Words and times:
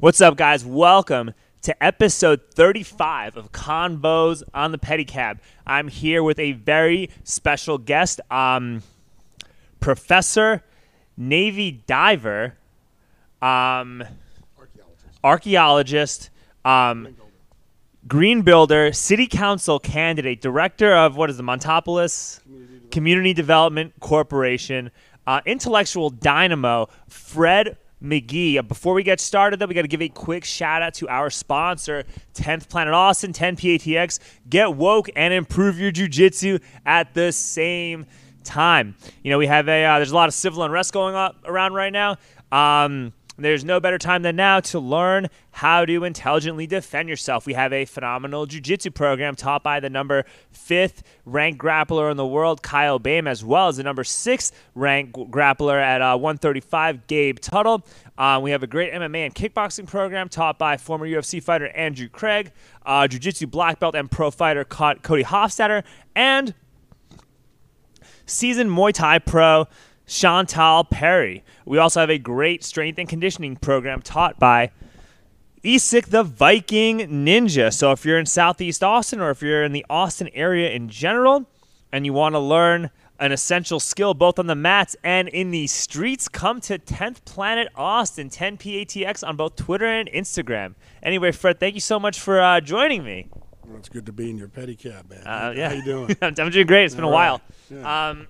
What's 0.00 0.22
up, 0.22 0.38
guys? 0.38 0.64
Welcome 0.64 1.34
to 1.60 1.84
episode 1.84 2.40
35 2.54 3.36
of 3.36 3.52
Convos 3.52 4.42
on 4.54 4.72
the 4.72 4.78
Pedicab. 4.78 5.40
I'm 5.66 5.88
here 5.88 6.22
with 6.22 6.38
a 6.38 6.52
very 6.52 7.10
special 7.22 7.76
guest, 7.76 8.18
um, 8.30 8.82
Professor 9.78 10.64
Navy 11.18 11.82
diver, 11.86 12.54
um, 13.42 14.02
archaeologist, 15.22 16.30
um, 16.64 17.14
green 18.08 18.40
builder, 18.40 18.94
city 18.94 19.26
council 19.26 19.78
candidate, 19.78 20.40
director 20.40 20.94
of 20.94 21.18
what 21.18 21.28
is 21.28 21.36
the 21.36 21.42
Montopolis 21.42 22.40
Community 22.90 23.34
Development 23.34 23.92
Corporation, 24.00 24.92
uh, 25.26 25.42
intellectual 25.44 26.08
dynamo, 26.08 26.88
Fred 27.06 27.76
McGee. 28.02 28.58
Uh, 28.58 28.62
Before 28.62 28.94
we 28.94 29.02
get 29.02 29.20
started, 29.20 29.58
though, 29.58 29.66
we 29.66 29.74
got 29.74 29.82
to 29.82 29.88
give 29.88 30.02
a 30.02 30.08
quick 30.08 30.44
shout 30.44 30.82
out 30.82 30.94
to 30.94 31.08
our 31.08 31.30
sponsor, 31.30 32.04
10th 32.34 32.68
Planet 32.68 32.94
Austin, 32.94 33.32
10 33.32 33.56
PATX. 33.56 34.18
Get 34.48 34.74
woke 34.74 35.08
and 35.16 35.34
improve 35.34 35.78
your 35.78 35.92
jujitsu 35.92 36.60
at 36.86 37.14
the 37.14 37.32
same 37.32 38.06
time. 38.44 38.96
You 39.22 39.30
know, 39.30 39.38
we 39.38 39.46
have 39.46 39.68
a, 39.68 39.84
uh, 39.84 39.96
there's 39.96 40.12
a 40.12 40.14
lot 40.14 40.28
of 40.28 40.34
civil 40.34 40.62
unrest 40.62 40.92
going 40.92 41.14
on 41.14 41.34
around 41.44 41.74
right 41.74 41.92
now. 41.92 42.16
Um, 42.52 43.12
there's 43.44 43.64
no 43.64 43.80
better 43.80 43.98
time 43.98 44.22
than 44.22 44.36
now 44.36 44.60
to 44.60 44.78
learn 44.78 45.28
how 45.52 45.84
to 45.84 46.04
intelligently 46.04 46.66
defend 46.66 47.08
yourself. 47.08 47.46
We 47.46 47.54
have 47.54 47.72
a 47.72 47.84
phenomenal 47.84 48.46
jiu-jitsu 48.46 48.90
program 48.90 49.34
taught 49.34 49.62
by 49.62 49.80
the 49.80 49.90
number 49.90 50.24
fifth 50.52 51.02
ranked 51.24 51.60
grappler 51.60 52.10
in 52.10 52.16
the 52.16 52.26
world, 52.26 52.62
Kyle 52.62 52.98
Boehm, 52.98 53.26
as 53.26 53.44
well 53.44 53.68
as 53.68 53.76
the 53.76 53.82
number 53.82 54.04
six 54.04 54.52
ranked 54.74 55.14
grappler 55.14 55.80
at 55.80 56.02
uh, 56.02 56.16
135, 56.16 57.06
Gabe 57.06 57.38
Tuttle. 57.38 57.84
Uh, 58.16 58.38
we 58.42 58.50
have 58.50 58.62
a 58.62 58.66
great 58.66 58.92
MMA 58.92 59.26
and 59.26 59.34
kickboxing 59.34 59.86
program 59.86 60.28
taught 60.28 60.58
by 60.58 60.76
former 60.76 61.06
UFC 61.06 61.42
fighter 61.42 61.68
Andrew 61.68 62.08
Craig, 62.08 62.52
uh, 62.84 63.08
jiu-jitsu 63.08 63.46
black 63.46 63.78
belt 63.80 63.94
and 63.94 64.10
pro 64.10 64.30
fighter 64.30 64.64
Cody 64.64 65.24
Hofstadter, 65.24 65.84
and 66.14 66.54
seasoned 68.26 68.70
Muay 68.70 68.92
Thai 68.92 69.18
pro 69.18 69.66
Chantal 70.10 70.82
Perry. 70.82 71.44
We 71.64 71.78
also 71.78 72.00
have 72.00 72.10
a 72.10 72.18
great 72.18 72.64
strength 72.64 72.98
and 72.98 73.08
conditioning 73.08 73.54
program 73.54 74.02
taught 74.02 74.40
by 74.40 74.72
Isik 75.62 76.06
the 76.06 76.24
Viking 76.24 76.98
Ninja. 76.98 77.72
So 77.72 77.92
if 77.92 78.04
you're 78.04 78.18
in 78.18 78.26
Southeast 78.26 78.82
Austin 78.82 79.20
or 79.20 79.30
if 79.30 79.40
you're 79.40 79.62
in 79.62 79.70
the 79.70 79.86
Austin 79.88 80.28
area 80.34 80.72
in 80.72 80.88
general 80.88 81.46
and 81.92 82.04
you 82.04 82.12
want 82.12 82.34
to 82.34 82.40
learn 82.40 82.90
an 83.20 83.30
essential 83.30 83.78
skill 83.78 84.14
both 84.14 84.40
on 84.40 84.48
the 84.48 84.56
mats 84.56 84.96
and 85.04 85.28
in 85.28 85.52
the 85.52 85.68
streets, 85.68 86.28
come 86.28 86.60
to 86.62 86.76
10th 86.76 87.24
Planet 87.24 87.68
Austin, 87.76 88.30
10 88.30 88.58
PATX 88.58 89.26
on 89.26 89.36
both 89.36 89.54
Twitter 89.54 89.86
and 89.86 90.10
Instagram. 90.10 90.74
Anyway, 91.04 91.30
Fred, 91.30 91.60
thank 91.60 91.74
you 91.76 91.80
so 91.80 92.00
much 92.00 92.18
for 92.18 92.40
uh, 92.40 92.60
joining 92.60 93.04
me. 93.04 93.28
Well, 93.64 93.78
it's 93.78 93.88
good 93.88 94.06
to 94.06 94.12
be 94.12 94.28
in 94.28 94.38
your 94.38 94.48
pedicab, 94.48 95.08
man. 95.08 95.24
Uh, 95.24 95.54
yeah. 95.56 95.68
How 95.68 95.74
you 95.76 95.84
doing? 95.84 96.16
I'm, 96.22 96.34
doing 96.34 96.66
great. 96.66 96.86
It's 96.86 96.96
been 96.96 97.04
a 97.04 97.08
while. 97.08 97.40
right. 97.70 97.80
Yeah. 97.80 98.08
Um, 98.08 98.26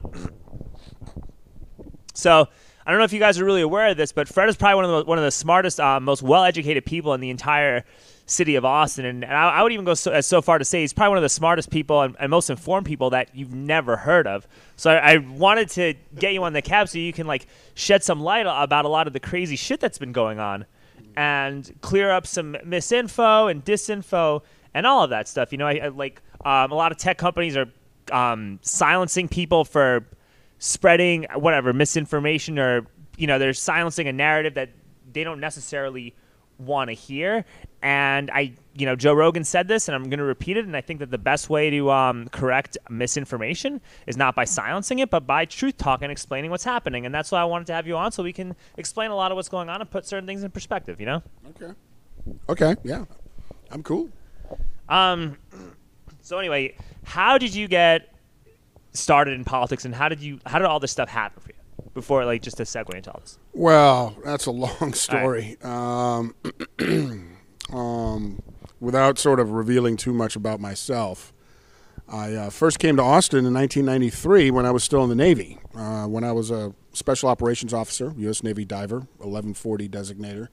so 2.21 2.49
I 2.87 2.91
don't 2.91 2.99
know 2.99 3.05
if 3.05 3.13
you 3.13 3.19
guys 3.19 3.39
are 3.39 3.45
really 3.45 3.63
aware 3.63 3.89
of 3.89 3.97
this, 3.97 4.13
but 4.13 4.29
Fred 4.29 4.49
is 4.49 4.57
probably 4.57 4.77
one 4.77 4.85
of 4.85 4.91
the 4.91 5.05
one 5.05 5.19
of 5.19 5.25
the 5.25 5.31
smartest, 5.31 5.81
uh, 5.81 6.01
most 6.01 6.23
well-educated 6.23 6.85
people 6.85 7.15
in 7.15 7.21
the 7.21 7.31
entire 7.31 7.85
city 8.27 8.55
of 8.55 8.65
Austin, 8.65 9.05
and, 9.05 9.25
and 9.25 9.33
I, 9.33 9.51
I 9.51 9.63
would 9.63 9.73
even 9.73 9.85
go 9.85 9.95
so, 9.95 10.21
so 10.21 10.41
far 10.41 10.59
to 10.59 10.65
say 10.65 10.83
he's 10.83 10.93
probably 10.93 11.11
one 11.11 11.19
of 11.19 11.23
the 11.23 11.29
smartest 11.29 11.69
people 11.69 12.03
and, 12.03 12.17
and 12.21 12.31
most 12.31 12.49
informed 12.49 12.87
people 12.87 13.11
that 13.11 13.35
you've 13.35 13.53
never 13.53 13.97
heard 13.97 14.29
of. 14.29 14.47
So 14.77 14.93
I, 14.93 15.15
I 15.15 15.17
wanted 15.19 15.69
to 15.71 15.95
get 16.17 16.33
you 16.33 16.45
on 16.45 16.53
the 16.53 16.63
cab 16.63 16.89
so 16.89 16.99
you 16.99 17.13
can 17.13 17.27
like 17.27 17.49
shed 17.75 18.05
some 18.05 18.21
light 18.21 18.47
about 18.47 18.85
a 18.85 18.89
lot 18.89 19.09
of 19.09 19.13
the 19.13 19.21
crazy 19.21 19.57
shit 19.57 19.81
that's 19.81 19.99
been 19.99 20.13
going 20.13 20.39
on, 20.39 20.65
and 21.17 21.75
clear 21.81 22.11
up 22.11 22.27
some 22.27 22.57
misinfo 22.65 23.51
and 23.51 23.65
disinfo 23.65 24.43
and 24.73 24.87
all 24.87 25.03
of 25.03 25.11
that 25.11 25.27
stuff. 25.27 25.51
You 25.51 25.59
know, 25.59 25.67
I, 25.67 25.81
I 25.83 25.89
like 25.89 26.23
um, 26.45 26.71
a 26.71 26.77
lot 26.77 26.93
of 26.93 26.99
tech 26.99 27.19
companies 27.19 27.57
are 27.57 27.67
um, 28.13 28.61
silencing 28.63 29.29
people 29.29 29.65
for 29.65 30.07
spreading 30.61 31.27
whatever 31.35 31.73
misinformation 31.73 32.59
or 32.59 32.87
you 33.17 33.27
know 33.27 33.39
they're 33.39 33.53
silencing 33.55 34.07
a 34.07 34.13
narrative 34.13 34.55
that 34.55 34.69
they 35.13 35.25
don't 35.25 35.41
necessarily 35.41 36.15
want 36.59 36.89
to 36.89 36.93
hear 36.93 37.47
and 37.83 38.31
i 38.31 38.53
you 38.75 38.85
know 38.85 38.95
joe 38.95 39.15
rogan 39.15 39.43
said 39.43 39.67
this 39.67 39.89
and 39.89 39.95
i'm 39.95 40.05
going 40.05 40.19
to 40.19 40.25
repeat 40.25 40.59
it 40.59 40.67
and 40.67 40.77
i 40.77 40.81
think 40.83 41.01
that 41.01 41.11
the 41.11 41.17
best 41.17 41.49
way 41.49 41.71
to 41.71 41.91
um, 41.91 42.29
correct 42.29 42.77
misinformation 42.91 43.81
is 44.07 44.19
not 44.19 44.35
by 44.35 44.45
silencing 44.45 44.99
it 44.99 45.09
but 45.09 45.27
by 45.27 45.47
truth 45.47 45.79
talk 45.79 46.03
and 46.03 46.13
explaining 46.13 46.51
what's 46.51 46.65
happening 46.65 47.07
and 47.07 47.15
that's 47.15 47.33
why 47.33 47.41
i 47.41 47.45
wanted 47.45 47.67
to 47.67 47.73
have 47.73 47.87
you 47.87 47.97
on 47.97 48.13
so 48.13 48.23
we 48.23 48.33
can 48.33 48.55
explain 48.77 49.11
a 49.11 49.17
lot 49.17 49.33
of 49.33 49.37
what's 49.37 49.49
going 49.49 49.71
on 49.71 49.81
and 49.81 49.91
put 49.91 50.05
certain 50.05 50.27
things 50.27 50.45
in 50.45 50.51
perspective 50.51 51.01
you 51.01 51.07
know 51.07 51.23
okay. 51.59 51.73
Okay. 52.51 52.77
Yeah. 52.85 53.07
I'm 53.71 53.83
cool. 53.83 54.11
um 54.91 55.39
so 56.21 56.39
anyway 56.39 56.75
how 57.05 57.39
did 57.39 57.55
you 57.55 57.67
get 57.67 58.10
started 58.93 59.35
in 59.35 59.45
politics 59.45 59.85
and 59.85 59.95
how 59.95 60.09
did 60.09 60.21
you 60.21 60.39
how 60.47 60.59
did 60.59 60.67
all 60.67 60.81
this 60.81 60.91
stuff 60.91 61.09
happen 61.09 61.41
for 61.41 61.51
you 61.51 61.55
before 61.95 62.25
like 62.25 62.43
just 62.43 62.57
to 62.57 62.65
segue 62.65 62.95
into 62.95 63.11
all 63.11 63.21
this 63.21 63.39
Well, 63.53 64.17
that's 64.25 64.47
a 64.47 64.51
long 64.67 64.93
story. 64.93 65.57
Um, 65.63 66.35
um, 67.73 68.43
without 68.81 69.19
sort 69.19 69.41
of 69.41 69.51
revealing 69.51 69.97
too 69.97 70.13
much 70.13 70.37
about 70.37 70.61
myself, 70.61 71.33
I 72.09 72.35
uh, 72.35 72.51
first 72.51 72.79
came 72.79 72.97
to 72.97 73.03
Austin 73.03 73.47
in 73.47 73.55
1993 73.55 74.51
when 74.51 74.67
I 74.67 74.71
was 74.71 74.83
still 74.83 75.03
in 75.05 75.09
the 75.09 75.15
Navy. 75.15 75.59
Uh, 75.75 76.07
when 76.07 76.25
I 76.25 76.33
was 76.33 76.51
a 76.51 76.75
special 76.93 77.29
operations 77.29 77.73
officer, 77.73 78.13
U.S. 78.19 78.43
Navy 78.43 78.65
diver, 78.65 79.01
1140 79.19 79.89
designator. 79.89 80.49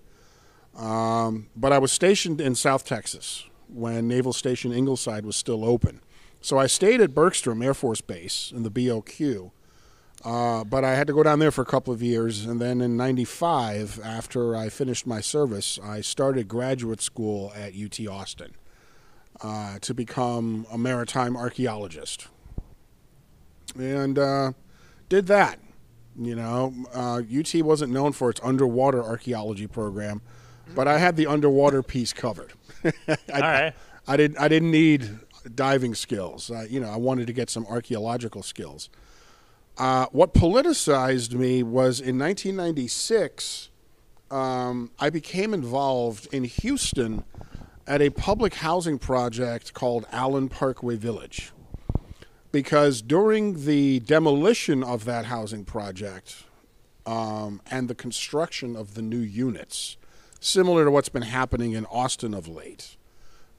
Um, 0.79 1.47
but 1.55 1.73
I 1.73 1.79
was 1.79 1.91
stationed 1.91 2.39
in 2.39 2.53
South 2.53 2.85
Texas 2.85 3.45
when 3.67 4.07
Naval 4.07 4.33
Station 4.33 4.71
Ingleside 4.71 5.25
was 5.25 5.35
still 5.35 5.65
open. 5.65 6.01
So 6.41 6.57
I 6.57 6.67
stayed 6.67 7.01
at 7.01 7.13
Bergstrom 7.13 7.61
Air 7.61 7.73
Force 7.73 8.01
Base 8.01 8.51
in 8.55 8.63
the 8.63 8.71
BOQ. 8.71 9.51
Uh, 10.23 10.63
but 10.63 10.83
I 10.83 10.95
had 10.95 11.07
to 11.07 11.13
go 11.13 11.23
down 11.23 11.39
there 11.39 11.51
for 11.51 11.61
a 11.61 11.65
couple 11.65 11.93
of 11.93 12.01
years, 12.01 12.45
and 12.45 12.59
then 12.59 12.81
in 12.81 12.97
'95, 12.97 13.99
after 14.03 14.55
I 14.55 14.69
finished 14.69 15.05
my 15.05 15.21
service, 15.21 15.77
I 15.81 16.01
started 16.01 16.47
graduate 16.47 17.01
school 17.01 17.53
at 17.55 17.73
UT 17.75 17.99
Austin 18.07 18.55
uh, 19.41 19.77
to 19.79 19.93
become 19.93 20.65
a 20.71 20.77
maritime 20.77 21.37
archaeologist, 21.37 22.27
and 23.77 24.17
uh, 24.17 24.53
did 25.07 25.27
that. 25.27 25.59
You 26.19 26.35
know, 26.35 26.73
uh, 26.95 27.21
UT 27.21 27.53
wasn't 27.63 27.93
known 27.93 28.11
for 28.11 28.31
its 28.31 28.41
underwater 28.43 29.03
archaeology 29.03 29.67
program, 29.67 30.23
but 30.73 30.87
I 30.87 30.97
had 30.97 31.15
the 31.15 31.27
underwater 31.27 31.83
piece 31.83 32.11
covered. 32.11 32.53
I, 32.83 32.91
all 33.31 33.41
right 33.41 33.73
I 34.07 34.15
didn't. 34.15 34.37
I 34.39 34.47
didn't 34.47 34.71
need 34.71 35.19
diving 35.55 35.95
skills. 35.95 36.51
I, 36.51 36.65
you 36.65 36.79
know, 36.79 36.89
I 36.89 36.97
wanted 36.97 37.27
to 37.27 37.33
get 37.33 37.49
some 37.49 37.65
archaeological 37.67 38.43
skills. 38.43 38.89
Uh, 39.77 40.07
what 40.11 40.33
politicized 40.33 41.33
me 41.33 41.61
was 41.61 41.99
in 41.99 42.17
1996. 42.17 43.69
Um, 44.31 44.91
I 44.99 45.09
became 45.09 45.53
involved 45.53 46.27
in 46.33 46.43
Houston 46.43 47.23
at 47.85 48.01
a 48.01 48.09
public 48.09 48.55
housing 48.55 48.97
project 48.97 49.73
called 49.73 50.05
Allen 50.11 50.49
Parkway 50.49 50.97
Village, 50.97 51.51
because 52.51 53.01
during 53.01 53.65
the 53.65 53.99
demolition 54.01 54.83
of 54.83 55.05
that 55.05 55.25
housing 55.25 55.63
project 55.63 56.43
um, 57.05 57.61
and 57.71 57.87
the 57.87 57.95
construction 57.95 58.75
of 58.75 58.95
the 58.95 59.01
new 59.01 59.19
units, 59.19 59.95
similar 60.41 60.85
to 60.85 60.91
what's 60.91 61.09
been 61.09 61.21
happening 61.21 61.71
in 61.71 61.85
Austin 61.85 62.33
of 62.33 62.47
late, 62.47 62.97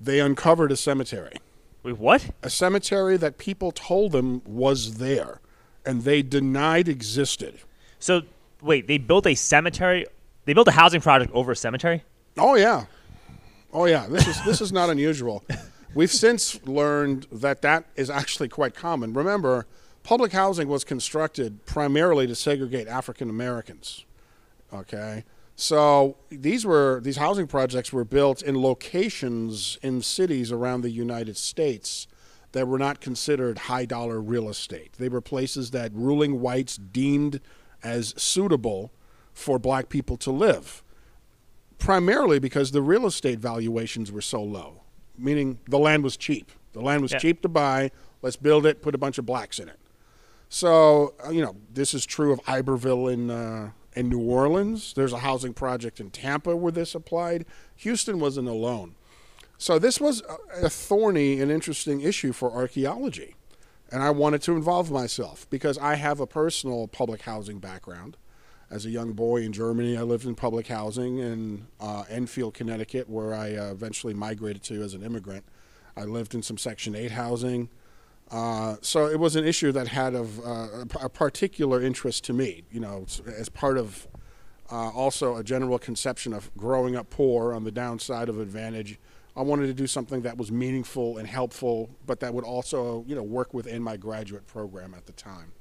they 0.00 0.20
uncovered 0.20 0.70
a 0.70 0.76
cemetery 0.76 1.38
wait 1.92 2.00
what 2.00 2.30
a 2.42 2.50
cemetery 2.50 3.16
that 3.16 3.38
people 3.38 3.72
told 3.72 4.12
them 4.12 4.42
was 4.44 4.98
there 4.98 5.40
and 5.84 6.02
they 6.02 6.22
denied 6.22 6.88
existed. 6.88 7.60
So 7.98 8.22
wait, 8.60 8.86
they 8.86 8.98
built 8.98 9.26
a 9.26 9.34
cemetery. 9.34 10.06
They 10.44 10.52
built 10.52 10.68
a 10.68 10.72
housing 10.72 11.00
project 11.00 11.32
over 11.32 11.52
a 11.52 11.56
cemetery. 11.56 12.04
Oh 12.36 12.54
yeah. 12.54 12.86
Oh 13.72 13.86
yeah, 13.86 14.06
this 14.08 14.26
is 14.26 14.44
this 14.44 14.60
is 14.60 14.72
not 14.72 14.90
unusual. 14.90 15.44
We've 15.94 16.12
since 16.12 16.64
learned 16.66 17.26
that 17.32 17.62
that 17.62 17.84
is 17.96 18.10
actually 18.10 18.48
quite 18.48 18.74
common. 18.74 19.14
Remember, 19.14 19.66
public 20.02 20.32
housing 20.32 20.68
was 20.68 20.84
constructed 20.84 21.64
primarily 21.64 22.26
to 22.26 22.34
segregate 22.34 22.86
African 22.86 23.30
Americans. 23.30 24.04
Okay? 24.72 25.24
So 25.60 26.16
these 26.30 26.64
were 26.64 27.00
these 27.02 27.16
housing 27.16 27.48
projects 27.48 27.92
were 27.92 28.04
built 28.04 28.42
in 28.42 28.62
locations 28.62 29.76
in 29.82 30.02
cities 30.02 30.52
around 30.52 30.82
the 30.82 30.90
United 30.90 31.36
States 31.36 32.06
that 32.52 32.68
were 32.68 32.78
not 32.78 33.00
considered 33.00 33.58
high 33.58 33.84
dollar 33.84 34.20
real 34.20 34.48
estate. 34.48 34.92
They 34.98 35.08
were 35.08 35.20
places 35.20 35.72
that 35.72 35.90
ruling 35.92 36.40
whites 36.40 36.76
deemed 36.76 37.40
as 37.82 38.14
suitable 38.16 38.92
for 39.34 39.58
black 39.58 39.88
people 39.88 40.16
to 40.18 40.30
live, 40.30 40.84
primarily 41.78 42.38
because 42.38 42.70
the 42.70 42.80
real 42.80 43.04
estate 43.04 43.40
valuations 43.40 44.12
were 44.12 44.20
so 44.22 44.40
low, 44.40 44.82
meaning 45.18 45.58
the 45.68 45.78
land 45.78 46.04
was 46.04 46.16
cheap. 46.16 46.52
The 46.72 46.80
land 46.80 47.02
was 47.02 47.10
Yeah. 47.10 47.18
cheap 47.18 47.42
to 47.42 47.48
buy. 47.48 47.90
Let's 48.22 48.36
build 48.36 48.64
it, 48.64 48.80
put 48.80 48.94
a 48.94 48.98
bunch 48.98 49.18
of 49.18 49.26
blacks 49.26 49.58
in 49.58 49.68
it. 49.68 49.80
So, 50.48 51.14
uh, 51.26 51.30
you 51.30 51.42
know, 51.42 51.56
this 51.74 51.94
is 51.94 52.06
true 52.06 52.32
of 52.32 52.40
Iberville 52.46 53.08
in, 53.08 53.28
uh, 53.28 53.70
in 53.98 54.08
New 54.08 54.20
Orleans. 54.20 54.92
There's 54.94 55.12
a 55.12 55.18
housing 55.18 55.52
project 55.52 55.98
in 55.98 56.10
Tampa 56.10 56.54
where 56.54 56.70
this 56.70 56.94
applied. 56.94 57.44
Houston 57.76 58.20
wasn't 58.20 58.46
alone. 58.46 58.94
So 59.58 59.80
this 59.80 60.00
was 60.00 60.22
a 60.54 60.70
thorny 60.70 61.40
and 61.40 61.50
interesting 61.50 62.00
issue 62.00 62.32
for 62.32 62.52
archaeology. 62.52 63.34
And 63.90 64.00
I 64.00 64.10
wanted 64.10 64.40
to 64.42 64.52
involve 64.52 64.92
myself 64.92 65.50
because 65.50 65.78
I 65.78 65.96
have 65.96 66.20
a 66.20 66.28
personal 66.28 66.86
public 66.86 67.22
housing 67.22 67.58
background. 67.58 68.16
As 68.70 68.86
a 68.86 68.90
young 68.90 69.14
boy 69.14 69.42
in 69.42 69.52
Germany, 69.52 69.96
I 69.96 70.02
lived 70.02 70.26
in 70.26 70.36
public 70.36 70.68
housing 70.68 71.18
in 71.18 71.66
uh, 71.80 72.04
Enfield, 72.08 72.54
Connecticut, 72.54 73.08
where 73.08 73.34
I 73.34 73.56
uh, 73.56 73.72
eventually 73.72 74.14
migrated 74.14 74.62
to 74.64 74.82
as 74.82 74.94
an 74.94 75.02
immigrant. 75.02 75.44
I 75.96 76.04
lived 76.04 76.34
in 76.34 76.42
some 76.42 76.58
Section 76.58 76.94
8 76.94 77.10
housing. 77.10 77.68
Uh, 78.30 78.76
so 78.82 79.06
it 79.06 79.18
was 79.18 79.36
an 79.36 79.46
issue 79.46 79.72
that 79.72 79.88
had 79.88 80.14
of 80.14 80.38
uh, 80.46 80.84
a 81.00 81.08
particular 81.08 81.80
interest 81.82 82.24
to 82.24 82.32
me, 82.32 82.64
you 82.70 82.80
know, 82.80 83.06
as 83.26 83.48
part 83.48 83.78
of 83.78 84.06
uh, 84.70 84.90
also 84.90 85.36
a 85.36 85.44
general 85.44 85.78
conception 85.78 86.34
of 86.34 86.54
growing 86.56 86.94
up 86.94 87.08
poor 87.08 87.54
on 87.54 87.64
the 87.64 87.70
downside 87.70 88.28
of 88.28 88.38
advantage. 88.38 88.98
I 89.34 89.42
wanted 89.42 89.66
to 89.68 89.74
do 89.74 89.86
something 89.86 90.22
that 90.22 90.36
was 90.36 90.52
meaningful 90.52 91.16
and 91.16 91.26
helpful, 91.26 91.88
but 92.06 92.20
that 92.20 92.34
would 92.34 92.44
also, 92.44 93.04
you 93.06 93.14
know, 93.14 93.22
work 93.22 93.54
within 93.54 93.82
my 93.82 93.96
graduate 93.96 94.46
program 94.46 94.94
at 94.94 95.06
the 95.06 95.12
time. 95.12 95.52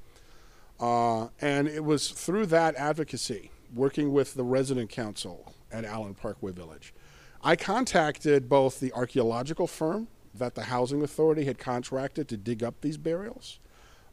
Uh, 0.79 1.27
and 1.39 1.67
it 1.67 1.83
was 1.83 2.09
through 2.09 2.47
that 2.47 2.75
advocacy, 2.75 3.51
working 3.73 4.11
with 4.11 4.33
the 4.33 4.43
resident 4.43 4.89
council 4.89 5.53
at 5.71 5.85
Allen 5.85 6.15
Parkway 6.15 6.51
Village, 6.51 6.93
I 7.41 7.55
contacted 7.55 8.49
both 8.49 8.79
the 8.79 8.91
archaeological 8.93 9.67
firm 9.67 10.07
that 10.39 10.55
the 10.55 10.63
housing 10.63 11.01
authority 11.01 11.45
had 11.45 11.57
contracted 11.57 12.27
to 12.29 12.37
dig 12.37 12.63
up 12.63 12.81
these 12.81 12.97
burials. 12.97 13.59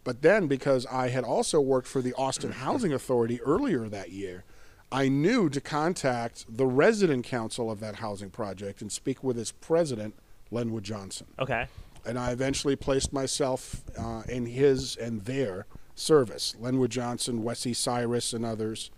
But 0.05 0.21
then, 0.23 0.47
because 0.47 0.87
I 0.87 1.09
had 1.09 1.25
also 1.25 1.61
worked 1.61 1.89
for 1.89 2.03
the 2.03 2.13
Austin 2.15 2.53
Housing 2.65 2.93
Authority 2.93 3.41
earlier 3.41 3.89
that 3.89 4.11
year, 4.11 4.45
I 4.93 5.09
knew 5.09 5.49
to 5.49 5.61
contact 5.61 6.45
the 6.49 6.67
resident 6.67 7.25
council 7.25 7.71
of 7.71 7.81
that 7.81 7.97
housing 7.97 8.31
project 8.31 8.81
and 8.81 8.93
speak 8.93 9.25
with 9.25 9.39
its 9.39 9.51
president, 9.51 10.15
Lenwood 10.51 10.85
Johnson. 10.85 11.27
Okay. 11.39 11.67
And 12.07 12.19
I 12.19 12.31
eventually 12.31 12.77
placed 12.77 13.13
myself 13.13 13.83
uh, 13.99 14.23
in 14.29 14.47
his 14.47 14.95
and 14.97 15.23
their 15.23 15.67
service 15.95 16.55
Lenwood 16.61 16.91
Johnson, 16.91 17.43
Wesley 17.43 17.73
Cyrus, 17.73 18.33
and 18.33 18.45
others. 18.45 18.91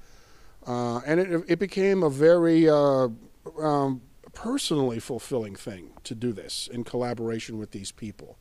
Uh, 0.67 0.99
and 1.07 1.21
it, 1.21 1.45
it 1.47 1.59
became 1.59 2.03
a 2.03 2.11
very 2.11 2.69
uh, 2.69 3.09
um, 3.61 4.03
personally 4.37 5.01
fulfilling 5.01 5.57
thing 5.57 5.91
to 6.05 6.15
do 6.15 6.31
this 6.31 6.69
in 6.71 6.85
collaboration 6.85 7.59
with 7.59 7.71
these 7.71 7.91
people. 7.91 8.37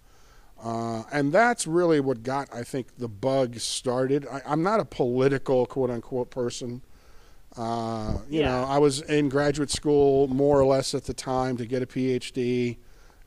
Uh, 0.62 1.04
and 1.12 1.32
that's 1.32 1.66
really 1.66 2.02
what 2.02 2.22
got, 2.22 2.54
I 2.54 2.64
think, 2.64 2.98
the 2.98 3.08
bug 3.08 3.60
started. 3.60 4.28
I, 4.28 4.42
am 4.46 4.62
not 4.62 4.82
a 4.82 4.86
political, 4.86 5.66
quote 5.66 5.90
unquote, 5.90 6.30
person. 6.30 6.82
Uh, 7.58 8.18
you 8.30 8.42
yeah. 8.42 8.50
know, 8.50 8.64
I 8.66 8.78
was 8.78 9.02
in 9.04 9.30
graduate 9.30 9.72
school 9.72 10.28
more 10.28 10.60
or 10.60 10.66
less 10.66 10.94
at 10.94 11.06
the 11.06 11.14
time 11.14 11.56
to 11.58 11.66
get 11.66 11.82
a 11.82 11.86
PhD, 11.86 12.78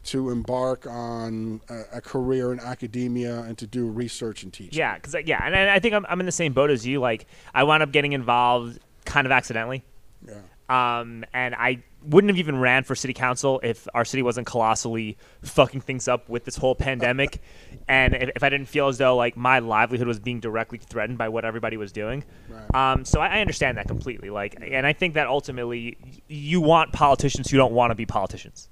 to 0.04 0.28
embark 0.28 0.86
on 0.86 1.62
a, 1.70 1.96
a 1.96 2.00
career 2.02 2.52
in 2.52 2.60
academia, 2.60 3.40
and 3.40 3.56
to 3.56 3.66
do 3.66 3.86
research 3.86 4.42
and 4.42 4.52
teaching. 4.52 4.78
Yeah, 4.78 4.96
because 4.96 5.16
yeah, 5.24 5.42
and 5.42 5.54
I 5.56 5.78
think 5.78 5.94
I'm, 5.94 6.04
I'm 6.08 6.20
in 6.20 6.26
the 6.26 6.32
same 6.32 6.52
boat 6.52 6.70
as 6.70 6.86
you. 6.86 7.00
Like, 7.00 7.26
I 7.54 7.64
wound 7.64 7.82
up 7.82 7.92
getting 7.92 8.12
involved 8.12 8.78
kind 9.06 9.26
of 9.26 9.32
accidentally. 9.32 9.82
Yeah. 10.26 10.40
Um, 10.68 11.24
and 11.32 11.54
I 11.54 11.82
wouldn't 12.02 12.30
have 12.30 12.38
even 12.38 12.58
ran 12.58 12.84
for 12.84 12.94
city 12.94 13.12
council 13.12 13.60
if 13.62 13.88
our 13.94 14.04
city 14.04 14.22
wasn't 14.22 14.46
colossally 14.46 15.18
fucking 15.42 15.80
things 15.80 16.08
up 16.08 16.28
with 16.28 16.44
this 16.44 16.56
whole 16.56 16.74
pandemic, 16.74 17.40
and 17.88 18.14
if, 18.14 18.30
if, 18.36 18.42
I 18.42 18.48
didn't 18.48 18.68
feel 18.68 18.88
as 18.88 18.98
though 18.98 19.16
like 19.16 19.36
my 19.36 19.58
livelihood 19.58 20.06
was 20.06 20.18
being 20.18 20.40
directly 20.40 20.78
threatened 20.78 21.18
by 21.18 21.28
what 21.28 21.44
everybody 21.44 21.76
was 21.76 21.92
doing. 21.92 22.24
Right. 22.48 22.92
Um, 22.92 23.04
so 23.04 23.20
I, 23.20 23.38
I, 23.38 23.40
understand 23.40 23.78
that 23.78 23.88
completely. 23.88 24.30
Like, 24.30 24.56
and 24.60 24.86
I 24.86 24.92
think 24.92 25.14
that 25.14 25.26
ultimately 25.26 25.98
you 26.28 26.60
want 26.60 26.92
politicians 26.92 27.50
who 27.50 27.56
don't 27.56 27.72
want 27.72 27.90
to 27.90 27.94
be 27.94 28.06
politicians. 28.06 28.68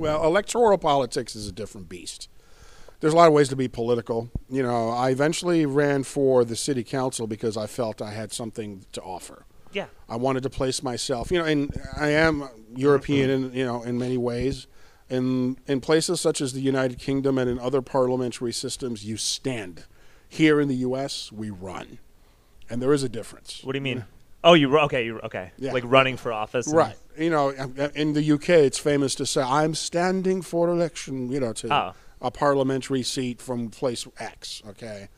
Well, 0.00 0.24
electoral 0.24 0.78
politics 0.78 1.36
is 1.36 1.46
a 1.48 1.52
different 1.52 1.88
beast. 1.88 2.28
There's 3.00 3.14
a 3.14 3.16
lot 3.16 3.28
of 3.28 3.32
ways 3.32 3.48
to 3.48 3.56
be 3.56 3.68
political. 3.68 4.30
You 4.50 4.62
know, 4.62 4.90
I 4.90 5.10
eventually 5.10 5.64
ran 5.66 6.02
for 6.04 6.44
the 6.44 6.56
city 6.56 6.84
council 6.84 7.26
because 7.26 7.56
I 7.56 7.66
felt 7.66 8.02
I 8.02 8.12
had 8.12 8.32
something 8.32 8.84
to 8.92 9.00
offer. 9.00 9.46
Yeah. 9.72 9.86
I 10.08 10.16
wanted 10.16 10.42
to 10.42 10.50
place 10.50 10.82
myself, 10.82 11.30
you 11.30 11.38
know, 11.38 11.44
and 11.44 11.70
I 11.96 12.08
am 12.08 12.48
European 12.74 13.30
mm-hmm. 13.30 13.52
in 13.52 13.58
you 13.58 13.64
know 13.64 13.82
in 13.82 13.98
many 13.98 14.16
ways. 14.16 14.66
In 15.08 15.56
in 15.66 15.80
places 15.80 16.20
such 16.20 16.40
as 16.40 16.52
the 16.52 16.60
United 16.60 16.98
Kingdom 16.98 17.38
and 17.38 17.50
in 17.50 17.58
other 17.58 17.82
parliamentary 17.82 18.52
systems, 18.52 19.04
you 19.04 19.16
stand. 19.16 19.84
Here 20.28 20.60
in 20.60 20.68
the 20.68 20.76
U.S., 20.76 21.32
we 21.32 21.50
run, 21.50 21.98
and 22.68 22.80
there 22.80 22.92
is 22.92 23.02
a 23.02 23.08
difference. 23.08 23.64
What 23.64 23.72
do 23.72 23.78
you 23.78 23.82
mean? 23.82 24.04
Oh, 24.42 24.54
you 24.54 24.78
okay? 24.78 25.04
You 25.04 25.18
okay? 25.20 25.50
Yeah. 25.58 25.72
Like 25.72 25.82
running 25.86 26.16
for 26.16 26.32
office, 26.32 26.72
right? 26.72 26.96
You 27.18 27.30
know, 27.30 27.50
in 27.94 28.12
the 28.12 28.32
UK, 28.32 28.50
it's 28.50 28.78
famous 28.78 29.16
to 29.16 29.26
say, 29.26 29.42
"I'm 29.42 29.74
standing 29.74 30.40
for 30.40 30.68
election." 30.68 31.30
You 31.30 31.40
know, 31.40 31.52
to 31.54 31.74
oh. 31.74 31.94
a 32.22 32.30
parliamentary 32.30 33.02
seat 33.02 33.42
from 33.42 33.70
place 33.70 34.06
X. 34.18 34.62
Okay, 34.68 35.08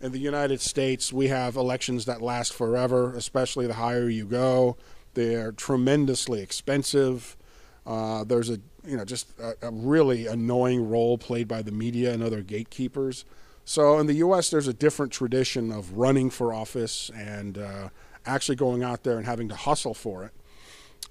in 0.00 0.12
the 0.12 0.18
United 0.18 0.60
States, 0.60 1.12
we 1.12 1.28
have 1.28 1.56
elections 1.56 2.04
that 2.04 2.22
last 2.22 2.52
forever, 2.52 3.12
especially 3.14 3.66
the 3.66 3.74
higher 3.74 4.08
you 4.08 4.24
go. 4.26 4.76
They're 5.14 5.52
tremendously 5.52 6.40
expensive. 6.40 7.36
Uh, 7.84 8.22
there's 8.24 8.50
a 8.50 8.58
you 8.84 8.96
know 8.96 9.04
just 9.04 9.28
a, 9.40 9.54
a, 9.62 9.70
really 9.70 10.26
annoying 10.26 10.88
role 10.88 11.18
played 11.18 11.48
by 11.48 11.62
the 11.62 11.72
media 11.72 12.12
and 12.12 12.22
other 12.22 12.42
gatekeepers. 12.42 13.24
So 13.64 13.98
in 13.98 14.06
the 14.06 14.14
U.S., 14.14 14.50
there's 14.50 14.68
a 14.68 14.72
different 14.72 15.12
tradition 15.12 15.72
of 15.72 15.92
running 15.94 16.30
for 16.30 16.54
office 16.54 17.10
and 17.14 17.58
uh, 17.58 17.88
actually 18.24 18.56
going 18.56 18.82
out 18.82 19.02
there 19.02 19.16
and 19.16 19.26
having 19.26 19.48
to 19.48 19.54
hustle 19.54 19.94
for 19.94 20.24
it. 20.24 20.32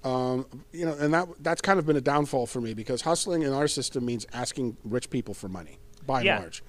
Um, 0.06 0.46
you 0.72 0.86
know, 0.86 0.94
and 0.94 1.12
that 1.12 1.28
that's 1.40 1.60
kind 1.60 1.78
of 1.78 1.86
been 1.86 1.96
a 1.96 2.00
downfall 2.00 2.46
for 2.46 2.60
me 2.60 2.74
because 2.74 3.02
hustling 3.02 3.42
in 3.42 3.52
our 3.52 3.68
system 3.68 4.06
means 4.06 4.26
asking 4.32 4.76
rich 4.84 5.10
people 5.10 5.34
for 5.34 5.48
money, 5.48 5.78
by 6.06 6.20
and 6.20 6.26
yeah. 6.26 6.38
large 6.38 6.62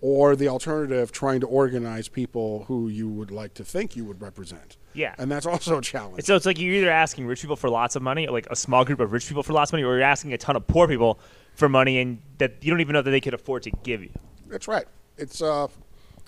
or 0.00 0.36
the 0.36 0.48
alternative, 0.48 1.12
trying 1.12 1.40
to 1.40 1.46
organize 1.46 2.08
people 2.08 2.64
who 2.64 2.88
you 2.88 3.08
would 3.08 3.30
like 3.30 3.54
to 3.54 3.64
think 3.64 3.96
you 3.96 4.04
would 4.04 4.20
represent. 4.20 4.76
Yeah. 4.92 5.14
And 5.18 5.30
that's 5.30 5.46
also 5.46 5.78
a 5.78 5.82
challenge. 5.82 6.24
So 6.24 6.36
it's 6.36 6.46
like 6.46 6.58
you're 6.58 6.74
either 6.74 6.90
asking 6.90 7.26
rich 7.26 7.40
people 7.40 7.56
for 7.56 7.68
lots 7.68 7.96
of 7.96 8.02
money, 8.02 8.26
like 8.26 8.46
a 8.50 8.56
small 8.56 8.84
group 8.84 9.00
of 9.00 9.12
rich 9.12 9.26
people 9.26 9.42
for 9.42 9.52
lots 9.52 9.70
of 9.70 9.74
money, 9.74 9.84
or 9.84 9.94
you're 9.94 10.02
asking 10.02 10.32
a 10.32 10.38
ton 10.38 10.56
of 10.56 10.66
poor 10.66 10.86
people 10.86 11.18
for 11.54 11.68
money 11.68 11.98
and 11.98 12.20
that 12.38 12.62
you 12.62 12.70
don't 12.70 12.80
even 12.80 12.92
know 12.92 13.02
that 13.02 13.10
they 13.10 13.20
could 13.20 13.34
afford 13.34 13.62
to 13.64 13.70
give 13.82 14.02
you. 14.02 14.10
That's 14.48 14.68
right. 14.68 14.86
It's 15.16 15.40
uh 15.40 15.68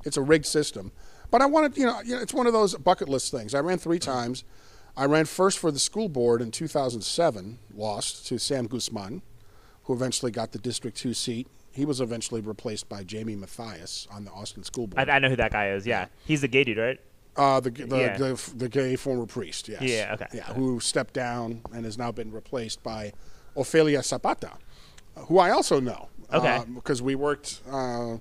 it's 0.04 0.16
a 0.16 0.22
rigged 0.22 0.46
system. 0.46 0.92
But 1.30 1.42
I 1.42 1.46
wanted, 1.46 1.76
you 1.76 1.86
know, 1.86 2.00
you 2.04 2.16
know, 2.16 2.22
it's 2.22 2.32
one 2.32 2.46
of 2.46 2.52
those 2.52 2.74
bucket 2.76 3.08
list 3.08 3.32
things. 3.32 3.54
I 3.54 3.60
ran 3.60 3.78
3 3.78 3.98
times. 3.98 4.44
I 4.96 5.04
ran 5.04 5.24
first 5.26 5.58
for 5.58 5.70
the 5.70 5.78
school 5.78 6.08
board 6.08 6.40
in 6.40 6.50
2007, 6.50 7.58
lost 7.74 8.26
to 8.28 8.38
Sam 8.38 8.66
Guzman, 8.66 9.22
who 9.84 9.92
eventually 9.92 10.30
got 10.30 10.52
the 10.52 10.58
District 10.58 10.96
2 10.96 11.12
seat 11.12 11.48
he 11.76 11.84
was 11.84 12.00
eventually 12.00 12.40
replaced 12.40 12.88
by 12.88 13.04
Jayme 13.04 13.38
Mathias 13.38 14.08
on 14.10 14.24
the 14.24 14.30
Austin 14.30 14.64
School 14.64 14.86
Board. 14.86 15.08
I, 15.08 15.16
I 15.16 15.18
know 15.18 15.28
who 15.28 15.36
that 15.36 15.52
guy 15.52 15.70
is. 15.70 15.86
Yeah, 15.86 16.06
he's 16.24 16.40
the 16.40 16.48
gay 16.48 16.64
dude, 16.64 16.78
right? 16.78 16.98
Uh, 17.36 17.60
the 17.60 17.70
the, 17.70 17.98
yeah. 17.98 18.16
the, 18.16 18.52
the 18.56 18.68
gay 18.68 18.96
former 18.96 19.26
priest. 19.26 19.68
Yes. 19.68 19.82
Yeah. 19.82 20.14
Okay. 20.14 20.26
Yeah, 20.32 20.54
who 20.54 20.80
stepped 20.80 21.12
down 21.12 21.60
and 21.72 21.84
has 21.84 21.98
now 21.98 22.10
been 22.10 22.32
replaced 22.32 22.82
by 22.82 23.12
Ofelia 23.56 24.02
Zapata, 24.02 24.52
who 25.16 25.38
I 25.38 25.50
also 25.50 25.78
know. 25.78 26.08
Okay. 26.32 26.64
Because 26.74 27.02
uh, 27.02 27.04
we 27.04 27.14
worked. 27.14 27.60
Uh, 27.70 28.16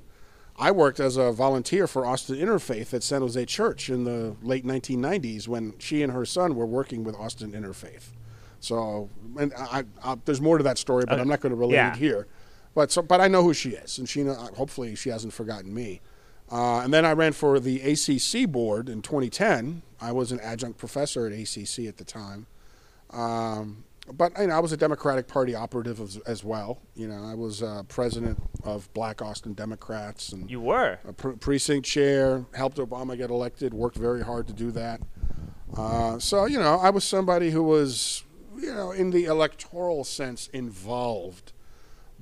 I 0.57 0.71
worked 0.71 1.01
as 1.01 1.17
a 1.17 1.33
volunteer 1.33 1.85
for 1.85 2.05
Austin 2.05 2.37
Interfaith 2.37 2.93
at 2.93 3.03
San 3.03 3.21
Jose 3.21 3.43
Church 3.45 3.89
in 3.89 4.05
the 4.05 4.37
late 4.41 4.65
1990s 4.65 5.49
when 5.49 5.73
she 5.79 6.01
and 6.01 6.13
her 6.13 6.25
son 6.25 6.55
were 6.55 6.65
working 6.65 7.03
with 7.03 7.13
Austin 7.15 7.51
Interfaith. 7.51 8.13
So, 8.61 9.09
and 9.37 9.53
I, 9.53 9.83
I, 10.01 10.15
there's 10.23 10.39
more 10.39 10.57
to 10.57 10.63
that 10.63 10.77
story, 10.77 11.03
but 11.05 11.13
okay. 11.13 11.21
I'm 11.21 11.27
not 11.27 11.41
going 11.41 11.51
to 11.51 11.57
relate 11.57 11.75
yeah. 11.75 11.91
it 11.91 11.97
here. 11.97 12.27
But 12.75 12.91
so, 12.91 13.01
but 13.01 13.21
I 13.21 13.27
know 13.29 13.41
who 13.41 13.53
she 13.53 13.69
is, 13.69 13.97
and 13.97 14.07
she 14.07 14.23
hopefully 14.23 14.95
she 14.95 15.09
hasn't 15.09 15.33
forgotten 15.33 15.73
me. 15.73 16.01
Uh, 16.51 16.81
and 16.81 16.93
then 16.93 17.05
I 17.05 17.13
ran 17.13 17.31
for 17.31 17.59
the 17.59 17.81
ACC 17.81 18.51
board 18.51 18.89
in 18.89 19.01
2010. 19.01 19.81
I 19.99 20.11
was 20.11 20.31
an 20.31 20.39
adjunct 20.41 20.77
professor 20.77 21.25
at 21.25 21.31
ACC 21.31 21.87
at 21.87 21.97
the 21.97 22.03
time. 22.03 22.45
Um, 23.09 23.85
but 24.13 24.37
you 24.37 24.47
know, 24.47 24.55
I 24.55 24.59
was 24.59 24.71
a 24.71 24.77
Democratic 24.77 25.27
Party 25.27 25.55
operative 25.55 25.99
as, 25.99 26.17
as 26.27 26.43
well. 26.43 26.79
You 26.95 27.07
know, 27.07 27.23
I 27.23 27.33
was 27.33 27.63
uh, 27.63 27.83
president 27.87 28.39
of 28.63 28.93
Black 28.93 29.21
Austin 29.21 29.53
Democrats, 29.53 30.33
and 30.33 30.51
you 30.51 30.59
were 30.59 30.99
a 31.07 31.13
pre- 31.13 31.37
precinct 31.37 31.87
chair. 31.87 32.45
Helped 32.53 32.77
Obama 32.77 33.17
get 33.17 33.31
elected. 33.31 33.73
Worked 33.73 33.97
very 33.97 34.21
hard 34.21 34.47
to 34.47 34.53
do 34.53 34.69
that. 34.71 35.01
Uh, 35.75 36.19
so 36.19 36.45
you 36.45 36.59
know, 36.59 36.77
I 36.77 36.91
was 36.91 37.03
somebody 37.03 37.49
who 37.49 37.63
was, 37.63 38.23
you 38.55 38.73
know, 38.73 38.91
in 38.91 39.09
the 39.09 39.25
electoral 39.25 40.03
sense, 40.03 40.49
involved 40.53 41.53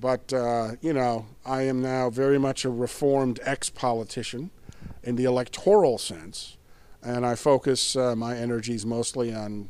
but, 0.04 0.34
uh, 0.34 0.72
you 0.82 0.92
know, 0.92 1.28
I 1.46 1.62
am 1.62 1.82
now 1.82 2.10
very 2.10 2.38
much 2.38 2.66
a 2.66 2.70
reformed 2.70 3.40
ex 3.44 3.70
politician 3.70 4.52
in 5.02 5.16
the 5.16 5.24
electoral 5.24 5.98
sense, 5.98 6.58
and 7.02 7.26
I 7.26 7.36
focus 7.36 7.96
uh, 7.96 8.14
my 8.14 8.36
energies 8.36 8.86
mostly 8.86 9.34
on 9.34 9.70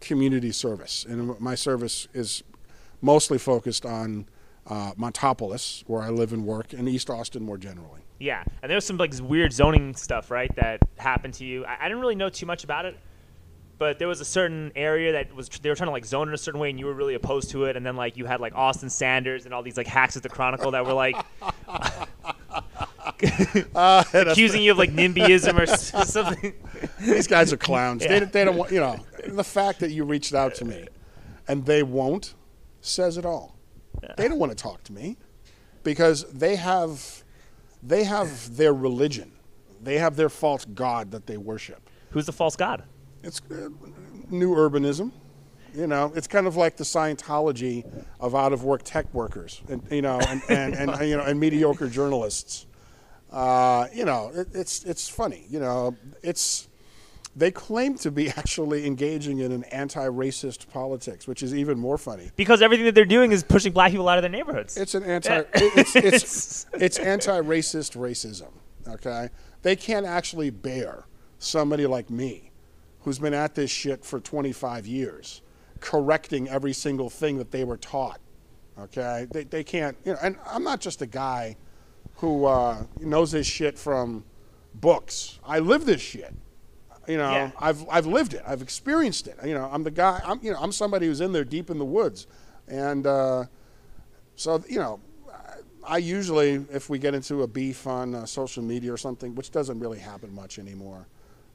community 0.00 0.50
service. 0.50 1.06
And 1.08 1.38
my 1.38 1.54
service 1.54 2.08
is 2.12 2.42
mostly 3.00 3.38
focused 3.38 3.86
on 3.86 4.26
uh, 4.66 4.94
Montopolis, 4.94 5.84
where 5.86 6.02
I 6.02 6.08
live 6.08 6.32
and 6.32 6.44
work, 6.44 6.72
and 6.72 6.88
East 6.88 7.08
Austin 7.08 7.44
more 7.44 7.56
generally. 7.56 8.00
Yeah, 8.18 8.42
and 8.62 8.72
there's 8.72 8.84
some 8.84 8.96
like 8.96 9.14
weird 9.22 9.52
zoning 9.52 9.94
stuff, 9.94 10.32
right, 10.32 10.52
that 10.56 10.80
happened 10.96 11.34
to 11.34 11.44
you. 11.44 11.64
I, 11.64 11.76
I 11.82 11.84
didn't 11.84 12.00
really 12.00 12.16
know 12.16 12.28
too 12.28 12.46
much 12.46 12.64
about 12.64 12.86
it 12.86 12.96
but 13.80 13.98
there 13.98 14.06
was 14.06 14.20
a 14.20 14.24
certain 14.26 14.70
area 14.76 15.12
that 15.12 15.34
was 15.34 15.48
they 15.48 15.70
were 15.70 15.74
trying 15.74 15.88
to 15.88 15.92
like 15.92 16.04
zone 16.04 16.28
in 16.28 16.34
a 16.34 16.38
certain 16.38 16.60
way, 16.60 16.68
and 16.68 16.78
you 16.78 16.84
were 16.84 16.94
really 16.94 17.14
opposed 17.14 17.50
to 17.50 17.64
it. 17.64 17.76
And 17.76 17.84
then 17.84 17.96
like 17.96 18.16
you 18.16 18.26
had 18.26 18.38
like 18.38 18.54
Austin 18.54 18.90
Sanders 18.90 19.46
and 19.46 19.54
all 19.54 19.62
these 19.62 19.78
like 19.78 19.86
hacks 19.86 20.16
at 20.16 20.22
the 20.22 20.28
Chronicle 20.28 20.70
that 20.72 20.84
were 20.84 20.92
like 20.92 21.16
Uh, 23.74 24.04
accusing 24.14 24.62
you 24.62 24.72
of 24.72 24.78
like 24.78 24.90
NIMBYism 24.90 25.58
or 25.58 25.66
something. 26.04 26.54
these 27.00 27.26
guys 27.26 27.52
are 27.52 27.56
clowns. 27.56 28.02
Yeah. 28.02 28.20
They, 28.20 28.24
they 28.26 28.44
don't 28.44 28.56
want, 28.56 28.72
you 28.72 28.80
know, 28.80 28.98
the 29.26 29.44
fact 29.44 29.80
that 29.80 29.90
you 29.90 30.04
reached 30.04 30.34
out 30.34 30.54
to 30.56 30.64
me 30.64 30.86
and 31.48 31.64
they 31.66 31.82
won't 31.82 32.34
says 32.80 33.16
it 33.16 33.26
all. 33.26 33.56
They 34.16 34.28
don't 34.28 34.38
want 34.38 34.52
to 34.52 34.56
talk 34.56 34.82
to 34.84 34.92
me 34.92 35.18
because 35.82 36.24
they 36.32 36.56
have, 36.56 37.24
they 37.82 38.04
have 38.04 38.56
their 38.56 38.72
religion. 38.72 39.32
They 39.82 39.98
have 39.98 40.16
their 40.16 40.28
false 40.30 40.64
god 40.64 41.10
that 41.10 41.26
they 41.26 41.36
worship. 41.36 41.90
Who's 42.10 42.26
the 42.26 42.32
false 42.32 42.56
god? 42.56 42.84
It's 43.22 43.40
uh, 43.50 43.68
new 44.28 44.54
urbanism. 44.54 45.12
You 45.74 45.86
know, 45.86 46.12
it's 46.16 46.26
kind 46.26 46.46
of 46.48 46.56
like 46.56 46.76
the 46.76 46.84
Scientology 46.84 47.84
of 48.18 48.34
out 48.34 48.52
of 48.52 48.64
work 48.64 48.82
tech 48.82 49.12
workers, 49.14 49.62
and 49.68 49.82
you 49.90 50.02
know, 50.02 50.18
and, 50.20 50.42
and, 50.48 50.74
and 50.74 51.08
you 51.08 51.16
know, 51.16 51.22
and 51.22 51.38
mediocre 51.38 51.88
journalists. 51.88 52.66
Uh, 53.30 53.86
you 53.94 54.04
know, 54.04 54.32
it, 54.34 54.48
it's 54.52 54.82
it's 54.84 55.08
funny. 55.08 55.44
You 55.48 55.60
know, 55.60 55.96
it's 56.24 56.68
they 57.36 57.52
claim 57.52 57.96
to 57.98 58.10
be 58.10 58.28
actually 58.36 58.84
engaging 58.84 59.38
in 59.38 59.52
an 59.52 59.62
anti-racist 59.64 60.68
politics, 60.70 61.28
which 61.28 61.44
is 61.44 61.54
even 61.54 61.78
more 61.78 61.96
funny. 61.98 62.32
Because 62.34 62.60
everything 62.62 62.86
that 62.86 62.96
they're 62.96 63.04
doing 63.04 63.30
is 63.30 63.44
pushing 63.44 63.72
black 63.72 63.92
people 63.92 64.08
out 64.08 64.18
of 64.18 64.22
their 64.22 64.30
neighborhoods. 64.32 64.76
It's 64.76 64.96
an 64.96 65.04
anti. 65.04 65.36
it- 65.38 65.48
it's, 65.54 65.94
it's, 65.96 66.66
it's 66.72 66.98
anti-racist 66.98 67.96
racism. 67.96 68.48
Okay, 68.88 69.28
they 69.62 69.76
can't 69.76 70.06
actually 70.06 70.50
bear 70.50 71.04
somebody 71.38 71.86
like 71.86 72.10
me, 72.10 72.49
who's 73.02 73.18
been 73.18 73.34
at 73.34 73.54
this 73.54 73.70
shit 73.70 74.04
for 74.04 74.20
25 74.20 74.86
years, 74.86 75.42
correcting 75.80 76.48
every 76.48 76.72
single 76.72 77.10
thing 77.10 77.38
that 77.38 77.50
they 77.50 77.64
were 77.64 77.76
taught. 77.76 78.20
Okay, 78.78 79.26
they 79.30 79.44
they 79.44 79.64
can't. 79.64 79.96
You 80.04 80.12
know, 80.12 80.18
and 80.22 80.36
I'm 80.46 80.64
not 80.64 80.80
just 80.80 81.02
a 81.02 81.06
guy 81.06 81.56
who 82.16 82.46
uh, 82.46 82.84
knows 83.00 83.32
this 83.32 83.46
shit 83.46 83.78
from 83.78 84.24
books. 84.74 85.38
I 85.44 85.58
live 85.58 85.84
this 85.84 86.00
shit. 86.00 86.34
You 87.06 87.18
know, 87.18 87.30
Yeah. 87.30 87.50
I've 87.58 87.86
I've 87.88 88.06
lived 88.06 88.34
it. 88.34 88.42
I've 88.46 88.62
experienced 88.62 89.26
it. 89.26 89.36
You 89.44 89.54
know, 89.54 89.68
I'm 89.70 89.82
the 89.82 89.90
guy. 89.90 90.20
I'm 90.24 90.40
you 90.42 90.52
know 90.52 90.58
I'm 90.60 90.72
somebody 90.72 91.06
who's 91.06 91.20
in 91.20 91.32
there 91.32 91.44
deep 91.44 91.68
in 91.70 91.78
the 91.78 91.84
woods, 91.84 92.26
and 92.68 93.06
uh, 93.06 93.44
so 94.34 94.62
you 94.68 94.78
know, 94.78 95.00
I 95.84 95.98
usually 95.98 96.64
if 96.70 96.88
we 96.88 96.98
get 96.98 97.14
into 97.14 97.42
a 97.42 97.46
beef 97.46 97.86
on 97.86 98.14
uh, 98.14 98.26
social 98.26 98.62
media 98.62 98.92
or 98.92 98.96
something, 98.96 99.34
which 99.34 99.50
doesn't 99.50 99.78
really 99.78 99.98
happen 99.98 100.34
much 100.34 100.58
anymore. 100.58 101.06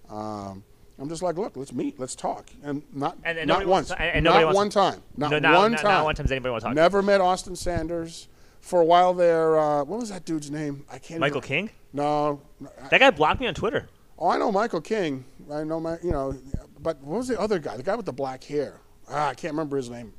Um, 0.10 0.64
I'm 0.98 1.10
just 1.10 1.22
like, 1.22 1.38
look, 1.38 1.58
let's 1.58 1.74
meet, 1.74 2.00
let's 2.00 2.16
talk, 2.16 2.50
and 2.64 2.82
not 2.94 3.18
And- 3.24 3.38
and 3.38 3.48
not 3.48 3.66
once, 3.66 3.90
to- 3.90 4.02
and- 4.02 4.24
not 4.24 4.54
one 4.54 4.70
to- 4.70 4.74
time, 4.74 5.04
not 5.18 5.30
no, 5.32 5.40
not, 5.40 5.56
one 5.58 5.72
not, 5.74 5.82
time. 5.82 5.92
not 5.92 6.06
one 6.06 6.16
time 6.16 6.24
does 6.26 6.32
anybody 6.32 6.52
want 6.52 6.62
to 6.62 6.68
talk. 6.70 6.76
Never 6.76 7.02
met 7.02 7.20
Austin 7.22 7.56
Sanders. 7.56 8.28
For 8.62 8.82
a 8.82 8.86
while 8.86 9.14
there, 9.14 9.60
uh, 9.60 9.84
what 9.84 10.00
was 10.00 10.10
that 10.10 10.26
dude's 10.26 10.50
name? 10.50 10.86
I 10.92 10.98
can't. 10.98 11.20
Michael 11.20 11.38
even, 11.38 11.48
King? 11.48 11.70
No, 11.94 12.42
That 12.90 13.00
guy 13.00 13.12
blocked 13.12 13.40
me 13.40 13.46
on 13.46 13.54
Twitter. 13.54 13.88
Oh, 14.18 14.30
I 14.30 14.38
know 14.40 14.52
Michael 14.52 14.82
King. 14.82 15.24
I 15.54 15.64
know 15.64 15.80
my, 15.80 15.98
you 16.02 16.10
know, 16.12 16.34
but 16.80 17.00
what 17.02 17.18
was 17.18 17.28
the 17.28 17.40
other 17.40 17.60
guy? 17.60 17.78
The 17.78 17.84
guy 17.84 17.96
with 17.96 18.08
the 18.08 18.14
black 18.14 18.44
hair. 18.44 18.80
Ah, 19.08 19.28
I 19.30 19.34
can't 19.36 19.54
remember 19.54 19.78
his 19.78 19.90
name 19.92 20.14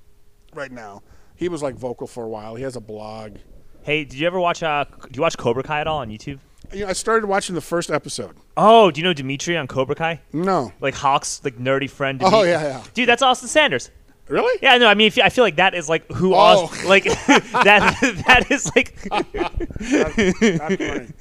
right 0.54 0.70
now. 0.70 1.02
He 1.34 1.48
was 1.48 1.60
like 1.62 1.74
vocal 1.74 2.06
for 2.06 2.22
a 2.22 2.28
while. 2.28 2.54
He 2.54 2.62
has 2.62 2.76
a 2.76 2.80
blog. 2.80 3.38
Hey, 3.82 4.04
did 4.04 4.14
you 4.14 4.26
ever 4.28 4.38
watch? 4.38 4.62
Uh, 4.62 4.84
do 4.84 5.08
you 5.12 5.22
watch 5.22 5.36
Cobra 5.36 5.62
Kai 5.64 5.80
at 5.80 5.86
all 5.88 5.98
on 5.98 6.08
YouTube? 6.08 6.38
You 6.72 6.80
know, 6.84 6.88
I 6.88 6.92
started 6.92 7.26
watching 7.26 7.54
the 7.54 7.60
first 7.60 7.90
episode. 7.90 8.36
Oh, 8.56 8.90
do 8.90 9.00
you 9.00 9.04
know 9.04 9.12
Demetri 9.12 9.56
on 9.56 9.66
Cobra 9.66 9.94
Kai? 9.94 10.20
No, 10.32 10.72
Like 10.80 10.94
Hawk's 10.94 11.42
like 11.44 11.56
nerdy 11.58 11.88
friend. 11.90 12.20
Oh, 12.24 12.42
yeah, 12.42 12.62
yeah. 12.62 12.82
Dude, 12.94 13.08
that's 13.08 13.22
Austin 13.22 13.48
Sanders. 13.48 13.90
really? 14.28 14.58
Yeah, 14.62 14.76
no, 14.78 14.86
I 14.88 14.94
mean, 14.94 15.12
I 15.22 15.28
feel 15.30 15.44
like 15.44 15.56
that 15.56 15.74
is 15.74 15.88
like 15.88 16.10
who 16.12 16.34
Oh. 16.34 16.38
Austin, 16.38 16.88
like 16.88 17.04
that. 17.64 17.96
That 18.26 18.50
is 18.50 18.70
like. 18.74 18.96
That's. 19.78 21.12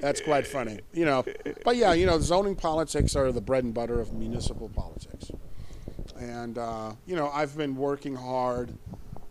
That's 0.00 0.20
quite 0.20 0.46
funny. 0.46 0.78
You 0.92 1.04
know, 1.04 1.24
but 1.64 1.76
yeah, 1.76 1.92
you 1.92 2.06
know, 2.06 2.20
zoning 2.20 2.54
politics 2.54 3.16
are 3.16 3.32
the 3.32 3.40
bread 3.40 3.64
and 3.64 3.74
butter 3.74 4.00
of 4.00 4.12
municipal 4.12 4.68
politics. 4.68 5.30
And, 6.18 6.56
uh, 6.58 6.92
you 7.06 7.16
know, 7.16 7.28
I've 7.30 7.56
been 7.56 7.76
working 7.76 8.14
hard 8.14 8.76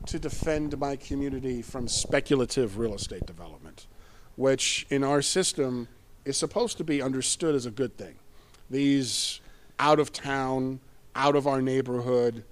to 0.08 0.20
defend 0.20 0.78
my 0.78 0.96
community 0.96 1.62
from 1.62 1.88
speculative 1.88 2.78
real 2.78 2.94
estate 2.96 3.26
development, 3.26 3.67
which 4.38 4.88
in 4.90 5.04
our 5.04 5.22
system 5.22 5.90
is 6.24 6.38
supposed 6.38 6.78
to 6.78 6.86
be 6.86 7.02
understood 7.02 7.54
as 7.54 7.66
a 7.66 7.72
good 7.72 7.98
thing. 7.98 8.16
These 8.70 9.42
out 9.80 10.00
of 10.00 10.14
town, 10.14 10.80
out 11.16 11.36
of 11.36 11.46
our 11.46 11.62
neighborhood 11.62 12.46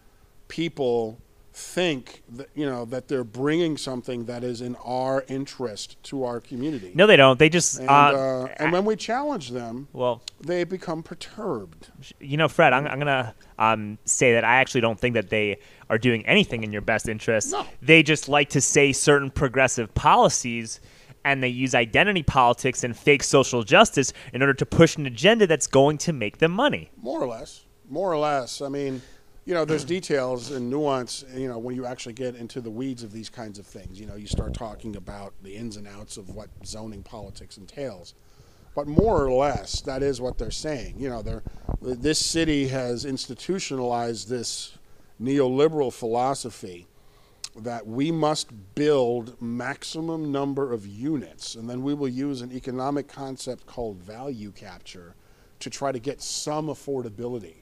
people 0.47 1.17
think 1.57 2.21
that 2.33 2.49
you 2.53 2.65
know 2.65 2.83
that 2.83 3.07
they're 3.07 3.23
bringing 3.23 3.77
something 3.77 4.25
that 4.25 4.43
is 4.43 4.59
in 4.59 4.75
our 4.83 5.23
interest 5.29 5.95
to 6.03 6.25
our 6.25 6.41
community. 6.41 6.91
No, 6.93 7.07
they 7.07 7.15
don't. 7.15 7.39
They 7.39 7.47
just. 7.47 7.79
And, 7.79 7.89
uh, 7.89 7.93
uh, 7.93 8.47
and 8.57 8.73
when 8.73 8.83
we 8.83 8.97
challenge 8.97 9.51
them, 9.51 9.87
well, 9.93 10.21
they 10.41 10.65
become 10.65 11.01
perturbed. 11.01 11.91
you 12.19 12.35
know, 12.35 12.49
Fred, 12.49 12.73
I'm, 12.73 12.85
I'm 12.87 12.99
gonna 12.99 13.33
um, 13.57 13.97
say 14.03 14.33
that 14.33 14.43
I 14.43 14.57
actually 14.57 14.81
don't 14.81 14.99
think 14.99 15.13
that 15.13 15.29
they 15.29 15.59
are 15.89 15.97
doing 15.97 16.25
anything 16.25 16.63
in 16.63 16.73
your 16.73 16.81
best 16.81 17.07
interest. 17.07 17.53
No. 17.53 17.65
They 17.81 18.03
just 18.03 18.27
like 18.27 18.49
to 18.49 18.59
say 18.59 18.91
certain 18.91 19.31
progressive 19.31 19.93
policies, 19.93 20.81
and 21.25 21.41
they 21.41 21.49
use 21.49 21.75
identity 21.75 22.23
politics 22.23 22.83
and 22.83 22.95
fake 22.95 23.23
social 23.23 23.63
justice 23.63 24.13
in 24.31 24.41
order 24.41 24.53
to 24.53 24.65
push 24.65 24.95
an 24.95 25.07
agenda 25.07 25.47
that's 25.47 25.67
going 25.67 25.97
to 25.97 26.13
make 26.13 26.37
them 26.37 26.51
money. 26.51 26.91
More 27.01 27.19
or 27.19 27.27
less. 27.27 27.65
More 27.89 28.13
or 28.13 28.17
less. 28.17 28.61
I 28.61 28.69
mean, 28.69 29.01
you 29.43 29.55
know, 29.55 29.65
there's 29.65 29.83
details 29.83 30.51
and 30.51 30.69
nuance, 30.69 31.25
you 31.35 31.47
know, 31.47 31.57
when 31.57 31.75
you 31.75 31.87
actually 31.87 32.13
get 32.13 32.35
into 32.35 32.61
the 32.61 32.69
weeds 32.69 33.01
of 33.01 33.11
these 33.11 33.29
kinds 33.29 33.57
of 33.57 33.65
things. 33.65 33.99
You 33.99 34.05
know, 34.05 34.15
you 34.15 34.27
start 34.27 34.53
talking 34.53 34.95
about 34.95 35.33
the 35.41 35.55
ins 35.55 35.77
and 35.77 35.87
outs 35.87 36.17
of 36.17 36.29
what 36.29 36.49
zoning 36.63 37.01
politics 37.01 37.57
entails. 37.57 38.13
But 38.75 38.87
more 38.87 39.25
or 39.25 39.31
less, 39.31 39.81
that 39.81 40.03
is 40.03 40.21
what 40.21 40.37
they're 40.37 40.51
saying. 40.51 40.95
You 40.99 41.09
know, 41.09 41.21
they're, 41.23 41.43
this 41.81 42.19
city 42.19 42.67
has 42.67 43.03
institutionalized 43.03 44.29
this 44.29 44.77
neoliberal 45.19 45.91
philosophy 45.91 46.87
that 47.57 47.87
we 47.87 48.11
must 48.11 48.49
build 48.75 49.41
maximum 49.41 50.31
number 50.31 50.73
of 50.73 50.85
units, 50.85 51.55
and 51.55 51.69
then 51.69 51.83
we 51.83 51.93
will 51.93 52.07
use 52.07 52.41
an 52.41 52.51
economic 52.51 53.07
concept 53.07 53.65
called 53.65 53.97
value 53.97 54.51
capture 54.51 55.15
to 55.59 55.69
try 55.69 55.91
to 55.91 55.99
get 55.99 56.21
some 56.21 56.67
affordability. 56.67 57.55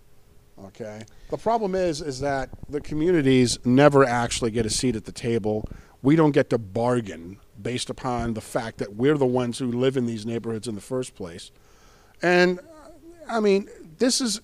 Okay. 0.65 1.03
The 1.29 1.38
problem 1.38 1.75
is, 1.75 2.01
is 2.01 2.19
that 2.19 2.50
the 2.69 2.81
communities 2.81 3.57
never 3.65 4.03
actually 4.03 4.51
get 4.51 4.65
a 4.65 4.69
seat 4.69 4.95
at 4.95 5.05
the 5.05 5.12
table. 5.12 5.67
We 6.01 6.15
don't 6.15 6.31
get 6.31 6.50
to 6.51 6.57
bargain 6.57 7.39
based 7.62 7.89
upon 7.89 8.33
the 8.33 8.41
fact 8.41 8.77
that 8.79 8.95
we're 8.95 9.17
the 9.17 9.25
ones 9.25 9.57
who 9.59 9.71
live 9.71 9.97
in 9.97 10.05
these 10.05 10.25
neighborhoods 10.25 10.67
in 10.67 10.75
the 10.75 10.81
first 10.81 11.15
place. 11.15 11.51
And 12.21 12.59
I 13.27 13.39
mean, 13.39 13.69
this 13.97 14.21
is 14.21 14.41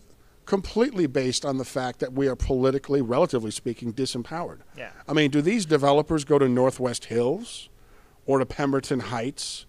completely 0.49 1.05
based 1.05 1.45
on 1.45 1.59
the 1.59 1.63
fact 1.63 1.99
that 1.99 2.11
we 2.11 2.27
are 2.27 2.35
politically, 2.35 3.03
relatively 3.03 3.51
speaking, 3.51 3.93
disempowered. 3.93 4.57
Yeah. 4.75 4.89
I 5.07 5.13
mean, 5.13 5.29
do 5.29 5.43
these 5.43 5.63
developers 5.63 6.25
go 6.25 6.39
to 6.39 6.49
Northwest 6.49 7.05
Hills 7.05 7.69
or 8.25 8.39
to 8.39 8.47
Pemberton 8.47 8.99
Heights 8.99 9.67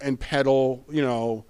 and 0.00 0.20
peddle, 0.20 0.84
you 0.88 1.02
know, 1.02 1.44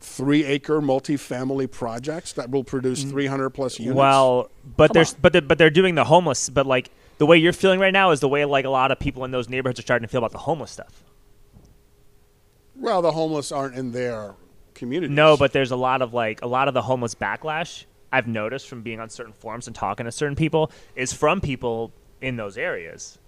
three 0.00 0.42
acre 0.42 0.80
multifamily 0.80 1.70
projects 1.70 2.32
that 2.32 2.50
will 2.50 2.64
produce 2.64 3.04
mm. 3.04 3.10
300 3.10 3.50
plus 3.50 3.78
units? 3.78 3.96
Well, 3.96 4.50
but 4.76 4.92
Come 4.92 5.00
on. 5.00 5.06
but 5.22 5.32
they're, 5.32 5.40
but 5.40 5.58
they're 5.58 5.70
doing 5.70 5.94
the 5.94 6.04
homeless. 6.04 6.48
But 6.48 6.66
like 6.66 6.90
the 7.18 7.26
way 7.26 7.36
you're 7.36 7.52
feeling 7.52 7.78
right 7.78 7.92
now 7.92 8.10
is 8.10 8.18
the 8.18 8.28
way 8.28 8.44
like 8.44 8.64
a 8.64 8.70
lot 8.70 8.90
of 8.90 8.98
people 8.98 9.24
in 9.24 9.30
those 9.30 9.48
neighborhoods 9.48 9.78
are 9.78 9.82
starting 9.82 10.08
to 10.08 10.10
feel 10.10 10.18
about 10.18 10.32
the 10.32 10.38
homeless 10.38 10.72
stuff. 10.72 11.04
well, 12.74 13.00
the 13.00 13.12
homeless 13.12 13.52
aren't 13.52 13.76
in 13.76 13.92
their 13.92 14.34
communities. 14.74 15.14
No, 15.14 15.36
but 15.36 15.52
there's 15.52 15.70
a 15.70 15.76
lot 15.76 16.02
of 16.02 16.12
like 16.12 16.42
a 16.42 16.48
lot 16.48 16.66
of 16.66 16.74
the 16.74 16.82
homeless 16.82 17.14
backlash 17.14 17.84
I've 18.12 18.28
noticed 18.28 18.68
from 18.68 18.82
being 18.82 19.00
on 19.00 19.08
certain 19.08 19.32
forums 19.32 19.66
and 19.66 19.74
talking 19.74 20.04
to 20.04 20.12
certain 20.12 20.36
people 20.36 20.70
is 20.94 21.12
from 21.12 21.40
people 21.40 21.92
in 22.20 22.36
those 22.36 22.58
areas. 22.58 23.18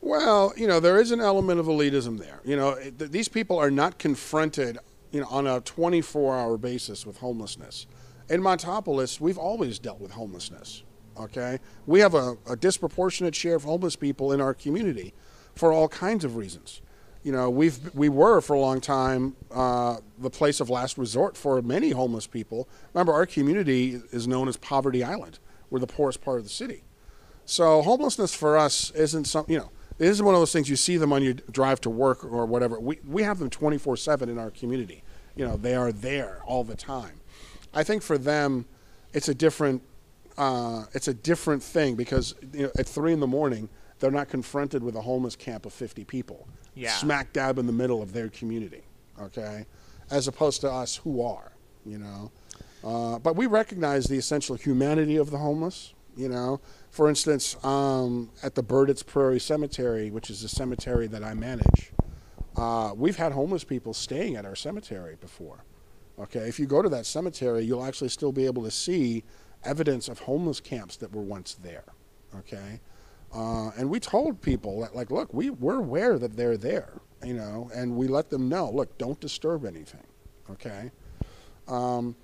Well, 0.00 0.54
you 0.56 0.66
know, 0.66 0.80
there 0.80 0.98
is 0.98 1.10
an 1.10 1.20
element 1.20 1.60
of 1.60 1.66
elitism 1.66 2.18
there. 2.18 2.40
You 2.44 2.56
know, 2.56 2.74
th- 2.76 3.10
these 3.10 3.28
people 3.28 3.58
are 3.58 3.70
not 3.70 3.98
confronted, 3.98 4.78
you 5.10 5.20
know, 5.20 5.26
on 5.28 5.46
a 5.46 5.60
24-hour 5.60 6.56
basis 6.56 7.04
with 7.04 7.18
homelessness. 7.18 7.86
In 8.30 8.40
Montopolis, 8.40 9.20
we've 9.20 9.36
always 9.36 9.78
dealt 9.78 10.00
with 10.00 10.12
homelessness. 10.12 10.84
Okay, 11.18 11.58
we 11.86 12.00
have 12.00 12.14
a, 12.14 12.38
a 12.48 12.56
disproportionate 12.56 13.34
share 13.34 13.56
of 13.56 13.64
homeless 13.64 13.94
people 13.94 14.32
in 14.32 14.40
our 14.40 14.54
community, 14.54 15.12
for 15.54 15.70
all 15.70 15.88
kinds 15.88 16.24
of 16.24 16.36
reasons. 16.36 16.80
You 17.22 17.32
know, 17.32 17.50
we've 17.50 17.94
we 17.94 18.08
were 18.08 18.40
for 18.40 18.54
a 18.54 18.60
long 18.60 18.80
time 18.80 19.36
uh, 19.50 19.98
the 20.18 20.30
place 20.30 20.60
of 20.60 20.70
last 20.70 20.96
resort 20.96 21.36
for 21.36 21.60
many 21.60 21.90
homeless 21.90 22.26
people. 22.26 22.68
Remember, 22.94 23.12
our 23.12 23.26
community 23.26 24.00
is 24.10 24.26
known 24.26 24.48
as 24.48 24.56
Poverty 24.56 25.04
Island. 25.04 25.38
We're 25.68 25.80
the 25.80 25.86
poorest 25.86 26.22
part 26.22 26.38
of 26.38 26.44
the 26.44 26.50
city. 26.50 26.82
So 27.44 27.82
homelessness 27.82 28.34
for 28.34 28.56
us 28.56 28.90
isn't 28.92 29.26
some, 29.26 29.44
you 29.48 29.58
know, 29.58 29.70
it 29.98 30.06
isn't 30.06 30.24
one 30.24 30.34
of 30.34 30.40
those 30.40 30.52
things 30.52 30.70
you 30.70 30.76
see 30.76 30.96
them 30.96 31.12
on 31.12 31.22
your 31.22 31.34
drive 31.34 31.80
to 31.82 31.90
work 31.90 32.24
or 32.24 32.46
whatever. 32.46 32.80
We, 32.80 33.00
we 33.06 33.22
have 33.22 33.38
them 33.38 33.50
24 33.50 33.98
7 33.98 34.28
in 34.28 34.38
our 34.38 34.50
community. 34.50 35.02
You 35.36 35.46
know, 35.46 35.56
they 35.56 35.74
are 35.74 35.92
there 35.92 36.40
all 36.46 36.64
the 36.64 36.76
time. 36.76 37.20
I 37.74 37.84
think 37.84 38.02
for 38.02 38.16
them, 38.16 38.66
it's 39.12 39.28
a 39.28 39.34
different 39.34 39.82
uh, 40.38 40.84
it's 40.94 41.08
a 41.08 41.14
different 41.14 41.62
thing 41.62 41.96
because 41.96 42.34
you 42.54 42.62
know, 42.62 42.70
at 42.78 42.86
three 42.86 43.12
in 43.12 43.20
the 43.20 43.26
morning 43.26 43.68
they're 43.98 44.10
not 44.10 44.28
confronted 44.28 44.82
with 44.82 44.96
a 44.96 45.02
homeless 45.02 45.36
camp 45.36 45.66
of 45.66 45.72
50 45.74 46.04
people, 46.04 46.48
Yeah. 46.80 46.94
smack 46.96 47.32
dab 47.32 47.58
in 47.58 47.66
the 47.66 47.72
middle 47.72 48.02
of 48.02 48.12
their 48.12 48.28
community. 48.28 48.82
Okay, 49.20 49.66
as 50.10 50.28
opposed 50.28 50.60
to 50.62 50.70
us 50.70 50.96
who 50.96 51.22
are, 51.22 51.52
you 51.84 51.98
know. 51.98 52.30
Uh, 52.82 53.18
but 53.18 53.36
we 53.36 53.46
recognize 53.46 54.06
the 54.06 54.16
essential 54.16 54.56
humanity 54.56 55.16
of 55.16 55.30
the 55.30 55.38
homeless. 55.38 55.94
You 56.16 56.28
know, 56.28 56.60
for 56.90 57.08
instance, 57.08 57.56
um, 57.64 58.30
at 58.42 58.54
the 58.54 58.62
Burditt 58.62 59.06
Prairie 59.06 59.38
Cemetery, 59.38 60.10
which 60.10 60.28
is 60.28 60.42
a 60.42 60.48
cemetery 60.48 61.06
that 61.06 61.22
I 61.22 61.34
manage, 61.34 61.92
uh, 62.56 62.92
we've 62.96 63.16
had 63.16 63.32
homeless 63.32 63.62
people 63.62 63.94
staying 63.94 64.36
at 64.36 64.44
our 64.44 64.56
cemetery 64.56 65.16
before. 65.20 65.64
Okay, 66.18 66.48
if 66.48 66.58
you 66.58 66.66
go 66.66 66.82
to 66.82 66.88
that 66.88 67.06
cemetery, 67.06 67.64
you'll 67.64 67.84
actually 67.84 68.08
still 68.10 68.32
be 68.32 68.44
able 68.44 68.64
to 68.64 68.70
see 68.70 69.22
evidence 69.64 70.08
of 70.08 70.18
homeless 70.20 70.60
camps 70.60 70.96
that 70.96 71.12
were 71.12 71.22
once 71.22 71.54
there. 71.62 71.84
Okay, 72.38 72.80
uh, 73.34 73.70
and 73.76 73.88
we 73.88 74.00
told 74.00 74.40
people 74.40 74.80
that, 74.80 74.94
like, 74.94 75.10
look, 75.10 75.32
we 75.32 75.50
we're 75.50 75.76
aware 75.78 76.18
that 76.18 76.36
they're 76.36 76.56
there, 76.56 77.00
you 77.24 77.34
know, 77.34 77.70
and 77.74 77.96
we 77.96 78.08
let 78.08 78.30
them 78.30 78.48
know, 78.48 78.70
look, 78.70 78.96
don't 78.98 79.20
disturb 79.20 79.64
anything. 79.64 80.04
Okay, 80.50 80.90
um, 81.68 82.16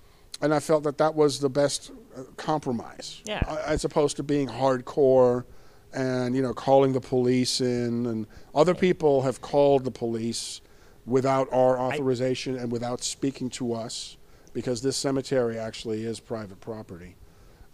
and 0.42 0.52
I 0.52 0.58
felt 0.60 0.82
that 0.84 0.98
that 0.98 1.14
was 1.14 1.38
the 1.38 1.48
best 1.48 1.92
uh, 2.16 2.22
compromise, 2.36 3.22
Yeah. 3.24 3.40
as 3.64 3.84
opposed 3.84 4.16
to 4.16 4.22
being 4.22 4.48
hardcore 4.48 5.44
and 5.92 6.34
you 6.34 6.42
know 6.42 6.52
calling 6.52 6.92
the 6.92 7.00
police 7.00 7.60
in, 7.60 8.06
and 8.06 8.26
other 8.54 8.74
people 8.74 9.22
have 9.22 9.40
called 9.40 9.84
the 9.84 9.90
police 9.92 10.60
without 11.06 11.46
our 11.52 11.78
authorization 11.78 12.56
and 12.56 12.72
without 12.72 13.02
speaking 13.04 13.48
to 13.48 13.72
us, 13.72 14.16
because 14.52 14.82
this 14.82 14.96
cemetery 14.96 15.56
actually 15.56 16.04
is 16.04 16.18
private 16.18 16.60
property. 16.60 17.14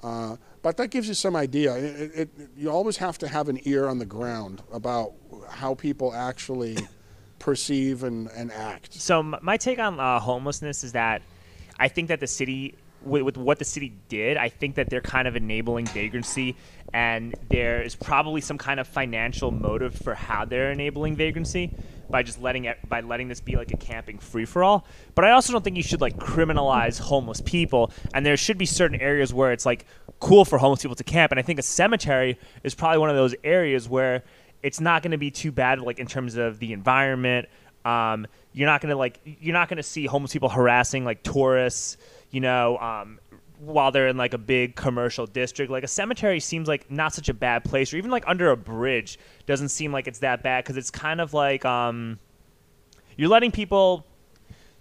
Uh, 0.03 0.37
but 0.63 0.77
that 0.77 0.91
gives 0.91 1.09
you 1.09 1.15
some 1.15 1.37
idea. 1.37 1.75
It, 1.75 2.13
it, 2.15 2.31
you 2.57 2.71
always 2.71 2.97
have 2.97 3.19
to 3.19 3.29
have 3.29 3.49
an 3.49 3.61
ear 3.65 3.89
on 3.89 3.99
the 3.99 4.07
ground 4.07 4.63
about 4.73 5.13
how 5.49 5.75
people 5.75 6.13
actually 6.15 6.77
perceive 7.39 8.03
and, 8.05 8.29
and 8.35 8.53
act. 8.53 8.95
So 8.95 9.23
my 9.23 9.57
take 9.57 9.79
on 9.79 9.99
uh, 9.99 10.21
homelessness 10.21 10.85
is 10.85 10.93
that 10.93 11.23
I 11.79 11.89
think 11.89 12.09
that 12.09 12.21
the 12.21 12.27
city, 12.27 12.75
with, 13.05 13.23
with 13.23 13.37
what 13.37 13.59
the 13.59 13.65
city 13.65 13.93
did, 14.09 14.37
I 14.37 14.49
think 14.49 14.77
that 14.77 14.91
they're 14.91 15.01
kind 15.01 15.29
of 15.29 15.37
enabling 15.37 15.87
vagrancy, 15.87 16.57
and 16.93 17.35
there 17.49 17.83
is 17.83 17.95
probably 17.95 18.41
some 18.41 18.59
kind 18.59 18.81
of 18.81 18.87
financial 18.87 19.51
motive 19.51 19.95
for 19.95 20.15
how 20.15 20.45
they're 20.45 20.73
enabling 20.73 21.17
vagrancy 21.17 21.75
by 22.11 22.23
just 22.23 22.41
letting 22.41 22.67
it 22.67 22.79
by 22.89 23.01
letting 23.01 23.29
this 23.29 23.41
be 23.41 23.57
like 23.57 23.73
a 23.73 23.77
camping 23.77 24.19
free 24.19 24.45
for 24.45 24.63
all. 24.63 24.87
But 25.15 25.25
I 25.25 25.31
also 25.31 25.53
don't 25.53 25.65
think 25.65 25.77
you 25.77 25.83
should 25.83 26.01
like 26.01 26.17
criminalize 26.17 26.99
homeless 26.99 27.41
people, 27.41 27.93
and 28.15 28.25
there 28.25 28.37
should 28.37 28.59
be 28.59 28.67
certain 28.67 29.01
areas 29.01 29.33
where 29.33 29.53
it's 29.53 29.67
like 29.67 29.87
cool 30.21 30.45
for 30.45 30.59
homeless 30.59 30.83
people 30.83 30.97
to 30.97 31.05
camp, 31.05 31.33
and 31.33 31.39
I 31.39 31.43
think 31.43 31.59
a 31.59 31.63
cemetery 31.63 32.39
is 32.63 32.75
probably 32.75 32.99
one 32.99 33.11
of 33.11 33.17
those 33.17 33.35
areas 33.45 33.89
where 33.89 34.23
it's 34.63 34.81
not 34.81 35.03
going 35.03 35.11
to 35.11 35.19
be 35.19 35.31
too 35.31 35.51
bad 35.51 35.81
like 35.81 35.99
in 35.99 36.07
terms 36.07 36.37
of 36.37 36.61
the 36.61 36.73
environment 36.73 37.49
um, 37.85 38.27
you're 38.53 38.69
not 38.69 38.81
gonna 38.81 38.97
like 38.97 39.21
you're 39.25 39.55
not 39.55 39.69
gonna 39.69 39.83
see 39.83 40.07
homeless 40.07 40.33
people 40.33 40.49
harassing 40.49 41.05
like 41.05 41.23
tourists, 41.23 41.97
you 42.33 42.41
know, 42.41 42.77
um, 42.79 43.21
while 43.61 43.93
they're 43.93 44.09
in 44.09 44.17
like 44.17 44.35
a 44.35 44.39
big 44.39 44.75
commercial 44.75 45.27
district. 45.27 45.71
Like 45.71 45.85
a 45.85 45.89
cemetery 45.89 46.41
seems 46.41 46.67
like 46.67 46.91
not 46.91 47.15
such 47.15 47.29
a 47.29 47.35
bad 47.35 47.63
place, 47.63 47.95
or 47.95 47.97
even 47.97 48.11
like 48.11 48.25
under 48.27 48.51
a 48.51 48.57
bridge 48.57 49.19
doesn't 49.47 49.69
seem 49.69 49.93
like 49.93 50.09
it's 50.09 50.19
that 50.19 50.43
bad 50.43 50.65
because 50.65 50.77
it's 50.77 50.91
kind 50.91 51.21
of 51.21 51.33
like 51.33 51.65
um, 51.65 52.19
you're 53.17 53.29
letting 53.29 53.53
people, 53.53 54.05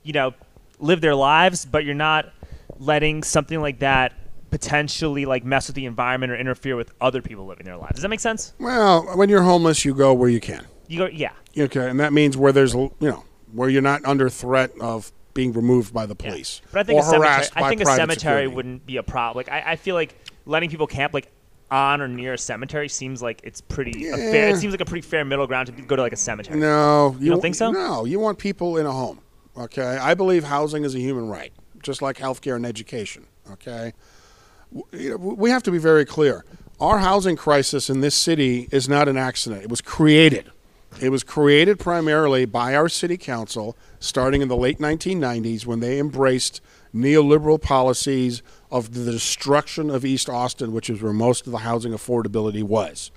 you 0.02 0.14
know, 0.14 0.34
live 0.80 1.02
their 1.02 1.14
lives, 1.14 1.64
but 1.64 1.86
you're 1.86 1.94
not 1.94 2.34
letting 2.80 3.22
something 3.22 3.62
like 3.62 3.80
that 3.80 4.14
potentially 4.50 5.26
like 5.26 5.46
mess 5.46 5.68
with 5.68 5.76
the 5.76 5.86
environment 5.86 6.32
or 6.32 6.36
interfere 6.36 6.76
with 6.76 6.92
other 7.00 7.22
people 7.22 7.46
living 7.46 7.66
their 7.66 7.78
lives. 7.78 7.96
Does 7.96 8.02
that 8.02 8.10
make 8.10 8.20
sense? 8.20 8.54
Well, 8.60 9.04
when 9.16 9.30
you're 9.30 9.44
homeless, 9.44 9.86
you 9.86 9.94
go 9.94 10.14
where 10.14 10.30
you 10.30 10.40
can. 10.40 10.66
You 10.88 10.98
go, 10.98 11.06
yeah. 11.06 11.32
Okay, 11.58 11.90
and 11.90 12.00
that 12.00 12.14
means 12.14 12.36
where 12.36 12.52
there's 12.52 12.74
you 12.74 12.92
know 13.00 13.24
where 13.52 13.70
you're 13.70 13.82
not 13.82 14.04
under 14.06 14.30
threat 14.30 14.72
of 14.80 15.12
being 15.34 15.54
removed 15.54 15.94
by 15.94 16.06
the 16.06 16.16
Yeah. 16.20 16.30
police 16.30 16.62
But 16.72 16.80
I 16.80 16.84
think 16.84 17.00
a 17.00 17.04
cemetery, 17.04 17.48
I 17.56 17.70
think 17.70 17.82
a 17.82 17.86
cemetery 17.86 18.16
security. 18.16 18.48
wouldn't 18.48 18.86
be 18.86 18.98
a 18.98 19.04
problem. 19.04 19.38
Like 19.46 19.52
I, 19.52 19.72
I 19.72 19.76
feel 19.76 19.96
like 19.96 20.16
letting 20.46 20.70
people 20.70 20.88
camp 20.88 21.14
like 21.14 21.28
on 21.70 22.02
or 22.02 22.08
near 22.08 22.34
a 22.34 22.38
cemetery 22.38 22.90
seems 22.90 23.22
like 23.22 23.40
it's 23.44 23.62
pretty 23.62 24.10
a 24.10 24.18
fair. 24.18 24.50
It 24.50 24.58
seems 24.58 24.74
like 24.74 24.82
a 24.82 24.86
pretty 24.86 25.08
fair 25.08 25.24
middle 25.24 25.48
ground 25.48 25.68
to 25.68 25.72
go 25.84 25.96
to 25.96 26.02
like 26.02 26.12
a 26.14 26.18
cemetery. 26.18 26.60
No, 26.60 27.16
you, 27.20 27.32
don't 27.32 27.42
think 27.42 27.56
so? 27.56 27.72
No, 27.72 28.04
you 28.06 28.20
want 28.20 28.38
people 28.40 28.78
in 28.78 28.86
a 28.86 28.92
home. 28.92 29.20
Okay, 29.58 29.98
I 29.98 30.14
believe 30.14 30.44
housing 30.44 30.84
is 30.84 30.96
a 30.96 31.00
human 31.00 31.28
right, 31.28 31.54
just 31.82 32.02
like 32.02 32.18
healthcare 32.18 32.56
and 32.58 32.66
education. 32.66 33.26
Okay, 33.52 33.94
you 34.92 35.18
we 35.18 35.50
have 35.50 35.64
to 35.64 35.72
be 35.72 35.78
very 35.78 36.06
clear. 36.06 36.44
Our 36.80 36.98
housing 37.00 37.36
crisis 37.36 37.90
in 37.90 38.02
this 38.02 38.16
city 38.16 38.68
is 38.72 38.90
not 38.90 39.08
an 39.08 39.16
accident. 39.18 39.64
It 39.64 39.70
was 39.70 39.82
created. 39.82 40.52
It 41.00 41.10
was 41.10 41.24
created 41.24 41.80
primarily 41.80 42.46
by 42.46 42.76
our 42.76 42.90
city 42.90 43.18
council 43.18 43.78
starting 44.00 44.42
in 44.42 44.50
the 44.50 44.58
late 44.58 44.80
1990s 44.80 45.66
when 45.66 45.80
they 45.80 46.00
embraced 46.00 46.62
neoliberal 46.94 47.62
policies 47.62 48.44
of 48.70 48.94
the 48.94 49.12
destruction 49.12 49.90
of 49.90 50.06
East 50.06 50.30
Austin, 50.30 50.74
which 50.74 50.90
is 50.90 51.02
where 51.02 51.14
most 51.14 51.46
of 51.46 51.52
the 51.52 51.60
housing 51.60 51.94
affordability 51.94 52.64
was. 52.64 53.12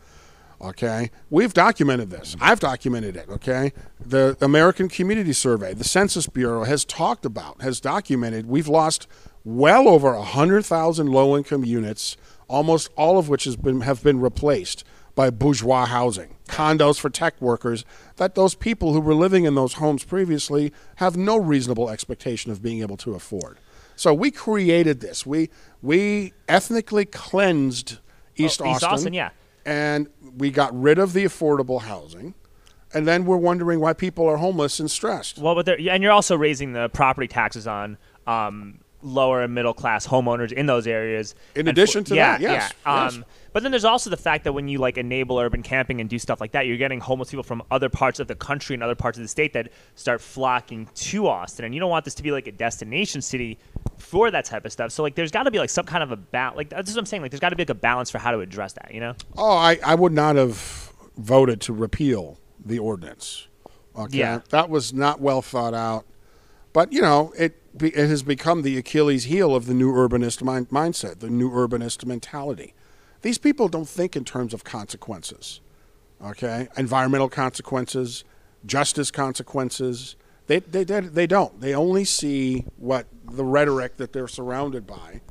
Okay, 0.60 1.10
we've 1.28 1.52
documented 1.52 2.10
this. 2.10 2.36
I've 2.40 2.60
documented 2.60 3.16
it. 3.16 3.28
Okay, 3.28 3.72
the 4.00 4.36
American 4.40 4.88
Community 4.88 5.32
Survey, 5.32 5.74
the 5.74 5.84
Census 5.84 6.26
Bureau 6.26 6.64
has 6.64 6.84
talked 6.84 7.26
about, 7.26 7.60
has 7.60 7.80
documented. 7.80 8.46
We've 8.46 8.68
lost 8.68 9.06
well 9.44 9.88
over 9.88 10.14
hundred 10.14 10.64
thousand 10.64 11.08
low-income 11.08 11.64
units, 11.64 12.16
almost 12.48 12.90
all 12.96 13.18
of 13.18 13.28
which 13.28 13.44
has 13.44 13.56
been 13.56 13.82
have 13.82 14.02
been 14.02 14.20
replaced 14.20 14.84
by 15.14 15.30
bourgeois 15.30 15.86
housing, 15.86 16.36
condos 16.48 16.98
for 16.98 17.10
tech 17.10 17.40
workers. 17.40 17.84
That 18.16 18.34
those 18.34 18.54
people 18.54 18.92
who 18.92 19.00
were 19.00 19.14
living 19.14 19.44
in 19.44 19.54
those 19.54 19.74
homes 19.74 20.04
previously 20.04 20.72
have 20.96 21.16
no 21.16 21.36
reasonable 21.36 21.90
expectation 21.90 22.50
of 22.50 22.62
being 22.62 22.80
able 22.80 22.96
to 22.98 23.14
afford. 23.14 23.58
So 23.96 24.12
we 24.12 24.30
created 24.30 25.00
this. 25.00 25.24
We 25.24 25.50
we 25.82 26.32
ethnically 26.48 27.04
cleansed 27.04 27.98
East 28.36 28.60
Oh, 28.60 28.70
East 28.70 28.82
Austin. 28.84 28.88
Austin, 28.90 29.12
yeah. 29.14 29.30
And 29.64 30.08
we 30.36 30.50
got 30.50 30.78
rid 30.78 30.98
of 30.98 31.12
the 31.12 31.24
affordable 31.24 31.82
housing. 31.82 32.34
And 32.92 33.08
then 33.08 33.24
we're 33.24 33.36
wondering 33.36 33.80
why 33.80 33.92
people 33.92 34.26
are 34.28 34.36
homeless 34.36 34.78
and 34.78 34.90
stressed. 34.90 35.38
Well, 35.38 35.54
but 35.56 35.68
and 35.68 36.02
you're 36.02 36.12
also 36.12 36.36
raising 36.36 36.72
the 36.72 36.88
property 36.90 37.26
taxes 37.26 37.66
on 37.66 37.98
um, 38.26 38.78
lower 39.02 39.42
and 39.42 39.54
middle 39.54 39.74
class 39.74 40.06
homeowners 40.06 40.52
in 40.52 40.66
those 40.66 40.86
areas. 40.86 41.34
In 41.56 41.66
addition 41.66 42.04
to 42.04 42.14
yeah, 42.14 42.32
that, 42.32 42.40
yes, 42.40 42.72
yeah. 42.86 43.04
yes. 43.04 43.20
But 43.54 43.62
then 43.62 43.70
there's 43.70 43.84
also 43.84 44.10
the 44.10 44.16
fact 44.16 44.42
that 44.44 44.52
when 44.52 44.66
you 44.66 44.78
like 44.78 44.98
enable 44.98 45.38
urban 45.38 45.62
camping 45.62 46.00
and 46.00 46.10
do 46.10 46.18
stuff 46.18 46.40
like 46.40 46.50
that, 46.52 46.66
you're 46.66 46.76
getting 46.76 46.98
homeless 46.98 47.30
people 47.30 47.44
from 47.44 47.62
other 47.70 47.88
parts 47.88 48.18
of 48.18 48.26
the 48.26 48.34
country 48.34 48.74
and 48.74 48.82
other 48.82 48.96
parts 48.96 49.16
of 49.16 49.22
the 49.22 49.28
state 49.28 49.52
that 49.52 49.70
start 49.94 50.20
flocking 50.20 50.88
to 50.94 51.28
Austin, 51.28 51.64
and 51.64 51.72
you 51.72 51.78
don't 51.78 51.88
want 51.88 52.04
this 52.04 52.16
to 52.16 52.24
be 52.24 52.32
like 52.32 52.48
a 52.48 52.52
destination 52.52 53.22
city 53.22 53.56
for 53.96 54.32
that 54.32 54.44
type 54.44 54.64
of 54.64 54.72
stuff. 54.72 54.90
So 54.90 55.04
like, 55.04 55.14
there's 55.14 55.30
got 55.30 55.44
to 55.44 55.52
be 55.52 55.60
like 55.60 55.70
some 55.70 55.86
kind 55.86 56.02
of 56.02 56.10
a 56.10 56.16
balance. 56.16 56.56
Like 56.56 56.68
that's 56.68 56.90
what 56.90 56.98
I'm 56.98 57.06
saying. 57.06 57.22
Like, 57.22 57.30
there's 57.30 57.38
got 57.38 57.50
to 57.50 57.56
be 57.56 57.62
like 57.62 57.70
a 57.70 57.76
balance 57.76 58.10
for 58.10 58.18
how 58.18 58.32
to 58.32 58.40
address 58.40 58.72
that. 58.72 58.92
You 58.92 58.98
know? 58.98 59.14
Oh, 59.38 59.56
I, 59.56 59.78
I 59.84 59.94
would 59.94 60.12
not 60.12 60.34
have 60.34 60.92
voted 61.16 61.60
to 61.62 61.72
repeal 61.72 62.40
the 62.62 62.80
ordinance. 62.80 63.46
Okay. 63.96 64.18
Yeah. 64.18 64.40
That 64.50 64.68
was 64.68 64.92
not 64.92 65.20
well 65.20 65.42
thought 65.42 65.74
out. 65.74 66.06
But, 66.72 66.92
you 66.92 67.00
know, 67.00 67.32
it, 67.38 67.78
be, 67.78 67.90
it 67.90 68.08
has 68.08 68.24
become 68.24 68.62
the 68.62 68.76
Achilles 68.78 69.24
heel 69.24 69.54
of 69.54 69.66
the 69.66 69.74
new 69.74 69.92
urbanist 69.92 70.42
mind, 70.42 70.70
mindset, 70.70 71.20
the 71.20 71.30
new 71.30 71.48
urbanist 71.52 72.04
mentality. 72.04 72.74
These 73.24 73.38
people 73.38 73.68
don't 73.68 73.88
think 73.88 74.16
in 74.16 74.24
terms 74.26 74.52
of 74.52 74.64
consequences. 74.64 75.62
Okay? 76.22 76.68
Environmental 76.76 77.30
consequences, 77.30 78.22
justice 78.66 79.10
consequences. 79.10 80.16
They, 80.46 80.58
they, 80.58 80.84
they, 80.84 81.00
they 81.00 81.26
don't. 81.26 81.58
They 81.58 81.74
only 81.74 82.04
see 82.04 82.66
what 82.76 83.06
the 83.32 83.42
rhetoric 83.42 83.96
that 83.96 84.12
they're 84.12 84.28
surrounded 84.28 84.86
by, 84.86 85.22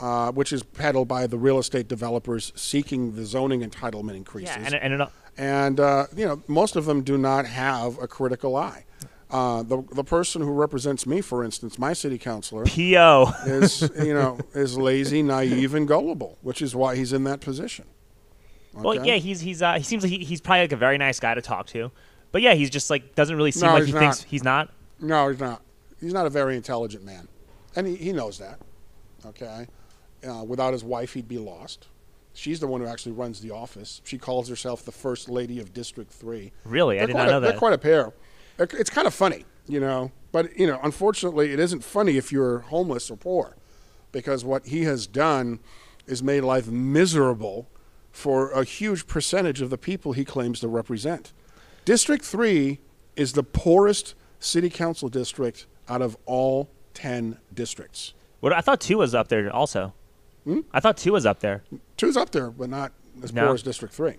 uh, 0.00 0.32
which 0.32 0.54
is 0.54 0.62
peddled 0.62 1.06
by 1.06 1.26
the 1.26 1.36
real 1.36 1.58
estate 1.58 1.86
developers 1.86 2.50
seeking 2.56 3.14
the 3.14 3.26
zoning 3.26 3.60
entitlement 3.60 4.16
increases. 4.16 4.56
Yeah. 4.56 4.78
And, 4.80 4.94
and 4.94 5.10
and 5.36 5.80
uh, 5.80 6.06
you 6.16 6.24
know, 6.24 6.42
most 6.48 6.76
of 6.76 6.86
them 6.86 7.02
do 7.02 7.18
not 7.18 7.44
have 7.44 7.98
a 7.98 8.08
critical 8.08 8.56
eye. 8.56 8.86
Uh, 9.30 9.62
the 9.62 9.82
the 9.92 10.04
person 10.04 10.42
who 10.42 10.52
represents 10.52 11.06
me, 11.06 11.20
for 11.20 11.42
instance, 11.42 11.78
my 11.78 11.92
city 11.92 12.18
councilor, 12.18 12.64
Pio. 12.64 13.26
is 13.46 13.90
you 14.02 14.14
know 14.14 14.38
is 14.54 14.76
lazy, 14.78 15.22
naive, 15.22 15.74
and 15.74 15.88
gullible, 15.88 16.38
which 16.42 16.62
is 16.62 16.76
why 16.76 16.94
he's 16.94 17.12
in 17.12 17.24
that 17.24 17.40
position. 17.40 17.86
Well, 18.74 19.04
yeah, 19.04 19.16
he's 19.16 19.40
he's 19.40 19.62
uh, 19.62 19.74
he 19.74 19.82
seems 19.82 20.02
like 20.02 20.12
he, 20.12 20.18
he's 20.18 20.40
probably 20.40 20.62
like 20.62 20.72
a 20.72 20.76
very 20.76 20.98
nice 20.98 21.20
guy 21.20 21.34
to 21.34 21.42
talk 21.42 21.66
to, 21.68 21.90
but 22.32 22.42
yeah, 22.42 22.54
he's 22.54 22.70
just 22.70 22.90
like 22.90 23.14
doesn't 23.14 23.36
really 23.36 23.50
seem 23.50 23.68
No, 23.68 23.74
like 23.74 23.86
he 23.86 23.92
thinks 23.92 24.22
he's 24.22 24.44
not. 24.44 24.70
No, 25.00 25.28
he's 25.28 25.40
not. 25.40 25.62
He's 26.00 26.12
not 26.12 26.26
a 26.26 26.30
very 26.30 26.56
intelligent 26.56 27.04
man, 27.04 27.28
and 27.76 27.86
he, 27.86 27.96
he 27.96 28.12
knows 28.12 28.38
that. 28.38 28.58
Okay, 29.26 29.66
uh, 30.28 30.44
without 30.44 30.72
his 30.72 30.84
wife, 30.84 31.14
he'd 31.14 31.28
be 31.28 31.38
lost. 31.38 31.88
She's 32.34 32.58
the 32.58 32.66
one 32.66 32.80
who 32.80 32.88
actually 32.88 33.12
runs 33.12 33.40
the 33.40 33.52
office. 33.52 34.00
She 34.04 34.18
calls 34.18 34.48
herself 34.48 34.84
the 34.84 34.92
first 34.92 35.28
lady 35.28 35.60
of 35.60 35.72
District 35.72 36.12
Three. 36.12 36.52
Really, 36.64 36.96
I 36.96 36.98
They're 37.00 37.06
did 37.06 37.12
quite 37.12 37.22
not 37.22 37.28
a, 37.28 37.32
know 37.32 37.40
They're 37.40 37.58
quite 37.58 37.72
a 37.74 37.78
pair. 37.78 38.12
It's 38.58 38.90
kind 38.90 39.06
of 39.06 39.14
funny, 39.14 39.44
you 39.66 39.80
know. 39.80 40.12
But 40.32 40.58
you 40.58 40.66
know, 40.66 40.78
unfortunately, 40.82 41.52
it 41.52 41.60
isn't 41.60 41.84
funny 41.84 42.16
if 42.16 42.30
you're 42.32 42.60
homeless 42.60 43.10
or 43.10 43.16
poor. 43.16 43.56
because 44.12 44.44
what 44.44 44.66
he 44.66 44.84
has 44.84 45.08
done 45.08 45.58
is 46.06 46.22
made 46.22 46.42
life 46.42 46.68
miserable 46.68 47.68
for 48.12 48.52
a 48.52 48.62
huge 48.62 49.08
percentage 49.08 49.60
of 49.60 49.70
the 49.70 49.76
people 49.78 50.12
he 50.12 50.24
claims 50.24 50.60
to 50.60 50.68
represent. 50.68 51.32
District 51.84 52.24
3 52.24 52.78
is 53.16 53.32
the 53.32 53.42
poorest 53.42 54.14
city 54.38 54.70
council 54.70 55.08
district 55.08 55.66
out 55.88 56.00
of 56.00 56.16
all 56.26 56.70
10 56.94 57.38
districts. 57.52 58.14
What 58.38 58.52
I 58.52 58.60
thought 58.60 58.80
two 58.80 58.98
was 58.98 59.16
up 59.16 59.26
there 59.26 59.52
also. 59.52 59.94
Hmm? 60.44 60.60
I 60.72 60.78
thought 60.78 60.96
two 60.96 61.12
was 61.14 61.26
up 61.26 61.40
there. 61.40 61.64
Two's 61.96 62.16
up 62.16 62.30
there, 62.30 62.50
but 62.52 62.70
not 62.70 62.92
as 63.20 63.32
No. 63.32 63.46
poor 63.46 63.54
as 63.54 63.62
District 63.64 63.92
3. 63.92 64.14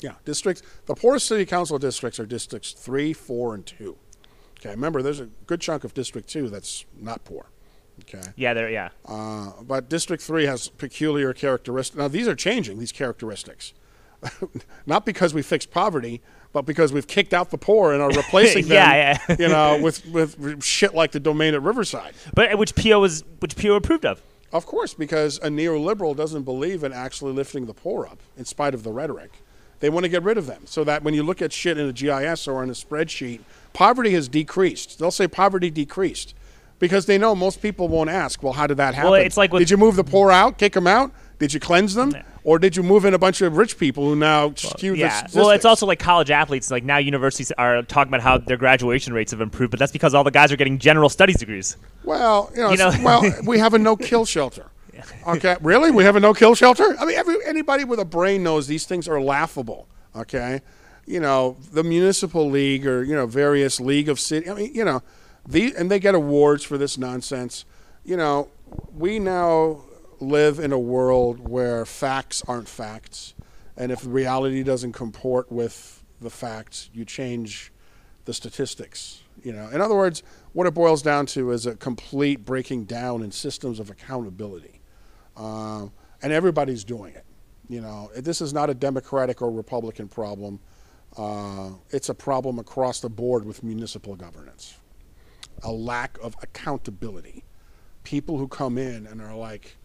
Yeah, 0.00 0.14
districts. 0.24 0.62
The 0.86 0.94
poorest 0.94 1.26
city 1.26 1.44
council 1.46 1.78
districts 1.78 2.18
are 2.18 2.26
districts 2.26 2.72
3, 2.72 3.12
4, 3.12 3.54
and 3.54 3.66
2. 3.66 3.96
Okay, 4.60 4.70
remember, 4.70 5.02
there's 5.02 5.20
a 5.20 5.26
good 5.46 5.60
chunk 5.60 5.82
of 5.82 5.92
District 5.92 6.28
2 6.28 6.48
that's 6.48 6.84
not 6.96 7.24
poor. 7.24 7.46
Okay. 8.02 8.22
Yeah, 8.36 8.54
there. 8.54 8.70
Yeah. 8.70 8.90
Uh, 9.04 9.50
but 9.62 9.88
District 9.88 10.22
3 10.22 10.46
has 10.46 10.68
peculiar 10.68 11.32
characteristics. 11.32 11.98
Now, 11.98 12.08
these 12.08 12.28
are 12.28 12.34
changing, 12.36 12.78
these 12.78 12.92
characteristics. 12.92 13.74
Not 14.86 15.04
because 15.04 15.34
we 15.34 15.42
fixed 15.42 15.72
poverty, 15.72 16.22
but 16.52 16.62
because 16.62 16.92
we've 16.92 17.08
kicked 17.08 17.34
out 17.34 17.50
the 17.50 17.58
poor 17.58 17.92
and 17.92 18.00
are 18.00 18.10
replacing 18.16 18.68
them, 18.68 18.76
Yeah, 18.76 19.18
yeah. 19.28 19.36
you 19.38 19.48
know, 19.48 19.78
with, 19.82 20.06
with 20.06 20.62
shit 20.62 20.94
like 20.94 21.10
the 21.10 21.20
domain 21.20 21.54
at 21.54 21.62
Riverside. 21.62 22.14
But 22.32 22.52
uh, 22.52 22.56
which 22.56 22.74
Pio 22.76 23.00
was 23.00 23.24
which 23.40 23.56
Pio 23.56 23.74
approved 23.74 24.06
of? 24.06 24.22
Of 24.52 24.66
course, 24.66 24.94
because 24.94 25.38
a 25.38 25.48
neoliberal 25.48 26.14
doesn't 26.14 26.42
believe 26.44 26.84
in 26.84 26.92
actually 26.92 27.32
lifting 27.32 27.66
the 27.66 27.74
poor 27.74 28.06
up, 28.06 28.20
in 28.36 28.44
spite 28.44 28.74
of 28.74 28.82
the 28.84 28.92
rhetoric. 28.92 29.32
They 29.82 29.90
want 29.90 30.04
to 30.04 30.08
get 30.08 30.22
rid 30.22 30.38
of 30.38 30.46
them, 30.46 30.62
so 30.64 30.84
that 30.84 31.02
when 31.02 31.12
you 31.12 31.24
look 31.24 31.42
at 31.42 31.52
shit 31.52 31.76
in 31.76 31.88
a 31.88 31.92
GIS 31.92 32.46
or 32.46 32.62
in 32.62 32.70
a 32.70 32.72
spreadsheet, 32.72 33.40
poverty 33.72 34.12
has 34.12 34.28
decreased. 34.28 35.00
They'll 35.00 35.10
say 35.10 35.26
poverty 35.26 35.70
decreased, 35.70 36.34
because 36.78 37.06
they 37.06 37.18
know 37.18 37.34
most 37.34 37.60
people 37.60 37.88
won't 37.88 38.08
ask, 38.08 38.44
"Well, 38.44 38.52
how 38.52 38.68
did 38.68 38.76
that 38.76 38.94
happen? 38.94 39.12
it's 39.14 39.36
like 39.36 39.50
did 39.50 39.70
you 39.70 39.76
move 39.76 39.96
the 39.96 40.04
poor 40.04 40.30
out, 40.30 40.56
kick 40.56 40.74
them 40.74 40.86
out? 40.86 41.10
Did 41.40 41.52
you 41.52 41.58
cleanse 41.58 41.94
them, 41.96 42.14
or 42.44 42.60
did 42.60 42.76
you 42.76 42.84
move 42.84 43.04
in 43.04 43.12
a 43.14 43.18
bunch 43.18 43.40
of 43.40 43.56
rich 43.56 43.76
people 43.76 44.04
who 44.04 44.14
now 44.14 44.54
skew 44.54 44.92
the 44.92 44.98
Yeah. 44.98 45.08
statistics? 45.08 45.34
Well, 45.34 45.50
it's 45.50 45.64
also 45.64 45.86
like 45.86 45.98
college 45.98 46.30
athletes. 46.30 46.70
Like 46.70 46.84
now, 46.84 46.98
universities 46.98 47.50
are 47.58 47.82
talking 47.82 48.10
about 48.14 48.20
how 48.22 48.38
their 48.38 48.56
graduation 48.56 49.12
rates 49.12 49.32
have 49.32 49.40
improved, 49.40 49.72
but 49.72 49.80
that's 49.80 49.90
because 49.90 50.14
all 50.14 50.22
the 50.22 50.30
guys 50.30 50.52
are 50.52 50.56
getting 50.56 50.78
general 50.78 51.08
studies 51.08 51.38
degrees. 51.38 51.76
Well, 52.04 52.52
you 52.54 52.62
know, 52.62 52.70
You 52.70 52.76
know- 52.76 52.92
well, 53.02 53.24
we 53.44 53.58
have 53.58 53.74
a 53.74 53.78
no-kill 53.80 54.26
shelter. 54.26 54.66
Okay, 55.26 55.56
really? 55.60 55.90
We 55.90 56.04
have 56.04 56.16
a 56.16 56.20
no-kill 56.20 56.54
shelter? 56.54 56.96
I 56.98 57.04
mean, 57.04 57.16
every, 57.16 57.36
anybody 57.46 57.84
with 57.84 58.00
a 58.00 58.04
brain 58.04 58.42
knows 58.42 58.66
these 58.66 58.86
things 58.86 59.06
are 59.08 59.20
laughable. 59.20 59.88
Okay, 60.14 60.60
you 61.06 61.20
know, 61.20 61.56
the 61.72 61.82
municipal 61.82 62.50
league 62.50 62.86
or 62.86 63.02
you 63.02 63.14
know 63.14 63.26
various 63.26 63.80
league 63.80 64.08
of 64.08 64.18
city. 64.20 64.50
I 64.50 64.54
mean, 64.54 64.74
you 64.74 64.84
know, 64.84 65.02
the 65.46 65.74
and 65.76 65.90
they 65.90 65.98
get 65.98 66.14
awards 66.14 66.64
for 66.64 66.76
this 66.76 66.98
nonsense. 66.98 67.64
You 68.04 68.16
know, 68.16 68.48
we 68.92 69.18
now 69.18 69.82
live 70.20 70.58
in 70.58 70.72
a 70.72 70.78
world 70.78 71.48
where 71.48 71.84
facts 71.84 72.42
aren't 72.46 72.68
facts, 72.68 73.34
and 73.76 73.90
if 73.90 74.04
reality 74.04 74.62
doesn't 74.62 74.92
comport 74.92 75.50
with 75.50 76.02
the 76.20 76.30
facts, 76.30 76.90
you 76.92 77.04
change 77.04 77.72
the 78.24 78.34
statistics. 78.34 79.22
You 79.42 79.52
know, 79.52 79.68
in 79.68 79.80
other 79.80 79.94
words, 79.94 80.22
what 80.52 80.66
it 80.66 80.74
boils 80.74 81.02
down 81.02 81.26
to 81.26 81.50
is 81.50 81.66
a 81.66 81.74
complete 81.74 82.44
breaking 82.44 82.84
down 82.84 83.22
in 83.22 83.32
systems 83.32 83.80
of 83.80 83.90
accountability, 83.90 84.80
um, 85.42 85.92
and 86.22 86.32
everybody's 86.32 86.84
doing 86.84 87.14
it. 87.14 87.24
You 87.68 87.80
know, 87.80 88.10
this 88.14 88.40
is 88.40 88.52
not 88.52 88.70
a 88.70 88.74
Democratic 88.74 89.42
or 89.42 89.50
Republican 89.50 90.08
problem. 90.08 90.60
Uh, 91.16 91.70
it's 91.90 92.08
a 92.08 92.14
problem 92.14 92.58
across 92.58 93.00
the 93.00 93.08
board 93.08 93.44
with 93.44 93.62
municipal 93.62 94.14
governance. 94.14 94.76
A 95.62 95.72
lack 95.72 96.18
of 96.22 96.36
accountability. 96.42 97.44
People 98.04 98.38
who 98.38 98.48
come 98.48 98.78
in 98.78 99.06
and 99.06 99.20
are 99.20 99.34
like, 99.34 99.76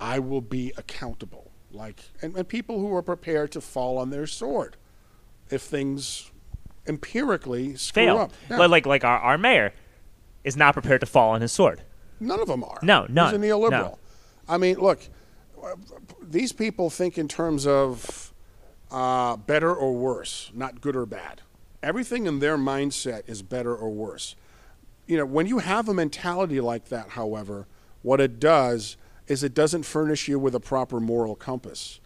"I 0.00 0.18
will 0.18 0.40
be 0.40 0.72
accountable," 0.76 1.50
like, 1.70 2.00
and, 2.22 2.36
and 2.36 2.48
people 2.48 2.78
who 2.78 2.94
are 2.94 3.02
prepared 3.02 3.52
to 3.52 3.60
fall 3.60 3.98
on 3.98 4.10
their 4.10 4.26
sword 4.26 4.76
if 5.50 5.62
things 5.62 6.30
empirically 6.86 7.74
screw 7.76 8.04
Fail. 8.04 8.18
up. 8.18 8.32
Yeah. 8.48 8.66
Like 8.66 8.86
like 8.86 9.04
our, 9.04 9.18
our 9.18 9.38
mayor 9.38 9.72
is 10.44 10.56
not 10.56 10.72
prepared 10.72 11.00
to 11.00 11.06
fall 11.06 11.32
on 11.32 11.40
his 11.40 11.52
sword. 11.52 11.82
None 12.18 12.40
of 12.40 12.48
them 12.48 12.64
are. 12.64 12.78
No, 12.82 13.02
He's 13.02 13.16
a 13.34 13.38
neoliberal. 13.38 13.70
No. 13.70 13.98
I 14.48 14.58
mean, 14.58 14.78
look, 14.78 15.00
these 16.22 16.52
people 16.52 16.90
think 16.90 17.18
in 17.18 17.28
terms 17.28 17.66
of 17.66 18.32
uh, 18.90 19.36
better 19.36 19.74
or 19.74 19.92
worse, 19.94 20.50
not 20.54 20.80
good 20.80 20.96
or 20.96 21.06
bad. 21.06 21.42
Everything 21.82 22.26
in 22.26 22.38
their 22.38 22.56
mindset 22.56 23.22
is 23.28 23.42
better 23.42 23.74
or 23.74 23.90
worse. 23.90 24.36
You 25.06 25.16
know, 25.18 25.26
when 25.26 25.46
you 25.46 25.58
have 25.58 25.88
a 25.88 25.94
mentality 25.94 26.60
like 26.60 26.88
that, 26.88 27.10
however, 27.10 27.66
what 28.02 28.20
it 28.20 28.40
does 28.40 28.96
is 29.26 29.42
it 29.42 29.54
doesn't 29.54 29.84
furnish 29.84 30.28
you 30.28 30.38
with 30.38 30.54
a 30.54 30.60
proper 30.60 31.00
moral 31.00 31.34
compass. 31.34 32.00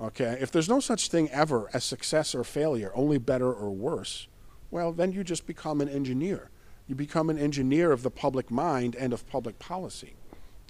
Okay? 0.00 0.36
If 0.40 0.50
there's 0.50 0.68
no 0.68 0.80
such 0.80 1.08
thing 1.08 1.30
ever 1.30 1.68
as 1.72 1.84
success 1.84 2.34
or 2.34 2.44
failure, 2.44 2.92
only 2.94 3.18
better 3.18 3.52
or 3.52 3.70
worse, 3.70 4.28
well, 4.70 4.92
then 4.92 5.12
you 5.12 5.22
just 5.24 5.46
become 5.46 5.80
an 5.80 5.88
engineer. 5.88 6.50
You 6.86 6.94
become 6.94 7.30
an 7.30 7.38
engineer 7.38 7.92
of 7.92 8.02
the 8.02 8.10
public 8.10 8.50
mind 8.50 8.94
and 8.96 9.12
of 9.12 9.26
public 9.26 9.58
policy. 9.58 10.14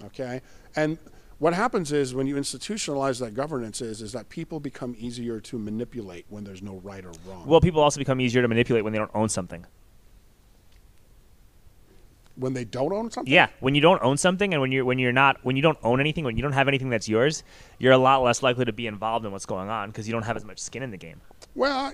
Okay? 0.02 0.40
And 0.76 0.98
what 1.38 1.54
happens 1.54 1.92
is 1.92 2.14
when 2.14 2.26
you 2.26 2.36
institutionalize 2.36 3.20
that 3.20 3.34
governance 3.34 3.80
is 3.80 4.00
is 4.00 4.12
that 4.12 4.28
people 4.28 4.60
become 4.60 4.94
easier 4.98 5.40
to 5.40 5.58
manipulate 5.58 6.26
when 6.28 6.44
there's 6.44 6.62
no 6.62 6.76
right 6.84 7.04
or 7.04 7.12
wrong. 7.26 7.46
Well, 7.46 7.60
people 7.60 7.80
also 7.82 7.98
become 7.98 8.20
easier 8.20 8.42
to 8.42 8.48
manipulate 8.48 8.84
when 8.84 8.92
they 8.92 8.98
don't 8.98 9.10
own 9.14 9.28
something. 9.28 9.66
when 12.36 12.52
they 12.52 12.64
don't 12.64 12.92
own 12.92 13.10
something? 13.10 13.32
Yeah, 13.32 13.48
when 13.60 13.74
you 13.74 13.80
don't 13.80 14.02
own 14.02 14.16
something, 14.16 14.52
and 14.52 14.60
when 14.60 14.72
you're 14.72 14.84
when 14.84 14.98
you're 14.98 15.12
not 15.12 15.38
when 15.44 15.54
you 15.56 15.62
don't 15.62 15.78
own 15.82 16.00
anything, 16.00 16.24
when 16.24 16.36
you 16.36 16.42
don't 16.42 16.52
have 16.52 16.66
anything 16.68 16.88
that's 16.90 17.08
yours, 17.08 17.44
you're 17.78 17.92
a 17.92 17.98
lot 17.98 18.22
less 18.22 18.42
likely 18.42 18.64
to 18.64 18.72
be 18.72 18.86
involved 18.86 19.24
in 19.24 19.32
what's 19.32 19.46
going 19.46 19.68
on 19.68 19.90
because 19.90 20.08
you 20.08 20.12
don't 20.12 20.24
have 20.24 20.36
as 20.36 20.44
much 20.44 20.58
skin 20.58 20.82
in 20.82 20.90
the 20.90 20.96
game. 20.96 21.20
Well, 21.54 21.92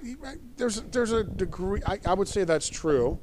there's 0.57 0.81
there's 0.83 1.13
a 1.13 1.25
degree. 1.25 1.81
I, 1.87 1.99
I 2.07 2.15
would 2.15 2.29
say 2.29 2.45
that's 2.45 2.69
true. 2.69 3.19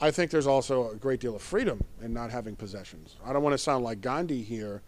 I 0.00 0.10
think 0.12 0.30
there's 0.30 0.46
also 0.46 0.90
a 0.92 0.96
great 0.96 1.20
deal 1.20 1.34
of 1.34 1.42
freedom 1.42 1.82
in 2.00 2.12
not 2.12 2.30
having 2.30 2.54
possessions. 2.54 3.16
I 3.24 3.32
don't 3.32 3.42
want 3.42 3.54
to 3.54 3.58
sound 3.58 3.82
like 3.82 4.00
Gandhi 4.00 4.42
here, 4.42 4.82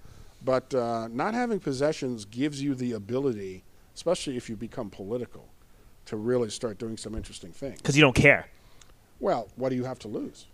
but 0.45 0.73
uh, 0.73 1.09
not 1.09 1.35
having 1.35 1.59
possessions 1.59 2.25
gives 2.25 2.63
you 2.63 2.77
the 2.77 2.93
ability, 2.93 3.65
especially 3.95 4.37
if 4.37 4.49
you 4.49 4.57
become 4.57 4.89
political, 4.89 5.49
to 6.07 6.17
really 6.17 6.49
start 6.49 6.79
doing 6.79 6.97
some 6.97 7.17
interesting 7.17 7.51
things. 7.51 7.79
Because 7.79 7.97
you 7.97 8.03
don't 8.03 8.15
care. 8.15 8.49
Well, 9.19 9.49
what 9.57 9.71
do 9.71 9.77
you 9.77 9.85
have 9.85 9.99
to 10.01 10.09
lose? 10.09 10.47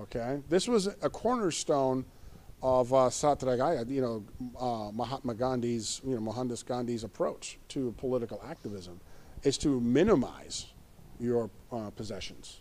Okay, 0.00 0.40
this 0.48 0.66
was 0.66 0.86
a 0.86 1.08
cornerstone 1.08 2.04
of 2.62 2.92
uh, 2.92 3.08
Satyagraha, 3.08 3.84
you 3.88 4.00
know, 4.00 4.24
uh, 4.60 4.90
Mahatma 4.92 5.34
Gandhi's, 5.34 6.00
you 6.04 6.14
know, 6.14 6.20
Mohandas 6.20 6.64
Gandhi's 6.64 7.04
approach 7.04 7.58
to 7.68 7.92
political 7.92 8.42
activism 8.48 9.00
is 9.44 9.56
to 9.58 9.80
minimize 9.80 10.66
your 11.20 11.48
uh, 11.72 11.90
possessions 11.90 12.60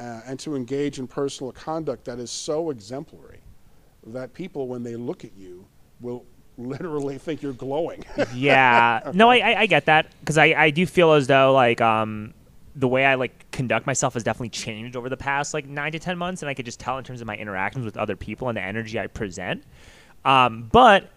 uh, 0.00 0.22
and 0.26 0.38
to 0.40 0.56
engage 0.56 0.98
in 0.98 1.06
personal 1.06 1.52
conduct 1.52 2.04
that 2.06 2.18
is 2.18 2.30
so 2.30 2.70
exemplary 2.70 3.40
that 4.06 4.32
people, 4.32 4.66
when 4.66 4.82
they 4.82 4.96
look 4.96 5.24
at 5.24 5.36
you, 5.36 5.66
will 6.00 6.24
literally 6.56 7.18
think 7.18 7.42
you're 7.42 7.52
glowing. 7.52 8.04
Yeah. 8.34 9.12
No, 9.14 9.30
I, 9.30 9.60
I, 9.60 9.66
get 9.66 9.86
that 9.86 10.06
because 10.20 10.38
I, 10.38 10.46
I 10.56 10.70
do 10.70 10.86
feel 10.86 11.12
as 11.12 11.26
though 11.26 11.52
like 11.52 11.80
um 11.80 12.34
the 12.76 12.86
way 12.86 13.04
I 13.04 13.14
like 13.14 13.50
conduct 13.50 13.86
myself 13.86 14.14
has 14.14 14.22
definitely 14.22 14.50
changed 14.50 14.94
over 14.94 15.08
the 15.08 15.16
past 15.16 15.54
like 15.54 15.66
nine 15.66 15.92
to 15.92 15.98
ten 15.98 16.16
months, 16.18 16.42
and 16.42 16.48
I 16.48 16.54
could 16.54 16.64
just 16.64 16.78
tell 16.78 16.98
in 16.98 17.04
terms 17.04 17.20
of 17.20 17.26
my 17.26 17.36
interactions 17.36 17.84
with 17.84 17.96
other 17.96 18.16
people 18.16 18.48
and 18.48 18.56
the 18.56 18.62
energy 18.62 18.98
I 18.98 19.06
present. 19.06 19.64
Um, 20.24 20.68
but 20.70 21.10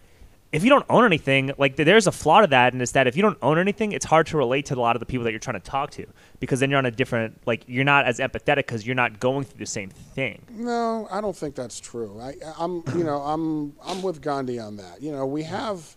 if 0.54 0.62
you 0.62 0.70
don't 0.70 0.86
own 0.88 1.04
anything, 1.04 1.50
like 1.58 1.74
there's 1.74 2.06
a 2.06 2.12
flaw 2.12 2.40
to 2.40 2.46
that, 2.46 2.72
and 2.72 2.80
it's 2.80 2.92
that 2.92 3.08
if 3.08 3.16
you 3.16 3.22
don't 3.22 3.38
own 3.42 3.58
anything, 3.58 3.90
it's 3.90 4.04
hard 4.04 4.28
to 4.28 4.36
relate 4.36 4.66
to 4.66 4.74
a 4.74 4.80
lot 4.80 4.94
of 4.94 5.00
the 5.00 5.06
people 5.06 5.24
that 5.24 5.32
you're 5.32 5.40
trying 5.40 5.60
to 5.60 5.70
talk 5.70 5.90
to 5.90 6.06
because 6.38 6.60
then 6.60 6.70
you're 6.70 6.78
on 6.78 6.86
a 6.86 6.92
different 6.92 7.40
like 7.44 7.64
you're 7.66 7.82
not 7.82 8.06
as 8.06 8.20
empathetic 8.20 8.58
because 8.58 8.86
you're 8.86 8.94
not 8.94 9.18
going 9.18 9.44
through 9.44 9.58
the 9.58 9.66
same 9.66 9.90
thing. 9.90 10.46
No, 10.50 11.08
I 11.10 11.20
don't 11.20 11.36
think 11.36 11.56
that's 11.56 11.80
true. 11.80 12.20
I, 12.20 12.34
I'm, 12.56 12.84
you 12.96 13.02
know, 13.02 13.20
I'm, 13.20 13.74
I'm 13.84 14.00
with 14.00 14.22
Gandhi 14.22 14.60
on 14.60 14.76
that. 14.76 15.02
You 15.02 15.10
know, 15.10 15.26
we 15.26 15.42
have, 15.42 15.96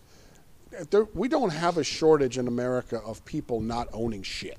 there, 0.90 1.06
we 1.14 1.28
don't 1.28 1.54
have 1.54 1.78
a 1.78 1.84
shortage 1.84 2.40
in 2.40 2.48
America 2.48 3.00
of 3.06 3.24
people 3.26 3.62
not 3.62 3.88
owning 3.94 4.24
shit. 4.24 4.58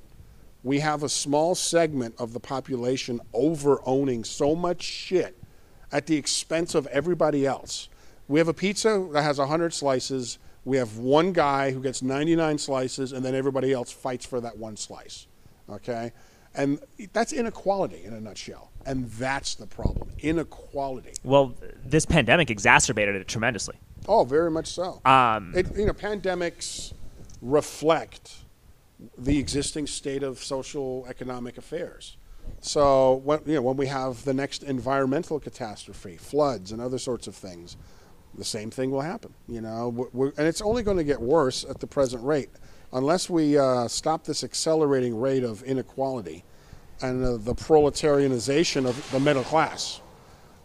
We 0.63 0.79
have 0.79 1.03
a 1.03 1.09
small 1.09 1.57
segment 1.57 2.15
of 2.19 2.35
the 2.35 2.41
population 2.41 3.21
over 3.33 3.81
owning 3.85 4.23
so 4.23 4.55
much 4.55 4.83
shit 4.83 5.37
at 5.91 6.07
the 6.07 6.17
expense 6.17 6.77
of 6.77 6.87
everybody 6.89 7.45
else. 7.45 7.89
We 8.29 8.38
have 8.38 8.49
a 8.49 8.55
pizza 8.55 9.09
that 9.12 9.23
has 9.23 9.38
100 9.38 9.73
slices. 9.73 10.38
We 10.64 10.77
have 10.77 10.99
one 10.99 11.33
guy 11.33 11.71
who 11.71 11.83
gets 11.83 12.03
99 12.03 12.59
slices, 12.59 13.12
and 13.12 13.25
then 13.25 13.35
everybody 13.35 13.73
else 13.73 13.91
fights 13.91 14.27
for 14.27 14.41
that 14.43 14.59
one 14.59 14.77
slice. 14.77 15.27
Okay? 15.69 16.12
And 16.55 16.81
that's 17.12 17.33
inequality 17.33 18.05
in 18.05 18.12
a 18.12 18.21
nutshell. 18.21 18.71
And 18.85 19.11
that's 19.12 19.55
the 19.55 19.67
problem 19.67 20.11
inequality. 20.19 21.12
Well, 21.23 21.55
this 21.85 22.05
pandemic 22.05 22.51
exacerbated 22.51 23.17
it 23.17 23.29
tremendously. 23.29 23.77
Oh, 24.07 24.25
very 24.25 24.51
much 24.51 24.67
so. 24.69 25.01
Um, 25.05 25.53
It, 25.55 25.77
you 25.77 25.87
know, 25.87 25.93
pandemics 25.93 26.93
reflect 27.41 28.45
the 29.17 29.38
existing 29.38 29.87
state 29.87 30.23
of 30.23 30.38
social 30.43 31.07
economic 31.09 31.57
affairs. 31.57 32.17
So 32.61 33.17
when 33.25 33.41
you 33.47 33.55
know 33.55 33.62
when 33.62 33.77
we 33.77 33.87
have 33.87 34.25
the 34.25 34.35
next 34.35 34.62
environmental 34.62 35.38
catastrophe, 35.38 36.17
floods 36.17 36.73
and 36.73 36.81
other 36.81 36.99
sorts 36.99 37.27
of 37.27 37.35
things, 37.35 37.77
the 38.38 38.44
same 38.44 38.70
thing 38.70 38.90
will 38.90 39.01
happen. 39.01 39.35
You 39.48 39.61
know, 39.61 39.88
we're, 40.12 40.33
and 40.38 40.46
it's 40.46 40.62
only 40.62 40.83
going 40.83 40.96
to 40.96 41.05
get 41.05 41.20
worse 41.20 41.64
at 41.64 41.81
the 41.81 41.87
present 41.87 42.22
rate 42.24 42.51
unless 42.92 43.29
we 43.29 43.59
uh, 43.59 43.88
stop 43.88 44.24
this 44.24 44.44
accelerating 44.44 45.18
rate 45.18 45.44
of 45.44 45.62
inequality 45.64 46.44
and 47.03 47.24
uh, 47.24 47.37
the 47.37 47.55
proletarianization 47.55 48.88
of 48.88 49.11
the 49.11 49.20
middle 49.20 49.44
class. 49.44 50.01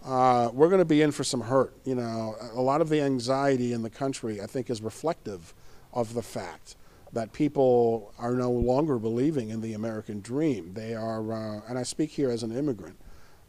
Uh, 0.06 0.50
we're 0.54 0.68
going 0.68 0.80
to 0.80 0.86
be 0.86 1.02
in 1.02 1.12
for 1.12 1.24
some 1.24 1.42
hurt. 1.42 1.74
You 1.86 1.96
know, 1.96 2.36
a 2.54 2.62
lot 2.62 2.82
of 2.82 2.90
the 2.90 3.02
anxiety 3.02 3.74
in 3.74 3.82
the 3.82 3.90
country, 3.90 4.42
I 4.42 4.46
think, 4.46 4.70
is 4.70 4.82
reflective 4.82 5.54
of 5.94 6.14
the 6.14 6.22
fact 6.22 6.76
that 7.14 7.32
people 7.32 8.12
are 8.18 8.34
no 8.34 8.52
longer 8.52 8.98
believing 8.98 9.50
in 9.50 9.62
the 9.62 9.74
American 9.74 10.20
dream. 10.20 10.74
They 10.74 10.96
are, 10.96 11.32
uh, 11.32 11.62
and 11.70 11.78
I 11.78 11.84
speak 11.84 12.10
here 12.10 12.32
as 12.32 12.44
an 12.44 12.56
immigrant. 12.56 12.98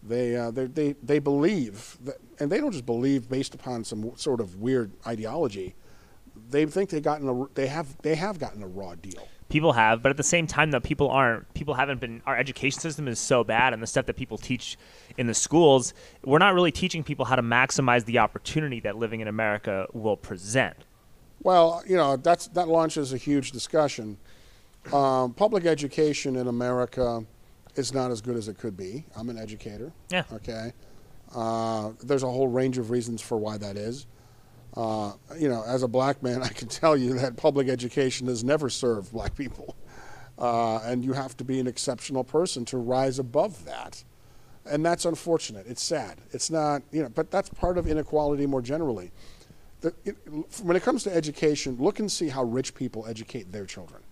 They, 0.07 0.37
uh, 0.37 0.51
they, 0.51 0.95
they 1.03 1.19
believe, 1.19 1.97
that, 2.03 2.17
and 2.39 2.53
they 2.53 2.61
don't 2.61 2.73
just 2.73 2.85
believe 2.85 3.29
based 3.29 3.55
upon 3.55 3.85
some 3.85 4.13
sort 4.17 4.41
of 4.41 4.57
weird 4.57 4.93
ideology. 5.07 5.75
They 6.51 6.67
think 6.67 6.91
they 6.91 7.01
gotten 7.01 7.29
a, 7.29 7.47
they 7.55 7.69
have 7.69 7.97
they 8.03 8.15
have 8.17 8.39
gotten 8.39 8.63
a 8.63 8.67
raw 8.67 8.97
deal. 8.97 9.27
People 9.49 9.73
have, 9.73 10.03
but 10.03 10.11
at 10.11 10.17
the 10.17 10.23
same 10.23 10.47
time, 10.47 10.71
though, 10.73 10.81
people 10.81 11.11
aren't. 11.11 11.53
People 11.55 11.75
haven't 11.75 12.01
been. 12.01 12.21
Our 12.27 12.37
education 12.37 12.81
system 12.81 13.09
is 13.09 13.19
so 13.19 13.45
bad, 13.45 13.73
and 13.73 13.83
the 13.83 13.87
stuff 13.87 14.07
that 14.07 14.17
people 14.17 14.37
teach 14.37 14.77
in 15.17 15.27
the 15.27 15.35
schools, 15.35 15.95
we're 16.23 16.39
not 16.39 16.55
really 16.55 16.73
teaching 16.73 17.03
people 17.03 17.25
how 17.25 17.37
to 17.37 17.43
maximize 17.43 18.05
the 18.05 18.19
opportunity 18.19 18.81
that 18.81 18.97
living 18.97 19.21
in 19.21 19.29
America 19.29 19.87
will 19.93 20.17
present. 20.17 20.77
Well, 21.43 21.83
you 21.87 21.97
know, 21.97 22.17
that's 22.17 22.49
that 22.49 22.69
launches 22.69 23.13
a 23.13 23.17
huge 23.17 23.53
discussion. 23.53 24.19
Um, 24.93 25.33
public 25.33 25.65
education 25.65 26.37
in 26.37 26.47
America 26.47 27.25
is 27.77 27.93
not 27.93 28.11
as 28.11 28.21
good 28.21 28.37
as 28.37 28.49
it 28.49 28.59
could 28.59 28.77
be. 28.77 29.05
I'm 29.17 29.29
an 29.31 29.39
educator. 29.39 29.93
Yeah. 30.11 30.25
Okay. 30.33 30.73
Uh, 31.35 31.93
there's 32.03 32.23
a 32.23 32.31
whole 32.31 32.49
range 32.49 32.79
of 32.79 32.91
reasons 32.91 33.21
for 33.21 33.37
why 33.37 33.59
that 33.59 33.77
is. 33.77 34.07
Uh, 34.77 35.13
you 35.39 35.49
know, 35.49 35.63
as 35.67 35.83
a 35.83 35.89
black 35.89 36.23
man, 36.23 36.43
I 36.45 36.49
can 36.49 36.69
tell 36.69 36.97
you 36.97 37.15
that 37.19 37.37
public 37.37 37.69
education 37.69 38.27
has 38.29 38.45
never 38.45 38.69
served 38.69 39.13
black 39.13 39.37
people. 39.37 39.77
Uh, 40.39 40.79
and 40.79 41.05
you 41.05 41.13
have 41.13 41.37
to 41.37 41.45
be 41.45 41.61
an 41.61 41.67
exceptional 41.67 42.25
person 42.25 42.65
to 42.67 42.77
rise 42.79 43.19
above 43.19 43.65
that. 43.67 44.03
And 44.67 44.85
that's 44.85 45.05
unfortunate. 45.05 45.67
It's 45.69 45.83
sad. 45.83 46.21
It's 46.33 46.51
not, 46.51 46.83
you 46.91 47.03
know, 47.03 47.09
but 47.09 47.31
that's 47.31 47.51
part 47.51 47.79
of 47.79 47.87
inequality 47.87 48.47
more 48.47 48.63
generally. 48.63 49.13
The, 49.83 49.95
it, 50.05 50.17
when 50.63 50.77
it 50.77 50.83
comes 50.83 51.03
to 51.05 51.15
education, 51.15 51.77
look 51.79 51.99
and 51.99 52.11
see 52.11 52.29
how 52.29 52.45
rich 52.45 52.75
people 52.75 53.07
educate 53.07 53.53
their 53.53 53.67
children. 53.67 54.03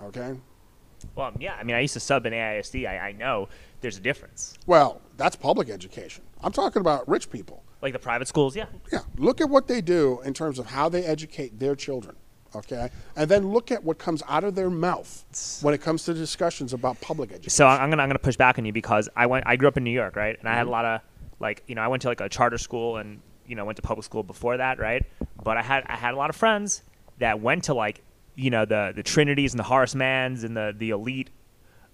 Okay? 0.00 0.34
Well, 1.14 1.32
yeah. 1.38 1.54
I 1.54 1.62
mean, 1.62 1.76
I 1.76 1.80
used 1.80 1.94
to 1.94 2.00
sub 2.00 2.26
in 2.26 2.32
AISD. 2.32 2.88
I, 2.88 2.98
I 2.98 3.12
know 3.12 3.48
there's 3.80 3.98
a 3.98 4.00
difference. 4.00 4.54
Well, 4.66 5.00
that's 5.16 5.36
public 5.36 5.68
education. 5.70 6.24
I'm 6.42 6.52
talking 6.52 6.80
about 6.80 7.08
rich 7.08 7.30
people. 7.30 7.64
Like 7.80 7.92
the 7.92 7.98
private 7.98 8.26
schools, 8.26 8.56
yeah. 8.56 8.66
Yeah. 8.92 9.00
Look 9.16 9.40
at 9.40 9.48
what 9.48 9.68
they 9.68 9.80
do 9.80 10.20
in 10.24 10.34
terms 10.34 10.58
of 10.58 10.66
how 10.66 10.88
they 10.88 11.04
educate 11.04 11.58
their 11.60 11.76
children. 11.76 12.16
Okay, 12.54 12.88
and 13.14 13.30
then 13.30 13.48
look 13.52 13.70
at 13.70 13.84
what 13.84 13.98
comes 13.98 14.22
out 14.26 14.42
of 14.42 14.54
their 14.54 14.70
mouth 14.70 15.58
when 15.60 15.74
it 15.74 15.82
comes 15.82 16.04
to 16.04 16.14
discussions 16.14 16.72
about 16.72 16.98
public 17.02 17.30
education. 17.30 17.50
So 17.50 17.66
I'm 17.66 17.90
gonna 17.90 18.02
I'm 18.02 18.08
gonna 18.08 18.18
push 18.18 18.36
back 18.36 18.58
on 18.58 18.64
you 18.64 18.72
because 18.72 19.08
I 19.14 19.26
went 19.26 19.46
I 19.46 19.56
grew 19.56 19.68
up 19.68 19.76
in 19.76 19.84
New 19.84 19.90
York, 19.90 20.16
right? 20.16 20.38
And 20.38 20.48
I 20.48 20.54
had 20.54 20.60
mm-hmm. 20.60 20.68
a 20.68 20.72
lot 20.72 20.84
of 20.86 21.00
like 21.40 21.62
you 21.66 21.74
know 21.74 21.82
I 21.82 21.88
went 21.88 22.02
to 22.02 22.08
like 22.08 22.22
a 22.22 22.28
charter 22.28 22.56
school 22.56 22.96
and 22.96 23.20
you 23.46 23.54
know 23.54 23.66
went 23.66 23.76
to 23.76 23.82
public 23.82 24.04
school 24.04 24.22
before 24.22 24.56
that, 24.56 24.78
right? 24.78 25.04
But 25.42 25.58
I 25.58 25.62
had 25.62 25.84
I 25.88 25.96
had 25.96 26.14
a 26.14 26.16
lot 26.16 26.30
of 26.30 26.36
friends 26.36 26.82
that 27.18 27.38
went 27.40 27.64
to 27.64 27.74
like 27.74 28.02
you 28.38 28.50
know 28.50 28.64
the 28.64 28.92
the 28.94 29.02
Trinities 29.02 29.52
and 29.52 29.58
the 29.58 29.64
Horace 29.64 29.94
Manns 29.94 30.44
and 30.44 30.56
the 30.56 30.74
the 30.76 30.90
elite 30.90 31.30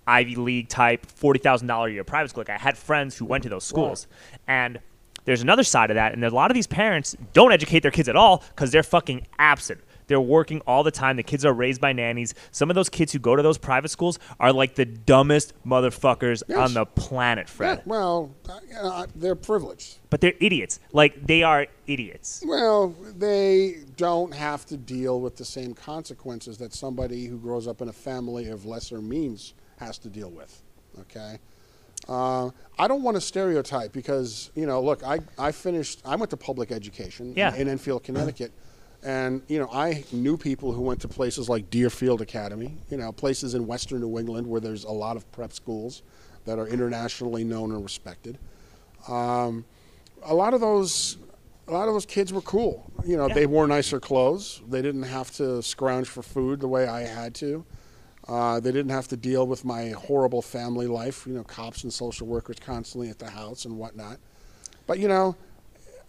Ivy 0.07 0.37
League 0.37 0.69
type 0.69 1.07
forty 1.07 1.41
thousand 1.41 1.69
dollar 1.69 1.89
a 1.89 1.93
year 1.93 2.05
private 2.05 2.29
school. 2.29 2.43
Like 2.43 2.51
I 2.51 2.59
had 2.59 2.77
friends 2.77 3.17
who 3.17 3.25
went 3.25 3.43
to 3.45 3.49
those 3.49 3.65
schools, 3.65 4.07
and 4.47 4.79
there's 5.25 5.41
another 5.41 5.63
side 5.63 5.91
of 5.91 5.95
that, 5.95 6.13
and 6.13 6.23
a 6.23 6.31
lot 6.31 6.51
of 6.51 6.55
these 6.55 6.67
parents 6.67 7.17
don't 7.33 7.51
educate 7.51 7.81
their 7.81 7.91
kids 7.91 8.09
at 8.09 8.17
all 8.17 8.45
because 8.55 8.71
they're 8.71 8.83
fucking 8.83 9.27
absent. 9.39 9.81
They're 10.07 10.21
working 10.21 10.61
all 10.67 10.83
the 10.83 10.91
time. 10.91 11.17
The 11.17 11.23
kids 11.23 11.45
are 11.45 11.53
raised 11.53 11.81
by 11.81 11.93
nannies. 11.93 12.35
Some 12.51 12.71
of 12.71 12.75
those 12.75 12.89
kids 12.89 13.13
who 13.13 13.19
go 13.19 13.37
to 13.37 13.43
those 13.43 13.59
private 13.59 13.89
schools 13.91 14.19
are 14.39 14.53
like 14.53 14.75
the 14.75 14.85
dumbest 14.85 15.53
motherfuckers 15.67 16.43
Yes. 16.49 16.59
on 16.59 16.75
the 16.75 16.85
planet, 16.87 17.49
Fred. 17.49 17.79
Yeah, 17.79 17.83
well, 17.87 18.35
uh, 18.49 18.59
you 18.69 18.75
know, 18.75 19.07
they're 19.15 19.35
privileged. 19.35 19.99
But 20.11 20.21
they're 20.21 20.35
idiots. 20.41 20.81
Like 20.93 21.27
they 21.27 21.43
are 21.43 21.67
idiots. 21.87 22.43
Well, 22.47 22.95
they 23.17 23.79
don't 23.97 24.33
have 24.35 24.67
to 24.67 24.77
deal 24.77 25.21
with 25.21 25.37
the 25.37 25.45
same 25.45 25.75
consequences 25.75 26.59
that 26.59 26.75
somebody 26.75 27.27
who 27.27 27.39
grows 27.39 27.67
up 27.67 27.81
in 27.81 27.89
a 27.89 27.93
family 27.93 28.49
of 28.49 28.67
lesser 28.67 29.01
means 29.01 29.55
has 29.79 29.99
to 29.99 30.09
deal 30.09 30.31
with. 30.31 30.63
Okay. 31.01 31.39
Uh, 32.09 32.51
I 32.79 32.87
don't 32.87 33.03
want 33.03 33.17
to 33.17 33.21
stereotype 33.21 33.93
because 33.93 34.51
you 34.55 34.67
know, 34.67 34.81
look, 34.83 35.03
I, 35.03 35.21
I 35.39 35.53
finished. 35.53 36.03
I 36.05 36.17
went 36.17 36.31
to 36.31 36.37
public 36.37 36.71
education 36.71 37.33
Yeah. 37.35 37.55
in 37.55 37.67
Enfield, 37.69 38.03
Connecticut, 38.05 38.53
and 39.05 39.43
you 39.49 39.59
know, 39.59 39.69
I 39.73 40.05
knew 40.13 40.37
people 40.37 40.73
who 40.73 40.81
went 40.83 41.01
to 41.03 41.09
places 41.09 41.49
like 41.49 41.71
Deerfield 41.71 42.21
Academy. 42.21 42.77
You 42.91 42.97
know, 42.97 43.13
places 43.13 43.55
in 43.55 43.67
Western 43.67 44.01
New 44.01 44.19
England 44.19 44.47
where 44.47 44.61
there's 44.61 44.85
a 44.85 44.91
lot 44.91 45.17
of 45.17 45.31
prep 45.33 45.53
schools 45.53 46.03
that 46.47 46.59
are 46.59 46.67
internationally 46.67 47.45
known 47.45 47.73
and 47.73 47.83
respected. 47.83 48.39
Um, 49.09 49.65
a 50.23 50.35
lot 50.35 50.55
of 50.55 50.61
those 50.61 51.19
a 51.69 51.73
lot 51.73 51.89
of 51.89 51.95
those 51.95 52.07
kids 52.07 52.33
were 52.33 52.43
cool. 52.43 52.91
You 53.07 53.17
know, 53.17 53.27
Yeah. 53.29 53.35
they 53.35 53.47
wore 53.47 53.67
nicer 53.67 53.99
clothes. 54.01 54.61
They 54.69 54.83
didn't 54.83 55.05
have 55.05 55.31
to 55.37 55.63
scrounge 55.63 56.09
for 56.09 56.23
food 56.23 56.61
the 56.61 56.69
way 56.69 56.87
I 56.87 57.03
had 57.03 57.35
to. 57.37 57.65
Uh, 58.29 58.59
they 58.61 58.73
didn't 58.73 58.91
have 58.91 59.09
to 59.09 59.17
deal 59.17 59.47
with 59.47 59.65
my 59.65 59.91
horrible 59.91 60.41
family 60.43 60.87
life. 60.87 61.27
You 61.27 61.35
know, 61.35 61.43
cops 61.45 61.83
and 61.85 61.93
social 61.93 62.27
workers 62.27 62.57
constantly 62.59 63.09
at 63.11 63.19
the 63.19 63.31
house 63.31 63.65
and 63.67 63.79
whatnot. 63.79 64.19
But 64.87 64.99
you 64.99 65.09
know, 65.09 65.37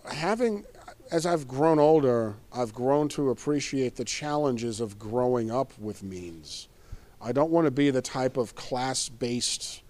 having 0.05 0.65
as 1.11 1.25
I've 1.25 1.47
grown 1.47 1.79
older, 1.79 2.35
I've 2.51 2.73
grown 2.73 3.07
to 3.09 3.29
appreciate 3.29 3.95
the 3.95 4.05
challenges 4.05 4.79
of 4.79 4.97
growing 4.97 5.51
up 5.51 5.71
with 5.79 6.03
means. 6.03 6.67
I 7.21 7.31
don't 7.31 7.51
want 7.51 7.65
to 7.65 7.71
be 7.71 7.91
the 7.91 8.01
type 8.01 8.37
of 8.37 8.55
class-based 8.55 9.81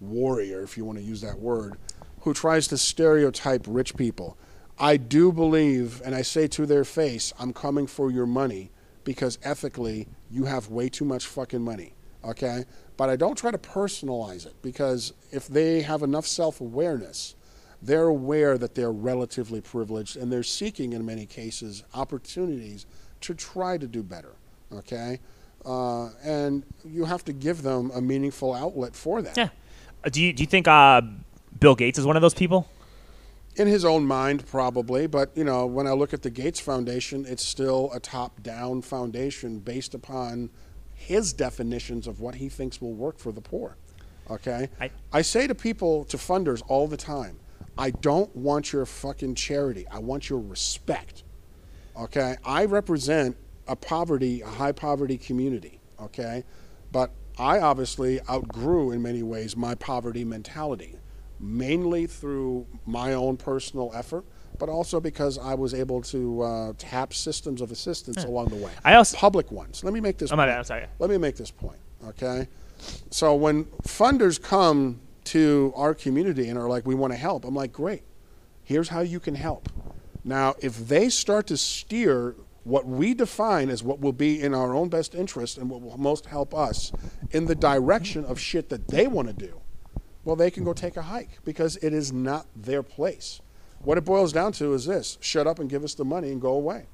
warrior, 0.00 0.62
if 0.62 0.76
you 0.76 0.84
want 0.84 0.98
to 0.98 1.04
use 1.04 1.20
that 1.20 1.38
word, 1.38 1.76
who 2.20 2.34
tries 2.34 2.66
to 2.68 2.78
stereotype 2.78 3.64
rich 3.68 3.96
people. 3.96 4.36
I 4.78 4.96
do 4.96 5.32
believe, 5.32 6.02
and 6.04 6.14
I 6.14 6.22
say 6.22 6.48
to 6.48 6.66
their 6.66 6.84
face, 6.84 7.32
I'm 7.38 7.52
coming 7.52 7.86
for 7.86 8.10
your 8.10 8.26
money 8.26 8.70
because 9.04 9.38
ethically 9.42 10.08
you 10.30 10.44
have 10.44 10.68
way 10.68 10.88
too 10.88 11.04
much 11.04 11.26
fucking 11.26 11.62
money. 11.62 11.94
Okay? 12.24 12.64
But 12.96 13.10
I 13.10 13.16
don't 13.16 13.36
try 13.36 13.50
to 13.50 13.58
personalize 13.58 14.46
it 14.46 14.54
because 14.62 15.12
if 15.30 15.46
they 15.46 15.82
have 15.82 16.02
enough 16.02 16.26
self 16.26 16.60
awareness, 16.60 17.33
they're 17.84 18.08
aware 18.08 18.56
that 18.58 18.74
they're 18.74 18.92
relatively 18.92 19.60
privileged 19.60 20.16
and 20.16 20.32
they're 20.32 20.42
seeking, 20.42 20.92
in 20.92 21.04
many 21.04 21.26
cases, 21.26 21.84
opportunities 21.94 22.86
to 23.20 23.34
try 23.34 23.76
to 23.78 23.86
do 23.86 24.02
better. 24.02 24.32
Okay? 24.72 25.20
Uh, 25.64 26.10
and 26.22 26.64
you 26.84 27.04
have 27.04 27.24
to 27.24 27.32
give 27.32 27.62
them 27.62 27.90
a 27.94 28.00
meaningful 28.00 28.52
outlet 28.54 28.94
for 28.94 29.22
that. 29.22 29.36
Yeah. 29.36 29.48
Uh, 30.04 30.08
Do 30.10 30.22
you 30.22 30.32
do 30.32 30.42
you 30.42 30.46
think 30.46 30.68
uh, 30.68 31.00
Bill 31.58 31.74
Gates 31.74 31.98
is 31.98 32.04
one 32.06 32.16
of 32.16 32.22
those 32.22 32.34
people? 32.34 32.68
in 33.56 33.68
his 33.68 33.84
own 33.84 34.04
mind 34.04 34.44
probably 34.46 35.06
but 35.06 35.30
you 35.36 35.44
know 35.44 35.64
when 35.64 35.86
i 35.86 35.92
look 35.92 36.12
at 36.12 36.22
the 36.22 36.28
gates 36.30 36.58
foundation 36.58 37.24
it's 37.24 37.44
still 37.44 37.88
a 37.94 38.00
top 38.00 38.42
down 38.42 38.82
foundation 38.82 39.60
based 39.60 39.94
upon 39.94 40.50
his 40.92 41.32
definitions 41.32 42.08
of 42.08 42.18
what 42.18 42.34
he 42.34 42.48
thinks 42.48 42.80
will 42.80 42.94
work 42.94 43.16
for 43.16 43.30
the 43.30 43.40
poor 43.40 43.76
okay 44.28 44.68
I- 44.80 44.90
I 45.12 45.22
say 45.22 45.46
to 45.46 45.54
people 45.54 46.04
to 46.06 46.16
funders 46.16 46.62
all 46.66 46.88
the 46.88 46.96
time 46.96 47.36
i 47.78 47.90
don't 47.90 48.34
want 48.36 48.72
your 48.72 48.86
fucking 48.86 49.34
charity 49.34 49.86
i 49.90 49.98
want 49.98 50.28
your 50.30 50.38
respect 50.40 51.24
okay 51.98 52.36
i 52.44 52.64
represent 52.64 53.36
a 53.68 53.76
poverty 53.76 54.40
a 54.42 54.46
high 54.46 54.72
poverty 54.72 55.16
community 55.18 55.80
okay 56.00 56.44
but 56.92 57.10
i 57.38 57.58
obviously 57.58 58.20
outgrew 58.28 58.90
in 58.90 59.00
many 59.02 59.22
ways 59.22 59.56
my 59.56 59.74
poverty 59.74 60.24
mentality 60.24 60.96
mainly 61.40 62.06
through 62.06 62.66
my 62.86 63.12
own 63.14 63.36
personal 63.36 63.90
effort 63.94 64.24
but 64.58 64.68
also 64.68 65.00
because 65.00 65.36
i 65.38 65.52
was 65.54 65.74
able 65.74 66.00
to 66.00 66.40
uh, 66.42 66.72
tap 66.78 67.12
systems 67.12 67.60
of 67.60 67.70
assistance 67.72 68.22
along 68.24 68.46
the 68.48 68.56
way 68.56 68.70
I 68.84 68.94
also- 68.94 69.16
public 69.16 69.50
ones 69.50 69.82
let 69.82 69.92
me 69.92 70.00
make 70.00 70.18
this 70.18 70.30
my 70.30 70.36
point. 70.36 70.48
bad. 70.48 70.58
I'm 70.58 70.64
sorry. 70.64 70.86
let 71.00 71.10
me 71.10 71.18
make 71.18 71.36
this 71.36 71.50
point, 71.50 71.78
okay? 72.08 72.46
So 73.10 73.34
when 73.34 73.64
funders 73.82 74.40
come 74.40 75.00
to 75.24 75.72
our 75.76 75.94
community 75.94 76.48
and 76.48 76.58
are 76.58 76.68
like, 76.68 76.86
we 76.86 76.94
want 76.94 77.12
to 77.12 77.18
help, 77.18 77.44
I'm 77.44 77.54
like, 77.54 77.72
great. 77.72 78.02
Here's 78.62 78.88
how 78.88 79.00
you 79.00 79.20
can 79.20 79.34
help. 79.34 79.68
Now, 80.24 80.54
if 80.60 80.88
they 80.88 81.08
start 81.08 81.46
to 81.48 81.56
steer 81.56 82.34
what 82.64 82.86
we 82.86 83.12
define 83.12 83.68
as 83.68 83.82
what 83.82 84.00
will 84.00 84.12
be 84.12 84.40
in 84.40 84.54
our 84.54 84.74
own 84.74 84.88
best 84.88 85.14
interest 85.14 85.58
and 85.58 85.68
what 85.68 85.82
will 85.82 85.98
most 85.98 86.26
help 86.26 86.54
us 86.54 86.92
in 87.30 87.44
the 87.44 87.54
direction 87.54 88.24
of 88.24 88.40
shit 88.40 88.70
that 88.70 88.88
they 88.88 89.06
want 89.06 89.28
to 89.28 89.34
do, 89.34 89.60
well, 90.24 90.36
they 90.36 90.50
can 90.50 90.64
go 90.64 90.72
take 90.72 90.96
a 90.96 91.02
hike 91.02 91.44
because 91.44 91.76
it 91.76 91.92
is 91.92 92.10
not 92.12 92.46
their 92.56 92.82
place. 92.82 93.40
What 93.80 93.98
it 93.98 94.04
boils 94.04 94.32
down 94.32 94.52
to 94.52 94.72
is 94.72 94.86
this 94.86 95.18
shut 95.20 95.46
up 95.46 95.58
and 95.58 95.68
give 95.68 95.84
us 95.84 95.92
the 95.92 96.06
money 96.06 96.32
and 96.32 96.40
go 96.40 96.52
away. 96.52 96.86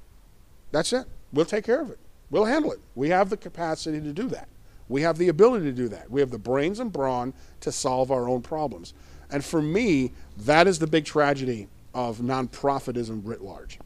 That's 0.72 0.92
it. 0.92 1.06
We'll 1.32 1.44
take 1.44 1.64
care 1.64 1.80
of 1.80 1.90
it. 1.90 2.00
We'll 2.30 2.46
handle 2.46 2.72
it. 2.72 2.80
We 2.96 3.10
have 3.10 3.30
the 3.30 3.36
capacity 3.36 4.00
to 4.00 4.12
do 4.12 4.28
that. 4.28 4.48
We 4.90 5.02
have 5.02 5.18
the 5.18 5.28
ability 5.28 5.66
to 5.66 5.72
do 5.72 5.88
that. 5.88 6.10
We 6.10 6.20
have 6.20 6.30
the 6.30 6.38
brains 6.38 6.80
and 6.80 6.92
brawn 6.92 7.32
to 7.60 7.70
solve 7.70 8.10
our 8.10 8.28
own 8.28 8.42
problems. 8.42 8.92
And 9.30 9.44
for 9.44 9.62
me, 9.62 10.12
that 10.36 10.66
is 10.66 10.80
the 10.80 10.88
big 10.88 11.04
tragedy 11.04 11.68
of 11.94 12.18
nonprofitism 12.18 13.20
writ 13.24 13.40
large 13.40 13.78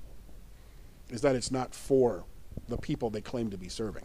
is 1.10 1.20
that 1.20 1.36
it's 1.36 1.50
not 1.50 1.74
for 1.74 2.24
the 2.68 2.78
people 2.78 3.10
they 3.10 3.20
claim 3.20 3.50
to 3.50 3.58
be 3.58 3.68
serving. 3.68 4.04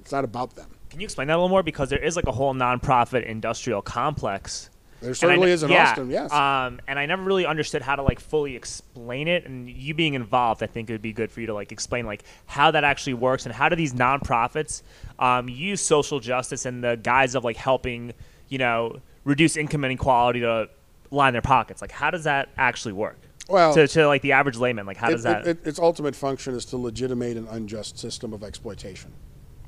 It's 0.00 0.12
not 0.12 0.22
about 0.22 0.54
them. 0.54 0.68
Can 0.90 1.00
you 1.00 1.04
explain 1.04 1.28
that 1.28 1.34
a 1.34 1.38
little 1.38 1.48
more? 1.48 1.62
Because 1.62 1.88
there 1.88 2.04
is 2.04 2.14
like 2.14 2.26
a 2.26 2.32
whole 2.32 2.52
nonprofit 2.52 3.24
industrial 3.24 3.80
complex. 3.80 4.68
There 5.04 5.10
And 5.10 5.16
I 5.16 5.18
certainly 5.18 5.50
is 5.50 5.62
in 5.62 5.70
yeah, 5.70 5.90
Austin, 5.90 6.10
yes. 6.10 6.32
Um, 6.32 6.80
and 6.88 6.98
I 6.98 7.04
never 7.04 7.22
really 7.22 7.44
understood 7.44 7.82
how 7.82 7.94
to 7.94 8.02
like 8.02 8.20
fully 8.20 8.56
explain 8.56 9.28
it. 9.28 9.44
And 9.44 9.68
you 9.68 9.92
being 9.92 10.14
involved, 10.14 10.62
I 10.62 10.66
think 10.66 10.88
it 10.88 10.94
would 10.94 11.02
be 11.02 11.12
good 11.12 11.30
for 11.30 11.40
you 11.42 11.46
to 11.48 11.54
like 11.54 11.72
explain 11.72 12.06
like 12.06 12.24
how 12.46 12.70
that 12.70 12.84
actually 12.84 13.14
works 13.14 13.44
and 13.44 13.54
how 13.54 13.68
do 13.68 13.76
these 13.76 13.92
nonprofits 13.92 14.82
um, 15.18 15.48
use 15.48 15.82
social 15.82 16.20
justice 16.20 16.64
in 16.64 16.80
the 16.80 16.96
guise 17.02 17.34
of 17.34 17.44
like 17.44 17.56
helping, 17.58 18.14
you 18.48 18.56
know, 18.56 18.98
reduce 19.24 19.56
income 19.58 19.84
inequality 19.84 20.40
to 20.40 20.70
line 21.10 21.34
their 21.34 21.42
pockets. 21.42 21.82
Like, 21.82 21.92
how 21.92 22.10
does 22.10 22.24
that 22.24 22.48
actually 22.56 22.94
work? 22.94 23.18
Well- 23.46 23.74
to, 23.74 23.86
to 23.86 24.06
like 24.06 24.22
the 24.22 24.32
average 24.32 24.56
layman, 24.56 24.86
like 24.86 24.96
how 24.96 25.08
It- 25.08 25.12
does 25.12 25.22
that? 25.24 25.46
it- 25.46 25.58
it- 25.58 25.66
its 25.68 25.78
ultimate 25.78 26.16
function 26.16 26.54
is 26.54 26.64
to 26.66 26.78
legitimate 26.78 27.36
an 27.36 27.46
unjust 27.50 27.98
system 27.98 28.32
of 28.32 28.42
exploitation. 28.42 29.12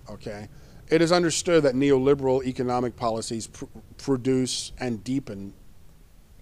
Okay? 0.08 0.48
It 0.88 1.02
is 1.02 1.10
understood 1.10 1.62
that 1.64 1.74
neoliberal 1.74 2.44
economic 2.44 2.96
policies 2.96 3.48
pr- 3.48 3.64
produce 3.98 4.72
and 4.78 5.02
deepen 5.02 5.52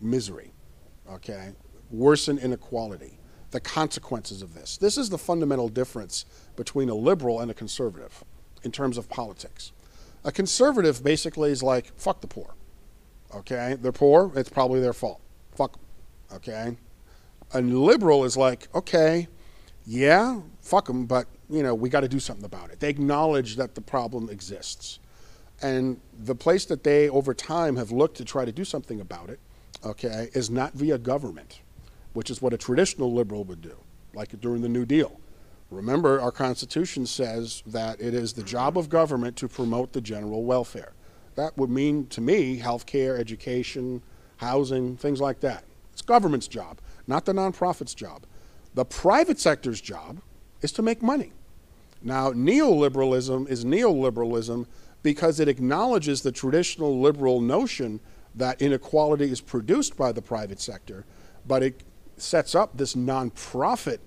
misery. 0.01 0.53
Okay? 1.11 1.53
Worsen 1.91 2.39
inequality. 2.39 3.19
The 3.53 3.61
consequences 3.61 4.43
of 4.43 4.55
this. 4.55 4.77
This 4.77 4.99
is 4.99 5.11
the 5.11 5.19
fundamental 5.19 5.69
difference 5.69 6.25
between 6.57 6.89
a 6.89 6.95
liberal 6.95 7.41
and 7.41 7.51
a 7.51 7.55
conservative 7.55 8.25
in 8.63 8.73
terms 8.73 8.99
of 8.99 9.09
politics. 9.09 9.73
A 10.25 10.33
conservative 10.33 11.03
basically 11.05 11.51
is 11.51 11.63
like, 11.63 11.93
fuck 11.97 12.21
the 12.21 12.27
poor. 12.27 12.55
Okay? 13.35 13.77
They're 13.81 13.93
poor, 13.93 14.33
it's 14.35 14.51
probably 14.51 14.81
their 14.81 14.93
fault. 14.93 15.21
Fuck 15.55 15.79
'em. 15.79 16.37
Okay? 16.37 16.77
a 17.55 17.61
liberal 17.61 18.25
is 18.25 18.37
like, 18.37 18.69
okay, 18.75 19.29
yeah, 19.87 20.41
fuck 20.61 20.87
them, 20.87 21.07
but 21.07 21.27
you 21.49 21.63
know 21.63 21.75
we 21.75 21.89
got 21.89 22.01
to 22.01 22.09
do 22.09 22.21
something 22.21 22.45
about 22.45 22.71
it. 22.71 22.81
They 22.81 22.89
acknowledge 22.89 23.57
that 23.57 23.75
the 23.75 23.81
problem 23.81 24.29
exists, 24.31 24.99
and 25.63 26.01
the 26.19 26.35
place 26.35 26.65
that 26.67 26.85
they 26.85 27.09
over 27.09 27.35
time 27.35 27.77
have 27.77 27.91
looked 27.91 28.17
to 28.19 28.25
try 28.25 28.45
to 28.45 28.53
do 28.53 28.65
something 28.65 29.01
about 29.01 29.31
it, 29.31 29.41
okay, 29.85 30.31
is 30.35 30.51
not 30.51 30.73
via 30.75 30.99
government, 30.99 31.61
which 32.13 32.31
is 32.31 32.43
what 32.43 32.53
a 32.53 32.59
traditional 32.59 33.13
liberal 33.13 33.45
would 33.45 33.63
do, 33.63 33.77
like 34.15 34.39
during 34.41 34.63
the 34.63 34.69
New 34.69 34.85
Deal. 34.85 35.21
Remember, 35.71 36.21
our 36.21 36.31
Constitution 36.31 37.07
says 37.07 37.63
that 37.67 38.01
it 38.01 38.15
is 38.15 38.33
the 38.33 38.43
job 38.43 38.79
of 38.79 38.89
government 38.89 39.37
to 39.37 39.49
promote 39.49 39.93
the 39.93 40.01
general 40.01 40.45
welfare. 40.45 40.93
That 41.35 41.57
would 41.59 41.71
mean 41.71 42.07
to 42.09 42.21
me 42.21 42.59
health 42.59 42.87
care, 42.87 43.17
education, 43.17 44.03
housing, 44.37 44.97
things 44.97 45.21
like 45.21 45.41
that. 45.41 45.65
It's 45.93 46.03
government's 46.03 46.49
job, 46.49 46.81
not 47.07 47.25
the 47.25 47.33
nonprofit's 47.33 47.95
job. 47.95 48.25
The 48.75 48.85
private 48.85 49.41
sector's 49.41 49.81
job 49.81 50.21
is 50.65 50.73
to 50.73 50.83
make 50.83 51.03
money. 51.03 51.31
Now, 52.03 52.33
neoliberalism 52.33 53.49
is 53.49 53.65
neoliberalism 53.65 54.67
because 55.03 55.39
it 55.39 55.47
acknowledges 55.47 56.23
the 56.23 56.33
traditional 56.33 57.01
liberal 57.01 57.43
notion 57.43 58.01
that 58.35 58.61
inequality 58.61 59.31
is 59.31 59.43
produced 59.43 59.97
by 59.97 60.11
the 60.11 60.23
private 60.23 60.61
sector, 60.61 61.05
but 61.47 61.63
it 61.63 61.83
sets 62.17 62.55
up 62.55 62.77
this 62.77 62.95
nonprofit 62.95 63.99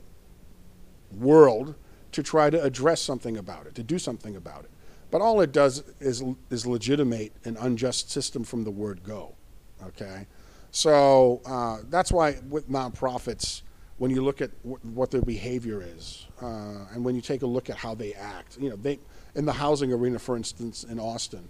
world 1.16 1.76
to 2.12 2.24
try 2.24 2.50
to 2.50 2.62
address 2.62 3.02
something 3.02 3.38
about 3.38 3.68
it, 3.68 3.76
to 3.76 3.84
do 3.84 4.00
something 4.00 4.36
about 4.36 4.64
it. 4.64 4.72
But 5.12 5.22
all 5.22 5.40
it 5.42 5.52
does 5.52 5.84
is, 6.00 6.24
is 6.50 6.66
legitimate 6.66 7.34
an 7.46 7.56
unjust 7.58 8.10
system 8.10 8.44
from 8.44 8.64
the 8.64 8.72
word 8.72 9.04
go. 9.04 9.36
Okay? 9.84 10.26
So 10.72 11.42
uh, 11.46 11.78
that's 11.90 12.12
why 12.12 12.40
with 12.50 12.68
nonprofits, 12.68 13.62
when 13.98 14.12
you 14.12 14.24
look 14.24 14.42
at 14.42 14.52
w- 14.64 14.80
what 14.94 15.12
their 15.12 15.22
behavior 15.22 15.82
is, 15.82 16.28
uh, 16.42 16.86
and 16.94 17.04
when 17.04 17.16
you 17.16 17.22
take 17.22 17.42
a 17.42 17.48
look 17.48 17.70
at 17.70 17.78
how 17.78 17.96
they 17.96 18.14
act, 18.14 18.58
you 18.60 18.70
know, 18.70 18.76
they 18.76 19.00
in 19.36 19.46
the 19.46 19.54
housing 19.54 19.92
arena, 19.92 20.20
for 20.20 20.36
instance, 20.38 20.84
in 20.84 21.00
Austin, 21.00 21.50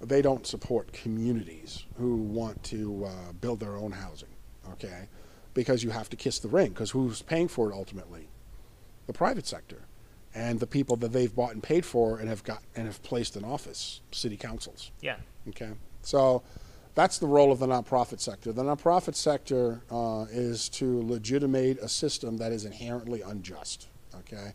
they 0.00 0.20
don't 0.22 0.46
support 0.46 0.92
communities 0.92 1.84
who 1.98 2.16
want 2.16 2.62
to 2.64 3.04
uh, 3.06 3.32
build 3.40 3.60
their 3.60 3.76
own 3.76 3.92
housing. 3.92 4.28
Okay, 4.72 5.08
because 5.54 5.82
you 5.84 5.90
have 5.90 6.08
to 6.10 6.16
kiss 6.16 6.38
the 6.38 6.48
ring. 6.48 6.70
Because 6.70 6.90
who's 6.90 7.22
paying 7.22 7.48
for 7.48 7.70
it 7.70 7.74
ultimately? 7.74 8.28
The 9.06 9.12
private 9.12 9.46
sector, 9.46 9.82
and 10.34 10.58
the 10.58 10.66
people 10.66 10.96
that 10.96 11.12
they've 11.12 11.34
bought 11.34 11.52
and 11.52 11.62
paid 11.62 11.86
for 11.86 12.18
and 12.18 12.28
have 12.28 12.42
got 12.42 12.62
and 12.74 12.86
have 12.86 13.02
placed 13.02 13.36
in 13.36 13.44
office, 13.44 14.00
city 14.10 14.36
councils. 14.36 14.90
yeah. 15.00 15.16
Okay, 15.48 15.70
so 16.02 16.42
that's 16.96 17.18
the 17.18 17.26
role 17.26 17.52
of 17.52 17.58
the 17.60 17.66
nonprofit 17.66 18.20
sector. 18.20 18.52
The 18.52 18.64
nonprofit 18.64 19.14
sector 19.14 19.82
uh, 19.90 20.24
is 20.30 20.68
to 20.70 21.02
legitimate 21.02 21.78
a 21.80 21.88
system 21.88 22.38
that 22.38 22.50
is 22.50 22.64
inherently 22.64 23.20
unjust. 23.20 23.86
Okay, 24.16 24.54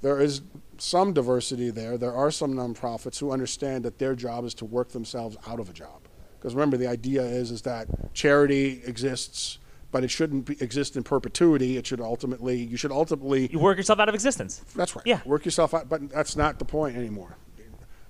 there 0.00 0.20
is 0.20 0.42
some 0.78 1.12
diversity 1.12 1.70
there. 1.70 1.98
There 1.98 2.14
are 2.14 2.30
some 2.30 2.54
nonprofits 2.54 3.18
who 3.18 3.32
understand 3.32 3.84
that 3.84 3.98
their 3.98 4.14
job 4.14 4.44
is 4.44 4.54
to 4.54 4.64
work 4.64 4.90
themselves 4.90 5.36
out 5.46 5.58
of 5.58 5.68
a 5.68 5.72
job. 5.72 6.02
Because 6.38 6.54
remember, 6.54 6.76
the 6.76 6.86
idea 6.86 7.22
is 7.22 7.50
is 7.50 7.62
that 7.62 7.88
charity 8.14 8.80
exists, 8.86 9.58
but 9.90 10.04
it 10.04 10.10
shouldn't 10.10 10.46
be, 10.46 10.56
exist 10.62 10.96
in 10.96 11.02
perpetuity. 11.02 11.76
It 11.78 11.86
should 11.86 12.00
ultimately 12.00 12.62
you 12.62 12.76
should 12.76 12.92
ultimately 12.92 13.48
You 13.50 13.58
work 13.58 13.76
yourself 13.76 13.98
out 13.98 14.08
of 14.08 14.14
existence. 14.14 14.62
that's 14.76 14.94
right. 14.94 15.04
Yeah. 15.04 15.20
Work 15.24 15.44
yourself 15.44 15.74
out, 15.74 15.88
but 15.88 16.10
that's 16.10 16.36
not 16.36 16.60
the 16.60 16.64
point 16.64 16.96
anymore. 16.96 17.36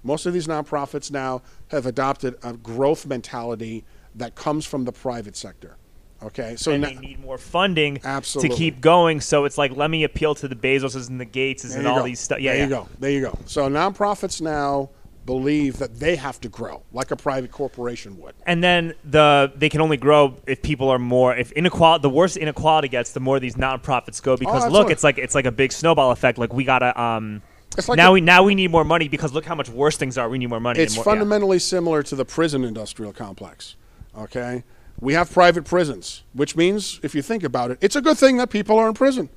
Most 0.02 0.26
of 0.26 0.32
these 0.32 0.46
nonprofits 0.46 1.10
now 1.10 1.42
have 1.68 1.86
adopted 1.86 2.36
a 2.42 2.54
growth 2.54 3.06
mentality 3.06 3.84
that 4.14 4.34
comes 4.34 4.66
from 4.66 4.84
the 4.84 4.92
private 4.92 5.36
sector. 5.36 5.76
Okay, 6.22 6.54
so 6.56 6.70
and 6.70 6.82
now, 6.82 6.88
they 6.88 6.94
need 6.94 7.20
more 7.20 7.36
funding 7.36 8.00
Absolutely. 8.04 8.50
to 8.50 8.56
keep 8.56 8.80
going. 8.80 9.20
So 9.20 9.44
it's 9.44 9.58
like, 9.58 9.76
let 9.76 9.90
me 9.90 10.04
appeal 10.04 10.36
to 10.36 10.46
the 10.46 10.54
Bezoses 10.54 11.08
and 11.08 11.20
the 11.20 11.26
Gateses 11.26 11.76
and 11.76 11.86
all 11.86 11.98
go. 11.98 12.04
these 12.04 12.20
stuff. 12.20 12.40
Yeah, 12.40 12.52
there 12.52 12.58
yeah. 12.58 12.64
you 12.64 12.70
go. 12.70 12.88
There 13.00 13.10
you 13.10 13.20
go. 13.22 13.38
So 13.46 13.68
nonprofits 13.68 14.40
now 14.40 14.90
believe 15.24 15.78
that 15.78 15.98
they 16.00 16.16
have 16.16 16.40
to 16.40 16.48
grow 16.48 16.82
like 16.92 17.10
a 17.10 17.16
private 17.16 17.50
corporation 17.50 18.18
would. 18.20 18.34
And 18.46 18.62
then 18.62 18.94
the 19.04 19.52
they 19.56 19.68
can 19.68 19.80
only 19.80 19.96
grow 19.96 20.36
if 20.46 20.62
people 20.62 20.88
are 20.90 20.98
more. 20.98 21.36
If 21.36 21.50
inequality, 21.52 22.02
the 22.02 22.10
worse 22.10 22.36
inequality 22.36 22.88
gets, 22.88 23.12
the 23.12 23.20
more 23.20 23.40
these 23.40 23.56
nonprofits 23.56 24.22
go. 24.22 24.36
Because 24.36 24.70
look, 24.70 24.90
it's 24.90 25.02
like 25.02 25.18
it's 25.18 25.34
like 25.34 25.46
a 25.46 25.52
big 25.52 25.72
snowball 25.72 26.12
effect. 26.12 26.38
Like 26.38 26.52
we 26.52 26.64
gotta. 26.64 27.00
Um, 27.00 27.42
It's 27.78 27.88
like 27.88 27.96
now 27.96 28.10
a- 28.10 28.12
we 28.12 28.20
now 28.20 28.42
we 28.42 28.54
need 28.54 28.70
more 28.70 28.84
money 28.84 29.08
because 29.08 29.32
look 29.32 29.44
how 29.44 29.54
much 29.54 29.68
worse 29.68 29.96
things 29.96 30.18
are. 30.18 30.28
We 30.28 30.38
need 30.38 30.48
more 30.48 30.60
money. 30.60 30.80
It's 30.80 30.94
and 30.94 31.04
more, 31.04 31.14
yeah. 31.14 31.20
fundamentally 31.20 31.58
similar 31.58 32.02
to 32.04 32.16
the 32.16 32.24
prison 32.24 32.64
industrial 32.64 33.12
complex. 33.12 33.76
Okay? 34.16 34.64
We 35.00 35.14
have 35.14 35.32
private 35.32 35.64
prisons, 35.64 36.22
which 36.32 36.54
means, 36.54 37.00
if 37.02 37.14
you 37.14 37.22
think 37.22 37.42
about 37.42 37.70
it, 37.70 37.78
it's 37.80 37.96
a 37.96 38.02
good 38.02 38.18
thing 38.18 38.36
that 38.36 38.50
people 38.50 38.78
are 38.78 38.88
in 38.88 38.94
prison. 38.94 39.30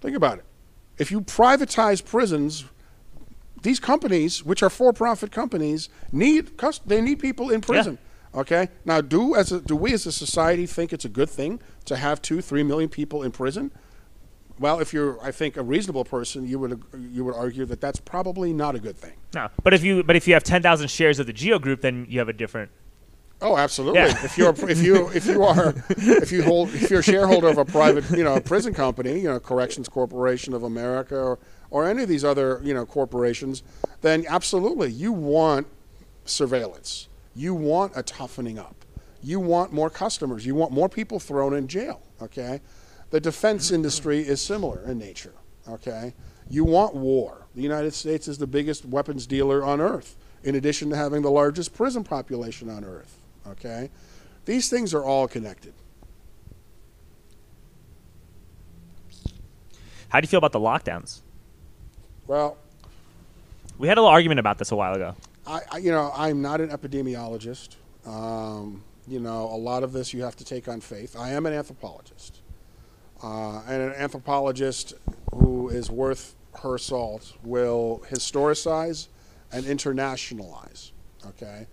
Think 0.00 0.16
about 0.16 0.38
it. 0.38 0.44
If 0.98 1.10
you 1.10 1.20
privatize 1.22 2.04
prisons, 2.04 2.64
these 3.62 3.80
companies, 3.80 4.44
which 4.44 4.62
are 4.62 4.70
for-profit 4.70 5.32
companies, 5.32 5.88
need 6.12 6.52
they 6.86 7.00
need 7.00 7.18
people 7.18 7.50
in 7.50 7.60
prison. 7.60 7.98
Okay. 8.34 8.68
Now, 8.84 9.00
do 9.00 9.34
as 9.34 9.50
a, 9.50 9.60
do 9.60 9.74
we 9.74 9.92
as 9.94 10.06
a 10.06 10.12
society 10.12 10.66
think 10.66 10.92
it's 10.92 11.06
a 11.06 11.08
good 11.08 11.30
thing 11.30 11.58
to 11.86 11.96
have 11.96 12.20
two, 12.20 12.42
three 12.42 12.62
million 12.62 12.90
people 12.90 13.22
in 13.22 13.32
prison? 13.32 13.72
Well, 14.58 14.80
if 14.80 14.92
you're, 14.92 15.22
I 15.22 15.32
think, 15.32 15.56
a 15.56 15.62
reasonable 15.62 16.04
person, 16.04 16.46
you 16.46 16.58
would 16.58 16.82
you 17.10 17.24
would 17.24 17.34
argue 17.34 17.66
that 17.66 17.80
that's 17.80 18.00
probably 18.00 18.52
not 18.52 18.74
a 18.74 18.78
good 18.78 18.96
thing. 18.96 19.14
No, 19.34 19.48
but 19.62 19.74
if 19.74 19.84
you 19.84 20.02
but 20.02 20.16
if 20.16 20.26
you 20.26 20.34
have 20.34 20.44
ten 20.44 20.62
thousand 20.62 20.88
shares 20.88 21.18
of 21.18 21.26
the 21.26 21.32
Geo 21.32 21.58
Group, 21.58 21.82
then 21.82 22.06
you 22.08 22.18
have 22.18 22.28
a 22.28 22.32
different. 22.32 22.70
Oh, 23.42 23.58
absolutely. 23.58 24.00
Yeah. 24.00 24.24
If 24.24 24.38
you're 24.38 24.54
if 24.70 24.82
you 24.82 25.08
if 25.10 25.26
you 25.26 25.42
are 25.42 25.74
if 25.88 26.32
you 26.32 26.42
hold 26.42 26.70
if 26.70 26.90
you're 26.90 27.00
a 27.00 27.02
shareholder 27.02 27.48
of 27.48 27.58
a 27.58 27.66
private 27.66 28.08
you 28.10 28.24
know 28.24 28.34
a 28.34 28.40
prison 28.40 28.72
company, 28.72 29.20
you 29.20 29.28
know 29.28 29.38
Corrections 29.38 29.88
Corporation 29.88 30.54
of 30.54 30.62
America 30.62 31.16
or 31.16 31.38
or 31.68 31.86
any 31.86 32.02
of 32.02 32.08
these 32.08 32.24
other 32.24 32.60
you 32.64 32.72
know 32.72 32.86
corporations, 32.86 33.62
then 34.00 34.24
absolutely 34.28 34.90
you 34.90 35.12
want 35.12 35.66
surveillance. 36.24 37.08
You 37.34 37.54
want 37.54 37.92
a 37.94 38.02
toughening 38.02 38.58
up. 38.58 38.86
You 39.22 39.38
want 39.38 39.70
more 39.70 39.90
customers. 39.90 40.46
You 40.46 40.54
want 40.54 40.72
more 40.72 40.88
people 40.88 41.20
thrown 41.20 41.52
in 41.52 41.68
jail. 41.68 42.00
Okay, 42.22 42.62
the 43.10 43.20
defense 43.20 43.70
industry 43.70 44.20
is 44.20 44.40
similar 44.40 44.82
in 44.84 44.98
nature. 44.98 45.34
Okay, 45.68 46.14
you 46.48 46.64
want 46.64 46.94
war. 46.94 47.46
The 47.54 47.62
United 47.62 47.94
States 47.94 48.28
is 48.28 48.38
the 48.38 48.46
biggest 48.46 48.84
weapons 48.84 49.26
dealer 49.26 49.64
on 49.64 49.80
earth, 49.80 50.16
in 50.44 50.54
addition 50.54 50.90
to 50.90 50.96
having 50.96 51.22
the 51.22 51.30
largest 51.30 51.74
prison 51.74 52.04
population 52.04 52.68
on 52.68 52.84
earth. 52.84 53.18
Okay, 53.46 53.90
these 54.44 54.68
things 54.68 54.92
are 54.94 55.04
all 55.04 55.26
connected. 55.28 55.72
How 60.08 60.20
do 60.20 60.24
you 60.24 60.28
feel 60.28 60.38
about 60.38 60.52
the 60.52 60.60
lockdowns? 60.60 61.20
Well, 62.26 62.56
We 63.78 63.88
had 63.88 63.98
a 63.98 64.00
little 64.00 64.12
argument 64.12 64.40
about 64.40 64.58
this 64.58 64.70
a 64.72 64.76
while 64.76 64.94
ago. 64.94 65.14
I, 65.46 65.60
I 65.72 65.78
you 65.78 65.90
know 65.90 66.12
I'm 66.14 66.42
not 66.42 66.60
an 66.60 66.70
epidemiologist. 66.70 67.76
Um, 68.06 68.82
you 69.08 69.20
know, 69.20 69.44
a 69.52 69.56
lot 69.56 69.82
of 69.82 69.92
this 69.92 70.12
you 70.14 70.22
have 70.22 70.36
to 70.36 70.44
take 70.44 70.68
on 70.68 70.80
faith. 70.80 71.16
I 71.18 71.30
am 71.30 71.46
an 71.46 71.52
anthropologist, 71.52 72.40
uh, 73.22 73.62
and 73.68 73.82
an 73.82 73.92
anthropologist 73.92 74.94
who 75.34 75.68
is 75.68 75.90
worth 75.90 76.34
her 76.62 76.78
salt 76.78 77.34
will 77.42 78.02
historicize 78.10 79.08
and 79.52 79.64
internationalize. 79.64 80.92
Okay, 81.26 81.66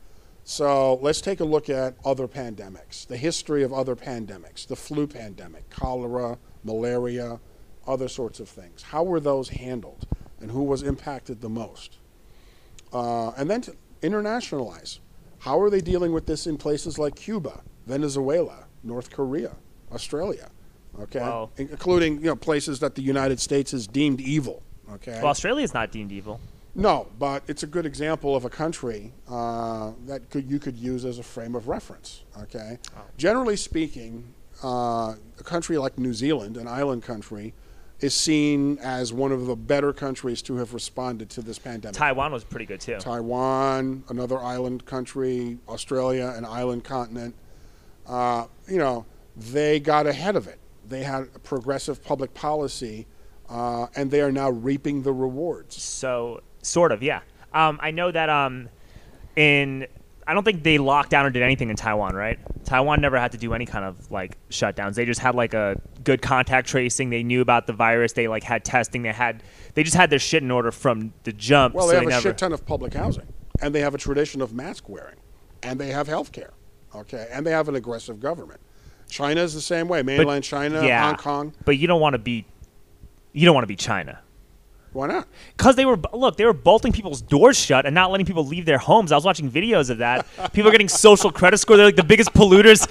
So 0.43 0.95
let's 0.95 1.21
take 1.21 1.39
a 1.39 1.45
look 1.45 1.69
at 1.69 1.95
other 2.03 2.27
pandemics, 2.27 3.07
the 3.07 3.17
history 3.17 3.63
of 3.63 3.71
other 3.71 3.95
pandemics, 3.95 4.67
the 4.67 4.75
flu 4.75 5.07
pandemic, 5.07 5.69
cholera, 5.69 6.37
malaria, 6.63 7.39
other 7.87 8.07
sorts 8.07 8.39
of 8.39 8.49
things. 8.49 8.81
How 8.83 9.03
were 9.03 9.19
those 9.19 9.49
handled, 9.49 10.07
and 10.41 10.51
who 10.51 10.63
was 10.63 10.83
impacted 10.83 11.41
the 11.41 11.49
most? 11.49 11.97
Uh, 12.91 13.29
and 13.31 13.49
then 13.49 13.61
to 13.61 13.75
internationalize. 14.01 14.99
How 15.39 15.59
are 15.59 15.69
they 15.69 15.81
dealing 15.81 16.13
with 16.13 16.25
this 16.25 16.47
in 16.47 16.57
places 16.57 16.97
like 16.97 17.15
Cuba, 17.15 17.61
Venezuela, 17.85 18.65
North 18.83 19.11
Korea, 19.11 19.55
Australia? 19.91 20.49
Okay, 21.01 21.19
Wow. 21.19 21.49
including 21.57 22.15
you 22.19 22.25
know 22.27 22.35
places 22.35 22.79
that 22.79 22.95
the 22.95 23.01
United 23.01 23.39
States 23.39 23.71
has 23.71 23.87
deemed 23.87 24.21
evil. 24.21 24.61
Okay, 24.93 25.13
Well, 25.21 25.27
Australia's 25.27 25.73
not 25.73 25.91
deemed 25.91 26.11
evil. 26.11 26.39
no, 26.75 27.07
but 27.17 27.43
it's 27.47 27.63
a 27.63 27.67
good 27.67 27.85
example 27.85 28.35
of 28.35 28.45
a 28.45 28.49
country 28.49 29.11
uh, 29.27 29.91
that 30.05 30.29
could, 30.29 30.49
you 30.49 30.59
could 30.59 30.75
use 30.77 31.03
as 31.05 31.17
a 31.19 31.23
frame 31.23 31.55
of 31.55 31.67
reference. 31.67 32.21
Okay, 32.39 32.77
generally 33.17 33.55
speaking, 33.55 34.33
uh, 34.63 35.15
a 35.39 35.43
country 35.43 35.77
like 35.77 35.97
New 35.97 36.13
Zealand, 36.13 36.57
an 36.57 36.67
island 36.67 37.01
country, 37.03 37.53
is 38.01 38.13
seen 38.13 38.77
as 38.79 39.13
one 39.13 39.31
of 39.31 39.45
the 39.47 39.55
better 39.55 39.93
countries 39.93 40.41
to 40.43 40.57
have 40.57 40.73
responded 40.73 41.29
to 41.31 41.41
this 41.41 41.57
pandemic. 41.57 41.95
Taiwan 41.95 42.31
was 42.33 42.43
pretty 42.43 42.65
good 42.65 42.81
too. 42.81 42.97
Taiwan, 42.99 44.03
another 44.09 44.37
island 44.39 44.85
country, 44.85 45.57
Australia, 45.69 46.33
an 46.35 46.43
island 46.45 46.83
continent. 46.83 47.33
Uh, 48.05 48.45
you 48.67 48.77
know, 48.77 49.05
they 49.37 49.79
got 49.79 50.05
ahead 50.05 50.35
of 50.35 50.47
it. 50.47 50.59
They 50.87 51.03
had 51.03 51.29
a 51.35 51.39
progressive 51.39 52.03
public 52.03 52.33
policy, 52.33 53.07
uh, 53.49 53.87
and 53.95 54.11
they 54.11 54.21
are 54.21 54.31
now 54.31 54.49
reaping 54.49 55.03
the 55.03 55.13
rewards. 55.13 55.81
So 55.81 56.41
sort 56.61 56.91
of, 56.91 57.01
yeah. 57.01 57.21
Um, 57.53 57.79
I 57.81 57.91
know 57.91 58.11
that 58.11 58.29
um, 58.29 58.69
in 59.35 59.87
I 60.25 60.33
don't 60.33 60.43
think 60.43 60.63
they 60.63 60.77
locked 60.77 61.09
down 61.09 61.25
or 61.25 61.29
did 61.29 61.43
anything 61.43 61.69
in 61.69 61.75
Taiwan, 61.75 62.15
right? 62.15 62.39
Taiwan 62.63 63.01
never 63.01 63.19
had 63.19 63.33
to 63.33 63.37
do 63.37 63.53
any 63.53 63.65
kind 63.65 63.83
of 63.83 64.09
like 64.11 64.37
shutdowns. 64.49 64.95
They 64.95 65.05
just 65.05 65.19
had 65.19 65.35
like 65.35 65.53
a 65.53 65.79
good 66.03 66.21
contact 66.21 66.67
tracing. 66.67 67.09
They 67.09 67.23
knew 67.23 67.41
about 67.41 67.67
the 67.67 67.73
virus. 67.73 68.13
They 68.13 68.27
like 68.27 68.43
had 68.43 68.63
testing. 68.63 69.01
They 69.01 69.11
had 69.11 69.43
they 69.73 69.83
just 69.83 69.95
had 69.95 70.09
their 70.09 70.19
shit 70.19 70.43
in 70.43 70.51
order 70.51 70.71
from 70.71 71.13
the 71.23 71.33
jump. 71.33 71.75
Well, 71.75 71.87
so 71.87 71.91
they 71.91 71.97
have 71.97 72.07
a 72.07 72.09
never, 72.09 72.21
shit 72.21 72.37
ton 72.37 72.53
of 72.53 72.65
public 72.65 72.93
housing, 72.93 73.27
and 73.61 73.75
they 73.75 73.81
have 73.81 73.95
a 73.95 73.97
tradition 73.97 74.41
of 74.41 74.53
mask 74.53 74.87
wearing, 74.87 75.17
and 75.61 75.79
they 75.79 75.89
have 75.89 76.07
health 76.07 76.31
care, 76.31 76.53
okay, 76.95 77.27
and 77.31 77.45
they 77.45 77.51
have 77.51 77.67
an 77.67 77.75
aggressive 77.75 78.19
government. 78.19 78.61
China 79.13 79.41
is 79.41 79.53
the 79.53 79.61
same 79.61 79.87
way. 79.87 80.01
Mainland 80.01 80.43
China, 80.43 80.83
yeah. 80.83 81.05
Hong 81.05 81.17
Kong. 81.17 81.53
But 81.65 81.77
you 81.77 81.85
don't 81.87 82.01
want 82.01 82.13
to 82.15 82.17
be 82.19 82.45
you 83.31 83.45
don't 83.45 83.53
want 83.53 83.63
to 83.63 83.67
be 83.67 83.75
China. 83.75 84.19
Why 84.91 85.07
not? 85.07 85.27
Because 85.57 85.75
they 85.75 85.85
were 85.85 85.99
look, 86.13 86.37
they 86.37 86.45
were 86.45 86.53
bolting 86.53 86.91
people's 86.91 87.19
doors 87.21 87.57
shut 87.57 87.85
and 87.87 87.93
not 87.95 88.11
letting 88.11 88.25
people 88.27 88.45
leave 88.45 88.65
their 88.65 88.77
homes. 88.77 89.11
I 89.11 89.15
was 89.15 89.25
watching 89.25 89.49
videos 89.51 89.89
of 89.89 89.97
that. 89.99 90.25
People 90.53 90.69
are 90.69 90.71
getting 90.71 90.87
social 90.87 91.31
credit 91.31 91.57
score. 91.57 91.77
They're 91.77 91.85
like 91.87 91.95
the 91.95 92.03
biggest 92.03 92.31
polluters 92.33 92.87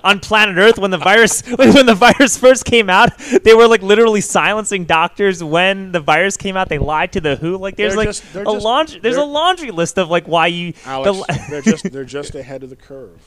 on 0.04 0.20
planet 0.20 0.58
Earth. 0.58 0.78
When 0.78 0.90
the 0.90 0.98
virus 0.98 1.42
when 1.56 1.86
the 1.86 1.94
virus 1.94 2.36
first 2.36 2.66
came 2.66 2.90
out, 2.90 3.16
they 3.42 3.54
were 3.54 3.66
like 3.68 3.82
literally 3.82 4.20
silencing 4.20 4.84
doctors. 4.84 5.42
When 5.42 5.92
the 5.92 6.00
virus 6.00 6.36
came 6.36 6.58
out, 6.58 6.68
they 6.68 6.78
lied 6.78 7.12
to 7.12 7.20
the 7.22 7.36
WHO. 7.36 7.56
Like 7.56 7.76
there's 7.76 7.92
They're 7.94 7.98
like 8.04 8.08
just- 8.08 8.24
a 8.34 8.44
just- 8.44 8.64
laundry. 8.64 9.00
There's 9.00 9.16
a 9.16 9.24
laundry 9.24 9.70
list 9.70 9.98
of 9.98 10.10
like 10.10 10.26
why 10.26 10.48
you. 10.48 10.74
Alex, 10.84 11.26
the, 11.26 11.46
they're 11.50 11.62
just 11.62 11.90
they're 11.90 12.04
just 12.04 12.34
ahead 12.34 12.62
of 12.62 12.68
the 12.70 12.76
curve. 12.76 13.18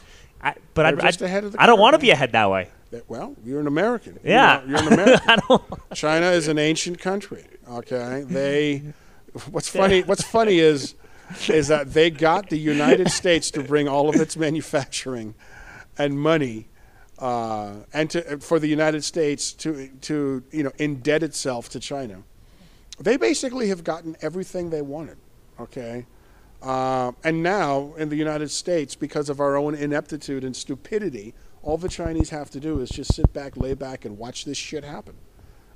I, 0.44 0.56
but 0.74 0.84
they're 0.84 1.06
I, 1.06 1.08
just 1.08 1.22
ahead 1.22 1.46
of 1.46 1.54
the 1.54 1.62
I 1.62 1.66
don't 1.66 1.80
want 1.80 1.94
to 1.94 2.00
be 2.00 2.12
ahead 2.12 2.34
that 2.34 2.50
way. 2.50 2.70
That- 2.92 3.10
well, 3.10 3.36
you're 3.44 3.60
an 3.60 3.68
American. 3.68 4.20
You're 4.24 4.34
Yeah, 4.34 4.64
You're, 4.66 4.80
an 4.80 4.94
American. 4.94 5.60
China 5.94 6.28
is 6.28 6.48
an 6.48 6.60
ancient 6.60 7.00
country. 7.00 7.46
Okay, 7.68 8.26
they. 8.28 8.84
What's 9.50 9.70
funny? 9.70 10.04
What's 10.04 10.24
funny 10.24 10.60
is, 10.60 10.94
is 11.48 11.70
that 11.70 11.94
they 11.94 12.12
got 12.12 12.50
the 12.50 12.58
United 12.58 13.10
States 13.10 13.50
to 13.52 13.64
bring 13.64 13.88
all 13.88 14.10
of 14.10 14.16
its 14.16 14.38
manufacturing, 14.38 15.34
and 15.98 16.20
money, 16.20 16.68
uh, 17.18 17.78
and 17.94 18.10
to 18.12 18.38
for 18.40 18.60
the 18.60 18.68
United 18.68 19.04
States 19.04 19.54
to 19.54 19.88
to 20.02 20.44
you 20.52 20.64
know 20.64 20.72
indebt 20.72 21.24
itself 21.24 21.70
to 21.70 21.80
China. 21.80 22.22
They 23.00 23.18
basically 23.18 23.70
have 23.70 23.84
gotten 23.84 24.16
everything 24.22 24.70
they 24.70 24.84
wanted. 24.84 25.18
Okay. 25.60 26.06
Uh, 26.64 27.12
and 27.26 27.44
now 27.44 27.94
in 27.98 28.08
the 28.08 28.16
United 28.16 28.50
States, 28.50 28.96
because 28.96 29.30
of 29.30 29.42
our 29.42 29.58
own 29.58 29.76
ineptitude 29.76 30.46
and 30.46 30.56
stupidity, 30.56 31.34
all 31.62 31.78
the 31.78 31.90
Chinese 31.90 32.30
have 32.30 32.50
to 32.52 32.60
do 32.60 32.80
is 32.80 32.90
just 32.90 33.14
sit 33.14 33.34
back, 33.34 33.58
lay 33.58 33.74
back, 33.74 34.06
and 34.06 34.18
watch 34.18 34.46
this 34.46 34.58
shit 34.58 34.84
happen. 34.86 35.16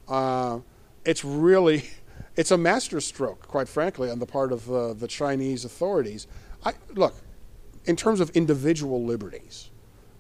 Uh, 0.08 0.60
it's 1.06 1.26
really, 1.26 1.84
it's 2.38 2.52
a 2.52 2.58
masterstroke, 2.58 3.48
quite 3.48 3.68
frankly, 3.68 4.10
on 4.10 4.20
the 4.20 4.26
part 4.26 4.54
of 4.54 4.72
uh, 4.72 4.94
the 4.94 5.08
Chinese 5.08 5.66
authorities. 5.66 6.26
I, 6.64 6.74
look, 6.94 7.16
in 7.86 7.98
terms 7.98 8.22
of 8.22 8.30
individual 8.30 9.04
liberties, 9.04 9.70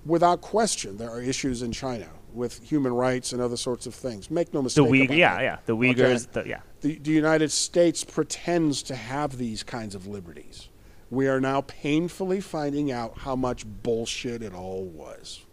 without 0.05 0.41
question, 0.41 0.97
there 0.97 1.09
are 1.09 1.21
issues 1.21 1.61
in 1.61 1.71
China 1.71 2.09
with 2.33 2.61
human 2.61 2.93
rights 2.93 3.31
and 3.31 3.41
other 3.41 3.57
sorts 3.57 3.87
of 3.87 3.95
things. 3.95 4.29
Make 4.29 4.53
no 4.53 4.59
The 4.59 4.63
mistake 4.63 4.85
Uyghur, 4.85 5.05
about 5.05 5.17
yeah, 5.17 5.35
that. 5.35 5.43
yeah. 5.43 5.57
The 5.65 5.73
Okay? 5.73 6.17
The, 6.33 6.43
yeah. 6.49 6.59
The, 6.81 6.97
the 6.97 7.11
United 7.11 7.51
States 7.51 8.03
pretends 8.03 8.83
to 8.83 8.95
have 8.95 9.37
these 9.37 9.63
kinds 9.63 9.95
of 9.95 10.07
liberties. 10.07 10.69
We 11.09 11.27
are 11.27 11.39
now 11.39 11.61
painfully 11.61 12.41
finding 12.41 12.91
out 12.91 13.19
how 13.19 13.35
much 13.35 13.65
bullshit 13.65 14.41
it 14.41 14.53
all 14.53 14.83
was. 14.83 15.45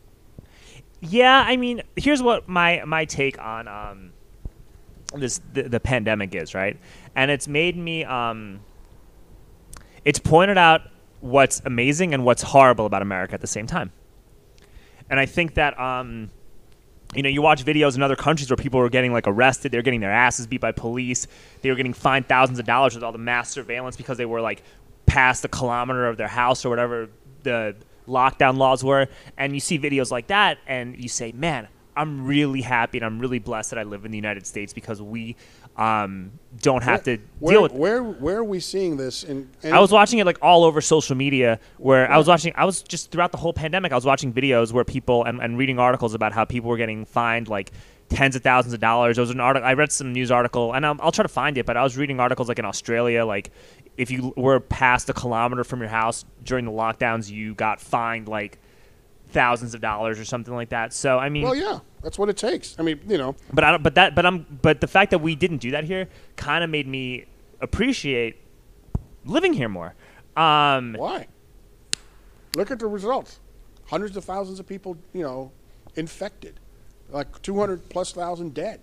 Yeah, 1.00 1.44
I 1.46 1.56
mean, 1.56 1.82
here's 1.96 2.22
what 2.22 2.48
my 2.48 2.82
my 2.84 3.04
take 3.04 3.38
on 3.38 3.68
um 3.68 4.12
this 5.14 5.40
the, 5.52 5.62
the 5.62 5.80
pandemic 5.80 6.34
is, 6.34 6.54
right? 6.54 6.78
And 7.14 7.30
it's 7.30 7.46
made 7.46 7.76
me 7.76 8.04
um 8.04 8.60
it's 10.04 10.18
pointed 10.18 10.58
out 10.58 10.82
what's 11.20 11.62
amazing 11.64 12.14
and 12.14 12.24
what's 12.24 12.42
horrible 12.42 12.86
about 12.86 13.02
America 13.02 13.34
at 13.34 13.40
the 13.40 13.46
same 13.46 13.66
time. 13.66 13.92
And 15.08 15.20
I 15.20 15.26
think 15.26 15.54
that 15.54 15.78
um 15.78 16.30
you 17.14 17.22
know, 17.22 17.28
you 17.28 17.42
watch 17.42 17.64
videos 17.64 17.96
in 17.96 18.02
other 18.02 18.16
countries 18.16 18.50
where 18.50 18.56
people 18.56 18.80
were 18.80 18.88
getting 18.88 19.12
like 19.12 19.26
arrested, 19.26 19.72
they 19.72 19.78
were 19.78 19.82
getting 19.82 20.00
their 20.00 20.12
asses 20.12 20.46
beat 20.46 20.60
by 20.60 20.72
police, 20.72 21.26
they 21.62 21.70
were 21.70 21.76
getting 21.76 21.92
fined 21.92 22.28
thousands 22.28 22.58
of 22.58 22.66
dollars 22.66 22.94
with 22.94 23.04
all 23.04 23.12
the 23.12 23.18
mass 23.18 23.50
surveillance 23.50 23.96
because 23.96 24.18
they 24.18 24.26
were 24.26 24.40
like 24.40 24.62
past 25.06 25.44
a 25.44 25.48
kilometer 25.48 26.06
of 26.06 26.16
their 26.16 26.28
house 26.28 26.64
or 26.64 26.70
whatever 26.70 27.08
the 27.42 27.76
lockdown 28.08 28.56
laws 28.56 28.82
were. 28.82 29.08
And 29.36 29.54
you 29.54 29.60
see 29.60 29.78
videos 29.78 30.10
like 30.10 30.28
that 30.28 30.58
and 30.66 30.96
you 30.96 31.08
say, 31.08 31.32
man, 31.32 31.68
I'm 31.96 32.26
really 32.26 32.60
happy 32.60 32.98
and 32.98 33.04
I'm 33.04 33.18
really 33.18 33.38
blessed 33.38 33.70
that 33.70 33.78
I 33.78 33.84
live 33.84 34.04
in 34.04 34.10
the 34.10 34.18
United 34.18 34.46
States 34.46 34.72
because 34.72 35.00
we 35.00 35.36
um, 35.76 36.38
don't 36.60 36.84
have 36.84 37.02
to 37.02 37.18
where, 37.40 37.54
deal 37.54 37.62
with 37.62 37.72
where 37.72 38.02
where 38.02 38.36
are 38.36 38.44
we 38.44 38.60
seeing 38.60 38.96
this? 38.96 39.24
In, 39.24 39.50
in 39.62 39.72
I 39.72 39.80
was 39.80 39.90
watching 39.90 40.20
it 40.20 40.26
like 40.26 40.38
all 40.40 40.62
over 40.64 40.80
social 40.80 41.16
media 41.16 41.58
where 41.78 42.10
I 42.10 42.16
was 42.16 42.28
watching 42.28 42.52
I 42.54 42.64
was 42.64 42.82
just 42.82 43.10
throughout 43.10 43.32
the 43.32 43.38
whole 43.38 43.52
pandemic 43.52 43.90
I 43.90 43.96
was 43.96 44.04
watching 44.04 44.32
videos 44.32 44.72
where 44.72 44.84
people 44.84 45.24
and, 45.24 45.40
and 45.40 45.58
reading 45.58 45.78
articles 45.78 46.14
about 46.14 46.32
how 46.32 46.44
people 46.44 46.70
were 46.70 46.76
getting 46.76 47.04
fined 47.04 47.48
like 47.48 47.72
tens 48.08 48.36
of 48.36 48.42
thousands 48.42 48.74
of 48.74 48.80
dollars. 48.80 49.16
There 49.16 49.22
was 49.22 49.30
an 49.30 49.40
article 49.40 49.66
I 49.66 49.74
read 49.74 49.90
some 49.90 50.12
news 50.12 50.30
article 50.30 50.72
and 50.72 50.86
I'll, 50.86 50.96
I'll 51.00 51.12
try 51.12 51.22
to 51.22 51.28
find 51.28 51.58
it, 51.58 51.66
but 51.66 51.76
I 51.76 51.82
was 51.82 51.96
reading 51.96 52.20
articles 52.20 52.48
like 52.48 52.60
in 52.60 52.64
Australia 52.64 53.26
like 53.26 53.50
if 53.96 54.10
you 54.10 54.32
were 54.36 54.60
past 54.60 55.10
a 55.10 55.12
kilometer 55.12 55.64
from 55.64 55.80
your 55.80 55.88
house 55.88 56.24
during 56.44 56.66
the 56.66 56.72
lockdowns 56.72 57.30
you 57.30 57.54
got 57.54 57.80
fined 57.80 58.28
like 58.28 58.58
thousands 59.34 59.74
of 59.74 59.82
dollars 59.82 60.18
or 60.18 60.24
something 60.24 60.54
like 60.54 60.70
that. 60.70 60.94
So 60.94 61.18
I 61.18 61.28
mean 61.28 61.42
well, 61.44 61.54
yeah, 61.54 61.80
that's 62.02 62.18
what 62.18 62.30
it 62.30 62.36
takes. 62.38 62.74
I 62.78 62.82
mean, 62.82 63.00
you 63.06 63.18
know, 63.18 63.36
but 63.52 63.64
I 63.64 63.70
don't. 63.72 63.82
But 63.82 63.96
that. 63.96 64.14
But 64.14 64.24
I'm. 64.24 64.46
But 64.62 64.80
the 64.80 64.86
fact 64.86 65.10
that 65.10 65.18
we 65.18 65.34
didn't 65.34 65.58
do 65.58 65.72
that 65.72 65.84
here 65.84 66.08
kind 66.36 66.64
of 66.64 66.70
made 66.70 66.86
me 66.86 67.26
appreciate 67.60 68.36
living 69.26 69.52
here 69.52 69.68
more. 69.68 69.94
Um, 70.36 70.94
why? 70.98 71.26
Look 72.56 72.70
at 72.70 72.78
the 72.78 72.86
results. 72.86 73.40
Hundreds 73.86 74.16
of 74.16 74.24
thousands 74.24 74.58
of 74.60 74.66
people, 74.66 74.96
you 75.12 75.22
know, 75.22 75.52
infected, 75.96 76.58
like 77.10 77.42
200 77.42 77.88
plus 77.90 78.12
thousand 78.12 78.54
dead. 78.54 78.80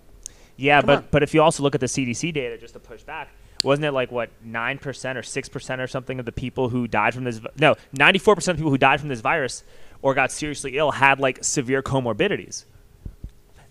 yeah, 0.58 0.80
Come 0.82 0.88
but 0.88 0.97
on. 0.99 1.08
but 1.12 1.24
if 1.24 1.34
you 1.34 1.41
also 1.41 1.64
look 1.64 1.74
at 1.74 1.82
the 1.82 1.88
CDC 1.88 2.34
data, 2.34 2.58
just 2.58 2.74
to 2.74 2.80
push 2.80 3.02
back, 3.04 3.30
wasn't 3.64 3.86
it 3.86 3.91
like 3.91 4.12
what 4.12 4.30
nine 4.43 4.78
percent 4.78 5.18
or 5.18 5.24
six 5.24 5.49
percent 5.49 5.82
or 5.82 5.88
something 5.88 6.20
of 6.20 6.26
the 6.26 6.32
people 6.32 6.70
who 6.70 6.88
died 6.88 7.14
from 7.14 7.24
this? 7.24 7.39
No, 7.60 7.76
ninety 7.93 8.20
four 8.20 8.36
percent 8.36 8.56
of 8.56 8.60
people 8.60 8.72
who 8.72 8.78
died 8.78 8.99
from 8.99 9.10
this 9.10 9.22
virus 9.22 9.64
or 10.02 10.14
got 10.14 10.32
seriously 10.32 10.78
ill 10.78 10.91
had 10.91 11.20
like 11.20 11.43
severe 11.43 11.82
comorbidities. 11.82 12.66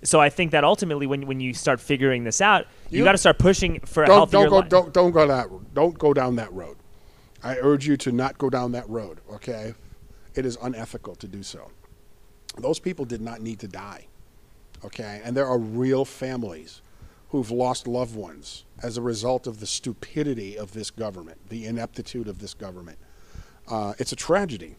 So 0.03 0.19
I 0.21 0.31
think 0.31 0.53
that 0.53 0.65
ultimately, 0.65 1.07
when 1.07 1.27
when 1.27 1.41
you 1.41 1.53
start 1.53 1.81
figuring 1.81 2.25
this 2.25 2.41
out, 2.41 2.67
you, 2.89 2.99
You- 2.99 3.05
got 3.05 3.13
to 3.13 3.19
start 3.19 3.39
pushing 3.39 3.81
for 3.81 4.05
a 4.05 4.07
Don't 4.07 4.17
healthier 4.17 4.41
don't 4.41 4.51
go 4.51 4.57
life. 4.59 4.69
don't 4.69 4.93
don't 4.95 5.11
go 5.13 5.27
that 5.27 5.75
don't 5.75 5.99
go 5.99 6.15
down 6.15 6.37
that 6.37 6.53
road. 6.53 6.77
I 7.43 7.57
urge 7.57 7.87
you 7.87 7.97
to 7.99 8.13
not 8.13 8.39
go 8.39 8.49
down 8.51 8.73
that 8.73 8.89
road. 8.89 9.21
Okay, 9.33 9.75
it 10.35 10.47
is 10.47 10.57
unethical 10.63 11.15
to 11.17 11.29
do 11.29 11.43
so. 11.43 11.71
Those 12.59 12.79
people 12.79 13.05
did 13.05 13.21
not 13.21 13.41
need 13.41 13.59
to 13.61 13.69
die. 13.69 14.07
Okay, 14.85 15.21
and 15.23 15.37
there 15.37 15.47
are 15.47 15.59
real 15.59 16.05
families 16.07 16.81
who've 17.29 17.51
lost 17.51 17.87
loved 17.87 18.17
ones 18.17 18.65
as 18.83 18.97
a 18.97 19.03
result 19.03 19.47
of 19.47 19.61
the 19.61 19.67
stupidity 19.67 20.59
of 20.59 20.73
this 20.73 20.91
government, 20.91 21.39
the 21.51 21.67
ineptitude 21.67 22.27
of 22.27 22.39
this 22.41 22.55
government. 22.55 22.99
Uh, 23.69 23.93
it's 23.99 24.11
a 24.13 24.17
tragedy 24.17 24.77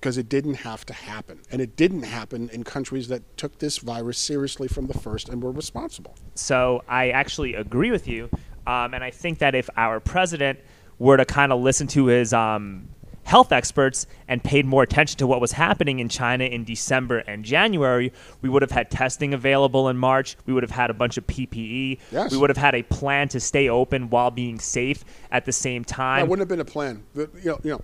because 0.00 0.18
it 0.18 0.28
didn't 0.28 0.54
have 0.54 0.84
to 0.86 0.92
happen, 0.92 1.40
and 1.50 1.60
it 1.60 1.76
didn't 1.76 2.02
happen 2.02 2.48
in 2.50 2.64
countries 2.64 3.08
that 3.08 3.36
took 3.36 3.58
this 3.58 3.78
virus 3.78 4.18
seriously 4.18 4.68
from 4.68 4.86
the 4.86 4.94
first 4.94 5.28
and 5.28 5.42
were 5.42 5.50
responsible. 5.52 6.14
So 6.34 6.82
I 6.88 7.10
actually 7.10 7.54
agree 7.54 7.90
with 7.90 8.06
you, 8.06 8.28
um, 8.66 8.94
and 8.94 9.02
I 9.02 9.10
think 9.10 9.38
that 9.38 9.54
if 9.54 9.68
our 9.76 9.98
president 10.00 10.58
were 10.98 11.16
to 11.16 11.24
kind 11.24 11.52
of 11.52 11.60
listen 11.60 11.86
to 11.88 12.06
his 12.06 12.32
um, 12.32 12.88
health 13.24 13.50
experts 13.52 14.06
and 14.28 14.42
paid 14.44 14.64
more 14.64 14.82
attention 14.82 15.18
to 15.18 15.26
what 15.26 15.40
was 15.40 15.52
happening 15.52 15.98
in 15.98 16.08
China 16.08 16.44
in 16.44 16.64
December 16.64 17.18
and 17.18 17.44
January, 17.44 18.12
we 18.40 18.48
would 18.48 18.62
have 18.62 18.70
had 18.70 18.90
testing 18.90 19.34
available 19.34 19.88
in 19.88 19.96
March. 19.96 20.36
We 20.46 20.52
would 20.52 20.62
have 20.62 20.70
had 20.70 20.90
a 20.90 20.94
bunch 20.94 21.16
of 21.18 21.26
PPE. 21.26 21.98
Yes. 22.12 22.30
We 22.30 22.38
would 22.38 22.50
have 22.50 22.56
had 22.56 22.74
a 22.76 22.82
plan 22.84 23.28
to 23.30 23.40
stay 23.40 23.68
open 23.68 24.08
while 24.10 24.30
being 24.30 24.58
safe 24.60 25.04
at 25.32 25.44
the 25.44 25.52
same 25.52 25.84
time. 25.84 26.20
That 26.20 26.28
wouldn't 26.28 26.48
have 26.48 26.56
been 26.56 26.60
a 26.60 26.70
plan. 26.70 27.02
The- 27.14 27.28
You 27.42 27.50
know, 27.50 27.60
you 27.64 27.70
know, 27.72 27.80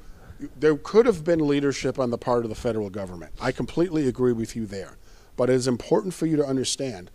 there 0.59 0.77
could 0.77 1.07
have 1.07 1.25
been 1.25 1.47
leadership 1.47 1.99
on 1.99 2.11
the 2.11 2.19
part 2.19 2.45
of 2.45 2.49
the 2.49 2.55
federal 2.55 2.91
government. 2.91 3.33
I 3.41 3.53
completely 3.53 4.09
agree 4.09 4.33
with 4.33 4.57
you 4.57 4.67
there. 4.67 4.97
But 5.37 5.51
it 5.51 5.55
is 5.55 5.69
important 5.69 6.15
for 6.15 6.27
you 6.27 6.37
to 6.37 6.47
understand 6.47 7.11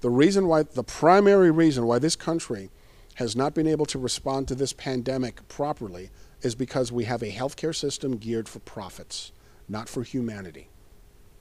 the 0.00 0.10
reason 0.10 0.48
why, 0.48 0.64
the 0.64 0.82
primary 0.82 1.50
reason 1.50 1.86
why 1.86 1.98
this 1.98 2.16
country 2.16 2.70
has 3.14 3.36
not 3.36 3.54
been 3.54 3.66
able 3.66 3.86
to 3.86 3.98
respond 3.98 4.48
to 4.48 4.54
this 4.54 4.72
pandemic 4.72 5.46
properly 5.48 6.10
is 6.42 6.54
because 6.54 6.90
we 6.90 7.04
have 7.04 7.22
a 7.22 7.30
healthcare 7.30 7.74
system 7.74 8.16
geared 8.16 8.48
for 8.48 8.58
profits, 8.60 9.32
not 9.68 9.88
for 9.88 10.02
humanity. 10.02 10.68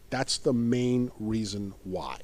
That's 0.09 0.37
the 0.37 0.53
main 0.53 1.11
reason 1.19 1.73
why. 1.83 2.19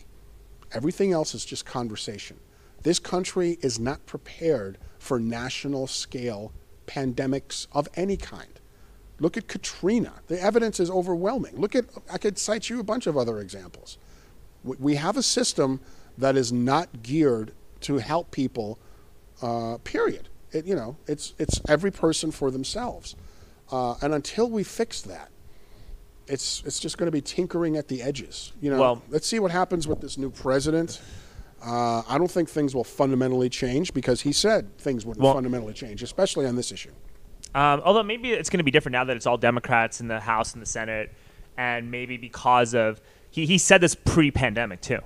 Everything 0.72 1.12
else 1.12 1.34
is 1.34 1.46
just 1.46 1.66
conversation. 1.66 2.40
This 2.84 3.00
country 3.00 3.58
is 3.62 3.80
not 3.80 4.06
prepared 4.06 4.78
for 5.00 5.20
national 5.20 5.88
scale 5.88 6.54
pandemics 6.86 7.68
of 7.72 7.88
any 7.96 8.18
kind. 8.18 8.60
Look 9.20 9.38
at 9.38 9.48
Katrina. 9.48 10.14
The 10.28 10.42
evidence 10.42 10.80
is 10.80 10.90
overwhelming. 10.92 11.56
Look 11.58 11.76
at, 11.76 11.86
I 12.12 12.18
could 12.18 12.38
cite 12.38 12.70
you 12.70 12.80
a 12.80 12.84
bunch 12.84 13.08
of 13.08 13.18
other 13.18 13.40
examples. 13.40 13.98
We- 14.64 14.96
have 14.96 15.18
a 15.18 15.24
system 15.24 15.80
that 16.18 16.36
is 16.36 16.52
not 16.52 17.02
geared 17.04 17.52
to 17.82 17.98
help 17.98 18.32
people, 18.32 18.80
uh, 19.42 19.78
period. 19.84 20.30
It, 20.52 20.66
you 20.66 20.76
know, 20.76 20.98
it's, 21.08 21.34
it's 21.38 21.60
every 21.68 21.92
person 21.92 22.32
for 22.32 22.52
themselves. 22.52 23.16
Uh, 23.72 23.96
and 24.02 24.14
until 24.14 24.50
we 24.50 24.64
fix 24.64 25.02
that, 25.04 25.30
it's, 26.28 26.62
it's 26.66 26.80
just 26.80 26.98
going 26.98 27.08
to 27.08 27.12
be 27.12 27.22
tinkering 27.22 27.78
at 27.78 27.88
the 27.88 28.02
edges. 28.02 28.54
You 28.62 28.72
know, 28.72 28.80
Well- 28.80 29.02
let's 29.10 29.28
see 29.28 29.40
what 29.40 29.52
happens 29.52 29.88
with 29.88 30.02
this 30.02 30.18
new 30.18 30.30
president. 30.30 31.02
Uh, 31.66 32.04
I 32.08 32.18
don't 32.20 32.30
think 32.30 32.50
things 32.50 32.76
will 32.76 32.84
fundamentally 32.84 33.50
change 33.50 33.94
because 33.94 34.22
he 34.22 34.32
said 34.32 34.78
things 34.78 35.06
wouldn't 35.06 35.24
Well- 35.24 35.34
fundamentally 35.34 35.74
change, 35.74 36.04
especially 36.04 36.46
on 36.46 36.56
this 36.56 36.72
issue. 36.72 36.92
Um, 37.58 37.82
although 37.84 38.04
maybe 38.04 38.32
it's 38.32 38.52
going 38.52 38.60
to 38.60 38.64
be 38.64 38.70
different 38.70 38.94
now 38.94 39.04
that 39.06 39.18
it's 39.18 39.26
all 39.26 39.38
Democrats 39.38 40.00
in 40.00 40.08
the 40.08 40.20
House 40.20 40.54
and 40.54 40.62
the 40.62 40.68
Senate, 40.68 41.12
and 41.58 41.90
maybe 41.90 42.16
because 42.16 42.76
of 42.76 43.02
he, 43.32 43.48
he 43.48 43.58
said 43.58 43.82
this 43.82 43.96
pre-pandemic 43.96 44.80
too. 44.80 45.00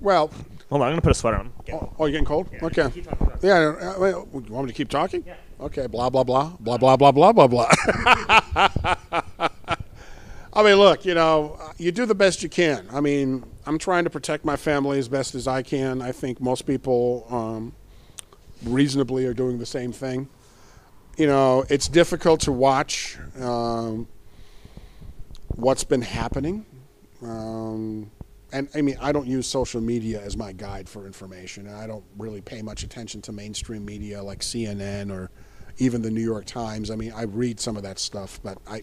Well, 0.00 0.32
Hold 0.68 0.82
on, 0.82 0.88
I'm 0.88 0.92
going 0.92 0.96
to 0.96 1.02
put 1.02 1.12
a 1.12 1.14
sweater 1.14 1.36
on. 1.36 1.52
oh, 1.72 1.92
oh, 1.98 2.06
you 2.06 2.12
getting 2.12 2.24
cold? 2.24 2.48
Yeah. 2.50 2.64
Okay. 2.64 2.90
Keep 2.90 3.04
talking, 3.04 3.26
keep. 3.28 3.42
Yeah. 3.44 3.74
Uh, 3.78 4.00
wait, 4.00 4.10
you 4.10 4.52
want 4.52 4.66
me 4.66 4.72
to 4.72 4.76
keep 4.76 4.88
talking? 4.88 5.22
Yeah. 5.24 5.34
Okay. 5.60 5.86
Blah 5.86 6.10
blah 6.10 6.24
blah 6.24 6.56
blah 6.58 6.78
blah 6.78 6.96
blah 6.96 7.12
blah 7.12 7.32
blah 7.32 7.46
blah. 7.46 7.68
I 10.54 10.62
mean, 10.64 10.76
look, 10.76 11.04
you 11.04 11.14
know, 11.14 11.60
you 11.78 11.92
do 11.92 12.04
the 12.04 12.14
best 12.14 12.42
you 12.42 12.48
can. 12.48 12.86
I 12.90 13.00
mean, 13.00 13.44
I'm 13.66 13.78
trying 13.78 14.04
to 14.04 14.10
protect 14.10 14.44
my 14.44 14.56
family 14.56 14.98
as 14.98 15.08
best 15.08 15.34
as 15.34 15.46
I 15.46 15.62
can. 15.62 16.02
I 16.02 16.10
think 16.10 16.40
most 16.40 16.66
people 16.66 17.26
um, 17.30 17.74
reasonably 18.64 19.24
are 19.26 19.34
doing 19.34 19.58
the 19.58 19.66
same 19.66 19.92
thing. 19.92 20.28
You 21.16 21.26
know, 21.26 21.64
it's 21.68 21.88
difficult 21.88 22.40
to 22.42 22.52
watch 22.52 23.18
um, 23.38 24.08
what's 25.48 25.84
been 25.84 26.02
happening. 26.02 26.64
Um, 27.22 28.10
and 28.52 28.68
I 28.74 28.82
mean, 28.82 28.96
I 29.00 29.12
don't 29.12 29.26
use 29.26 29.46
social 29.46 29.80
media 29.80 30.20
as 30.22 30.36
my 30.36 30.52
guide 30.52 30.88
for 30.88 31.06
information. 31.06 31.66
and 31.66 31.76
I 31.76 31.86
don't 31.86 32.04
really 32.18 32.40
pay 32.40 32.62
much 32.62 32.82
attention 32.82 33.20
to 33.22 33.32
mainstream 33.32 33.84
media 33.84 34.22
like 34.22 34.40
CNN 34.40 35.10
or 35.10 35.30
even 35.78 36.02
the 36.02 36.10
New 36.10 36.22
York 36.22 36.46
Times. 36.46 36.90
I 36.90 36.96
mean, 36.96 37.12
I 37.14 37.22
read 37.22 37.60
some 37.60 37.76
of 37.76 37.82
that 37.82 37.98
stuff, 37.98 38.40
but 38.42 38.58
I, 38.66 38.82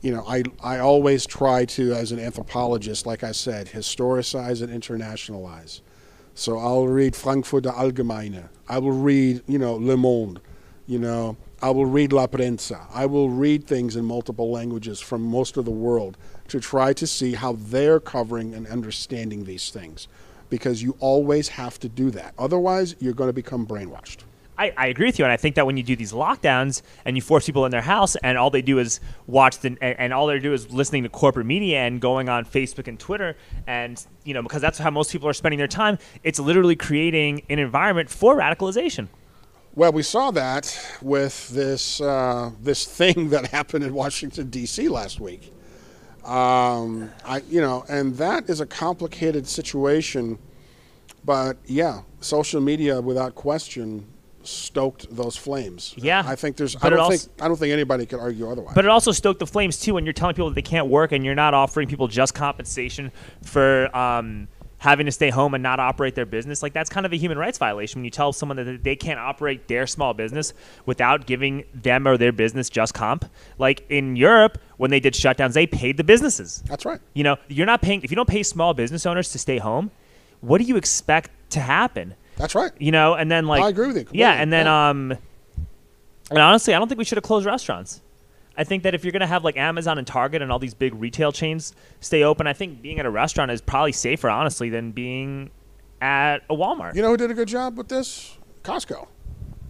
you 0.00 0.12
know, 0.12 0.24
I, 0.26 0.42
I 0.62 0.78
always 0.78 1.26
try 1.26 1.64
to, 1.66 1.92
as 1.92 2.12
an 2.12 2.18
anthropologist, 2.18 3.06
like 3.06 3.22
I 3.22 3.32
said, 3.32 3.68
historicize 3.68 4.62
and 4.62 4.70
internationalize. 4.70 5.80
So 6.34 6.58
I'll 6.58 6.88
read 6.88 7.16
Frankfurter 7.16 7.70
Allgemeine. 7.70 8.48
I 8.68 8.78
will 8.78 8.92
read, 8.92 9.42
you 9.46 9.58
know, 9.58 9.74
Le 9.74 9.96
Monde. 9.96 10.40
You 10.86 10.98
know, 10.98 11.36
I 11.62 11.68
will 11.70 11.84
read 11.84 12.10
La 12.10 12.26
Prensa. 12.26 12.86
I 12.90 13.04
will 13.04 13.28
read 13.28 13.66
things 13.66 13.94
in 13.94 14.06
multiple 14.06 14.50
languages 14.50 14.98
from 14.98 15.22
most 15.22 15.58
of 15.58 15.66
the 15.66 15.70
world 15.70 16.16
to 16.48 16.58
try 16.58 16.94
to 16.94 17.06
see 17.06 17.34
how 17.34 17.52
they're 17.52 18.00
covering 18.00 18.54
and 18.54 18.66
understanding 18.66 19.44
these 19.44 19.68
things. 19.68 20.08
Because 20.48 20.82
you 20.82 20.96
always 21.00 21.48
have 21.48 21.78
to 21.80 21.88
do 21.88 22.10
that. 22.12 22.32
Otherwise, 22.38 22.96
you're 22.98 23.12
going 23.12 23.28
to 23.28 23.34
become 23.34 23.66
brainwashed. 23.66 24.24
I, 24.56 24.72
I 24.76 24.86
agree 24.88 25.06
with 25.06 25.18
you, 25.18 25.24
and 25.24 25.32
I 25.32 25.36
think 25.36 25.54
that 25.54 25.66
when 25.66 25.76
you 25.76 25.82
do 25.82 25.96
these 25.96 26.12
lockdowns 26.12 26.82
and 27.04 27.14
you 27.16 27.22
force 27.22 27.46
people 27.46 27.64
in 27.66 27.70
their 27.70 27.80
house, 27.82 28.16
and 28.16 28.36
all 28.36 28.50
they 28.50 28.62
do 28.62 28.78
is 28.78 29.00
watch 29.26 29.58
the, 29.58 29.68
and, 29.68 29.98
and 29.98 30.12
all 30.12 30.26
they 30.26 30.38
do 30.38 30.52
is 30.52 30.70
listening 30.70 31.02
to 31.04 31.08
corporate 31.08 31.46
media 31.46 31.80
and 31.80 32.00
going 32.00 32.28
on 32.28 32.44
Facebook 32.44 32.86
and 32.86 32.98
Twitter, 32.98 33.36
and 33.66 34.04
you 34.24 34.34
know 34.34 34.42
because 34.42 34.60
that's 34.60 34.76
how 34.76 34.90
most 34.90 35.12
people 35.12 35.28
are 35.28 35.32
spending 35.32 35.56
their 35.56 35.66
time. 35.66 35.96
It's 36.24 36.38
literally 36.38 36.76
creating 36.76 37.42
an 37.48 37.58
environment 37.58 38.10
for 38.10 38.36
radicalization. 38.36 39.08
Well, 39.80 39.92
we 39.92 40.02
saw 40.02 40.30
that 40.32 40.78
with 41.00 41.48
this 41.48 42.02
uh, 42.02 42.50
this 42.60 42.84
thing 42.84 43.30
that 43.30 43.46
happened 43.50 43.82
in 43.82 43.94
Washington 43.94 44.50
D.C. 44.50 44.90
last 44.90 45.20
week. 45.20 45.54
Um, 46.22 47.10
I, 47.24 47.40
you 47.48 47.62
know, 47.62 47.86
and 47.88 48.14
that 48.18 48.50
is 48.50 48.60
a 48.60 48.66
complicated 48.66 49.48
situation. 49.48 50.38
But 51.24 51.56
yeah, 51.64 52.02
social 52.20 52.60
media, 52.60 53.00
without 53.00 53.34
question, 53.34 54.06
stoked 54.42 55.16
those 55.16 55.38
flames. 55.38 55.94
Yeah, 55.96 56.24
I 56.26 56.36
think 56.36 56.58
there's. 56.58 56.74
but 56.74 56.84
I 56.84 56.90
don't 56.90 57.00
also- 57.00 57.16
think. 57.16 57.42
I 57.42 57.48
don't 57.48 57.56
think 57.56 57.72
anybody 57.72 58.04
could 58.04 58.20
argue 58.20 58.50
otherwise. 58.50 58.74
But 58.74 58.84
it 58.84 58.90
also 58.90 59.12
stoked 59.12 59.38
the 59.38 59.46
flames 59.46 59.80
too 59.80 59.94
when 59.94 60.04
you're 60.04 60.12
telling 60.12 60.34
people 60.34 60.50
that 60.50 60.56
they 60.56 60.60
can't 60.60 60.88
work 60.88 61.12
and 61.12 61.24
you're 61.24 61.34
not 61.34 61.54
offering 61.54 61.88
people 61.88 62.06
just 62.06 62.34
compensation 62.34 63.12
for 63.42 63.96
um, 63.96 64.46
having 64.80 65.04
to 65.04 65.12
stay 65.12 65.28
home 65.28 65.52
and 65.52 65.62
not 65.62 65.78
operate 65.78 66.14
their 66.14 66.26
business. 66.26 66.62
Like 66.62 66.72
that's 66.72 66.88
kind 66.88 67.04
of 67.04 67.12
a 67.12 67.16
human 67.16 67.36
rights 67.36 67.58
violation 67.58 68.00
when 68.00 68.04
you 68.06 68.10
tell 68.10 68.32
someone 68.32 68.56
that 68.56 68.82
they 68.82 68.96
can't 68.96 69.20
operate 69.20 69.68
their 69.68 69.86
small 69.86 70.14
business 70.14 70.54
without 70.86 71.26
giving 71.26 71.64
them 71.74 72.08
or 72.08 72.16
their 72.16 72.32
business 72.32 72.70
just 72.70 72.94
comp. 72.94 73.26
Like 73.58 73.84
in 73.90 74.16
Europe, 74.16 74.58
when 74.78 74.90
they 74.90 74.98
did 74.98 75.12
shutdowns, 75.12 75.52
they 75.52 75.66
paid 75.66 75.98
the 75.98 76.04
businesses. 76.04 76.62
That's 76.66 76.86
right. 76.86 76.98
You 77.12 77.24
know, 77.24 77.36
you're 77.48 77.66
not 77.66 77.82
paying 77.82 78.02
if 78.02 78.10
you 78.10 78.16
don't 78.16 78.28
pay 78.28 78.42
small 78.42 78.72
business 78.72 79.04
owners 79.04 79.30
to 79.32 79.38
stay 79.38 79.58
home. 79.58 79.90
What 80.40 80.58
do 80.58 80.64
you 80.64 80.76
expect 80.76 81.30
to 81.50 81.60
happen? 81.60 82.14
That's 82.36 82.54
right. 82.54 82.72
You 82.78 82.90
know, 82.90 83.12
and 83.14 83.30
then 83.30 83.46
like 83.46 83.62
I 83.62 83.68
agree 83.68 83.88
with 83.88 83.98
you 83.98 84.06
Yeah, 84.12 84.32
and 84.32 84.50
then 84.50 84.64
yeah. 84.64 84.88
um, 84.88 85.12
and 86.30 86.38
honestly, 86.38 86.72
I 86.74 86.78
don't 86.78 86.88
think 86.88 86.98
we 86.98 87.04
should 87.04 87.18
have 87.18 87.24
closed 87.24 87.44
restaurants. 87.44 88.00
I 88.60 88.64
think 88.64 88.82
that 88.82 88.94
if 88.94 89.04
you're 89.04 89.12
gonna 89.12 89.26
have 89.26 89.42
like 89.42 89.56
Amazon 89.56 89.96
and 89.96 90.06
Target 90.06 90.42
and 90.42 90.52
all 90.52 90.58
these 90.58 90.74
big 90.74 90.94
retail 90.94 91.32
chains 91.32 91.72
stay 92.00 92.22
open, 92.22 92.46
I 92.46 92.52
think 92.52 92.82
being 92.82 92.98
at 92.98 93.06
a 93.06 93.10
restaurant 93.10 93.50
is 93.50 93.62
probably 93.62 93.92
safer, 93.92 94.28
honestly, 94.28 94.68
than 94.68 94.92
being 94.92 95.50
at 96.02 96.42
a 96.50 96.54
Walmart. 96.54 96.94
You 96.94 97.00
know 97.00 97.08
who 97.08 97.16
did 97.16 97.30
a 97.30 97.34
good 97.34 97.48
job 97.48 97.78
with 97.78 97.88
this? 97.88 98.36
Costco. 98.62 99.08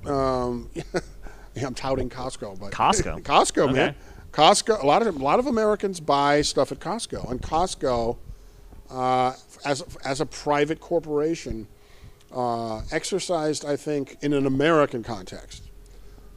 Um, 0.06 0.70
yeah, 1.54 1.66
I'm 1.68 1.74
touting 1.74 2.10
Costco, 2.10 2.58
but 2.58 2.72
Costco. 2.72 3.22
Costco, 3.22 3.62
Okay. 3.70 3.72
man. 3.72 3.94
Costco. 4.32 4.82
A 4.82 4.86
lot 4.86 5.06
of 5.06 5.14
a 5.14 5.18
lot 5.22 5.38
of 5.38 5.46
Americans 5.46 6.00
buy 6.00 6.42
stuff 6.42 6.72
at 6.72 6.80
Costco, 6.80 7.30
and 7.30 7.40
Costco, 7.40 8.18
uh, 8.90 9.34
as 9.64 9.84
as 10.04 10.20
a 10.20 10.26
private 10.26 10.80
corporation, 10.80 11.68
uh, 12.34 12.82
exercised, 12.90 13.64
I 13.64 13.76
think, 13.76 14.18
in 14.20 14.32
an 14.32 14.46
American 14.46 15.04
context, 15.04 15.69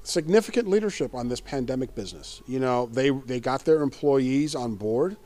significant 0.04 0.68
leadership 0.68 1.14
on 1.16 1.28
this 1.30 1.39
pandemic 1.41 1.95
business. 1.95 2.41
You 2.47 2.60
know, 2.60 2.88
they 2.88 3.10
they 3.10 3.39
got 3.39 3.66
their 3.66 3.82
employees 3.82 4.56
on 4.56 4.76
board. 4.76 5.18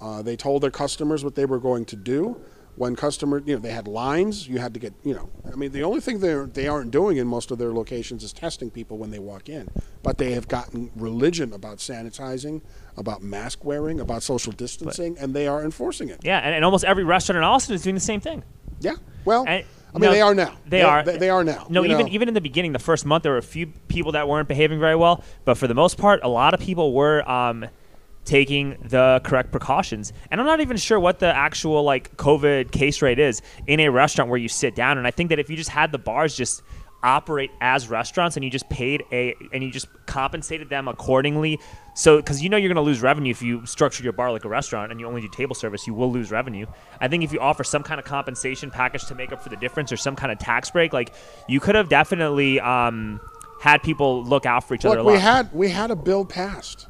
Uh, 0.00 0.22
they 0.22 0.36
told 0.36 0.62
their 0.62 0.70
customers 0.70 1.24
what 1.24 1.34
they 1.34 1.46
were 1.46 1.58
going 1.58 1.84
to 1.86 1.96
do. 1.96 2.40
When 2.76 2.94
customer, 2.94 3.42
you 3.46 3.54
know, 3.54 3.60
they 3.62 3.70
had 3.70 3.88
lines. 3.88 4.46
You 4.46 4.58
had 4.58 4.74
to 4.74 4.80
get, 4.80 4.92
you 5.02 5.14
know, 5.14 5.30
I 5.50 5.56
mean, 5.56 5.72
the 5.72 5.82
only 5.82 6.00
thing 6.02 6.18
they 6.20 6.34
they 6.34 6.68
aren't 6.68 6.90
doing 6.90 7.16
in 7.16 7.26
most 7.26 7.50
of 7.50 7.56
their 7.56 7.72
locations 7.72 8.22
is 8.22 8.34
testing 8.34 8.70
people 8.70 8.98
when 8.98 9.10
they 9.10 9.18
walk 9.18 9.48
in. 9.48 9.70
But 10.02 10.18
they 10.18 10.32
have 10.32 10.46
gotten 10.46 10.90
religion 10.94 11.54
about 11.54 11.78
sanitizing, 11.78 12.60
about 12.98 13.22
mask 13.22 13.64
wearing, 13.64 13.98
about 13.98 14.22
social 14.22 14.52
distancing, 14.52 15.16
and 15.18 15.32
they 15.32 15.46
are 15.48 15.64
enforcing 15.64 16.10
it. 16.10 16.20
Yeah, 16.22 16.38
and, 16.40 16.54
and 16.54 16.66
almost 16.66 16.84
every 16.84 17.04
restaurant 17.04 17.38
in 17.38 17.44
Austin 17.44 17.74
is 17.74 17.82
doing 17.82 17.94
the 17.94 18.00
same 18.00 18.20
thing. 18.20 18.44
Yeah. 18.80 18.96
Well, 19.24 19.46
And- 19.48 19.64
I 19.94 19.98
mean, 19.98 20.08
no, 20.08 20.12
they 20.12 20.20
are 20.20 20.34
now. 20.34 20.56
They, 20.66 20.82
are. 20.82 21.02
They, 21.02 21.16
they 21.16 21.30
are 21.30 21.42
now. 21.42 21.66
No, 21.70 21.84
even 21.84 22.06
know. 22.06 22.12
even 22.12 22.28
in 22.28 22.34
the 22.34 22.40
beginning, 22.40 22.72
the 22.72 22.78
first 22.78 23.06
month, 23.06 23.22
there 23.22 23.32
were 23.32 23.38
a 23.38 23.42
few 23.42 23.66
people 23.88 24.12
that 24.12 24.28
weren't 24.28 24.48
behaving 24.48 24.78
very 24.78 24.96
well, 24.96 25.24
but 25.44 25.56
for 25.56 25.66
the 25.66 25.74
most 25.74 25.96
part, 25.96 26.20
a 26.22 26.28
lot 26.28 26.52
of 26.52 26.60
people 26.60 26.92
were 26.92 27.28
um, 27.28 27.66
taking 28.26 28.76
the 28.82 29.20
correct 29.24 29.50
precautions. 29.52 30.12
And 30.30 30.40
I'm 30.40 30.46
not 30.46 30.60
even 30.60 30.76
sure 30.76 31.00
what 31.00 31.20
the 31.20 31.34
actual 31.34 31.82
like 31.82 32.14
COVID 32.16 32.72
case 32.72 33.00
rate 33.00 33.18
is 33.18 33.40
in 33.66 33.80
a 33.80 33.88
restaurant 33.88 34.28
where 34.28 34.38
you 34.38 34.48
sit 34.48 34.74
down. 34.74 34.98
And 34.98 35.06
I 35.06 35.10
think 35.10 35.30
that 35.30 35.38
if 35.38 35.48
you 35.48 35.56
just 35.56 35.70
had 35.70 35.92
the 35.92 35.98
bars 35.98 36.36
just 36.36 36.62
operate 37.06 37.50
as 37.60 37.88
restaurants 37.88 38.36
and 38.36 38.44
you 38.44 38.50
just 38.50 38.68
paid 38.68 39.04
a 39.12 39.34
and 39.52 39.62
you 39.62 39.70
just 39.70 39.88
compensated 40.06 40.68
them 40.68 40.88
accordingly 40.88 41.58
so 41.94 42.16
because 42.18 42.42
you 42.42 42.50
know 42.50 42.56
you're 42.58 42.68
going 42.68 42.76
to 42.76 42.82
lose 42.82 43.00
revenue 43.00 43.30
if 43.30 43.40
you 43.40 43.64
structure 43.64 44.02
your 44.02 44.12
bar 44.12 44.32
like 44.32 44.44
a 44.44 44.48
restaurant 44.48 44.90
and 44.90 45.00
you 45.00 45.06
only 45.06 45.22
do 45.22 45.28
table 45.28 45.54
service 45.54 45.86
you 45.86 45.94
will 45.94 46.12
lose 46.12 46.30
revenue 46.32 46.66
i 47.00 47.08
think 47.08 47.24
if 47.24 47.32
you 47.32 47.40
offer 47.40 47.64
some 47.64 47.82
kind 47.82 48.00
of 48.00 48.04
compensation 48.04 48.70
package 48.70 49.06
to 49.06 49.14
make 49.14 49.32
up 49.32 49.42
for 49.42 49.48
the 49.50 49.56
difference 49.56 49.92
or 49.92 49.96
some 49.96 50.16
kind 50.16 50.32
of 50.32 50.38
tax 50.38 50.70
break 50.70 50.92
like 50.92 51.14
you 51.48 51.60
could 51.60 51.76
have 51.76 51.88
definitely 51.88 52.60
um, 52.60 53.20
had 53.60 53.82
people 53.82 54.24
look 54.24 54.44
out 54.44 54.64
for 54.66 54.74
each 54.74 54.84
other 54.84 54.96
Look, 54.96 55.04
a 55.04 55.08
lot 55.08 55.14
we 55.14 55.20
had 55.20 55.52
we 55.54 55.70
had 55.70 55.90
a 55.92 55.96
bill 55.96 56.24
passed 56.24 56.88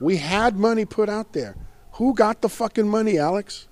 We 0.00 0.18
had 0.18 0.56
money 0.56 0.84
put 0.84 1.08
out 1.08 1.32
there. 1.32 1.56
Who 1.94 2.14
got 2.14 2.40
the 2.42 2.48
fucking 2.48 2.88
money, 2.88 3.18
Alex? 3.18 3.68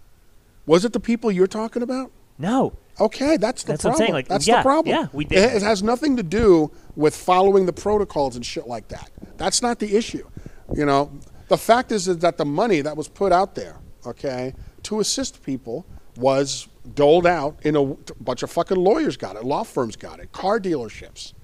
Was 0.67 0.85
it 0.85 0.93
the 0.93 1.01
people 1.01 1.31
you're 1.31 1.47
talking 1.47 1.83
about? 1.83 2.11
No. 2.39 2.77
Okay, 2.99 3.37
that's 3.37 3.63
the 3.63 3.73
That's 3.73 3.85
what 3.85 3.91
I'm 3.91 3.93
problem. 3.93 4.07
saying, 4.07 4.13
like, 4.15 4.29
that's 4.29 4.47
yeah, 4.49 4.57
the 4.59 4.63
problem. 4.63 4.95
yeah, 4.95 5.07
we 5.13 5.25
did. 5.25 5.39
It, 5.39 5.57
it 5.57 5.63
has 5.63 5.83
nothing 5.83 6.17
to 6.17 6.23
do 6.23 6.71
with 6.95 7.15
following 7.15 7.67
the 7.67 7.73
protocols 7.73 8.37
and 8.37 8.45
shit 8.47 8.67
like 8.67 8.89
that. 8.89 9.11
That's 9.37 9.61
not 9.61 9.79
the 9.79 9.97
issue. 9.97 10.27
You 10.75 10.87
know, 10.87 11.13
the 11.49 11.59
fact 11.59 11.93
is, 11.93 12.09
is 12.09 12.19
that 12.19 12.39
the 12.39 12.45
money 12.47 12.81
that 12.81 12.97
was 12.97 13.09
put 13.09 13.33
out 13.33 13.55
there, 13.55 13.77
okay, 14.07 14.55
to 14.85 15.01
assist 15.01 15.43
people 15.43 15.87
was 16.17 16.69
doled 16.95 17.27
out 17.27 17.59
in 17.63 17.77
a 17.77 17.85
bunch 18.21 18.43
of 18.43 18.51
fucking 18.51 18.77
lawyers 18.79 19.17
got 19.17 19.37
it, 19.37 19.45
law 19.45 19.63
firms 19.63 19.97
got 19.97 20.19
it, 20.19 20.33
car 20.33 20.59
dealerships. 20.59 21.35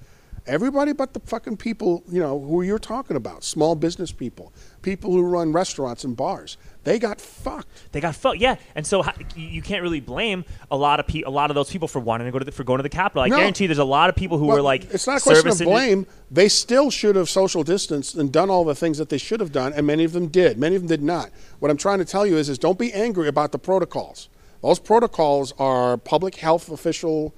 Everybody 0.45 0.91
but 0.91 1.13
the 1.13 1.21
fucking 1.21 1.55
people, 1.55 2.03
you 2.09 2.19
know, 2.19 2.37
who 2.37 2.63
you're 2.63 2.77
talking 2.77 3.15
about, 3.15 3.45
small 3.45 3.75
business 3.75 4.11
people, 4.11 4.51
people 4.81 5.09
who 5.11 5.21
run 5.21 5.53
restaurants 5.53 6.03
and 6.03 6.17
bars. 6.17 6.57
They 6.83 6.99
got 6.99 7.21
fucked. 7.21 7.69
They 7.93 8.01
got 8.01 8.13
fucked, 8.13 8.39
yeah, 8.39 8.55
and 8.75 8.85
so 8.85 9.05
you 9.37 9.61
can't 9.61 9.81
really 9.81 10.01
blame 10.01 10.43
a 10.69 10.75
lot 10.75 10.99
of 10.99 11.07
pe- 11.07 11.21
a 11.21 11.29
lot 11.29 11.49
of 11.49 11.55
those 11.55 11.69
people 11.71 11.87
for 11.87 11.99
wanting 11.99 12.25
to 12.27 12.31
go 12.31 12.39
to 12.39 12.45
the, 12.45 12.51
for 12.51 12.65
going 12.65 12.79
to 12.79 12.83
the 12.83 12.89
Capitol. 12.89 13.21
I 13.23 13.29
No. 13.29 13.37
guarantee 13.37 13.67
there's 13.67 13.77
a 13.77 13.85
lot 13.85 14.09
of 14.09 14.17
people 14.17 14.37
who 14.37 14.47
Well, 14.47 14.57
were 14.57 14.61
like, 14.61 14.93
it's 14.93 15.07
not 15.07 15.19
a 15.19 15.23
question 15.23 15.47
of 15.47 15.59
blame. 15.59 16.05
They 16.29 16.49
still 16.49 16.91
should 16.91 17.15
have 17.15 17.29
social 17.29 17.63
distanced 17.63 18.15
and 18.15 18.29
done 18.29 18.49
all 18.49 18.65
the 18.65 18.75
things 18.75 18.97
that 18.97 19.07
they 19.07 19.17
should 19.17 19.39
have 19.39 19.53
done, 19.53 19.71
and 19.71 19.87
many 19.87 20.03
of 20.03 20.11
them 20.11 20.27
did. 20.27 20.57
Many 20.59 20.75
of 20.75 20.81
them 20.81 20.89
did 20.89 21.01
not. 21.01 21.29
What 21.59 21.71
I'm 21.71 21.77
trying 21.77 21.99
to 21.99 22.05
tell 22.05 22.27
you 22.27 22.35
is, 22.35 22.49
is 22.49 22.57
don't 22.57 22.77
be 22.77 22.91
angry 22.91 23.29
about 23.29 23.53
the 23.53 23.59
protocols. 23.59 24.27
Those 24.61 24.79
protocols 24.79 25.53
are 25.57 25.95
public 25.95 26.35
health 26.35 26.69
official, 26.69 27.33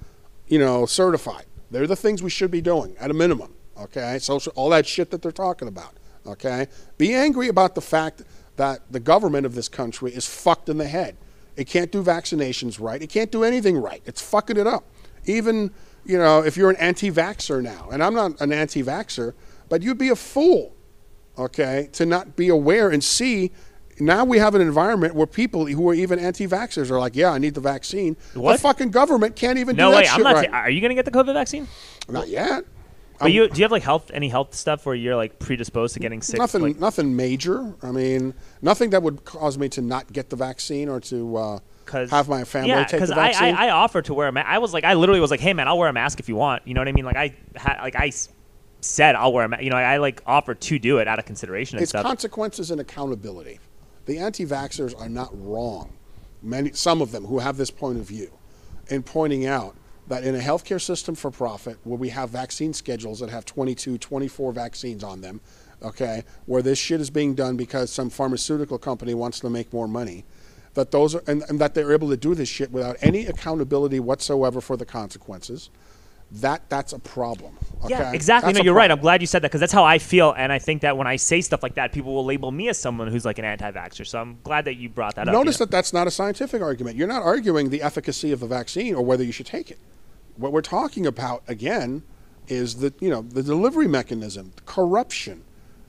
you 0.48 0.58
know, 0.58 0.86
certified. 0.86 1.44
They're 1.70 1.86
the 1.86 1.96
things 1.96 2.22
we 2.22 2.30
should 2.30 2.50
be 2.50 2.60
doing 2.60 2.96
at 2.98 3.10
a 3.10 3.14
minimum. 3.14 3.54
Okay, 3.78 4.18
social, 4.18 4.52
all 4.56 4.70
that 4.70 4.86
shit 4.86 5.10
that 5.10 5.22
they're 5.22 5.32
talking 5.32 5.68
about. 5.68 5.94
Okay, 6.26 6.66
be 6.98 7.14
angry 7.14 7.48
about 7.48 7.74
the 7.74 7.80
fact 7.80 8.22
that 8.56 8.80
the 8.90 9.00
government 9.00 9.46
of 9.46 9.54
this 9.54 9.68
country 9.68 10.12
is 10.12 10.26
fucked 10.26 10.68
in 10.68 10.78
the 10.78 10.88
head. 10.88 11.16
It 11.56 11.66
can't 11.66 11.90
do 11.92 12.02
vaccinations 12.02 12.80
right. 12.80 13.00
It 13.00 13.08
can't 13.08 13.30
do 13.30 13.44
anything 13.44 13.78
right. 13.78 14.02
It's 14.04 14.20
fucking 14.20 14.56
it 14.56 14.66
up. 14.66 14.84
Even, 15.24 15.72
you 16.04 16.18
know, 16.18 16.42
if 16.42 16.56
you're 16.56 16.70
an 16.70 16.76
anti 16.76 17.10
vaxxer 17.10 17.62
now, 17.62 17.88
and 17.90 18.02
I'm 18.02 18.14
not 18.14 18.40
an 18.40 18.52
anti 18.52 18.82
vaxxer, 18.82 19.34
but 19.68 19.82
you'd 19.82 19.98
be 19.98 20.08
a 20.08 20.16
fool, 20.16 20.74
okay, 21.38 21.88
to 21.92 22.06
not 22.06 22.36
be 22.36 22.48
aware 22.48 22.90
and 22.90 23.02
see. 23.02 23.52
Now 23.98 24.24
we 24.24 24.38
have 24.38 24.54
an 24.54 24.60
environment 24.60 25.14
where 25.14 25.26
people 25.26 25.66
who 25.66 25.88
are 25.88 25.94
even 25.94 26.18
anti 26.18 26.46
vaxxers 26.46 26.90
are 26.90 26.98
like, 27.00 27.16
yeah, 27.16 27.30
I 27.30 27.38
need 27.38 27.54
the 27.54 27.60
vaccine. 27.60 28.16
What? 28.34 28.52
The 28.54 28.58
fucking 28.58 28.90
government 28.90 29.36
can't 29.36 29.58
even 29.58 29.76
No 29.76 29.88
do 29.88 29.92
that 29.92 29.96
way, 29.96 30.04
shit 30.04 30.14
I'm 30.14 30.22
not. 30.22 30.34
right. 30.34 30.50
ta- 30.50 30.56
are 30.58 30.70
you 30.70 30.80
gonna 30.80 30.94
get 30.94 31.04
the 31.06 31.10
COVID 31.10 31.32
vaccine? 31.34 31.66
not 32.08 32.28
yet. 32.28 32.64
But 33.18 33.32
you 33.32 33.48
do 33.48 33.58
you 33.58 33.64
have 33.64 33.72
like 33.72 33.82
health 33.82 34.10
any 34.12 34.28
health 34.28 34.54
stuff 34.54 34.84
where 34.84 34.94
you're 34.94 35.16
like 35.16 35.38
predisposed 35.38 35.94
to 35.94 36.00
getting 36.00 36.20
sick? 36.20 36.38
Nothing, 36.38 36.60
like, 36.60 36.78
nothing 36.78 37.16
major. 37.16 37.74
I 37.82 37.90
mean, 37.90 38.34
nothing 38.60 38.90
that 38.90 39.02
would 39.02 39.24
cause 39.24 39.56
me 39.56 39.70
to 39.70 39.80
not 39.80 40.12
get 40.12 40.28
the 40.28 40.36
vaccine 40.36 40.90
or 40.90 41.00
to 41.00 41.36
uh, 41.36 41.58
Cause, 41.86 42.10
have 42.10 42.28
my 42.28 42.44
family 42.44 42.68
yeah, 42.70 42.84
take 42.84 43.00
the 43.06 43.12
I, 43.14 43.32
vaccine. 43.32 43.54
I, 43.54 43.68
I 43.68 43.70
offer 43.70 44.02
to 44.02 44.12
wear 44.12 44.28
a 44.28 44.32
mask. 44.32 44.46
I 44.50 44.58
was 44.58 44.74
like, 44.74 44.84
I 44.84 44.92
literally 44.94 45.20
was 45.20 45.30
like, 45.30 45.40
hey 45.40 45.54
man, 45.54 45.66
I'll 45.66 45.78
wear 45.78 45.88
a 45.88 45.92
mask 45.94 46.20
if 46.20 46.28
you 46.28 46.36
want. 46.36 46.66
You 46.68 46.74
know 46.74 46.82
what 46.82 46.88
I 46.88 46.92
mean? 46.92 47.06
Like 47.06 47.16
I 47.16 47.34
ha- 47.56 47.78
like 47.80 47.96
I 47.96 48.08
s- 48.08 48.28
said 48.82 49.14
I'll 49.14 49.32
wear 49.32 49.46
a 49.46 49.48
mask. 49.48 49.62
You 49.62 49.70
know, 49.70 49.76
I 49.76 49.96
like 49.96 50.22
offered 50.26 50.60
to 50.60 50.78
do 50.78 50.98
it 50.98 51.08
out 51.08 51.18
of 51.18 51.24
consideration 51.24 51.78
and 51.78 51.82
it's 51.84 51.92
stuff. 51.92 52.02
consequences 52.04 52.70
and 52.70 52.82
accountability. 52.82 53.60
The 54.06 54.18
anti-vaxxers 54.18 54.98
are 54.98 55.08
not 55.08 55.30
wrong. 55.32 55.92
Many, 56.42 56.72
some 56.72 57.02
of 57.02 57.12
them 57.12 57.24
who 57.24 57.40
have 57.40 57.56
this 57.56 57.70
point 57.70 57.98
of 57.98 58.04
view, 58.04 58.30
in 58.88 59.02
pointing 59.02 59.46
out 59.46 59.76
that 60.08 60.22
in 60.22 60.36
a 60.36 60.38
healthcare 60.38 60.80
system 60.80 61.16
for 61.16 61.30
profit, 61.30 61.78
where 61.82 61.98
we 61.98 62.08
have 62.10 62.30
vaccine 62.30 62.72
schedules 62.72 63.18
that 63.18 63.28
have 63.30 63.44
22, 63.44 63.98
24 63.98 64.52
vaccines 64.52 65.02
on 65.02 65.20
them, 65.20 65.40
okay, 65.82 66.22
where 66.46 66.62
this 66.62 66.78
shit 66.78 67.00
is 67.00 67.10
being 67.10 67.34
done 67.34 67.56
because 67.56 67.90
some 67.90 68.08
pharmaceutical 68.08 68.78
company 68.78 69.14
wants 69.14 69.40
to 69.40 69.50
make 69.50 69.72
more 69.72 69.88
money, 69.88 70.24
that 70.74 70.92
those 70.92 71.14
are, 71.14 71.22
and, 71.26 71.42
and 71.48 71.58
that 71.58 71.74
they're 71.74 71.92
able 71.92 72.08
to 72.08 72.16
do 72.16 72.34
this 72.34 72.48
shit 72.48 72.70
without 72.70 72.96
any 73.00 73.26
accountability 73.26 73.98
whatsoever 73.98 74.60
for 74.60 74.76
the 74.76 74.84
consequences. 74.84 75.70
That 76.32 76.68
that's 76.68 76.92
a 76.92 76.98
problem. 76.98 77.56
Okay? 77.84 77.90
Yeah, 77.90 78.12
exactly. 78.12 78.52
That's 78.52 78.58
no, 78.58 78.64
you're 78.64 78.74
right. 78.74 78.90
I'm 78.90 78.98
glad 78.98 79.20
you 79.20 79.28
said 79.28 79.42
that 79.42 79.48
because 79.48 79.60
that's 79.60 79.72
how 79.72 79.84
I 79.84 79.98
feel, 79.98 80.32
and 80.32 80.52
I 80.52 80.58
think 80.58 80.82
that 80.82 80.96
when 80.96 81.06
I 81.06 81.16
say 81.16 81.40
stuff 81.40 81.62
like 81.62 81.74
that, 81.74 81.92
people 81.92 82.14
will 82.14 82.24
label 82.24 82.50
me 82.50 82.68
as 82.68 82.78
someone 82.78 83.08
who's 83.08 83.24
like 83.24 83.38
an 83.38 83.44
anti-vaxxer. 83.44 84.06
So 84.06 84.20
I'm 84.20 84.38
glad 84.42 84.64
that 84.64 84.74
you 84.74 84.88
brought 84.88 85.14
that 85.16 85.28
up. 85.28 85.32
Notice 85.32 85.56
you 85.56 85.62
know? 85.62 85.66
that 85.66 85.70
that's 85.70 85.92
not 85.92 86.08
a 86.08 86.10
scientific 86.10 86.62
argument. 86.62 86.96
You're 86.96 87.06
not 87.06 87.22
arguing 87.22 87.70
the 87.70 87.80
efficacy 87.80 88.32
of 88.32 88.40
the 88.40 88.46
vaccine 88.46 88.94
or 88.94 89.04
whether 89.04 89.22
you 89.22 89.32
should 89.32 89.46
take 89.46 89.70
it. 89.70 89.78
What 90.36 90.52
we're 90.52 90.62
talking 90.62 91.06
about 91.06 91.42
again 91.46 92.02
is 92.48 92.76
the 92.76 92.92
you 93.00 93.08
know 93.08 93.22
the 93.22 93.42
delivery 93.42 93.88
mechanism, 93.88 94.52
corruption, 94.64 95.44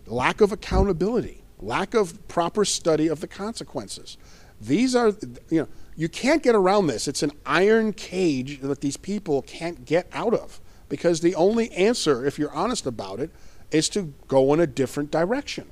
lack 0.05 0.39
of 0.39 0.51
accountability, 0.51 1.43
lack 1.59 1.95
of 1.95 2.27
proper 2.27 2.63
study 2.63 3.07
of 3.07 3.21
the 3.21 3.27
consequences. 3.27 4.17
These 4.61 4.95
are 4.95 5.13
you 5.49 5.61
know 5.61 5.67
you 5.97 6.07
can't 6.07 6.43
get 6.43 6.55
around 6.55 6.87
this. 6.87 7.07
It's 7.07 7.23
an 7.23 7.31
iron 7.45 7.91
cage 7.91 8.61
that 8.61 8.81
these 8.81 8.95
people 8.95 9.41
can't 9.41 9.83
get 9.83 10.07
out 10.13 10.33
of 10.33 10.61
because 10.87 11.19
the 11.21 11.35
only 11.35 11.71
answer, 11.71 12.25
if 12.25 12.37
you're 12.37 12.51
honest 12.51 12.85
about 12.85 13.19
it, 13.19 13.31
is 13.71 13.89
to 13.89 14.13
go 14.27 14.53
in 14.53 14.59
a 14.59 14.67
different 14.67 15.11
direction, 15.11 15.69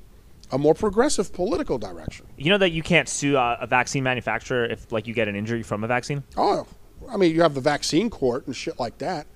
a 0.50 0.58
more 0.58 0.74
progressive 0.74 1.32
political 1.32 1.78
direction. 1.78 2.26
You 2.36 2.50
know 2.50 2.58
that 2.58 2.70
you 2.70 2.82
can't 2.82 3.08
sue 3.08 3.36
uh, 3.36 3.56
a 3.60 3.66
vaccine 3.66 4.02
manufacturer 4.02 4.66
if 4.66 4.90
like 4.92 5.06
you 5.06 5.14
get 5.14 5.28
an 5.28 5.36
injury 5.36 5.62
from 5.62 5.84
a 5.84 5.86
vaccine. 5.86 6.24
Oh, 6.36 6.66
I 7.08 7.16
mean, 7.16 7.34
you 7.34 7.42
have 7.42 7.54
the 7.54 7.60
vaccine 7.60 8.10
court 8.10 8.46
and 8.46 8.54
shit 8.54 8.78
like 8.80 8.98
that, 8.98 9.28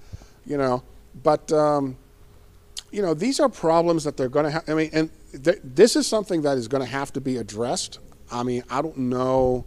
you 0.44 0.58
know. 0.58 0.82
But 1.22 1.50
um, 1.52 1.96
you 2.90 3.00
know, 3.00 3.14
these 3.14 3.38
are 3.38 3.48
problems 3.48 4.04
that 4.04 4.16
they're 4.16 4.28
going 4.28 4.46
to 4.46 4.50
have. 4.50 4.68
I 4.68 4.74
mean, 4.74 4.90
and 4.92 5.10
th- 5.44 5.60
this 5.62 5.94
is 5.94 6.06
something 6.08 6.42
that 6.42 6.58
is 6.58 6.66
going 6.66 6.82
to 6.82 6.90
have 6.90 7.12
to 7.12 7.20
be 7.20 7.36
addressed. 7.36 8.00
I 8.32 8.42
mean, 8.42 8.64
I 8.68 8.82
don't 8.82 8.98
know. 8.98 9.64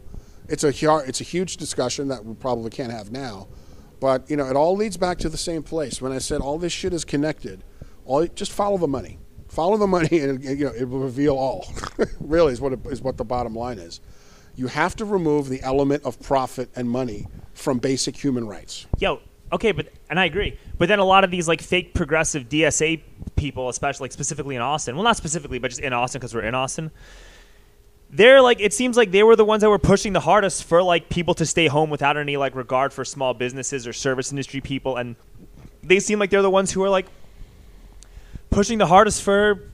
It's 0.50 0.64
a 0.64 0.70
it's 1.08 1.22
a 1.22 1.24
huge 1.24 1.58
discussion 1.58 2.08
that 2.10 2.24
we 2.26 2.34
probably 2.36 2.70
can't 2.70 2.92
have 2.92 3.12
now, 3.12 3.48
but 4.00 4.30
you 4.30 4.36
know, 4.36 4.46
it 4.48 4.56
all 4.56 4.76
leads 4.76 4.98
back 4.98 5.18
to 5.20 5.30
the 5.30 5.38
same 5.38 5.64
place. 5.64 6.02
When 6.02 6.12
I 6.12 6.18
said 6.18 6.42
all 6.42 6.58
this 6.58 6.74
shit 6.74 6.94
is 6.94 7.06
connected, 7.06 7.64
all 8.06 8.26
just 8.28 8.52
follow 8.52 8.78
the 8.78 8.88
money, 8.88 9.20
follow 9.48 9.78
the 9.78 9.88
money, 9.88 10.20
and 10.20 10.44
you 10.44 10.66
know, 10.66 10.74
it 10.74 10.90
will 10.90 11.00
reveal 11.00 11.36
all. 11.36 11.72
really, 12.20 12.54
is 12.54 12.62
what 12.62 12.74
it, 12.74 12.80
is 12.88 13.02
what 13.02 13.18
the 13.18 13.26
bottom 13.26 13.56
line 13.56 13.80
is. 13.80 14.02
You 14.56 14.68
have 14.68 14.96
to 14.98 15.06
remove 15.06 15.50
the 15.50 15.62
element 15.64 16.04
of 16.04 16.20
profit 16.22 16.70
and 16.76 16.90
money 16.90 17.28
from 17.54 17.80
basic 17.80 18.16
human 18.16 18.46
rights. 18.46 18.86
Yo, 19.00 19.22
okay, 19.52 19.72
but 19.72 19.88
and 20.10 20.20
I 20.20 20.26
agree. 20.26 20.58
But 20.78 20.90
then 20.90 21.00
a 21.00 21.06
lot 21.06 21.24
of 21.24 21.32
these 21.32 21.48
like 21.48 21.62
fake 21.62 21.94
progressive 21.94 22.50
DSA 22.50 23.02
people, 23.36 23.70
especially 23.70 24.06
like 24.06 24.12
specifically 24.12 24.56
in 24.56 24.62
Austin. 24.62 24.96
Well, 24.96 25.04
not 25.04 25.18
specifically, 25.18 25.60
but 25.60 25.70
just 25.70 25.82
in 25.82 25.94
Austin 25.94 26.20
because 26.20 26.36
we're 26.36 26.42
in 26.42 26.56
Austin. 26.56 26.92
They're 28.14 28.42
like 28.42 28.60
it 28.62 28.74
seems 28.74 28.96
like 28.96 29.12
they 29.12 29.24
were 29.24 29.36
the 29.36 29.46
ones 29.46 29.62
that 29.62 29.70
were 29.70 29.80
pushing 29.80 30.14
the 30.14 30.20
hardest 30.20 30.64
for 30.64 30.82
like 30.82 31.10
people 31.10 31.34
to 31.36 31.46
stay 31.46 31.68
home 31.68 31.90
without 31.90 32.16
any 32.16 32.38
like 32.38 32.56
regard 32.56 32.94
for 32.94 33.04
small 33.04 33.34
businesses 33.34 33.88
or 33.88 33.94
service 33.94 34.32
industry 34.32 34.62
people 34.62 34.98
and 34.98 35.16
they 35.84 36.00
seem 36.00 36.20
like 36.20 36.30
they're 36.30 36.42
the 36.42 36.50
ones 36.50 36.72
who 36.72 36.84
are 36.84 36.90
like 36.90 37.08
pushing 38.50 38.78
the 38.78 38.86
hardest 38.86 39.22
for 39.22 39.74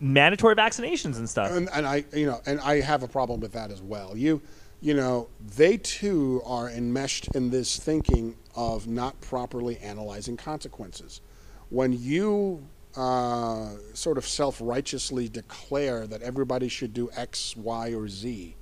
mandatory 0.00 0.56
vaccinations 0.56 1.18
and 1.18 1.28
stuff. 1.28 1.52
and, 1.52 1.68
and 1.74 1.86
I, 1.86 2.04
you 2.12 2.26
know, 2.26 2.40
and 2.46 2.58
I 2.60 2.80
have 2.80 3.02
a 3.02 3.08
problem 3.08 3.40
with 3.40 3.52
that 3.52 3.70
as 3.70 3.82
well. 3.82 4.16
You, 4.16 4.40
you 4.80 4.94
know, 4.94 5.28
they 5.56 5.76
too 5.76 6.42
are 6.44 6.70
enmeshed 6.70 7.28
in 7.34 7.50
this 7.50 7.76
thinking 7.76 8.36
of 8.56 8.88
not 8.88 9.20
properly 9.20 9.76
analyzing 9.78 10.36
consequences. 10.36 11.20
When 11.68 11.92
you 11.92 12.66
uh, 12.96 13.70
sort 13.94 14.18
of 14.18 14.26
self-righteously 14.26 15.28
declare 15.28 16.06
that 16.06 16.22
everybody 16.22 16.68
should 16.68 16.92
do 16.92 17.10
X, 17.14 17.56
Y, 17.56 17.94
or 17.94 18.08
Z, 18.08 18.56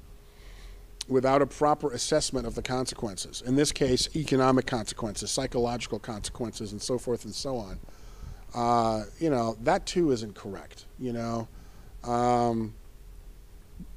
without 1.09 1.41
a 1.41 1.47
proper 1.47 1.93
assessment 1.93 2.47
of 2.47 2.55
the 2.55 2.62
consequences, 2.62 3.43
in 3.43 3.57
this 3.57 3.72
case, 3.72 4.09
economic 4.14 4.66
consequences, 4.66 5.31
psychological 5.31 5.99
consequences, 5.99 6.72
and 6.72 6.83
so 6.83 6.99
forth 6.99 7.24
and 7.24 7.35
so 7.35 7.57
on, 7.57 7.81
uh, 8.55 9.05
you 9.18 9.31
know, 9.31 9.57
that 9.62 9.87
too 9.87 10.11
isn't 10.11 10.35
correct. 10.35 10.85
You 10.99 11.12
know, 11.12 11.49
um, 12.05 12.74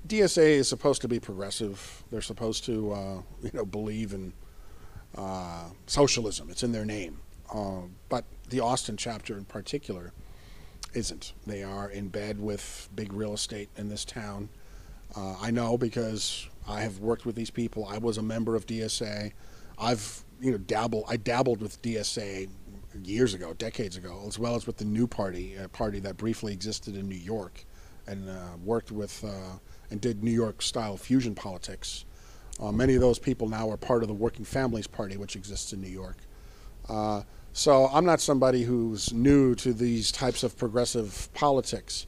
DSA 0.07 0.51
is 0.51 0.67
supposed 0.67 1.01
to 1.01 1.07
be 1.07 1.19
progressive. 1.19 2.03
They're 2.11 2.21
supposed 2.21 2.65
to, 2.65 2.91
uh, 2.91 3.21
you 3.43 3.51
know, 3.53 3.65
believe 3.65 4.13
in 4.13 4.33
uh, 5.15 5.69
socialism. 5.85 6.49
It's 6.49 6.63
in 6.63 6.71
their 6.71 6.85
name. 6.85 7.20
Uh, 7.51 7.81
but 8.09 8.25
the 8.49 8.59
Austin 8.59 8.97
chapter 8.97 9.37
in 9.37 9.45
particular 9.45 10.13
isn't. 10.93 11.33
They 11.45 11.63
are 11.63 11.89
in 11.89 12.07
bed 12.07 12.39
with 12.39 12.89
big 12.95 13.13
real 13.13 13.33
estate 13.33 13.69
in 13.77 13.89
this 13.89 14.05
town. 14.05 14.49
Uh, 15.15 15.35
I 15.41 15.51
know 15.51 15.77
because 15.77 16.47
I 16.67 16.81
have 16.81 16.99
worked 16.99 17.25
with 17.25 17.35
these 17.35 17.49
people. 17.49 17.85
I 17.85 17.97
was 17.97 18.17
a 18.17 18.21
member 18.21 18.55
of 18.55 18.65
DSA. 18.65 19.33
I've 19.77 20.23
you 20.39 20.51
know 20.51 20.57
dabbled. 20.57 21.05
I 21.07 21.17
dabbled 21.17 21.61
with 21.61 21.81
DSA 21.81 22.49
years 23.03 23.33
ago, 23.33 23.53
decades 23.53 23.97
ago, 23.97 24.23
as 24.27 24.37
well 24.37 24.55
as 24.55 24.67
with 24.67 24.77
the 24.77 24.85
New 24.85 25.07
Party, 25.07 25.55
a 25.55 25.67
party 25.67 25.99
that 25.99 26.17
briefly 26.17 26.53
existed 26.53 26.95
in 26.95 27.07
New 27.07 27.15
York, 27.15 27.65
and 28.07 28.29
uh, 28.29 28.57
worked 28.63 28.91
with 28.91 29.23
uh, 29.23 29.57
and 29.89 29.99
did 29.99 30.23
New 30.23 30.31
York 30.31 30.61
style 30.61 30.97
fusion 30.97 31.35
politics. 31.35 32.05
Uh, 32.59 32.71
many 32.71 32.95
of 32.95 33.01
those 33.01 33.17
people 33.17 33.49
now 33.49 33.69
are 33.69 33.77
part 33.77 34.03
of 34.03 34.07
the 34.07 34.13
Working 34.13 34.45
Families 34.45 34.87
Party, 34.87 35.17
which 35.17 35.35
exists 35.35 35.73
in 35.73 35.81
New 35.81 35.89
York. 35.89 36.17
So 37.53 37.87
I'm 37.87 38.05
not 38.05 38.21
somebody 38.21 38.63
who's 38.63 39.13
new 39.13 39.55
to 39.55 39.73
these 39.73 40.11
types 40.11 40.43
of 40.43 40.57
progressive 40.57 41.29
politics. 41.33 42.07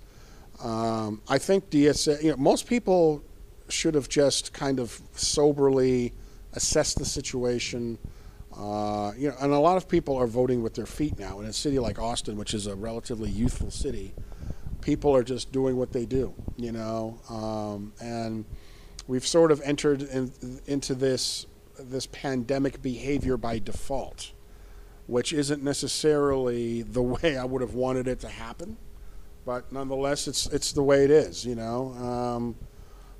Um, 0.64 1.22
I 1.28 1.38
think 1.38 1.70
DSA, 1.70 2.24
you 2.24 2.32
know, 2.32 2.38
most 2.38 2.68
people 2.68 3.24
should 3.70 3.96
have 3.96 4.08
just 4.08 4.54
kind 4.54 4.80
of 4.80 5.02
soberly 5.14 6.14
assessed 6.54 6.98
the 6.98 7.06
situation. 7.06 7.98
Uh, 8.56 9.12
you 9.18 9.30
know, 9.30 9.36
and 9.42 9.52
a 9.52 9.60
lot 9.60 9.78
of 9.78 9.90
people 9.90 10.16
are 10.16 10.28
voting 10.28 10.62
with 10.62 10.76
their 10.76 10.86
feet 10.86 11.18
now. 11.20 11.40
In 11.40 11.48
a 11.48 11.54
city 11.54 11.80
like 11.80 12.00
Austin, 12.00 12.38
which 12.38 12.54
is 12.54 12.68
a 12.68 12.76
relatively 12.76 13.30
youthful 13.30 13.72
city, 13.72 14.14
people 14.82 15.16
are 15.16 15.24
just 15.24 15.52
doing 15.52 15.76
what 15.76 15.92
they 15.92 16.06
do. 16.06 16.34
You 16.56 16.72
know, 16.72 17.20
um, 17.30 17.94
and 18.00 18.46
we've 19.08 19.26
sort 19.26 19.52
of 19.52 19.60
entered 19.62 20.04
in, 20.04 20.32
into 20.68 20.96
this 20.96 21.48
this 21.80 22.06
pandemic 22.08 22.82
behavior 22.82 23.36
by 23.36 23.58
default, 23.58 24.32
which 25.08 25.34
isn't 25.34 25.64
necessarily 25.64 26.82
the 26.82 27.02
way 27.22 27.38
I 27.38 27.46
would 27.46 27.62
have 27.62 27.74
wanted 27.74 28.08
it 28.08 28.20
to 28.22 28.30
happen, 28.30 28.78
but 29.46 29.72
nonetheless, 29.72 30.28
it's 30.28 30.48
it's 30.48 30.72
the 30.72 30.84
way 30.84 31.04
it 31.04 31.12
is. 31.12 31.46
You 31.46 31.56
know, 31.56 31.94
um, 31.94 32.56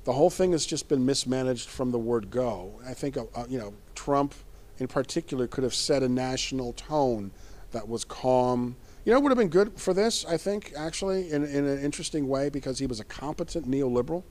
the 0.04 0.12
whole 0.12 0.30
thing 0.30 0.52
has 0.52 0.66
just 0.66 0.88
been 0.88 1.04
mismanaged 1.04 1.68
from 1.68 1.90
the 1.90 1.98
word 1.98 2.30
go. 2.30 2.80
I 2.86 2.94
think 2.94 3.16
uh, 3.16 3.24
uh, 3.34 3.44
you 3.48 3.58
know 3.58 3.74
Trump, 3.94 4.34
in 4.78 4.86
particular, 4.86 5.46
could 5.46 5.64
have 5.64 5.74
set 5.74 6.02
a 6.02 6.08
national 6.08 6.72
tone 6.72 7.30
that 7.72 7.88
was 7.88 8.04
calm. 8.04 8.76
You 9.04 9.12
know, 9.12 9.18
it 9.18 9.22
would 9.22 9.30
have 9.32 9.38
been 9.38 9.48
good 9.48 9.78
for 9.78 9.92
this. 9.92 10.24
I 10.24 10.36
think 10.36 10.72
actually, 10.76 11.30
in 11.30 11.44
in 11.44 11.66
an 11.66 11.82
interesting 11.82 12.28
way, 12.28 12.48
because 12.48 12.78
he 12.78 12.86
was 12.86 13.00
a 13.00 13.04
competent 13.04 13.70
neoliberal. 13.70 14.22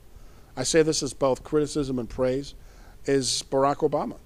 I 0.55 0.63
say 0.63 0.83
this 0.83 1.01
as 1.01 1.13
both 1.13 1.43
criticism 1.43 1.97
and 1.97 2.07
praise 2.07 2.53
is 3.05 3.43
Barack 3.49 3.77
Obama. 3.77 4.17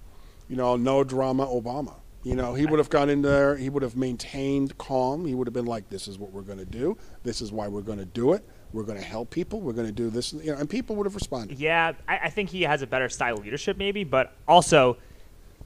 You 0.50 0.56
know, 0.56 0.76
no 0.76 1.04
drama 1.04 1.46
Obama. 1.46 1.96
You 2.24 2.36
know, 2.36 2.54
he 2.54 2.66
would 2.66 2.80
have 2.80 2.90
gone 2.90 3.10
in 3.10 3.22
there, 3.22 3.56
he 3.56 3.70
would 3.70 3.84
have 3.84 3.96
maintained 3.96 4.78
calm. 4.78 5.26
He 5.26 5.34
would 5.34 5.48
have 5.48 5.54
been 5.54 5.66
like, 5.66 5.90
this 5.90 6.08
is 6.08 6.20
what 6.20 6.32
we're 6.32 6.42
going 6.42 6.58
to 6.58 6.66
do. 6.66 6.98
This 7.24 7.42
is 7.42 7.52
why 7.52 7.68
we're 7.68 7.82
going 7.82 8.00
to 8.00 8.06
do 8.06 8.34
it. 8.34 8.44
We're 8.74 8.84
going 8.84 8.98
to 8.98 9.04
help 9.04 9.30
people. 9.30 9.62
We're 9.62 9.74
going 9.74 9.88
to 9.88 9.94
do 9.94 10.10
this. 10.10 10.34
You 10.34 10.52
know, 10.52 10.58
and 10.58 10.70
people 10.70 10.96
would 10.98 11.06
have 11.06 11.16
responded. 11.16 11.58
Yeah, 11.58 11.94
I, 12.08 12.18
I 12.24 12.30
think 12.30 12.50
he 12.50 12.64
has 12.64 12.82
a 12.82 12.88
better 12.88 13.08
style 13.08 13.36
of 13.36 13.44
leadership, 13.44 13.78
maybe, 13.78 14.04
but 14.04 14.34
also, 14.48 14.98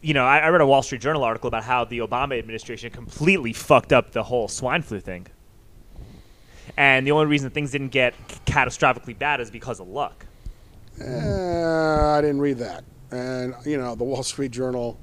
you 0.01 0.13
know, 0.13 0.25
I, 0.25 0.39
I 0.39 0.49
read 0.49 0.61
a 0.61 0.65
Wall 0.67 0.83
Street 0.83 1.01
Journal 1.01 1.23
article 1.23 1.47
about 1.47 1.63
how 1.63 1.85
the 1.85 1.99
Obama 1.99 2.37
administration 2.37 2.91
completely 2.91 3.53
fucked 3.53 3.91
up 3.91 4.11
the 4.11 4.23
whole 4.23 4.47
swine 4.47 4.83
flu 4.83 4.99
thing. 4.99 5.27
And 6.77 7.07
the 7.07 7.11
only 7.11 7.25
reason 7.25 7.49
things 7.49 7.71
didn't 7.71 7.89
get 7.89 8.13
catastrophically 8.45 9.17
bad 9.17 9.41
is 9.41 9.49
because 9.49 9.79
of 9.79 9.87
luck. 9.87 10.25
Uh, 10.99 12.17
I 12.17 12.21
didn't 12.21 12.41
read 12.41 12.59
that 12.59 12.83
and 13.11 13.53
you 13.65 13.77
know 13.77 13.95
the 13.95 14.03
Wall 14.03 14.23
Street 14.23 14.51
Journal, 14.51 14.97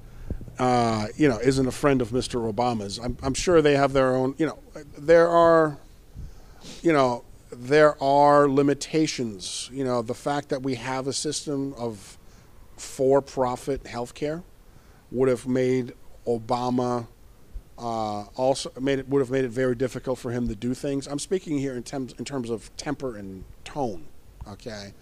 uh, 0.59 1.07
you 1.17 1.29
know, 1.29 1.39
isn't 1.39 1.67
a 1.67 1.73
friend 1.73 2.03
of 2.03 2.11
Mr. 2.11 2.53
Obama's. 2.53 2.99
I'm, 2.99 3.17
I'm 3.23 3.35
sure 3.35 3.63
they 3.63 3.77
have 3.77 3.93
their 3.93 4.15
own. 4.15 4.35
You 4.39 4.47
know, 4.47 4.59
there 4.97 5.29
are, 5.29 5.79
you 6.83 6.93
know, 6.93 7.25
there 7.53 8.01
are 8.03 8.49
limitations. 8.49 9.71
You 9.73 9.85
know, 9.85 10.03
the 10.03 10.15
fact 10.15 10.49
that 10.49 10.63
we 10.63 10.75
have 10.75 11.07
a 11.07 11.13
system 11.13 11.75
of 11.75 12.19
for-profit 12.77 13.85
healthcare 13.85 14.43
would 15.11 15.29
have 15.29 15.47
made 15.47 15.95
Obama. 16.27 17.07
Uh, 17.79 18.25
also 18.35 18.73
made 18.81 18.99
it 18.99 19.09
would 19.09 19.21
have 19.21 19.31
made 19.31 19.45
it 19.45 19.51
very 19.51 19.77
difficult 19.77 20.19
for 20.19 20.33
him 20.33 20.49
to 20.49 20.57
do 20.57 20.75
things. 20.75 21.07
I'm 21.07 21.21
speaking 21.21 21.59
here 21.59 21.77
in 21.77 21.85
terms 21.85 22.13
in 22.19 22.25
terms 22.25 22.51
of 22.51 22.77
temper 22.77 23.17
and 23.17 23.45
tone. 23.65 24.07
Okay, 24.49 24.93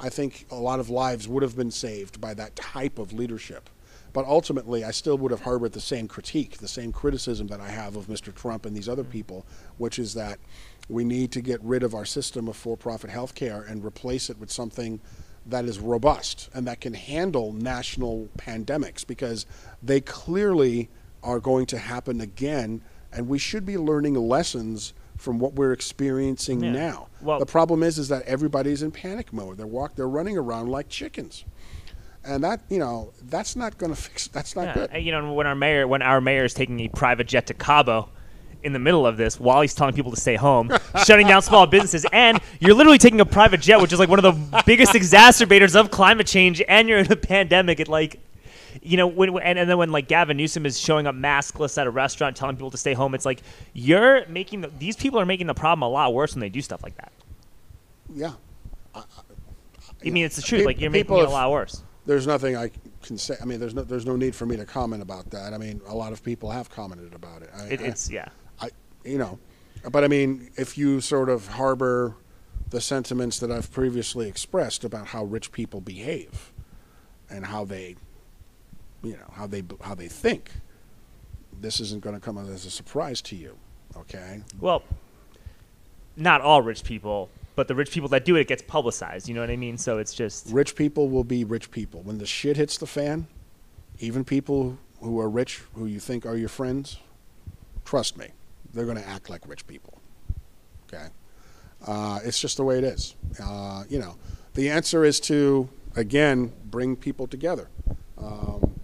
I 0.00 0.08
think 0.08 0.46
a 0.50 0.56
lot 0.56 0.80
of 0.80 0.90
lives 0.90 1.28
would 1.28 1.44
have 1.44 1.56
been 1.56 1.70
saved 1.70 2.20
by 2.20 2.34
that 2.34 2.56
type 2.56 2.98
of 2.98 3.12
leadership. 3.12 3.70
But 4.14 4.26
ultimately, 4.26 4.84
I 4.84 4.92
still 4.92 5.18
would 5.18 5.32
have 5.32 5.42
harbored 5.42 5.72
the 5.72 5.80
same 5.80 6.06
critique, 6.06 6.58
the 6.58 6.68
same 6.68 6.92
criticism 6.92 7.48
that 7.48 7.60
I 7.60 7.68
have 7.68 7.96
of 7.96 8.06
Mr. 8.06 8.32
Trump 8.32 8.64
and 8.64 8.74
these 8.74 8.88
other 8.88 9.02
mm. 9.02 9.10
people, 9.10 9.44
which 9.76 9.98
is 9.98 10.14
that 10.14 10.38
we 10.88 11.04
need 11.04 11.32
to 11.32 11.40
get 11.40 11.60
rid 11.62 11.82
of 11.82 11.94
our 11.94 12.04
system 12.04 12.48
of 12.48 12.56
for 12.56 12.76
profit 12.76 13.10
health 13.10 13.34
care 13.34 13.62
and 13.62 13.84
replace 13.84 14.30
it 14.30 14.38
with 14.38 14.52
something 14.52 15.00
that 15.46 15.64
is 15.64 15.80
robust 15.80 16.48
and 16.54 16.66
that 16.68 16.80
can 16.80 16.94
handle 16.94 17.52
national 17.52 18.28
pandemics 18.38 19.04
because 19.04 19.46
they 19.82 20.00
clearly 20.00 20.88
are 21.24 21.40
going 21.40 21.66
to 21.66 21.78
happen 21.78 22.20
again. 22.20 22.82
And 23.12 23.28
we 23.28 23.38
should 23.38 23.66
be 23.66 23.76
learning 23.76 24.14
lessons 24.14 24.94
from 25.16 25.40
what 25.40 25.54
we're 25.54 25.72
experiencing 25.72 26.62
yeah. 26.62 26.72
now. 26.72 27.08
Well, 27.20 27.40
the 27.40 27.46
problem 27.46 27.82
is, 27.82 27.98
is 27.98 28.08
that 28.08 28.22
everybody's 28.26 28.82
in 28.82 28.92
panic 28.92 29.32
mode. 29.32 29.56
They're 29.56 29.66
walk, 29.66 29.96
they're 29.96 30.08
running 30.08 30.38
around 30.38 30.68
like 30.68 30.88
chickens, 30.88 31.44
and 32.24 32.44
that 32.44 32.60
you 32.68 32.78
know 32.78 33.12
that's 33.22 33.56
not 33.56 33.78
going 33.78 33.94
to 33.94 34.00
fix. 34.00 34.28
That's 34.28 34.56
not 34.56 34.64
yeah. 34.64 34.86
good. 34.86 35.02
You 35.02 35.12
know, 35.12 35.32
when 35.32 35.46
our 35.46 35.54
mayor, 35.54 35.86
when 35.86 36.02
our 36.02 36.20
mayor 36.20 36.44
is 36.44 36.54
taking 36.54 36.80
a 36.80 36.88
private 36.88 37.26
jet 37.26 37.46
to 37.48 37.54
Cabo. 37.54 38.10
In 38.62 38.72
the 38.72 38.78
middle 38.78 39.06
of 39.06 39.18
this, 39.18 39.38
while 39.38 39.60
he's 39.60 39.74
telling 39.74 39.92
people 39.92 40.10
to 40.10 40.18
stay 40.18 40.36
home, 40.36 40.72
shutting 41.04 41.26
down 41.26 41.42
small 41.42 41.66
businesses, 41.66 42.06
and 42.14 42.40
you're 42.60 42.72
literally 42.72 42.96
taking 42.96 43.20
a 43.20 43.26
private 43.26 43.60
jet, 43.60 43.78
which 43.78 43.92
is 43.92 43.98
like 43.98 44.08
one 44.08 44.18
of 44.18 44.22
the 44.22 44.62
biggest 44.64 44.92
exacerbators 44.94 45.78
of 45.78 45.90
climate 45.90 46.26
change, 46.26 46.62
and 46.66 46.88
you're 46.88 47.00
in 47.00 47.12
a 47.12 47.16
pandemic. 47.16 47.78
It 47.78 47.88
like 47.88 48.20
you 48.82 48.96
know, 48.96 49.06
when 49.06 49.36
and, 49.38 49.58
and 49.58 49.68
then 49.68 49.78
when 49.78 49.92
like 49.92 50.08
Gavin 50.08 50.36
Newsom 50.36 50.66
is 50.66 50.78
showing 50.78 51.06
up 51.06 51.14
maskless 51.14 51.78
at 51.78 51.86
a 51.86 51.90
restaurant, 51.90 52.36
telling 52.36 52.56
people 52.56 52.70
to 52.70 52.76
stay 52.76 52.94
home, 52.94 53.14
it's 53.14 53.24
like 53.24 53.42
you're 53.72 54.26
making 54.28 54.62
the, 54.62 54.68
these 54.78 54.96
people 54.96 55.20
are 55.20 55.26
making 55.26 55.46
the 55.46 55.54
problem 55.54 55.82
a 55.82 55.88
lot 55.88 56.14
worse 56.14 56.34
when 56.34 56.40
they 56.40 56.48
do 56.48 56.60
stuff 56.60 56.82
like 56.82 56.96
that. 56.96 57.12
Yeah, 58.14 58.32
I, 58.94 59.00
I, 59.00 59.02
I 60.06 60.10
mean 60.10 60.24
it's 60.24 60.36
the 60.36 60.42
truth. 60.42 60.62
Pe- 60.62 60.66
like 60.66 60.80
you're 60.80 60.90
making 60.90 61.16
it 61.16 61.26
a 61.26 61.30
lot 61.30 61.50
worse. 61.50 61.82
There's 62.06 62.26
nothing 62.26 62.56
I 62.56 62.70
can 63.02 63.16
say. 63.16 63.36
I 63.40 63.44
mean, 63.44 63.60
there's 63.60 63.74
no 63.74 63.82
there's 63.82 64.06
no 64.06 64.16
need 64.16 64.34
for 64.34 64.46
me 64.46 64.56
to 64.56 64.66
comment 64.66 65.02
about 65.02 65.30
that. 65.30 65.54
I 65.54 65.58
mean, 65.58 65.80
a 65.86 65.94
lot 65.94 66.12
of 66.12 66.22
people 66.22 66.50
have 66.50 66.70
commented 66.70 67.14
about 67.14 67.42
it. 67.42 67.50
it 67.70 67.80
it's 67.80 68.10
yeah. 68.10 68.28
I 68.60 68.70
you 69.04 69.18
know, 69.18 69.38
but 69.90 70.04
I 70.04 70.08
mean, 70.08 70.50
if 70.56 70.76
you 70.76 71.00
sort 71.00 71.28
of 71.28 71.48
harbor 71.48 72.16
the 72.70 72.80
sentiments 72.80 73.38
that 73.38 73.50
I've 73.50 73.70
previously 73.70 74.28
expressed 74.28 74.84
about 74.84 75.08
how 75.08 75.24
rich 75.24 75.52
people 75.52 75.80
behave 75.80 76.52
and 77.30 77.46
how 77.46 77.64
they 77.64 77.96
you 79.04 79.12
know 79.12 79.30
how 79.32 79.46
they 79.46 79.62
how 79.82 79.94
they 79.94 80.08
think. 80.08 80.50
This 81.60 81.78
isn't 81.78 82.02
going 82.02 82.16
to 82.16 82.20
come 82.20 82.36
as 82.36 82.66
a 82.66 82.70
surprise 82.70 83.22
to 83.22 83.36
you, 83.36 83.56
okay? 83.96 84.42
Well, 84.60 84.82
not 86.16 86.40
all 86.40 86.62
rich 86.62 86.82
people, 86.82 87.30
but 87.56 87.68
the 87.68 87.74
rich 87.74 87.90
people 87.90 88.08
that 88.10 88.24
do 88.24 88.36
it, 88.36 88.40
it 88.40 88.48
gets 88.48 88.62
publicized. 88.62 89.28
You 89.28 89.34
know 89.34 89.40
what 89.40 89.50
I 89.50 89.56
mean? 89.56 89.78
So 89.78 89.98
it's 89.98 90.14
just 90.14 90.48
rich 90.50 90.74
people 90.74 91.08
will 91.08 91.24
be 91.24 91.44
rich 91.44 91.70
people 91.70 92.02
when 92.02 92.18
the 92.18 92.26
shit 92.26 92.56
hits 92.56 92.78
the 92.78 92.86
fan. 92.86 93.26
Even 94.00 94.24
people 94.24 94.78
who 95.00 95.20
are 95.20 95.28
rich, 95.28 95.62
who 95.74 95.86
you 95.86 96.00
think 96.00 96.26
are 96.26 96.36
your 96.36 96.48
friends, 96.48 96.98
trust 97.84 98.16
me, 98.18 98.28
they're 98.72 98.86
going 98.86 98.96
to 98.96 99.08
act 99.08 99.30
like 99.30 99.46
rich 99.46 99.66
people. 99.66 100.00
Okay, 100.88 101.06
uh, 101.86 102.20
it's 102.24 102.40
just 102.40 102.56
the 102.56 102.64
way 102.64 102.78
it 102.78 102.84
is. 102.84 103.14
Uh, 103.40 103.84
you 103.88 103.98
know, 103.98 104.16
the 104.54 104.68
answer 104.68 105.04
is 105.04 105.20
to 105.20 105.68
again 105.94 106.52
bring 106.64 106.96
people 106.96 107.28
together. 107.28 107.68
Um, 108.18 108.80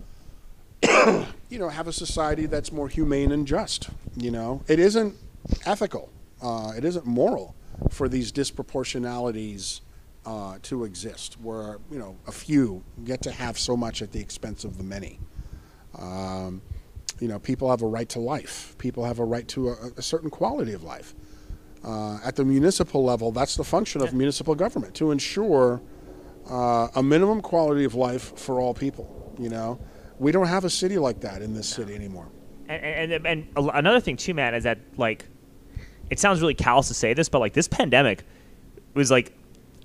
you 1.49 1.59
know, 1.59 1.69
have 1.69 1.89
a 1.89 1.93
society 1.93 2.47
that's 2.47 2.71
more 2.71 2.89
humane 2.89 3.33
and 3.33 3.47
just. 3.47 3.91
You 4.17 4.31
know, 4.31 4.63
it 4.69 4.79
isn't 4.79 5.17
ethical. 5.67 6.11
Uh, 6.41 6.73
it 6.77 6.85
isn't 6.85 7.05
moral 7.05 7.55
for 7.89 8.09
these 8.09 8.33
disproportionalities 8.33 9.81
uh, 10.27 10.59
to 10.63 10.85
exist, 10.85 11.41
where 11.41 11.79
you 11.91 11.99
know 11.99 12.17
a 12.27 12.33
few 12.33 12.83
get 13.05 13.23
to 13.23 13.31
have 13.31 13.59
so 13.59 13.77
much 13.77 14.03
at 14.03 14.13
the 14.13 14.21
expense 14.21 14.65
of 14.65 14.77
the 14.77 14.85
many. 14.85 15.19
Um, 15.99 16.63
you 17.21 17.29
know, 17.29 17.39
people 17.39 17.71
have 17.71 17.83
a 17.83 17.87
right 17.87 18.09
to 18.11 18.19
life. 18.19 18.75
People 18.79 19.05
have 19.05 19.19
a 19.19 19.25
right 19.25 19.47
to 19.49 19.71
a, 19.71 19.75
a 19.99 20.03
certain 20.03 20.31
quality 20.31 20.73
of 20.73 20.83
life. 20.83 21.15
Uh, 21.85 22.19
at 22.25 22.37
the 22.37 22.45
municipal 22.45 23.05
level, 23.05 23.33
that's 23.33 23.57
the 23.57 23.65
function 23.65 24.03
of 24.03 24.13
municipal 24.13 24.55
government 24.55 24.95
to 24.95 25.11
ensure 25.11 25.81
uh, 26.51 26.89
a 26.95 27.03
minimum 27.03 27.41
quality 27.41 27.85
of 27.85 27.95
life 27.95 28.37
for 28.39 28.61
all 28.61 28.75
people. 28.75 29.35
You 29.39 29.49
know, 29.49 29.81
we 30.19 30.33
don't 30.33 30.49
have 30.49 30.65
a 30.65 30.71
city 30.71 30.99
like 30.99 31.21
that 31.21 31.41
in 31.41 31.55
this 31.55 31.77
no. 31.77 31.85
city 31.85 31.95
anymore. 31.95 32.29
And, 32.69 33.13
and, 33.13 33.27
and 33.27 33.49
another 33.57 34.01
thing 34.01 34.17
too, 34.17 34.35
man, 34.35 34.55
is 34.55 34.65
that 34.65 34.79
like, 34.97 35.27
it 36.11 36.19
sounds 36.19 36.41
really 36.41 36.55
callous 36.55 36.89
to 36.89 36.95
say 36.95 37.15
this, 37.15 37.29
but 37.29 37.39
like 37.39 37.53
this 37.53 37.69
pandemic 37.69 38.25
was 38.95 39.11
like, 39.11 39.33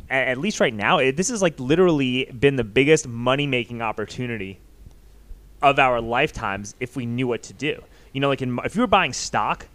at 0.09 0.37
least 0.37 0.59
right 0.59 0.73
now, 0.73 0.99
it, 0.99 1.15
this 1.15 1.29
has 1.29 1.41
like 1.41 1.59
literally 1.59 2.25
been 2.25 2.55
the 2.55 2.63
biggest 2.63 3.07
money 3.07 3.47
making 3.47 3.81
opportunity 3.81 4.59
of 5.61 5.79
our 5.79 6.01
lifetimes 6.01 6.75
if 6.79 6.95
we 6.95 7.05
knew 7.05 7.27
what 7.27 7.43
to 7.43 7.53
do. 7.53 7.81
You 8.13 8.21
know, 8.21 8.29
like 8.29 8.41
in, 8.41 8.59
if 8.63 8.75
you 8.75 8.81
were 8.81 8.87
buying 8.87 9.13
stock 9.13 9.67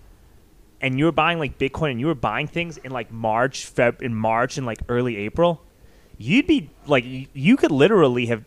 and 0.81 0.99
you 0.99 1.05
were 1.05 1.13
buying 1.13 1.39
like 1.39 1.59
Bitcoin 1.59 1.93
and 1.93 2.01
you 2.01 2.07
were 2.07 2.15
buying 2.15 2.47
things 2.47 2.77
in 2.79 2.91
like 2.93 3.11
March, 3.11 3.73
Feb, 3.75 4.03
in 4.03 4.15
March 4.15 4.57
and 4.57 4.67
like 4.67 4.81
early 4.89 5.17
April, 5.17 5.63
you'd 6.17 6.47
be 6.47 6.71
like, 6.87 7.05
you 7.07 7.57
could 7.57 7.73
literally 7.73 8.27
have 8.27 8.45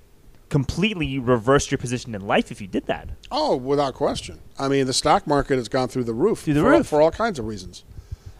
completely 0.49 1.17
reversed 1.17 1.71
your 1.71 1.79
position 1.79 2.13
in 2.13 2.25
life 2.25 2.51
if 2.51 2.61
you 2.61 2.67
did 2.67 2.85
that. 2.85 3.09
Oh, 3.31 3.55
without 3.55 3.95
question. 3.95 4.39
I 4.57 4.67
mean, 4.67 4.85
the 4.85 4.93
stock 4.93 5.25
market 5.25 5.55
has 5.55 5.67
gone 5.67 5.87
through 5.87 6.03
the 6.03 6.13
roof. 6.13 6.41
Through 6.41 6.53
the 6.53 6.61
for, 6.61 6.69
roof. 6.69 6.87
For 6.87 7.01
all 7.01 7.11
kinds 7.11 7.39
of 7.39 7.47
reasons. 7.47 7.83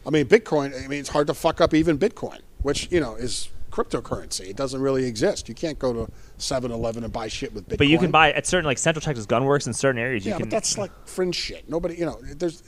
I 0.06 0.10
mean, 0.10 0.26
Bitcoin, 0.26 0.74
I 0.84 0.88
mean, 0.88 1.00
it's 1.00 1.10
hard 1.10 1.28
to 1.28 1.34
fuck 1.34 1.62
up 1.62 1.74
even 1.74 1.98
Bitcoin, 1.98 2.40
which, 2.62 2.92
you 2.92 3.00
know, 3.00 3.16
is 3.16 3.50
cryptocurrency. 3.74 4.50
It 4.50 4.56
doesn't 4.56 4.80
really 4.80 5.06
exist. 5.06 5.50
You 5.50 5.56
can't 5.56 5.80
go 5.80 5.94
to 5.94 6.12
7-Eleven 6.38 7.04
and 7.04 7.12
buy 7.12 7.28
shit 7.28 7.54
with 7.54 7.68
Bitcoin. 7.68 7.78
But 7.80 7.88
you 7.88 7.98
can 7.98 8.12
buy 8.12 8.32
at 8.32 8.46
certain 8.46 8.66
like 8.66 8.78
Central 8.78 9.02
Texas 9.02 9.26
Gunworks 9.26 9.66
in 9.66 9.74
certain 9.74 10.00
areas. 10.00 10.26
Yeah, 10.26 10.34
you 10.34 10.38
can, 10.38 10.46
but 10.46 10.52
that's 10.52 10.78
like 10.78 10.92
fringe 11.08 11.36
shit. 11.36 11.68
Nobody, 11.68 11.96
you 11.96 12.06
know, 12.06 12.20
there's. 12.22 12.62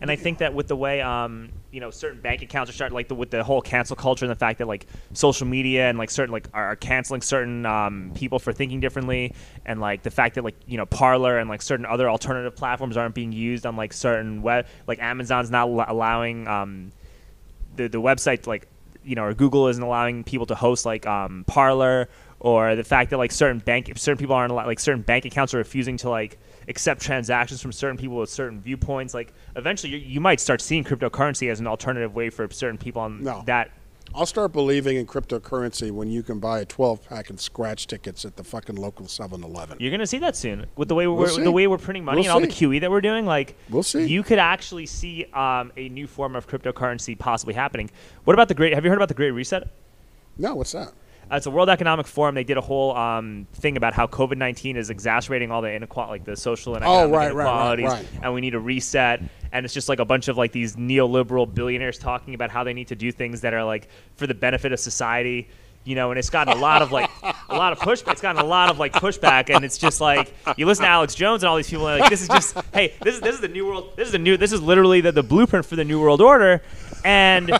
and 0.00 0.10
I 0.10 0.16
think 0.16 0.38
that 0.38 0.52
with 0.52 0.66
the 0.66 0.76
way, 0.76 1.00
um, 1.02 1.50
you 1.70 1.80
know 1.80 1.90
certain 1.90 2.20
bank 2.20 2.42
accounts 2.42 2.70
are 2.70 2.74
starting 2.74 2.94
like 2.94 3.08
the, 3.08 3.14
with 3.14 3.30
the 3.30 3.44
whole 3.44 3.60
cancel 3.60 3.96
culture 3.96 4.24
and 4.24 4.30
the 4.30 4.36
fact 4.36 4.58
that 4.58 4.66
like 4.66 4.86
social 5.12 5.46
media 5.46 5.88
and 5.88 5.98
like 5.98 6.10
certain 6.10 6.32
like 6.32 6.48
are, 6.52 6.76
canceling 6.76 7.20
certain 7.20 7.64
um, 7.66 8.10
people 8.14 8.38
for 8.38 8.52
thinking 8.52 8.80
differently 8.80 9.32
and 9.64 9.80
like 9.80 10.02
the 10.02 10.10
fact 10.10 10.34
that 10.34 10.44
like 10.44 10.56
you 10.66 10.76
know 10.76 10.86
Parler 10.86 11.38
and 11.38 11.48
like 11.48 11.62
certain 11.62 11.86
other 11.86 12.10
alternative 12.10 12.56
platforms 12.56 12.96
aren't 12.96 13.14
being 13.14 13.32
used 13.32 13.66
on 13.66 13.76
like 13.76 13.92
certain 13.92 14.42
web 14.42 14.66
like 14.86 14.98
Amazon's 14.98 15.50
not 15.50 15.68
allowing 15.68 16.48
um, 16.48 16.92
the 17.76 17.88
the 17.88 18.00
website 18.00 18.46
like 18.46 18.66
you 19.10 19.16
know 19.16 19.24
or 19.24 19.34
Google 19.34 19.66
isn't 19.68 19.82
allowing 19.82 20.22
people 20.24 20.46
to 20.46 20.54
host 20.54 20.86
like 20.86 21.04
um, 21.06 21.44
Parler 21.46 22.08
or 22.38 22.74
the 22.76 22.84
fact 22.84 23.10
that 23.10 23.18
like 23.18 23.32
certain 23.32 23.58
bank 23.58 23.90
certain 23.96 24.16
people 24.18 24.34
aren't 24.34 24.52
allowed, 24.52 24.66
like 24.66 24.78
certain 24.80 25.02
bank 25.02 25.24
accounts 25.24 25.52
are 25.52 25.58
refusing 25.58 25.96
to 25.98 26.08
like 26.08 26.38
accept 26.68 27.02
transactions 27.02 27.60
from 27.60 27.72
certain 27.72 27.96
people 27.98 28.16
with 28.16 28.30
certain 28.30 28.60
viewpoints 28.60 29.12
like 29.12 29.32
eventually 29.56 29.92
you, 29.92 29.98
you 29.98 30.20
might 30.20 30.38
start 30.40 30.60
seeing 30.60 30.84
cryptocurrency 30.84 31.50
as 31.50 31.58
an 31.60 31.66
alternative 31.66 32.14
way 32.14 32.30
for 32.30 32.48
certain 32.50 32.78
people 32.78 33.02
on 33.02 33.22
No. 33.24 33.42
that 33.46 33.70
I'll 34.12 34.26
start 34.26 34.52
believing 34.52 34.96
in 34.96 35.06
cryptocurrency 35.06 35.92
when 35.92 36.10
you 36.10 36.22
can 36.24 36.40
buy 36.40 36.60
a 36.60 36.64
12 36.64 37.08
pack 37.08 37.30
and 37.30 37.38
scratch 37.38 37.86
tickets 37.86 38.24
at 38.24 38.36
the 38.36 38.42
fucking 38.42 38.74
local 38.76 39.06
7 39.06 39.42
Eleven. 39.44 39.76
you're 39.80 39.92
gonna 39.92 40.06
see 40.06 40.18
that 40.18 40.36
soon 40.36 40.66
with 40.76 40.88
the 40.88 40.94
way 40.96 41.06
we're 41.06 41.28
see. 41.28 41.42
the 41.42 41.52
way 41.52 41.66
we're 41.68 41.78
printing 41.78 42.04
money 42.04 42.22
We'll 42.22 42.24
and 42.24 42.32
all 42.32 42.40
the. 42.40 42.48
QE 42.48 42.80
that 42.80 42.90
we're 42.90 43.00
doing 43.00 43.24
like 43.24 43.56
We'll 43.68 43.84
see. 43.84 44.06
you 44.06 44.22
could 44.24 44.38
actually 44.40 44.86
see 44.86 45.26
um, 45.32 45.70
a 45.76 45.88
new 45.90 46.06
form 46.08 46.34
of 46.34 46.48
cryptocurrency 46.48 47.16
possibly 47.16 47.54
happening 47.54 47.88
what 48.24 48.34
about 48.34 48.48
the 48.48 48.54
great 48.54 48.74
have 48.74 48.84
you 48.84 48.90
heard 48.90 48.98
about 48.98 49.08
the 49.08 49.14
great 49.14 49.30
reset 49.30 49.68
No, 50.36 50.56
what's 50.56 50.72
that? 50.72 50.92
Uh, 51.30 51.36
it's 51.36 51.46
a 51.46 51.50
World 51.50 51.68
Economic 51.68 52.06
Forum. 52.06 52.34
They 52.34 52.42
did 52.44 52.56
a 52.56 52.60
whole 52.60 52.96
um, 52.96 53.46
thing 53.52 53.76
about 53.76 53.92
how 53.92 54.06
COVID 54.06 54.36
nineteen 54.36 54.76
is 54.76 54.90
exacerbating 54.90 55.50
all 55.50 55.62
the 55.62 55.72
inequality, 55.72 56.10
like 56.12 56.24
the 56.24 56.36
social 56.36 56.74
and 56.74 56.84
Oh, 56.84 57.04
economic 57.04 57.12
right, 57.16 57.34
right, 57.34 57.44
right, 57.44 57.74
inequalities, 57.76 57.86
right. 57.86 58.06
and 58.24 58.34
we 58.34 58.40
need 58.40 58.50
to 58.50 58.60
reset. 58.60 59.22
And 59.52 59.64
it's 59.64 59.74
just 59.74 59.88
like 59.88 59.98
a 60.00 60.04
bunch 60.04 60.28
of 60.28 60.36
like 60.36 60.52
these 60.52 60.76
neoliberal 60.76 61.52
billionaires 61.52 61.98
talking 61.98 62.34
about 62.34 62.50
how 62.50 62.64
they 62.64 62.72
need 62.72 62.88
to 62.88 62.96
do 62.96 63.12
things 63.12 63.40
that 63.42 63.54
are 63.54 63.64
like 63.64 63.88
for 64.16 64.26
the 64.26 64.34
benefit 64.34 64.72
of 64.72 64.80
society. 64.80 65.48
You 65.82 65.94
know, 65.94 66.10
and 66.10 66.18
it's 66.18 66.28
gotten 66.28 66.52
a 66.52 66.60
lot 66.60 66.82
of 66.82 66.92
like 66.92 67.08
a 67.48 67.54
lot 67.56 67.72
of 67.72 67.78
pushback. 67.78 68.12
It's 68.12 68.20
gotten 68.20 68.42
a 68.42 68.46
lot 68.46 68.68
of 68.68 68.78
like 68.78 68.92
pushback, 68.92 69.48
and 69.54 69.64
it's 69.64 69.78
just 69.78 69.98
like 69.98 70.34
you 70.58 70.66
listen 70.66 70.84
to 70.84 70.90
Alex 70.90 71.14
Jones 71.14 71.42
and 71.42 71.48
all 71.48 71.56
these 71.56 71.70
people. 71.70 71.88
And 71.88 72.00
like 72.00 72.10
this 72.10 72.20
is 72.20 72.28
just 72.28 72.54
hey, 72.74 72.92
this 73.02 73.14
is 73.14 73.20
this 73.22 73.34
is 73.34 73.40
the 73.40 73.48
new 73.48 73.66
world. 73.66 73.92
This 73.96 74.06
is 74.06 74.12
the 74.12 74.18
new. 74.18 74.36
This 74.36 74.52
is 74.52 74.60
literally 74.60 75.00
the, 75.00 75.10
the 75.10 75.22
blueprint 75.22 75.64
for 75.64 75.76
the 75.76 75.84
new 75.84 75.98
world 75.98 76.20
order. 76.20 76.60
And 77.02 77.58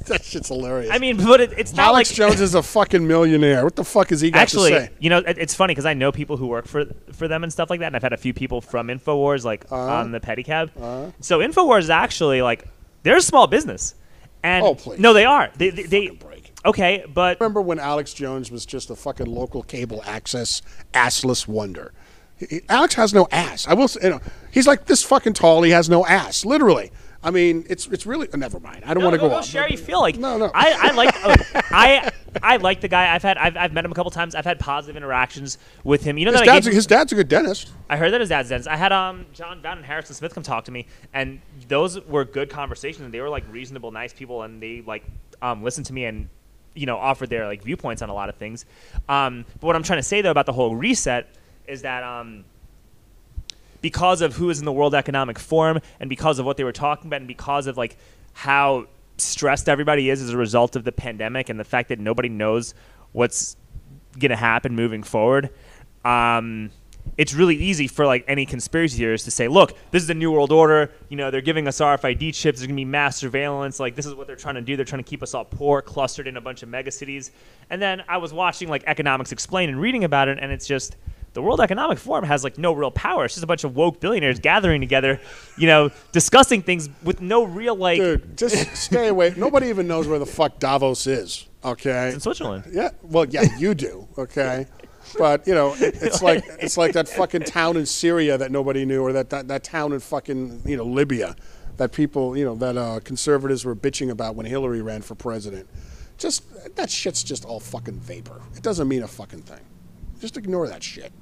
That 0.06 0.24
shit's 0.24 0.48
hilarious. 0.48 0.90
I 0.92 0.98
mean, 0.98 1.16
but 1.16 1.40
it, 1.40 1.52
it's 1.56 1.72
not 1.72 1.86
Alex 1.86 2.10
like 2.10 2.16
Jones 2.30 2.40
is 2.40 2.54
a 2.54 2.62
fucking 2.62 3.06
millionaire. 3.06 3.64
What 3.64 3.76
the 3.76 3.84
fuck 3.84 4.12
is 4.12 4.20
he 4.20 4.30
got 4.30 4.40
actually, 4.42 4.70
to 4.72 4.80
say? 4.86 4.90
you 5.00 5.10
know, 5.10 5.18
it, 5.18 5.38
it's 5.38 5.54
funny 5.54 5.72
because 5.72 5.86
I 5.86 5.94
know 5.94 6.12
people 6.12 6.36
who 6.36 6.46
work 6.46 6.66
for 6.66 6.84
for 7.12 7.28
them 7.28 7.42
and 7.42 7.52
stuff 7.52 7.70
like 7.70 7.80
that, 7.80 7.86
and 7.86 7.96
I've 7.96 8.02
had 8.02 8.12
a 8.12 8.16
few 8.18 8.34
people 8.34 8.60
from 8.60 8.88
Infowars 8.88 9.44
like 9.44 9.64
Uh-huh. 9.70 9.76
on 9.76 10.12
the 10.12 10.20
pedicab. 10.20 11.12
So 11.20 11.38
Infowars 11.40 11.80
is 11.80 11.90
actually 11.90 12.42
like 12.42 12.66
they're 13.02 13.16
a 13.16 13.22
small 13.22 13.46
business, 13.46 13.94
and 14.42 14.64
Oh, 14.64 14.74
please. 14.74 14.98
no, 15.00 15.12
they 15.12 15.24
are. 15.24 15.50
They 15.56 15.70
they, 15.70 15.82
they 15.84 16.06
Fucking 16.08 16.18
break. 16.28 16.52
okay, 16.64 17.04
but 17.12 17.40
Remember 17.40 17.60
when 17.62 17.78
Alex 17.78 18.14
Jones 18.14 18.50
was 18.50 18.64
just 18.66 18.90
a 18.90 18.96
fucking 18.96 19.26
local 19.26 19.62
cable 19.62 20.02
access 20.06 20.62
assless 20.92 21.46
wonder? 21.48 21.92
He- 22.36 22.46
he- 22.46 22.60
Alex 22.68 22.94
has 22.94 23.14
no 23.14 23.28
ass. 23.30 23.66
I 23.68 23.74
will 23.74 23.86
say, 23.88 24.00
you 24.04 24.10
know, 24.10 24.20
he's 24.50 24.66
like 24.66 24.86
this 24.86 25.02
fucking 25.02 25.34
tall. 25.34 25.62
He 25.62 25.70
has 25.70 25.88
no 25.88 26.04
ass, 26.06 26.44
literally. 26.44 26.90
I 27.24 27.30
mean, 27.30 27.64
it's 27.70 27.86
it's 27.86 28.04
really. 28.04 28.28
Never 28.34 28.60
mind. 28.60 28.84
I 28.84 28.92
don't 28.92 29.02
no, 29.02 29.08
want 29.08 29.14
to 29.14 29.22
no, 29.22 29.28
go 29.28 29.30
no, 29.30 29.36
on. 29.38 29.42
share 29.42 29.66
you 29.68 29.78
feel 29.78 30.00
like. 30.00 30.18
No, 30.18 30.36
no. 30.36 30.50
I, 30.54 30.90
I 30.90 30.90
like 30.92 31.14
I 31.72 32.12
I 32.42 32.56
like 32.58 32.82
the 32.82 32.88
guy. 32.88 33.14
I've 33.14 33.22
had 33.22 33.38
I've, 33.38 33.56
I've 33.56 33.72
met 33.72 33.82
him 33.84 33.92
a 33.92 33.94
couple 33.94 34.10
times. 34.10 34.34
I've 34.34 34.44
had 34.44 34.58
positive 34.60 34.94
interactions 34.94 35.56
with 35.84 36.04
him. 36.04 36.18
You 36.18 36.26
know 36.26 36.32
His 36.32 36.40
that 36.42 36.46
dad's, 36.46 36.66
a, 36.66 36.70
his 36.70 36.86
dad's 36.86 37.12
a 37.12 37.14
good 37.14 37.28
dentist. 37.28 37.72
I 37.88 37.96
heard 37.96 38.12
that 38.12 38.20
his 38.20 38.28
dad's 38.28 38.50
dentist. 38.50 38.68
I 38.68 38.76
had 38.76 38.92
um 38.92 39.24
Jon 39.32 39.62
Bowne 39.62 39.78
and 39.78 39.86
Harrison 39.86 40.14
Smith 40.14 40.34
come 40.34 40.42
talk 40.42 40.66
to 40.66 40.70
me, 40.70 40.86
and 41.14 41.40
those 41.66 41.98
were 42.02 42.26
good 42.26 42.50
conversations. 42.50 43.02
And 43.02 43.14
they 43.14 43.20
were 43.20 43.30
like 43.30 43.44
reasonable, 43.50 43.90
nice 43.90 44.12
people, 44.12 44.42
and 44.42 44.62
they 44.62 44.82
like 44.86 45.04
um 45.40 45.62
listened 45.62 45.86
to 45.86 45.94
me 45.94 46.04
and 46.04 46.28
you 46.74 46.84
know 46.84 46.98
offered 46.98 47.30
their 47.30 47.46
like 47.46 47.62
viewpoints 47.62 48.02
on 48.02 48.10
a 48.10 48.14
lot 48.14 48.28
of 48.28 48.36
things. 48.36 48.66
Um, 49.08 49.46
but 49.60 49.66
what 49.66 49.76
I'm 49.76 49.82
trying 49.82 49.98
to 50.00 50.04
say 50.04 50.20
though 50.20 50.30
about 50.30 50.44
the 50.44 50.52
whole 50.52 50.76
reset 50.76 51.34
is 51.66 51.80
that 51.82 52.02
um 52.02 52.44
because 53.84 54.22
of 54.22 54.34
who 54.34 54.48
is 54.48 54.60
in 54.60 54.64
the 54.64 54.72
World 54.72 54.94
Economic 54.94 55.38
Forum 55.38 55.78
and 56.00 56.08
because 56.08 56.38
of 56.38 56.46
what 56.46 56.56
they 56.56 56.64
were 56.64 56.72
talking 56.72 57.06
about 57.06 57.20
and 57.20 57.28
because 57.28 57.66
of 57.66 57.76
like 57.76 57.98
how 58.32 58.86
stressed 59.18 59.68
everybody 59.68 60.08
is 60.08 60.22
as 60.22 60.30
a 60.30 60.38
result 60.38 60.74
of 60.74 60.84
the 60.84 60.90
pandemic 60.90 61.50
and 61.50 61.60
the 61.60 61.64
fact 61.64 61.90
that 61.90 61.98
nobody 61.98 62.30
knows 62.30 62.72
what's 63.12 63.58
going 64.18 64.30
to 64.30 64.36
happen 64.36 64.74
moving 64.74 65.02
forward. 65.02 65.50
Um, 66.02 66.70
it's 67.18 67.34
really 67.34 67.56
easy 67.56 67.86
for 67.86 68.06
like 68.06 68.24
any 68.26 68.46
conspiracy 68.46 68.96
theorists 68.96 69.26
to 69.26 69.30
say, 69.30 69.48
look, 69.48 69.76
this 69.90 70.00
is 70.00 70.08
the 70.08 70.14
new 70.14 70.32
world 70.32 70.50
order. 70.50 70.90
You 71.10 71.18
know, 71.18 71.30
they're 71.30 71.42
giving 71.42 71.68
us 71.68 71.78
RFID 71.78 72.32
chips. 72.32 72.60
There's 72.60 72.66
gonna 72.66 72.76
be 72.76 72.86
mass 72.86 73.18
surveillance. 73.18 73.78
Like 73.78 73.96
this 73.96 74.06
is 74.06 74.14
what 74.14 74.26
they're 74.26 74.34
trying 74.34 74.54
to 74.54 74.62
do. 74.62 74.76
They're 74.76 74.86
trying 74.86 75.04
to 75.04 75.10
keep 75.10 75.22
us 75.22 75.34
all 75.34 75.44
poor, 75.44 75.82
clustered 75.82 76.26
in 76.26 76.38
a 76.38 76.40
bunch 76.40 76.62
of 76.62 76.70
megacities. 76.70 77.32
And 77.68 77.82
then 77.82 78.02
I 78.08 78.16
was 78.16 78.32
watching 78.32 78.70
like 78.70 78.82
Economics 78.86 79.30
Explained 79.30 79.72
and 79.72 79.78
reading 79.78 80.04
about 80.04 80.28
it, 80.28 80.38
and 80.40 80.50
it's 80.50 80.66
just 80.66 80.96
the 81.34 81.42
World 81.42 81.60
Economic 81.60 81.98
Forum 81.98 82.24
has 82.24 82.42
like 82.44 82.58
no 82.58 82.72
real 82.72 82.90
power. 82.90 83.24
It's 83.24 83.34
just 83.34 83.44
a 83.44 83.46
bunch 83.46 83.64
of 83.64 83.76
woke 83.76 84.00
billionaires 84.00 84.38
gathering 84.38 84.80
together, 84.80 85.20
you 85.58 85.66
know, 85.66 85.90
discussing 86.12 86.62
things 86.62 86.88
with 87.02 87.20
no 87.20 87.44
real 87.44 87.76
like. 87.76 87.98
Dude, 87.98 88.38
just 88.38 88.74
stay 88.76 89.08
away. 89.08 89.34
Nobody 89.36 89.66
even 89.66 89.86
knows 89.86 90.06
where 90.06 90.18
the 90.18 90.26
fuck 90.26 90.58
Davos 90.58 91.06
is. 91.06 91.46
Okay. 91.64 92.12
in 92.12 92.20
Switzerland. 92.20 92.64
Yeah. 92.70 92.90
Well, 93.02 93.24
yeah, 93.26 93.44
you 93.58 93.74
do. 93.74 94.06
Okay. 94.16 94.66
But 95.18 95.46
you 95.46 95.54
know, 95.54 95.74
it, 95.74 96.02
it's 96.02 96.22
like 96.22 96.44
it's 96.60 96.76
like 96.76 96.92
that 96.94 97.08
fucking 97.08 97.42
town 97.42 97.76
in 97.76 97.86
Syria 97.86 98.38
that 98.38 98.50
nobody 98.50 98.84
knew, 98.84 99.02
or 99.02 99.12
that, 99.12 99.30
that, 99.30 99.48
that 99.48 99.64
town 99.64 99.92
in 99.92 100.00
fucking 100.00 100.62
you 100.64 100.76
know 100.76 100.84
Libya, 100.84 101.36
that 101.76 101.92
people 101.92 102.36
you 102.36 102.44
know 102.44 102.54
that 102.56 102.76
uh, 102.76 103.00
conservatives 103.00 103.64
were 103.64 103.76
bitching 103.76 104.10
about 104.10 104.34
when 104.34 104.46
Hillary 104.46 104.82
ran 104.82 105.02
for 105.02 105.14
president. 105.14 105.68
Just 106.16 106.44
that 106.76 106.90
shit's 106.90 107.22
just 107.22 107.44
all 107.44 107.60
fucking 107.60 107.98
vapor. 107.98 108.40
It 108.56 108.62
doesn't 108.62 108.88
mean 108.88 109.02
a 109.02 109.08
fucking 109.08 109.42
thing. 109.42 109.60
Just 110.20 110.36
ignore 110.36 110.68
that 110.68 110.82
shit. 110.82 111.12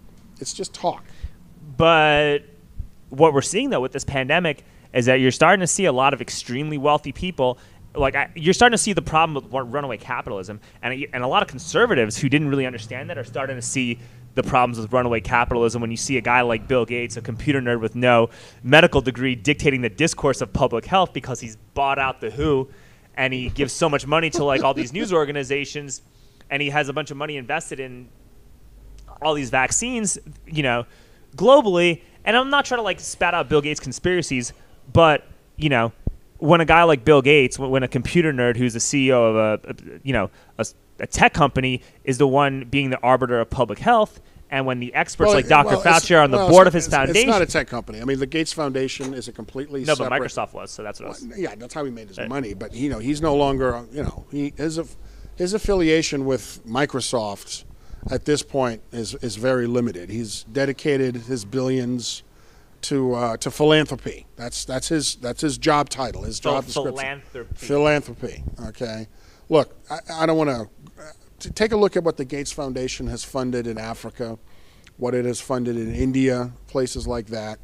It's 0.40 0.52
just 0.52 0.74
talk. 0.74 1.04
But 1.76 2.40
what 3.10 3.32
we're 3.32 3.42
seeing 3.42 3.70
though 3.70 3.80
with 3.80 3.92
this 3.92 4.04
pandemic 4.04 4.64
is 4.92 5.06
that 5.06 5.16
you're 5.16 5.30
starting 5.30 5.60
to 5.60 5.66
see 5.66 5.84
a 5.86 5.92
lot 5.92 6.14
of 6.14 6.20
extremely 6.20 6.78
wealthy 6.78 7.12
people. 7.12 7.58
Like 7.94 8.14
I, 8.14 8.30
you're 8.34 8.54
starting 8.54 8.74
to 8.74 8.82
see 8.82 8.92
the 8.92 9.02
problem 9.02 9.34
with 9.34 9.52
runaway 9.52 9.98
capitalism, 9.98 10.60
and 10.82 10.94
uh, 10.94 11.06
and 11.12 11.22
a 11.22 11.26
lot 11.26 11.42
of 11.42 11.48
conservatives 11.48 12.16
who 12.16 12.28
didn't 12.28 12.48
really 12.48 12.66
understand 12.66 13.10
that 13.10 13.18
are 13.18 13.24
starting 13.24 13.56
to 13.56 13.62
see 13.62 13.98
the 14.34 14.42
problems 14.42 14.78
with 14.78 14.90
runaway 14.92 15.20
capitalism 15.20 15.82
when 15.82 15.90
you 15.90 15.96
see 15.96 16.16
a 16.16 16.20
guy 16.20 16.40
like 16.40 16.66
Bill 16.66 16.86
Gates, 16.86 17.18
a 17.18 17.20
computer 17.20 17.60
nerd 17.60 17.80
with 17.80 17.94
no 17.94 18.30
medical 18.62 19.02
degree, 19.02 19.34
dictating 19.34 19.82
the 19.82 19.90
discourse 19.90 20.40
of 20.40 20.52
public 20.54 20.86
health 20.86 21.12
because 21.12 21.40
he's 21.40 21.56
bought 21.74 21.98
out 21.98 22.22
the 22.22 22.30
WHO, 22.30 22.70
and 23.14 23.34
he 23.34 23.50
gives 23.50 23.74
so 23.74 23.90
much 23.90 24.06
money 24.06 24.30
to 24.30 24.44
like 24.44 24.62
all 24.62 24.72
these 24.72 24.92
news 24.92 25.12
organizations, 25.22 26.00
and 26.48 26.62
he 26.62 26.70
has 26.70 26.88
a 26.88 26.94
bunch 26.94 27.10
of 27.10 27.18
money 27.18 27.36
invested 27.36 27.78
in 27.78 28.08
all 29.24 29.34
these 29.34 29.50
vaccines, 29.50 30.18
you 30.46 30.62
know, 30.62 30.86
globally. 31.36 32.02
And 32.24 32.36
I'm 32.36 32.50
not 32.50 32.64
trying 32.64 32.78
to 32.78 32.82
like 32.82 33.00
spat 33.00 33.34
out 33.34 33.48
Bill 33.48 33.60
Gates 33.60 33.80
conspiracies, 33.80 34.52
but 34.92 35.24
you 35.56 35.68
know, 35.68 35.92
when 36.38 36.60
a 36.60 36.64
guy 36.64 36.82
like 36.84 37.04
Bill 37.04 37.22
Gates, 37.22 37.58
when, 37.58 37.82
a 37.82 37.88
computer 37.88 38.32
nerd 38.32 38.56
who's 38.56 38.72
the 38.72 38.78
CEO 38.80 39.30
of 39.30 39.36
a, 39.36 39.70
a 39.70 39.74
you 40.02 40.12
know 40.12 40.30
a, 40.58 40.66
a 40.98 41.06
tech 41.06 41.32
company 41.34 41.82
is 42.04 42.18
the 42.18 42.26
one 42.26 42.64
being 42.64 42.90
the 42.90 42.98
arbiter 43.00 43.40
of 43.40 43.50
public 43.50 43.78
health, 43.78 44.20
and 44.50 44.66
when 44.66 44.80
the 44.80 44.92
experts 44.94 45.28
Well, 45.28 45.36
like 45.36 45.48
Dr. 45.48 45.68
well, 45.76 45.82
Fauci 45.82 46.16
are 46.16 46.22
on 46.22 46.30
the 46.30 46.36
well, 46.36 46.48
board 46.50 46.66
of 46.66 46.72
his 46.72 46.86
it's- 46.86 46.96
foundation. 46.98 47.28
It's 47.28 47.38
not 47.38 47.42
a 47.42 47.46
tech 47.46 47.68
company. 47.68 48.00
I 48.00 48.04
mean, 48.04 48.18
the 48.18 48.26
Gates 48.26 48.52
Foundation 48.52 49.14
is 49.14 49.28
a 49.28 49.32
completely 49.32 49.80
no, 49.84 49.94
but 49.96 50.04
separate. 50.04 50.22
Microsoft 50.22 50.52
was, 50.52 50.70
so 50.70 50.82
that's 50.82 51.00
what 51.00 51.06
I 51.06 51.08
was. 51.10 51.26
Yeah, 51.36 51.54
that's 51.56 51.74
how 51.74 51.84
he 51.84 51.90
made 51.90 52.08
his 52.08 52.18
Uh, 52.18 52.26
money. 52.26 52.54
But 52.54 52.74
you 52.74 52.88
know, 52.90 52.98
he's 52.98 53.20
no 53.22 53.34
longer. 53.36 53.84
You 53.92 54.04
know, 54.04 54.24
he 54.30 54.52
his 54.56 54.80
his 55.36 55.54
affiliation 55.54 56.24
with 56.24 56.60
Microsoft 56.66 57.64
at 58.10 58.24
this 58.24 58.42
point 58.42 58.82
is 58.92 59.14
is 59.16 59.36
very 59.36 59.66
limited. 59.66 60.10
He's 60.10 60.44
dedicated 60.44 61.16
his 61.16 61.44
billions 61.44 62.22
to 62.82 63.14
uh, 63.14 63.36
to 63.38 63.50
philanthropy. 63.50 64.26
That's 64.36 64.64
that's 64.64 64.88
his 64.88 65.16
that's 65.16 65.40
his 65.40 65.58
job 65.58 65.88
title. 65.88 66.22
His 66.22 66.40
job 66.40 66.64
description. 66.66 66.94
philanthropy. 66.94 67.54
Philanthropy. 67.54 68.44
Okay. 68.66 69.08
Look, 69.48 69.76
I, 69.90 69.98
I 70.12 70.26
don't 70.26 70.36
want 70.36 70.70
to 71.40 71.52
take 71.52 71.72
a 71.72 71.76
look 71.76 71.96
at 71.96 72.04
what 72.04 72.16
the 72.16 72.24
Gates 72.24 72.52
Foundation 72.52 73.06
has 73.08 73.24
funded 73.24 73.66
in 73.66 73.78
Africa, 73.78 74.38
what 74.96 75.14
it 75.14 75.24
has 75.24 75.40
funded 75.40 75.76
in 75.76 75.94
India, 75.94 76.52
places 76.66 77.06
like 77.06 77.26
that, 77.26 77.58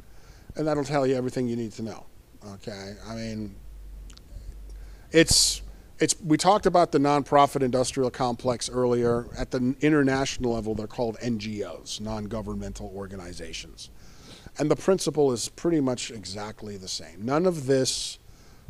and 0.55 0.67
that'll 0.67 0.83
tell 0.83 1.05
you 1.05 1.15
everything 1.15 1.47
you 1.47 1.55
need 1.55 1.71
to 1.73 1.81
know. 1.81 2.05
Okay. 2.53 2.95
I 3.07 3.15
mean, 3.15 3.55
it's 5.11 5.61
it's 5.99 6.15
we 6.21 6.37
talked 6.37 6.65
about 6.65 6.91
the 6.91 6.99
nonprofit 6.99 7.61
industrial 7.61 8.09
complex 8.09 8.69
earlier. 8.69 9.27
At 9.37 9.51
the 9.51 9.75
international 9.81 10.53
level, 10.53 10.75
they're 10.75 10.87
called 10.87 11.17
NGOs, 11.19 11.99
non-governmental 12.01 12.91
organizations, 12.95 13.89
and 14.57 14.69
the 14.71 14.75
principle 14.75 15.31
is 15.31 15.49
pretty 15.49 15.81
much 15.81 16.11
exactly 16.11 16.77
the 16.77 16.87
same. 16.87 17.25
None 17.25 17.45
of 17.45 17.65
this 17.65 18.19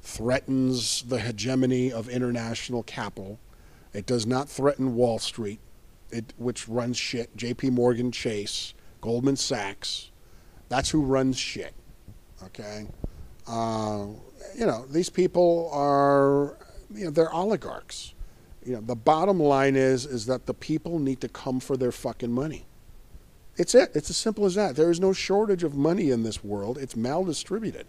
threatens 0.01 1.03
the 1.03 1.19
hegemony 1.19 1.91
of 1.91 2.09
international 2.09 2.83
capital. 2.83 3.39
It 3.93 4.05
does 4.05 4.25
not 4.25 4.47
threaten 4.47 4.95
Wall 4.95 5.19
Street, 5.19 5.59
it, 6.11 6.33
which 6.37 6.67
runs 6.69 6.97
shit. 6.97 7.35
J.P. 7.35 7.71
Morgan 7.71 8.11
Chase, 8.11 8.73
Goldman 9.01 9.35
Sachs, 9.35 10.11
that's 10.69 10.89
who 10.91 11.01
runs 11.03 11.37
shit. 11.37 11.73
Okay, 12.43 12.87
Uh, 13.47 14.05
you 14.55 14.65
know, 14.65 14.85
these 14.85 15.09
people 15.09 15.69
are, 15.73 16.55
you 16.93 17.05
know, 17.05 17.11
they're 17.11 17.33
oligarchs. 17.33 18.13
You 18.65 18.73
know, 18.73 18.81
the 18.81 18.95
bottom 18.95 19.39
line 19.39 19.75
is 19.75 20.05
is 20.05 20.25
that 20.25 20.45
the 20.45 20.53
people 20.53 20.99
need 20.99 21.21
to 21.21 21.29
come 21.29 21.59
for 21.59 21.77
their 21.77 21.91
fucking 21.91 22.31
money. 22.31 22.65
It's 23.57 23.75
it. 23.75 23.91
It's 23.93 24.09
as 24.09 24.17
simple 24.17 24.45
as 24.45 24.55
that. 24.55 24.75
There 24.75 24.89
is 24.89 24.99
no 24.99 25.13
shortage 25.13 25.63
of 25.63 25.75
money 25.75 26.11
in 26.11 26.23
this 26.23 26.43
world. 26.43 26.77
It's 26.77 26.95
maldistributed. 26.95 27.85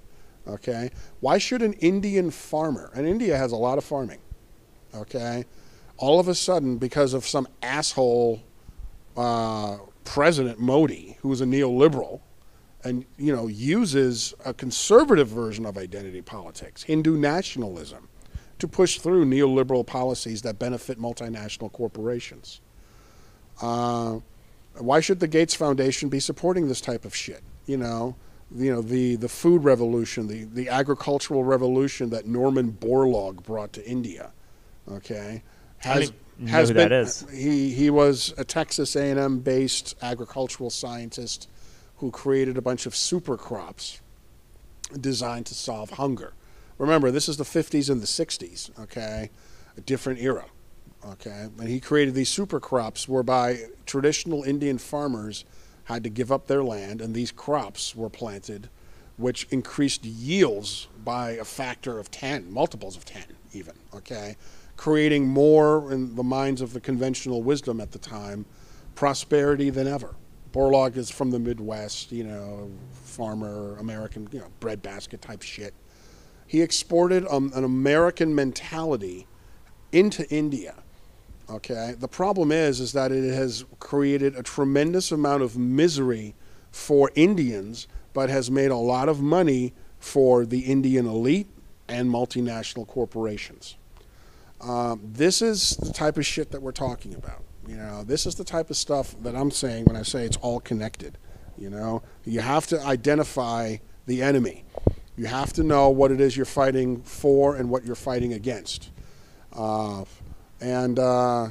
Okay? 0.46 0.90
Why 1.20 1.38
should 1.38 1.62
an 1.62 1.74
Indian 1.74 2.30
farmer, 2.30 2.90
and 2.94 3.06
India 3.06 3.36
has 3.36 3.52
a 3.52 3.56
lot 3.56 3.78
of 3.78 3.84
farming, 3.84 4.18
okay, 4.94 5.44
all 5.96 6.18
of 6.18 6.28
a 6.28 6.34
sudden, 6.34 6.78
because 6.78 7.14
of 7.14 7.26
some 7.26 7.46
asshole 7.62 8.42
uh, 9.16 9.78
President 10.04 10.58
Modi, 10.58 11.18
who's 11.20 11.40
a 11.40 11.44
neoliberal, 11.44 12.20
and 12.82 13.04
you 13.18 13.34
know 13.34 13.46
uses 13.46 14.32
a 14.44 14.54
conservative 14.54 15.28
version 15.28 15.66
of 15.66 15.76
identity 15.76 16.22
politics, 16.22 16.82
Hindu 16.82 17.18
nationalism, 17.18 18.08
to 18.60 18.68
push 18.68 18.98
through 18.98 19.24
neoliberal 19.24 19.86
policies 19.86 20.42
that 20.42 20.58
benefit 20.58 20.98
multinational 20.98 21.72
corporations. 21.72 22.60
Uh, 23.60 24.20
why 24.78 25.00
should 25.00 25.20
the 25.20 25.28
Gates 25.28 25.54
Foundation 25.54 26.08
be 26.08 26.20
supporting 26.20 26.68
this 26.68 26.80
type 26.80 27.04
of 27.04 27.14
shit? 27.14 27.42
You 27.66 27.76
know, 27.76 28.16
you 28.54 28.72
know 28.72 28.82
the 28.82 29.16
the 29.16 29.28
food 29.28 29.64
revolution, 29.64 30.26
the 30.26 30.44
the 30.44 30.68
agricultural 30.68 31.44
revolution 31.44 32.10
that 32.10 32.26
Norman 32.26 32.72
Borlaug 32.72 33.42
brought 33.42 33.72
to 33.74 33.86
India. 33.86 34.32
Okay, 34.90 35.42
has 35.78 36.12
has 36.48 36.68
who 36.68 36.74
been. 36.74 37.06
He 37.32 37.72
he 37.72 37.90
was 37.90 38.32
a 38.38 38.44
Texas 38.44 38.96
A&M 38.96 39.40
based 39.40 39.96
agricultural 40.02 40.70
scientist 40.70 41.48
who 41.96 42.10
created 42.10 42.56
a 42.56 42.62
bunch 42.62 42.86
of 42.86 42.96
super 42.96 43.36
crops 43.36 44.00
designed 44.98 45.46
to 45.46 45.54
solve 45.54 45.90
hunger. 45.90 46.32
Remember, 46.80 47.10
this 47.10 47.28
is 47.28 47.36
the 47.36 47.44
50s 47.44 47.90
and 47.90 48.00
the 48.00 48.06
60s. 48.06 48.70
Okay, 48.80 49.28
a 49.76 49.80
different 49.82 50.18
era. 50.18 50.46
Okay, 51.06 51.48
and 51.58 51.68
he 51.68 51.78
created 51.78 52.14
these 52.14 52.30
super 52.30 52.58
crops 52.58 53.06
whereby 53.06 53.66
traditional 53.84 54.42
Indian 54.44 54.78
farmers 54.78 55.44
had 55.84 56.02
to 56.04 56.08
give 56.08 56.32
up 56.32 56.46
their 56.46 56.64
land, 56.64 57.02
and 57.02 57.14
these 57.14 57.30
crops 57.30 57.94
were 57.94 58.08
planted, 58.08 58.70
which 59.18 59.46
increased 59.50 60.06
yields 60.06 60.88
by 61.04 61.32
a 61.32 61.44
factor 61.44 61.98
of 61.98 62.10
10, 62.10 62.50
multiples 62.50 62.96
of 62.96 63.04
10, 63.04 63.24
even. 63.52 63.74
Okay, 63.94 64.36
creating 64.78 65.28
more 65.28 65.92
in 65.92 66.16
the 66.16 66.22
minds 66.22 66.62
of 66.62 66.72
the 66.72 66.80
conventional 66.80 67.42
wisdom 67.42 67.78
at 67.78 67.92
the 67.92 67.98
time, 67.98 68.46
prosperity 68.94 69.68
than 69.68 69.86
ever. 69.86 70.14
Borlaug 70.52 70.96
is 70.96 71.10
from 71.10 71.30
the 71.30 71.38
Midwest, 71.38 72.10
you 72.10 72.24
know, 72.24 72.70
farmer, 73.04 73.76
American, 73.78 74.26
you 74.32 74.38
know, 74.38 74.48
breadbasket 74.60 75.20
type 75.20 75.42
shit. 75.42 75.74
He 76.50 76.62
exported 76.62 77.24
um, 77.28 77.52
an 77.54 77.62
American 77.62 78.34
mentality 78.34 79.28
into 79.92 80.28
India. 80.30 80.74
Okay, 81.48 81.94
the 81.96 82.08
problem 82.08 82.50
is, 82.50 82.80
is 82.80 82.90
that 82.90 83.12
it 83.12 83.32
has 83.32 83.64
created 83.78 84.34
a 84.34 84.42
tremendous 84.42 85.12
amount 85.12 85.44
of 85.44 85.56
misery 85.56 86.34
for 86.72 87.12
Indians, 87.14 87.86
but 88.12 88.30
has 88.30 88.50
made 88.50 88.72
a 88.72 88.76
lot 88.76 89.08
of 89.08 89.20
money 89.20 89.74
for 90.00 90.44
the 90.44 90.58
Indian 90.62 91.06
elite 91.06 91.46
and 91.86 92.10
multinational 92.10 92.84
corporations. 92.84 93.76
Um, 94.60 95.02
this 95.04 95.42
is 95.42 95.76
the 95.76 95.92
type 95.92 96.18
of 96.18 96.26
shit 96.26 96.50
that 96.50 96.60
we're 96.60 96.72
talking 96.72 97.14
about. 97.14 97.44
You 97.68 97.76
know, 97.76 98.02
this 98.02 98.26
is 98.26 98.34
the 98.34 98.42
type 98.42 98.70
of 98.70 98.76
stuff 98.76 99.14
that 99.22 99.36
I'm 99.36 99.52
saying 99.52 99.84
when 99.84 99.94
I 99.94 100.02
say 100.02 100.24
it's 100.24 100.38
all 100.38 100.58
connected. 100.58 101.16
You 101.56 101.70
know, 101.70 102.02
you 102.24 102.40
have 102.40 102.66
to 102.66 102.80
identify 102.82 103.76
the 104.06 104.22
enemy. 104.22 104.64
You 105.20 105.26
have 105.26 105.52
to 105.52 105.62
know 105.62 105.90
what 105.90 106.10
it 106.12 106.18
is 106.18 106.34
you're 106.34 106.46
fighting 106.46 107.02
for 107.02 107.56
and 107.56 107.68
what 107.68 107.84
you're 107.84 107.94
fighting 107.94 108.32
against. 108.32 108.88
Uh, 109.52 110.06
and 110.62 110.98
uh, 110.98 111.48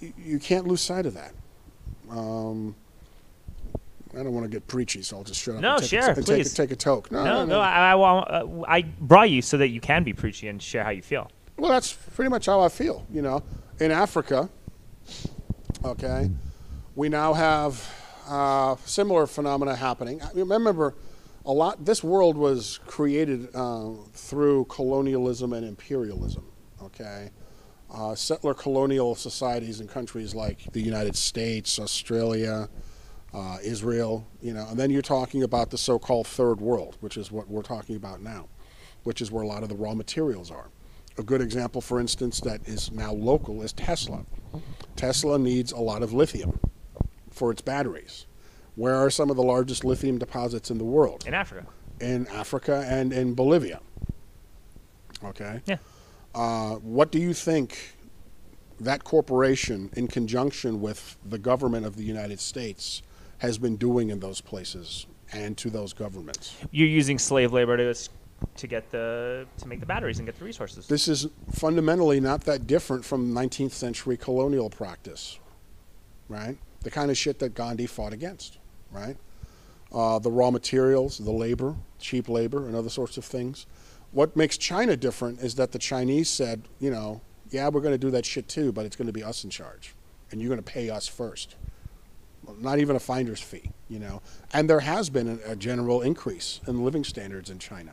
you, 0.00 0.12
you 0.18 0.38
can't 0.40 0.66
lose 0.66 0.80
sight 0.80 1.06
of 1.06 1.14
that. 1.14 1.34
Um, 2.10 2.74
I 4.12 4.24
don't 4.24 4.34
want 4.34 4.42
to 4.42 4.50
get 4.50 4.66
preachy, 4.66 5.02
so 5.02 5.18
I'll 5.18 5.22
just 5.22 5.40
shut 5.40 5.54
up. 5.54 5.60
No, 5.60 5.74
and 5.74 5.82
take 5.82 5.88
share, 5.88 6.10
a, 6.10 6.14
please. 6.16 6.52
Take 6.52 6.70
a, 6.70 6.72
take 6.72 6.72
a 6.72 6.76
toke. 6.76 7.12
No, 7.12 7.22
no, 7.22 7.32
no. 7.32 7.44
no 7.44 7.60
I, 7.60 7.92
I, 7.92 7.96
uh, 7.96 8.64
I 8.66 8.82
brought 8.82 9.30
you 9.30 9.40
so 9.40 9.56
that 9.58 9.68
you 9.68 9.80
can 9.80 10.02
be 10.02 10.12
preachy 10.12 10.48
and 10.48 10.60
share 10.60 10.82
how 10.82 10.90
you 10.90 11.02
feel. 11.02 11.30
Well, 11.56 11.70
that's 11.70 11.92
pretty 11.92 12.28
much 12.28 12.46
how 12.46 12.58
I 12.58 12.70
feel. 12.70 13.06
You 13.08 13.22
know, 13.22 13.44
in 13.78 13.92
Africa, 13.92 14.50
okay, 15.84 16.28
we 16.96 17.08
now 17.08 17.34
have 17.34 17.88
uh, 18.26 18.74
similar 18.84 19.28
phenomena 19.28 19.76
happening. 19.76 20.20
I 20.22 20.32
remember, 20.34 20.96
a 21.46 21.52
lot. 21.52 21.84
This 21.84 22.02
world 22.02 22.36
was 22.36 22.80
created 22.86 23.48
uh, 23.54 23.90
through 24.12 24.66
colonialism 24.66 25.52
and 25.52 25.66
imperialism. 25.66 26.46
Okay, 26.82 27.30
uh, 27.92 28.14
settler 28.14 28.54
colonial 28.54 29.14
societies 29.14 29.80
in 29.80 29.88
countries 29.88 30.34
like 30.34 30.72
the 30.72 30.80
United 30.80 31.16
States, 31.16 31.78
Australia. 31.78 32.68
Uh, 33.32 33.58
Israel, 33.64 34.24
you 34.40 34.54
know, 34.54 34.64
and 34.68 34.78
then 34.78 34.90
you're 34.90 35.02
talking 35.02 35.42
about 35.42 35.68
the 35.68 35.76
so-called 35.76 36.24
third 36.24 36.60
world, 36.60 36.96
which 37.00 37.16
is 37.16 37.32
what 37.32 37.48
we're 37.48 37.62
talking 37.62 37.96
about 37.96 38.22
now, 38.22 38.46
which 39.02 39.20
is 39.20 39.32
where 39.32 39.42
a 39.42 39.46
lot 39.48 39.64
of 39.64 39.68
the 39.68 39.74
raw 39.74 39.92
materials 39.92 40.52
are. 40.52 40.70
A 41.18 41.22
good 41.24 41.40
example, 41.40 41.80
for 41.80 41.98
instance, 41.98 42.38
that 42.42 42.60
is 42.68 42.92
now 42.92 43.12
local 43.12 43.60
is 43.62 43.72
Tesla. 43.72 44.24
Tesla 44.94 45.36
needs 45.36 45.72
a 45.72 45.80
lot 45.80 46.04
of 46.04 46.12
lithium 46.12 46.60
for 47.32 47.50
its 47.50 47.60
batteries. 47.60 48.26
Where 48.76 48.96
are 48.96 49.10
some 49.10 49.30
of 49.30 49.36
the 49.36 49.42
largest 49.42 49.84
lithium 49.84 50.18
deposits 50.18 50.70
in 50.70 50.78
the 50.78 50.84
world? 50.84 51.24
In 51.26 51.34
Africa. 51.34 51.66
In 52.00 52.26
Africa 52.28 52.84
and 52.88 53.12
in 53.12 53.34
Bolivia. 53.34 53.80
Okay. 55.22 55.60
Yeah. 55.66 55.78
Uh, 56.34 56.74
what 56.76 57.12
do 57.12 57.18
you 57.20 57.32
think 57.32 57.94
that 58.80 59.04
corporation, 59.04 59.90
in 59.96 60.08
conjunction 60.08 60.80
with 60.80 61.16
the 61.24 61.38
government 61.38 61.86
of 61.86 61.96
the 61.96 62.02
United 62.02 62.40
States, 62.40 63.02
has 63.38 63.58
been 63.58 63.76
doing 63.76 64.10
in 64.10 64.18
those 64.20 64.40
places 64.40 65.06
and 65.32 65.56
to 65.58 65.70
those 65.70 65.92
governments? 65.92 66.56
You're 66.72 66.88
using 66.88 67.18
slave 67.18 67.52
labor 67.52 67.76
to 67.76 67.94
to 68.56 68.66
get 68.66 68.90
the 68.90 69.46
to 69.58 69.68
make 69.68 69.80
the 69.80 69.86
batteries 69.86 70.18
and 70.18 70.26
get 70.26 70.38
the 70.38 70.44
resources. 70.44 70.86
This 70.86 71.08
is 71.08 71.28
fundamentally 71.52 72.20
not 72.20 72.42
that 72.42 72.66
different 72.66 73.04
from 73.04 73.32
19th 73.32 73.70
century 73.70 74.16
colonial 74.16 74.68
practice, 74.68 75.38
right? 76.28 76.58
The 76.82 76.90
kind 76.90 77.10
of 77.10 77.16
shit 77.16 77.38
that 77.38 77.54
Gandhi 77.54 77.86
fought 77.86 78.12
against, 78.12 78.58
right? 78.94 79.16
Uh, 79.92 80.18
the 80.18 80.30
raw 80.30 80.50
materials, 80.50 81.18
the 81.18 81.30
labor, 81.30 81.74
cheap 81.98 82.28
labor, 82.28 82.66
and 82.66 82.74
other 82.74 82.88
sorts 82.88 83.16
of 83.16 83.24
things. 83.24 83.66
What 84.12 84.36
makes 84.36 84.56
China 84.56 84.96
different 84.96 85.40
is 85.40 85.56
that 85.56 85.72
the 85.72 85.78
Chinese 85.78 86.30
said, 86.30 86.62
you 86.78 86.90
know, 86.90 87.20
yeah, 87.50 87.68
we're 87.68 87.80
going 87.80 87.94
to 87.94 87.98
do 87.98 88.10
that 88.12 88.24
shit 88.24 88.48
too, 88.48 88.72
but 88.72 88.86
it's 88.86 88.96
going 88.96 89.06
to 89.06 89.12
be 89.12 89.22
us 89.22 89.44
in 89.44 89.50
charge, 89.50 89.94
and 90.30 90.40
you're 90.40 90.48
going 90.48 90.62
to 90.62 90.72
pay 90.72 90.90
us 90.90 91.06
first. 91.06 91.56
Not 92.60 92.78
even 92.78 92.94
a 92.96 93.00
finder's 93.00 93.40
fee, 93.40 93.70
you 93.88 93.98
know. 93.98 94.20
And 94.52 94.68
there 94.68 94.80
has 94.80 95.08
been 95.08 95.40
a, 95.46 95.52
a 95.52 95.56
general 95.56 96.02
increase 96.02 96.60
in 96.66 96.84
living 96.84 97.04
standards 97.04 97.50
in 97.50 97.58
China. 97.58 97.92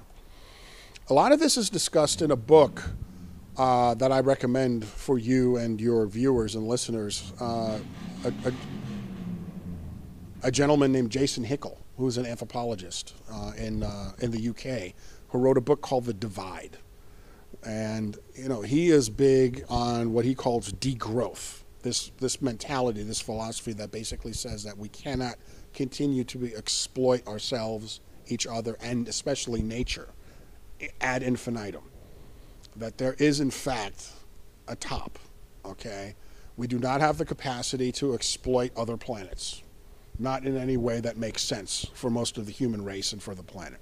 A 1.09 1.13
lot 1.13 1.31
of 1.31 1.39
this 1.39 1.57
is 1.57 1.69
discussed 1.69 2.21
in 2.21 2.31
a 2.31 2.35
book 2.35 2.83
uh, 3.57 3.93
that 3.95 4.11
I 4.11 4.19
recommend 4.19 4.85
for 4.85 5.17
you 5.17 5.57
and 5.57 5.79
your 5.79 6.05
viewers 6.05 6.55
and 6.55 6.67
listeners. 6.67 7.33
Uh, 7.39 7.79
a, 8.25 8.27
a, 8.45 8.53
a, 10.43 10.51
gentleman 10.51 10.91
named 10.91 11.11
Jason 11.11 11.45
Hickel, 11.45 11.77
who's 11.97 12.17
an 12.17 12.25
anthropologist 12.25 13.15
uh, 13.31 13.51
in 13.57 13.83
uh, 13.83 14.11
in 14.19 14.31
the 14.31 14.49
UK, 14.49 14.93
who 15.29 15.39
wrote 15.39 15.57
a 15.57 15.61
book 15.61 15.81
called 15.81 16.05
The 16.05 16.13
Divide, 16.13 16.77
and 17.65 18.17
you 18.35 18.49
know 18.49 18.61
he 18.61 18.89
is 18.89 19.09
big 19.09 19.63
on 19.69 20.13
what 20.13 20.25
he 20.25 20.35
calls 20.35 20.71
degrowth. 20.73 21.61
This 21.83 22.11
this 22.19 22.41
mentality, 22.41 23.03
this 23.03 23.21
philosophy 23.21 23.73
that 23.73 23.91
basically 23.91 24.33
says 24.33 24.63
that 24.63 24.77
we 24.77 24.89
cannot 24.89 25.35
continue 25.73 26.23
to 26.25 26.55
exploit 26.55 27.25
ourselves, 27.27 28.01
each 28.27 28.45
other, 28.45 28.77
and 28.81 29.07
especially 29.07 29.61
nature 29.61 30.09
ad 30.99 31.23
infinitum. 31.23 31.83
That 32.75 32.97
there 32.97 33.15
is, 33.19 33.39
in 33.39 33.51
fact, 33.51 34.09
a 34.67 34.75
top, 34.75 35.19
okay? 35.65 36.15
We 36.57 36.67
do 36.67 36.79
not 36.79 37.01
have 37.01 37.17
the 37.17 37.25
capacity 37.25 37.91
to 37.93 38.13
exploit 38.13 38.71
other 38.77 38.97
planets, 38.97 39.61
not 40.19 40.45
in 40.45 40.57
any 40.57 40.77
way 40.77 40.99
that 40.99 41.17
makes 41.17 41.41
sense 41.41 41.87
for 41.93 42.09
most 42.09 42.37
of 42.37 42.45
the 42.45 42.51
human 42.51 42.83
race 42.83 43.13
and 43.13 43.21
for 43.21 43.35
the 43.35 43.43
planet. 43.43 43.79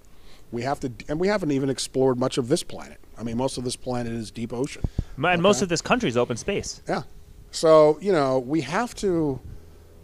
We 0.51 0.63
have 0.63 0.79
to, 0.79 0.91
and 1.07 1.19
we 1.19 1.27
haven't 1.27 1.51
even 1.51 1.69
explored 1.69 2.17
much 2.17 2.37
of 2.37 2.47
this 2.47 2.63
planet. 2.63 2.99
I 3.17 3.23
mean, 3.23 3.37
most 3.37 3.57
of 3.57 3.63
this 3.63 3.75
planet 3.75 4.13
is 4.13 4.31
deep 4.31 4.53
ocean. 4.53 4.83
And 5.15 5.25
okay? 5.25 5.41
most 5.41 5.61
of 5.61 5.69
this 5.69 5.81
country 5.81 6.09
is 6.09 6.17
open 6.17 6.37
space. 6.37 6.81
Yeah. 6.87 7.03
So, 7.51 7.99
you 8.01 8.11
know, 8.11 8.39
we 8.39 8.61
have 8.61 8.95
to 8.95 9.39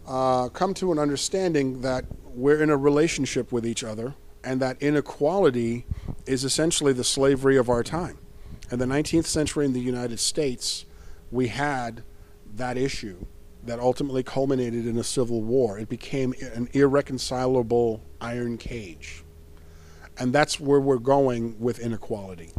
uh, 0.06 0.48
come 0.50 0.74
to 0.74 0.92
an 0.92 0.98
understanding 0.98 1.80
that 1.80 2.04
we're 2.24 2.62
in 2.62 2.70
a 2.70 2.76
relationship 2.76 3.50
with 3.50 3.66
each 3.66 3.82
other 3.82 4.14
and 4.44 4.60
that 4.60 4.80
inequality 4.80 5.84
is 6.26 6.44
essentially 6.44 6.92
the 6.92 7.04
slavery 7.04 7.56
of 7.56 7.68
our 7.68 7.82
time. 7.82 8.18
In 8.70 8.78
the 8.78 8.84
19th 8.84 9.26
century 9.26 9.64
in 9.64 9.72
the 9.72 9.80
United 9.80 10.20
States, 10.20 10.86
we 11.30 11.48
had 11.48 12.02
that 12.54 12.76
issue 12.76 13.26
that 13.66 13.78
ultimately 13.80 14.22
culminated 14.22 14.86
in 14.86 14.96
a 14.98 15.04
civil 15.04 15.42
war. 15.42 15.78
It 15.78 15.88
became 15.88 16.34
an 16.40 16.68
irreconcilable 16.72 18.02
iron 18.20 18.58
cage. 18.58 19.22
and 20.18 20.32
that's 20.32 20.58
where 20.58 20.80
we're 20.80 20.98
going 20.98 21.58
with 21.60 21.78
inequality. 21.78 22.50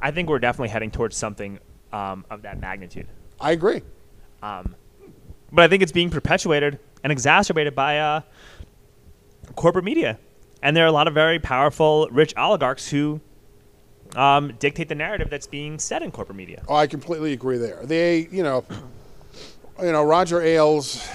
I 0.00 0.10
think 0.10 0.28
we're 0.28 0.40
definitely 0.40 0.70
heading 0.70 0.90
towards 0.90 1.16
something 1.16 1.60
um, 1.92 2.24
of 2.30 2.42
that 2.42 2.60
magnitude. 2.60 3.06
I 3.40 3.52
agree. 3.52 3.82
Um, 4.42 4.74
but 5.52 5.62
I 5.62 5.68
think 5.68 5.82
it's 5.82 5.92
being 5.92 6.10
perpetuated 6.10 6.80
and 7.04 7.12
exacerbated 7.12 7.74
by 7.76 7.98
uh, 8.00 8.20
corporate 9.54 9.84
media. 9.84 10.18
And 10.62 10.76
there 10.76 10.84
are 10.84 10.88
a 10.88 10.92
lot 10.92 11.06
of 11.06 11.14
very 11.14 11.38
powerful, 11.38 12.08
rich 12.10 12.34
oligarchs 12.36 12.88
who 12.88 13.20
um, 14.16 14.54
dictate 14.58 14.88
the 14.88 14.94
narrative 14.96 15.30
that's 15.30 15.46
being 15.46 15.78
said 15.78 16.02
in 16.02 16.10
corporate 16.10 16.36
media. 16.36 16.64
Oh, 16.66 16.74
I 16.74 16.86
completely 16.88 17.32
agree 17.32 17.58
there. 17.58 17.84
They, 17.84 18.26
you 18.32 18.42
know, 18.42 18.64
you 19.80 19.92
know, 19.92 20.04
Roger 20.04 20.40
Ailes 20.40 21.06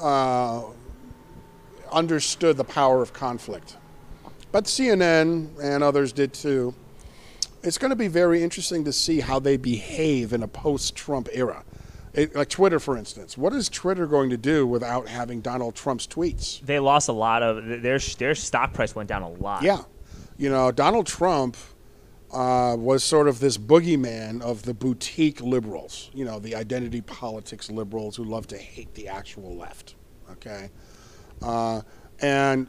uh, 0.00 0.62
understood 1.92 2.56
the 2.56 2.64
power 2.64 3.02
of 3.02 3.12
conflict, 3.12 3.76
but 4.52 4.64
CNN 4.64 5.58
and 5.62 5.82
others 5.82 6.12
did 6.12 6.32
too. 6.32 6.74
It's 7.62 7.76
going 7.76 7.90
to 7.90 7.96
be 7.96 8.08
very 8.08 8.42
interesting 8.42 8.84
to 8.84 8.92
see 8.92 9.20
how 9.20 9.40
they 9.40 9.56
behave 9.56 10.32
in 10.32 10.42
a 10.42 10.48
post-Trump 10.48 11.28
era. 11.32 11.64
It, 12.14 12.34
like 12.34 12.48
Twitter, 12.48 12.80
for 12.80 12.96
instance, 12.96 13.36
what 13.36 13.52
is 13.52 13.68
Twitter 13.68 14.06
going 14.06 14.30
to 14.30 14.36
do 14.36 14.66
without 14.66 15.08
having 15.08 15.40
Donald 15.40 15.74
Trump's 15.74 16.06
tweets? 16.06 16.60
They 16.60 16.78
lost 16.78 17.08
a 17.08 17.12
lot 17.12 17.42
of 17.42 17.82
their 17.82 17.98
their 17.98 18.34
stock 18.34 18.72
price 18.72 18.94
went 18.94 19.08
down 19.08 19.22
a 19.22 19.28
lot. 19.28 19.62
Yeah, 19.62 19.82
you 20.38 20.48
know, 20.48 20.72
Donald 20.72 21.06
Trump 21.06 21.56
uh, 22.32 22.76
was 22.78 23.02
sort 23.02 23.28
of 23.28 23.40
this 23.40 23.56
boogeyman 23.56 24.42
of 24.42 24.62
the 24.62 24.74
boutique 24.74 25.40
liberals, 25.40 26.10
you 26.12 26.24
know, 26.24 26.38
the 26.38 26.54
identity 26.54 27.00
politics 27.00 27.70
liberals 27.70 28.16
who 28.16 28.24
love 28.24 28.46
to 28.48 28.58
hate 28.58 28.94
the 28.94 29.08
actual 29.08 29.56
left. 29.56 29.94
Okay, 30.32 30.70
uh, 31.42 31.82
and 32.20 32.66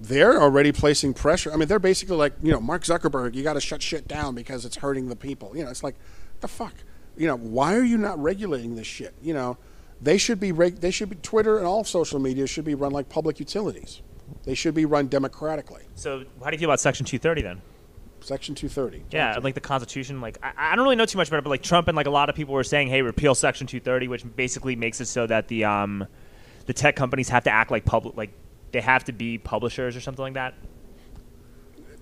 they're 0.00 0.40
already 0.40 0.72
placing 0.72 1.12
pressure. 1.12 1.52
I 1.52 1.56
mean, 1.56 1.68
they're 1.68 1.78
basically 1.78 2.16
like, 2.16 2.32
you 2.42 2.52
know, 2.52 2.60
Mark 2.60 2.84
Zuckerberg, 2.84 3.34
you 3.34 3.42
got 3.42 3.54
to 3.54 3.60
shut 3.60 3.82
shit 3.82 4.08
down 4.08 4.34
because 4.34 4.64
it's 4.64 4.76
hurting 4.76 5.08
the 5.08 5.16
people. 5.16 5.56
You 5.56 5.64
know, 5.64 5.70
it's 5.70 5.82
like, 5.82 5.96
the 6.40 6.48
fuck 6.48 6.74
you 7.18 7.26
know, 7.26 7.36
why 7.36 7.74
are 7.76 7.84
you 7.84 7.98
not 7.98 8.18
regulating 8.22 8.76
this 8.76 8.86
shit? 8.86 9.12
You 9.20 9.34
know, 9.34 9.58
they 10.00 10.16
should 10.16 10.38
be 10.38 10.52
reg- 10.52 10.76
they 10.76 10.92
should 10.92 11.10
be 11.10 11.16
Twitter 11.16 11.58
and 11.58 11.66
all 11.66 11.84
social 11.84 12.20
media 12.20 12.46
should 12.46 12.64
be 12.64 12.74
run 12.74 12.92
like 12.92 13.08
public 13.08 13.40
utilities. 13.40 14.00
They 14.44 14.54
should 14.54 14.74
be 14.74 14.84
run 14.84 15.08
democratically. 15.08 15.82
So, 15.96 16.24
how 16.42 16.50
do 16.50 16.54
you 16.54 16.58
feel 16.58 16.70
about 16.70 16.80
Section 16.80 17.04
230 17.04 17.42
then? 17.42 17.62
Section 18.28 18.54
230. 18.54 19.04
Yeah, 19.10 19.38
like 19.42 19.54
the 19.54 19.60
Constitution. 19.60 20.20
Like 20.20 20.38
I, 20.42 20.72
I 20.72 20.76
don't 20.76 20.84
really 20.84 20.96
know 20.96 21.06
too 21.06 21.16
much 21.16 21.28
about 21.28 21.38
it, 21.38 21.44
but 21.44 21.50
like 21.50 21.62
Trump 21.62 21.88
and 21.88 21.96
like 21.96 22.06
a 22.06 22.10
lot 22.10 22.28
of 22.28 22.36
people 22.36 22.52
were 22.52 22.62
saying, 22.62 22.88
"Hey, 22.88 23.00
repeal 23.00 23.34
Section 23.34 23.66
230," 23.66 24.06
which 24.08 24.24
basically 24.36 24.76
makes 24.76 25.00
it 25.00 25.06
so 25.06 25.26
that 25.26 25.48
the 25.48 25.64
um, 25.64 26.06
the 26.66 26.74
tech 26.74 26.94
companies 26.94 27.30
have 27.30 27.44
to 27.44 27.50
act 27.50 27.70
like 27.70 27.86
public, 27.86 28.16
like 28.18 28.30
they 28.72 28.82
have 28.82 29.04
to 29.04 29.12
be 29.12 29.38
publishers 29.38 29.96
or 29.96 30.00
something 30.02 30.22
like 30.22 30.34
that. 30.34 30.52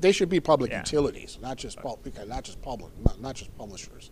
They 0.01 0.11
should 0.11 0.29
be 0.29 0.41
public 0.41 0.73
Yeah. 0.73 0.79
utilities, 0.81 1.39
not 1.41 1.57
just 1.59 1.79
pub- 1.79 2.01
not 2.27 2.43
just 2.43 2.61
public, 2.61 2.93
not, 3.05 3.21
not 3.21 3.35
just 3.37 3.57
publishers. 3.57 4.11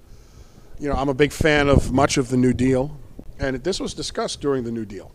You 0.78 0.88
know, 0.88 0.94
I'm 0.94 1.08
a 1.08 1.14
big 1.14 1.32
fan 1.32 1.68
of 1.68 1.92
much 1.92 2.16
of 2.16 2.28
the 2.28 2.36
New 2.36 2.52
Deal, 2.52 2.96
and 3.40 3.56
this 3.64 3.80
was 3.80 3.92
discussed 3.92 4.40
during 4.40 4.62
the 4.62 4.70
New 4.72 4.84
Deal. 4.84 5.10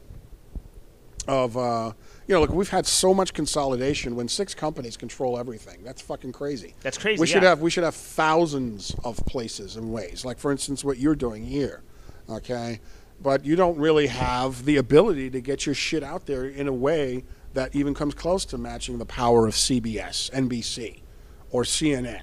Of 1.28 1.56
uh, 1.58 1.94
you 2.30 2.36
know, 2.36 2.42
look, 2.42 2.52
we've 2.52 2.70
had 2.70 2.86
so 2.86 3.12
much 3.12 3.34
consolidation 3.34 4.16
when 4.16 4.28
six 4.28 4.54
companies 4.54 4.96
control 4.96 5.40
everything. 5.40 5.84
That's 5.84 6.00
fucking 6.00 6.32
crazy. 6.32 6.76
That's 6.82 6.96
crazy, 6.96 7.20
We 7.20 7.26
should 7.26 7.42
have 7.42 7.60
we 7.60 7.72
should 7.72 7.84
have 7.84 7.96
thousands 7.96 8.96
of 9.04 9.18
places 9.26 9.78
and 9.78 9.92
ways. 9.92 10.24
Like 10.24 10.38
for 10.38 10.52
instance, 10.52 10.86
what 10.86 11.00
you're 11.00 11.16
doing 11.16 11.44
here, 11.44 11.82
okay? 12.30 12.82
But 13.20 13.46
you 13.46 13.56
don't 13.56 13.80
really 13.80 14.06
have 14.06 14.64
the 14.66 14.78
ability 14.78 15.32
to 15.32 15.42
get 15.42 15.66
your 15.66 15.74
shit 15.74 16.04
out 16.04 16.28
there 16.28 16.46
in 16.46 16.68
a 16.68 16.74
way 16.74 17.24
that 17.56 17.76
even 17.76 17.96
comes 17.96 18.14
close 18.14 18.46
to 18.46 18.60
matching 18.60 19.00
the 19.00 19.08
power 19.08 19.48
of 19.48 19.56
CBS, 19.56 20.30
NBC, 20.30 21.02
or 21.50 21.64
CNN, 21.64 22.22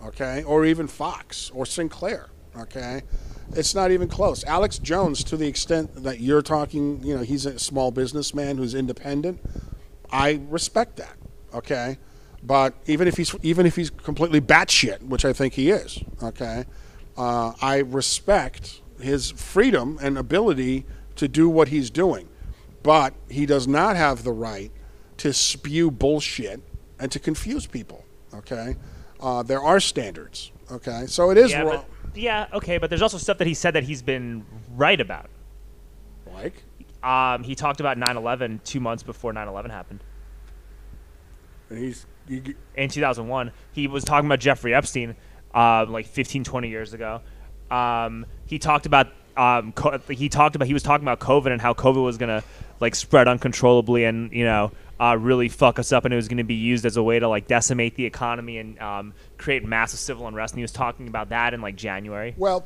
okay, 0.00 0.44
or 0.44 0.64
even 0.64 0.86
Fox 0.86 1.50
or 1.52 1.66
Sinclair, 1.66 2.30
okay. 2.56 3.02
It's 3.54 3.74
not 3.74 3.90
even 3.90 4.08
close. 4.08 4.44
Alex 4.44 4.78
Jones, 4.78 5.24
to 5.24 5.36
the 5.36 5.46
extent 5.46 6.02
that 6.04 6.20
you're 6.20 6.42
talking, 6.42 7.02
you 7.02 7.16
know, 7.16 7.22
he's 7.22 7.46
a 7.46 7.58
small 7.58 7.90
businessman 7.90 8.56
who's 8.58 8.74
independent. 8.74 9.40
I 10.12 10.40
respect 10.48 10.96
that, 10.96 11.16
okay. 11.54 11.98
But 12.42 12.74
even 12.86 13.06
if 13.08 13.16
he's 13.16 13.34
even 13.42 13.66
if 13.66 13.76
he's 13.76 13.90
completely 13.90 14.40
batshit, 14.40 15.02
which 15.02 15.24
I 15.24 15.32
think 15.32 15.54
he 15.54 15.70
is, 15.70 16.02
okay, 16.22 16.64
uh, 17.16 17.52
I 17.60 17.78
respect 17.78 18.80
his 19.00 19.30
freedom 19.32 19.98
and 20.00 20.16
ability 20.16 20.86
to 21.16 21.28
do 21.28 21.48
what 21.48 21.68
he's 21.68 21.90
doing. 21.90 22.28
But 22.82 23.12
he 23.28 23.44
does 23.44 23.68
not 23.68 23.96
have 23.96 24.24
the 24.24 24.32
right 24.32 24.70
to 25.18 25.32
spew 25.34 25.90
bullshit 25.90 26.62
and 26.98 27.12
to 27.12 27.18
confuse 27.18 27.66
people. 27.66 28.04
Okay, 28.32 28.76
uh, 29.20 29.42
there 29.42 29.60
are 29.62 29.80
standards. 29.80 30.50
Okay, 30.70 31.04
so 31.08 31.30
it 31.30 31.36
is 31.36 31.50
Yeah, 31.50 31.62
wrong. 31.62 31.84
but, 31.99 31.99
yeah, 32.14 32.46
okay, 32.52 32.78
but 32.78 32.90
there's 32.90 33.02
also 33.02 33.18
stuff 33.18 33.38
that 33.38 33.46
he 33.46 33.54
said 33.54 33.74
that 33.74 33.84
he's 33.84 34.02
been 34.02 34.44
right 34.76 35.00
about. 35.00 35.28
Like, 36.32 36.62
Um, 37.02 37.42
he 37.44 37.54
talked 37.54 37.80
about 37.80 37.96
9/11 37.98 38.62
two 38.64 38.80
months 38.80 39.02
before 39.02 39.32
9/11 39.32 39.70
happened. 39.70 40.00
and 41.70 41.78
he's 41.78 42.06
he, 42.28 42.54
in 42.76 42.88
2001 42.90 43.52
he 43.72 43.86
was 43.88 44.04
talking 44.04 44.26
about 44.26 44.38
jeffrey 44.40 44.74
epstein 44.74 45.16
uh, 45.54 45.84
like 45.88 46.06
15 46.06 46.44
20 46.44 46.68
years 46.68 46.92
ago 46.92 47.20
um, 47.70 48.26
he 48.46 48.58
talked 48.58 48.86
about 48.86 49.08
um, 49.36 49.72
co- 49.72 49.98
he 50.08 50.28
talked 50.28 50.56
about 50.56 50.66
he 50.66 50.74
was 50.74 50.82
talking 50.82 51.04
about 51.04 51.18
covid 51.20 51.52
and 51.52 51.60
how 51.60 51.72
covid 51.72 52.02
was 52.04 52.18
going 52.18 52.28
to 52.28 52.44
like 52.80 52.94
spread 52.94 53.26
uncontrollably 53.28 54.04
and 54.04 54.32
you 54.32 54.44
know 54.44 54.70
uh, 55.00 55.16
really 55.16 55.48
fuck 55.48 55.78
us 55.78 55.90
up 55.92 56.04
and 56.04 56.12
it 56.12 56.16
was 56.16 56.28
going 56.28 56.36
to 56.38 56.44
be 56.44 56.54
used 56.54 56.84
as 56.84 56.96
a 56.96 57.02
way 57.02 57.18
to 57.18 57.26
like 57.26 57.46
decimate 57.48 57.94
the 57.96 58.04
economy 58.04 58.58
and 58.58 58.78
um, 58.80 59.12
create 59.38 59.64
massive 59.64 59.98
civil 59.98 60.28
unrest 60.28 60.52
and 60.54 60.58
he 60.58 60.62
was 60.62 60.72
talking 60.72 61.08
about 61.08 61.30
that 61.30 61.54
in 61.54 61.60
like 61.62 61.74
january 61.74 62.34
well, 62.36 62.64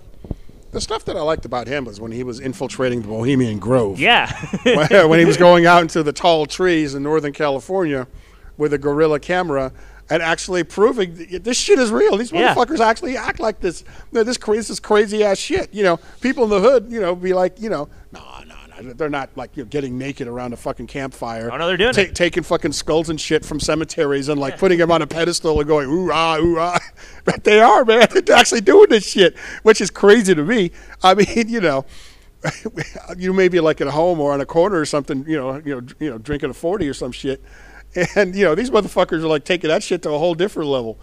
the 0.73 0.81
stuff 0.81 1.05
that 1.05 1.17
I 1.17 1.21
liked 1.21 1.45
about 1.45 1.69
him 1.69 1.85
was 1.85 2.01
when 2.01 2.11
he 2.11 2.25
was 2.25 2.41
infiltrating 2.41 3.03
the 3.03 3.07
Bohemian 3.09 3.61
Grove. 3.61 4.01
yeah 4.01 4.29
when 5.07 5.19
he 5.21 5.25
was 5.25 5.37
going 5.37 5.67
out 5.67 5.83
into 5.83 6.03
the 6.03 6.13
tall 6.13 6.47
trees 6.47 6.95
in 6.97 7.05
Northern 7.05 7.33
California 7.33 8.09
with 8.57 8.73
a 8.73 8.79
guerrilla 8.79 9.21
camera 9.21 9.73
and 10.11 10.23
actually 10.23 10.63
proving 10.65 11.15
this 11.43 11.57
shit 11.57 11.79
is 11.79 11.91
real. 11.91 12.17
These 12.19 12.31
Yeah. 12.33 12.55
motherfuckers 12.55 12.81
actually 12.81 13.17
act 13.17 13.41
like 13.41 13.61
this. 13.61 13.85
This 14.13 14.37
crazy, 14.37 14.69
this 14.69 14.79
crazy 14.81 15.25
ass 15.25 15.39
shit. 15.39 15.73
You 15.73 15.83
know, 15.83 15.97
people 16.21 16.45
in 16.45 16.51
the 16.51 16.61
hood, 16.61 16.89
you 16.91 17.01
know, 17.01 17.15
be 17.15 17.33
like, 17.33 17.59
you 17.59 17.71
know, 17.71 17.89
no, 18.13 18.21
no, 18.21 18.27
no. 18.27 18.34
They're 18.93 19.11
not 19.11 19.31
like 19.37 19.57
you 19.57 19.63
know, 19.63 19.69
getting 19.69 19.99
naked 19.99 20.29
around 20.29 20.53
a 20.53 20.57
fucking 20.57 20.87
campfire. 20.87 21.51
Oh, 21.53 21.57
no, 21.57 21.67
they're 21.67 21.77
doing 21.77 21.95
ta- 21.95 22.03
it. 22.03 22.15
Taking 22.15 22.43
fucking 22.43 22.73
skulls 22.73 23.09
and 23.09 23.21
shit 23.21 23.45
from 23.45 23.61
cemeteries 23.61 24.29
and 24.29 24.41
like 24.41 24.59
putting 24.59 24.79
them 24.79 24.91
on 24.91 25.03
a 25.03 25.07
pedestal 25.07 25.59
and 25.59 25.69
going 25.69 25.89
ooh 25.89 26.11
ah 26.13 26.39
ooh 26.39 26.59
ah. 26.59 26.79
But 27.25 27.45
they 27.45 27.61
are 27.61 27.85
man. 27.85 28.09
They're 28.25 28.37
actually 28.37 28.61
doing 28.61 28.89
this 28.91 29.09
shit, 29.09 29.37
which 29.63 29.81
is 29.81 29.91
crazy 29.91 30.35
to 30.35 30.45
me. 30.45 30.71
I 31.03 31.15
mean, 31.15 31.49
you 31.49 31.61
know 31.61 31.85
you 33.17 33.33
may 33.33 33.49
be 33.49 33.61
like 33.61 33.81
at 33.81 33.89
home 33.89 34.21
or 34.21 34.33
on 34.33 34.41
a 34.41 34.47
corner 34.47 34.79
or 34.79 34.85
something, 34.85 35.25
you 35.27 35.37
know, 35.37 35.57
you 35.65 35.81
know, 35.81 35.87
you 35.99 36.11
know, 36.11 36.19
drinking 36.19 36.51
a 36.51 36.55
forty 36.55 36.89
or 36.89 36.95
some 36.95 37.13
shit, 37.13 37.43
and 38.17 38.35
you 38.35 38.45
know 38.45 38.55
these 38.55 38.71
motherfuckers 38.71 39.23
are 39.23 39.29
like 39.29 39.45
taking 39.45 39.69
that 39.69 39.83
shit 39.83 40.03
to 40.03 40.11
a 40.11 40.19
whole 40.19 40.35
different 40.35 40.69
level. 40.69 40.99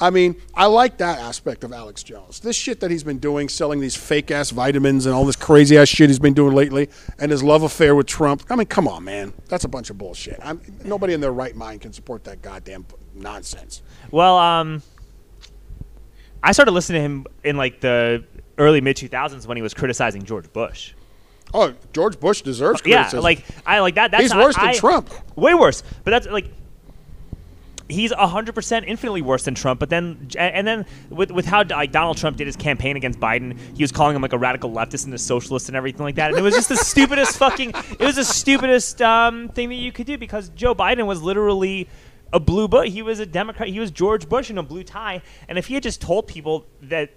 I 0.00 0.10
mean, 0.10 0.34
I 0.54 0.66
like 0.66 0.96
that 0.98 1.20
aspect 1.20 1.62
of 1.62 1.72
Alex 1.72 2.02
Jones. 2.02 2.40
This 2.40 2.56
shit 2.56 2.80
that 2.80 2.90
he's 2.90 3.04
been 3.04 3.18
doing, 3.18 3.48
selling 3.48 3.78
these 3.80 3.94
fake 3.94 4.30
ass 4.32 4.50
vitamins 4.50 5.06
and 5.06 5.14
all 5.14 5.24
this 5.24 5.36
crazy 5.36 5.78
ass 5.78 5.86
shit 5.88 6.10
he's 6.10 6.18
been 6.18 6.34
doing 6.34 6.52
lately, 6.54 6.88
and 7.18 7.30
his 7.30 7.42
love 7.44 7.62
affair 7.62 7.94
with 7.94 8.06
Trump. 8.06 8.42
I 8.50 8.56
mean, 8.56 8.66
come 8.66 8.88
on, 8.88 9.04
man, 9.04 9.32
that's 9.48 9.64
a 9.64 9.68
bunch 9.68 9.90
of 9.90 9.98
bullshit. 9.98 10.38
I'm, 10.42 10.60
nobody 10.84 11.14
in 11.14 11.20
their 11.20 11.32
right 11.32 11.54
mind 11.54 11.80
can 11.82 11.92
support 11.92 12.24
that 12.24 12.42
goddamn 12.42 12.86
nonsense. 13.14 13.82
well 14.10 14.36
um, 14.36 14.82
i 16.42 16.50
started 16.50 16.72
listening 16.72 16.98
to 16.98 17.02
him 17.04 17.26
in 17.44 17.56
like 17.56 17.80
the 17.80 18.24
early 18.58 18.80
mid 18.80 18.96
2000s 18.96 19.46
when 19.46 19.56
he 19.56 19.62
was 19.62 19.72
criticizing 19.72 20.24
george 20.24 20.52
bush 20.52 20.94
Oh, 21.56 21.72
George 21.92 22.18
Bush 22.18 22.42
deserves 22.42 22.80
criticism. 22.82 23.18
yeah 23.18 23.22
like 23.22 23.44
i 23.64 23.78
like 23.78 23.94
that 23.94 24.10
that's 24.10 24.24
he's 24.24 24.32
I- 24.32 24.42
worse 24.42 24.56
than 24.56 24.64
I- 24.66 24.74
Trump. 24.74 25.10
way 25.36 25.54
worse. 25.54 25.84
But 26.02 26.10
that's 26.10 26.26
like 26.26 26.46
he's 27.88 28.12
hundred 28.12 28.54
percent 28.54 28.86
infinitely 28.88 29.22
worse 29.22 29.44
than 29.44 29.54
Trump. 29.54 29.80
But 29.80 29.90
then 29.90 30.28
and 30.38 30.66
then 30.66 30.86
with 31.10 31.30
with 31.30 31.46
how 31.46 31.64
like 31.64 31.92
Donald 31.92 32.16
Trump 32.16 32.36
did 32.36 32.46
his 32.46 32.56
campaign 32.56 32.96
against 32.96 33.20
Biden, 33.20 33.58
he 33.76 33.82
was 33.82 33.92
calling 33.92 34.16
him 34.16 34.22
like 34.22 34.32
a 34.32 34.38
radical 34.38 34.70
leftist 34.70 35.04
and 35.04 35.14
a 35.14 35.18
socialist 35.18 35.68
and 35.68 35.76
everything 35.76 36.02
like 36.02 36.16
that. 36.16 36.30
And 36.30 36.38
it 36.38 36.42
was 36.42 36.54
just 36.54 36.68
the 36.68 36.76
stupidest 36.76 37.36
fucking. 37.38 37.70
It 37.70 38.00
was 38.00 38.16
the 38.16 38.24
stupidest 38.24 39.00
um, 39.02 39.48
thing 39.50 39.68
that 39.68 39.76
you 39.76 39.92
could 39.92 40.06
do 40.06 40.18
because 40.18 40.48
Joe 40.50 40.74
Biden 40.74 41.06
was 41.06 41.22
literally. 41.22 41.88
A 42.32 42.40
blue 42.40 42.66
Bush. 42.66 42.90
He 42.90 43.00
was 43.00 43.20
a 43.20 43.26
Democrat. 43.26 43.68
He 43.68 43.78
was 43.78 43.92
George 43.92 44.28
Bush 44.28 44.50
in 44.50 44.58
a 44.58 44.62
blue 44.64 44.82
tie. 44.82 45.22
And 45.46 45.56
if 45.56 45.68
he 45.68 45.74
had 45.74 45.84
just 45.84 46.00
told 46.00 46.26
people 46.26 46.66
that 46.82 47.10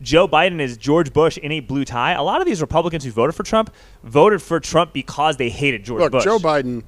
Joe 0.00 0.26
Biden 0.26 0.60
is 0.60 0.76
George 0.76 1.12
Bush 1.12 1.38
in 1.38 1.52
a 1.52 1.60
blue 1.60 1.84
tie. 1.84 2.12
A 2.12 2.22
lot 2.22 2.40
of 2.40 2.46
these 2.46 2.60
Republicans 2.60 3.04
who 3.04 3.10
voted 3.10 3.34
for 3.34 3.42
Trump 3.42 3.74
voted 4.02 4.42
for 4.42 4.60
Trump 4.60 4.92
because 4.92 5.36
they 5.36 5.50
hated 5.50 5.84
George 5.84 6.02
Look, 6.02 6.12
Bush. 6.12 6.24
Joe 6.24 6.38
Biden, 6.38 6.82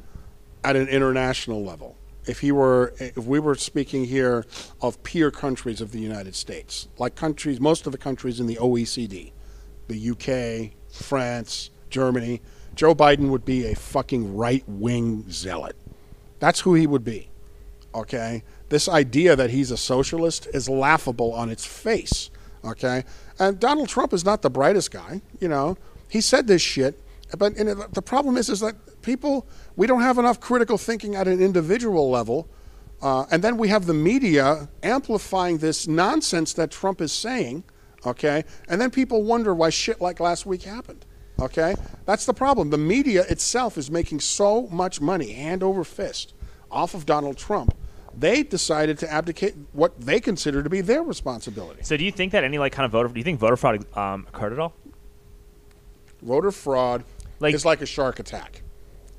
at 0.65 0.77
an 0.77 0.89
international 0.89 1.65
level, 1.65 1.96
if 2.27 2.41
he 2.41 2.53
were, 2.53 2.95
if 2.99 3.19
we 3.19 3.39
were 3.39 3.55
speaking 3.55 4.05
here 4.05 4.45
of 4.81 5.03
peer 5.03 5.31
countries 5.31 5.81
of 5.81 5.93
the 5.93 6.01
United 6.01 6.35
States, 6.35 6.89
like 6.99 7.15
countries, 7.15 7.61
most 7.61 7.87
of 7.87 7.93
the 7.93 7.99
countries 7.99 8.41
in 8.41 8.47
the 8.47 8.57
OECD, 8.57 9.33
the 9.89 10.11
UK, 10.11 10.73
France, 10.91 11.71
Germany, 11.91 12.43
Joe 12.75 12.95
Biden 12.95 13.31
would 13.31 13.45
be 13.45 13.67
a 13.67 13.75
fucking 13.75 14.37
right 14.37 14.65
wing 14.67 15.25
zealot. 15.31 15.77
That's 16.39 16.61
who 16.61 16.75
he 16.75 16.87
would 16.87 17.05
be. 17.05 17.31
Okay, 17.95 18.43
this 18.69 18.89
idea 18.89 19.37
that 19.37 19.51
he's 19.51 19.71
a 19.71 19.77
socialist 19.77 20.47
is 20.53 20.69
laughable 20.69 21.33
on 21.33 21.49
its 21.49 21.65
face. 21.65 22.31
Okay, 22.65 23.05
and 23.39 23.59
Donald 23.59 23.89
Trump 23.89 24.13
is 24.13 24.25
not 24.25 24.43
the 24.43 24.51
brightest 24.51 24.91
guy. 24.91 25.23
You 25.41 25.49
know, 25.49 25.79
he 26.09 26.21
said 26.21 26.47
this 26.47 26.61
shit, 26.61 27.01
but 27.37 27.57
the 27.93 28.03
problem 28.03 28.37
is, 28.37 28.49
is 28.49 28.61
that 28.61 29.03
people 29.03 29.47
we 29.77 29.87
don't 29.87 30.03
have 30.03 30.19
enough 30.19 30.41
critical 30.41 30.79
thinking 30.79 31.15
at 31.15 31.27
an 31.27 31.41
individual 31.41 32.11
level. 32.11 32.49
Uh, 33.03 33.27
and 33.31 33.45
then 33.45 33.59
we 33.59 33.69
have 33.69 33.87
the 33.87 33.95
media 33.95 34.69
amplifying 34.83 35.59
this 35.59 35.87
nonsense 35.87 36.55
that 36.55 36.71
Trump 36.71 37.01
is 37.01 37.13
saying, 37.13 37.63
okay? 38.07 38.45
And 38.69 38.81
then 38.81 38.91
people 38.91 39.23
wonder 39.23 39.55
why 39.55 39.71
shit 39.71 40.01
like 40.01 40.19
last 40.19 40.47
week 40.47 40.63
happened, 40.63 41.05
okay? 41.39 41.75
That's 42.07 42.25
the 42.25 42.33
problem. 42.33 42.71
The 42.71 42.79
media 42.79 43.25
itself 43.29 43.77
is 43.77 43.91
making 43.91 44.21
so 44.21 44.67
much 44.69 45.01
money, 45.01 45.33
hand 45.33 45.63
over 45.63 45.85
fist, 45.85 46.33
off 46.71 46.95
of 46.95 47.05
Donald 47.05 47.37
Trump. 47.37 47.77
They 48.17 48.43
decided 48.43 48.99
to 49.01 49.13
abdicate 49.13 49.55
what 49.73 50.01
they 50.01 50.21
consider 50.21 50.63
to 50.63 50.71
be 50.71 50.81
their 50.81 51.03
responsibility. 51.03 51.83
So 51.83 51.99
do 51.99 52.05
you 52.05 52.13
think 52.13 52.33
that 52.33 52.45
any 52.45 52.57
like 52.57 52.73
kind 52.73 52.87
of 52.87 52.93
voter? 52.93 53.09
Do 53.09 53.21
you 53.21 53.25
think 53.25 53.39
voter 53.39 53.59
fraud 53.59 53.85
um, 53.95 54.27
occurred 54.29 54.55
at 54.55 54.59
all? 54.59 54.73
Voter 56.23 56.51
fraud 56.51 57.05
Like- 57.41 57.55
is 57.55 57.65
like 57.65 57.81
a 57.83 57.87
shark 57.87 58.19
attack. 58.19 58.63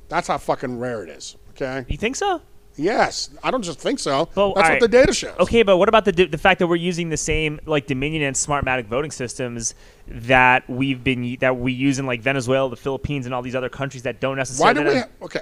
That's 0.10 0.27
how 0.27 0.38
fucking 0.38 0.80
rare 0.80 1.03
it 1.03 1.10
is, 1.10 1.35
okay? 1.52 1.85
You 1.89 1.98
think 1.98 2.15
so? 2.15 2.41
Yes, 2.77 3.31
I 3.44 3.49
don't 3.49 3.64
just 3.64 3.80
think 3.80 3.98
so. 3.98 4.30
Well, 4.35 4.53
That's 4.53 4.69
what 4.69 4.80
the 4.80 4.88
data 4.88 5.11
shows. 5.11 5.35
Okay, 5.39 5.64
but 5.64 5.77
what 5.77 5.89
about 5.89 6.06
the 6.06 6.11
the 6.11 6.38
fact 6.38 6.60
that 6.60 6.68
we're 6.68 6.76
using 6.76 7.10
the 7.10 7.18
same 7.18 7.60
like 7.65 7.88
Dominion 7.88 8.22
and 8.22 8.35
Smartmatic 8.35 8.85
voting 8.85 9.10
systems 9.10 9.73
that 10.07 10.69
we've 10.69 11.03
been 11.03 11.38
that 11.39 11.57
we 11.57 11.73
use 11.73 11.98
in 11.98 12.06
like 12.06 12.22
Venezuela, 12.22 12.69
the 12.69 12.76
Philippines, 12.76 13.26
and 13.26 13.34
all 13.34 13.41
these 13.41 13.56
other 13.56 13.69
countries 13.69 14.03
that 14.03 14.22
don't 14.22 14.38
necessarily. 14.38 14.84
Why 14.84 14.89
do 14.91 14.95
we? 14.95 15.02
Ha- 15.02 15.07
okay, 15.23 15.41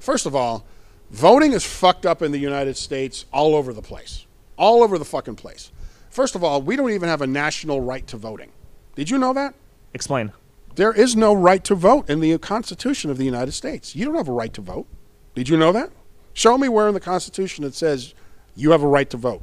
first 0.00 0.26
of 0.26 0.34
all, 0.34 0.66
voting 1.12 1.52
is 1.52 1.64
fucked 1.64 2.04
up 2.04 2.20
in 2.20 2.32
the 2.32 2.38
United 2.40 2.76
States 2.76 3.26
all 3.32 3.54
over 3.54 3.72
the 3.72 3.82
place, 3.82 4.26
all 4.58 4.82
over 4.82 4.98
the 4.98 5.04
fucking 5.04 5.36
place. 5.36 5.70
First 6.10 6.34
of 6.34 6.42
all, 6.42 6.60
we 6.62 6.74
don't 6.74 6.90
even 6.90 7.08
have 7.08 7.22
a 7.22 7.28
national 7.28 7.80
right 7.80 8.04
to 8.08 8.16
voting. 8.16 8.50
Did 8.96 9.08
you 9.08 9.18
know 9.18 9.32
that? 9.34 9.54
explain? 9.94 10.32
There 10.76 10.92
is 10.92 11.16
no 11.16 11.32
right 11.32 11.64
to 11.64 11.74
vote 11.74 12.08
in 12.08 12.20
the 12.20 12.36
Constitution 12.38 13.10
of 13.10 13.16
the 13.16 13.24
United 13.24 13.52
States. 13.52 13.96
You 13.96 14.04
don't 14.04 14.14
have 14.14 14.28
a 14.28 14.32
right 14.32 14.52
to 14.52 14.60
vote. 14.60 14.86
Did 15.34 15.48
you 15.48 15.56
know 15.56 15.72
that? 15.72 15.90
Show 16.34 16.58
me 16.58 16.68
where 16.68 16.86
in 16.86 16.94
the 16.94 17.00
Constitution 17.00 17.64
it 17.64 17.74
says 17.74 18.14
you 18.54 18.72
have 18.72 18.82
a 18.82 18.86
right 18.86 19.08
to 19.08 19.16
vote. 19.16 19.42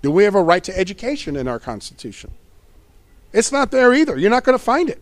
Do 0.00 0.10
we 0.10 0.24
have 0.24 0.34
a 0.34 0.42
right 0.42 0.64
to 0.64 0.76
education 0.76 1.36
in 1.36 1.46
our 1.46 1.58
Constitution? 1.58 2.30
It's 3.34 3.52
not 3.52 3.70
there 3.70 3.92
either. 3.92 4.16
You're 4.16 4.30
not 4.30 4.44
going 4.44 4.58
to 4.58 4.64
find 4.64 4.88
it. 4.88 5.00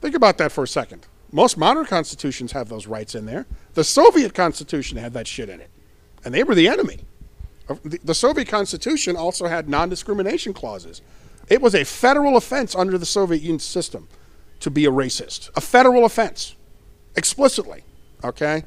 Think 0.00 0.14
about 0.14 0.38
that 0.38 0.52
for 0.52 0.64
a 0.64 0.68
second. 0.68 1.06
Most 1.30 1.58
modern 1.58 1.84
constitutions 1.84 2.52
have 2.52 2.70
those 2.70 2.86
rights 2.86 3.14
in 3.14 3.26
there. 3.26 3.46
The 3.74 3.84
Soviet 3.84 4.32
Constitution 4.34 4.96
had 4.96 5.12
that 5.12 5.26
shit 5.26 5.50
in 5.50 5.60
it, 5.60 5.70
and 6.24 6.34
they 6.34 6.42
were 6.42 6.54
the 6.54 6.66
enemy. 6.66 7.00
The 7.68 8.00
the 8.02 8.14
Soviet 8.14 8.48
Constitution 8.48 9.16
also 9.16 9.46
had 9.46 9.68
non 9.68 9.88
discrimination 9.90 10.52
clauses. 10.52 11.02
It 11.48 11.60
was 11.60 11.74
a 11.74 11.84
federal 11.84 12.36
offense 12.36 12.74
under 12.74 12.98
the 12.98 13.06
Soviet 13.06 13.42
Union 13.42 13.60
system 13.60 14.08
to 14.60 14.70
be 14.70 14.84
a 14.84 14.90
racist. 14.90 15.50
A 15.56 15.60
federal 15.60 16.04
offense, 16.04 16.54
explicitly. 17.16 17.82
Okay? 18.22 18.64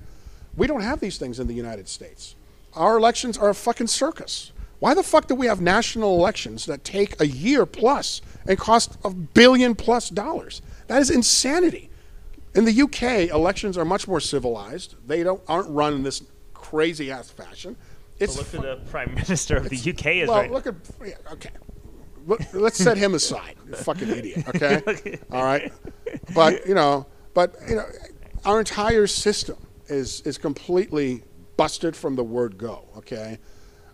We 0.55 0.67
don't 0.67 0.81
have 0.81 0.99
these 0.99 1.17
things 1.17 1.39
in 1.39 1.47
the 1.47 1.53
United 1.53 1.87
States. 1.87 2.35
Our 2.75 2.97
elections 2.97 3.37
are 3.37 3.49
a 3.49 3.55
fucking 3.55 3.87
circus. 3.87 4.51
Why 4.79 4.93
the 4.93 5.03
fuck 5.03 5.27
do 5.27 5.35
we 5.35 5.47
have 5.47 5.61
national 5.61 6.15
elections 6.17 6.65
that 6.65 6.83
take 6.83 7.19
a 7.21 7.27
year 7.27 7.65
plus 7.65 8.21
and 8.45 8.57
cost 8.57 8.97
a 9.03 9.11
billion 9.11 9.75
plus 9.75 10.09
dollars? 10.09 10.61
That 10.87 11.01
is 11.01 11.09
insanity. 11.09 11.89
In 12.53 12.65
the 12.65 12.81
UK, 12.81 13.31
elections 13.33 13.77
are 13.77 13.85
much 13.85 14.07
more 14.07 14.19
civilized. 14.19 14.95
They 15.07 15.23
don't 15.23 15.41
aren't 15.47 15.69
run 15.69 15.93
in 15.93 16.03
this 16.03 16.21
crazy 16.53 17.11
ass 17.11 17.29
fashion. 17.29 17.77
It's 18.19 18.37
Look 18.37 18.47
who 18.47 18.61
the 18.61 18.79
Prime 18.89 19.13
Minister 19.15 19.57
of 19.57 19.69
the 19.69 19.77
UK 19.77 20.05
is 20.07 20.29
well, 20.29 20.39
right. 20.39 20.51
look 20.51 20.67
at 20.67 20.75
yeah, 21.03 21.15
okay. 21.31 21.49
Look, 22.25 22.41
let's 22.53 22.77
set 22.77 22.97
him 22.97 23.13
aside. 23.13 23.55
You 23.67 23.75
fucking 23.75 24.09
idiot. 24.09 24.47
Okay. 24.49 25.19
All 25.31 25.43
right. 25.43 25.71
But 26.33 26.65
you 26.67 26.73
know, 26.73 27.07
but 27.33 27.55
you 27.67 27.75
know, 27.75 27.85
our 28.45 28.59
entire 28.59 29.07
system 29.07 29.57
is 29.87 30.21
is 30.21 30.37
completely 30.37 31.23
busted 31.57 31.95
from 31.95 32.15
the 32.15 32.23
word 32.23 32.57
go. 32.57 32.85
Okay. 32.97 33.39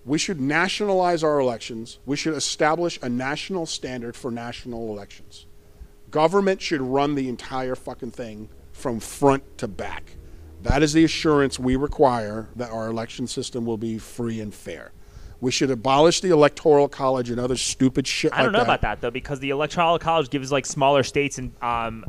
We 0.06 0.18
should 0.18 0.40
nationalize 0.40 1.24
our 1.24 1.40
elections. 1.40 2.00
We 2.06 2.16
should 2.16 2.34
establish 2.34 2.98
a 3.02 3.10
national 3.10 3.66
standard 3.66 4.16
for 4.16 4.32
national 4.32 4.90
elections. 4.90 5.46
Government 6.10 6.62
should 6.62 6.82
run 6.82 7.16
the 7.16 7.30
entire 7.30 7.76
fucking 7.76 8.12
thing 8.12 8.50
from 8.72 9.00
front 9.00 9.58
to 9.60 9.68
back. 9.68 10.16
That 10.64 10.84
is 10.84 10.94
the 10.94 11.04
assurance 11.04 11.60
we 11.60 11.76
require 11.76 12.50
that 12.56 12.72
our 12.72 12.88
election 12.88 13.28
system 13.28 13.66
will 13.66 13.78
be 13.78 13.98
free 13.98 14.40
and 14.40 14.54
fair. 14.54 14.92
We 15.42 15.52
should 15.52 15.72
abolish 15.72 16.20
the 16.22 16.32
electoral 16.32 16.90
college 16.90 17.30
and 17.30 17.40
other 17.40 17.56
stupid 17.56 18.06
shit 18.06 18.34
I 18.34 18.44
don't 18.44 18.52
know 18.52 18.60
that. 18.60 18.64
about 18.66 18.82
that 18.82 19.02
though, 19.02 19.12
because 19.12 19.40
the 19.40 19.52
electoral 19.52 19.98
college 20.00 20.30
gives 20.30 20.52
like 20.52 20.66
smaller 20.66 21.02
states 21.04 21.38
and 21.38 21.54
um, 21.64 22.06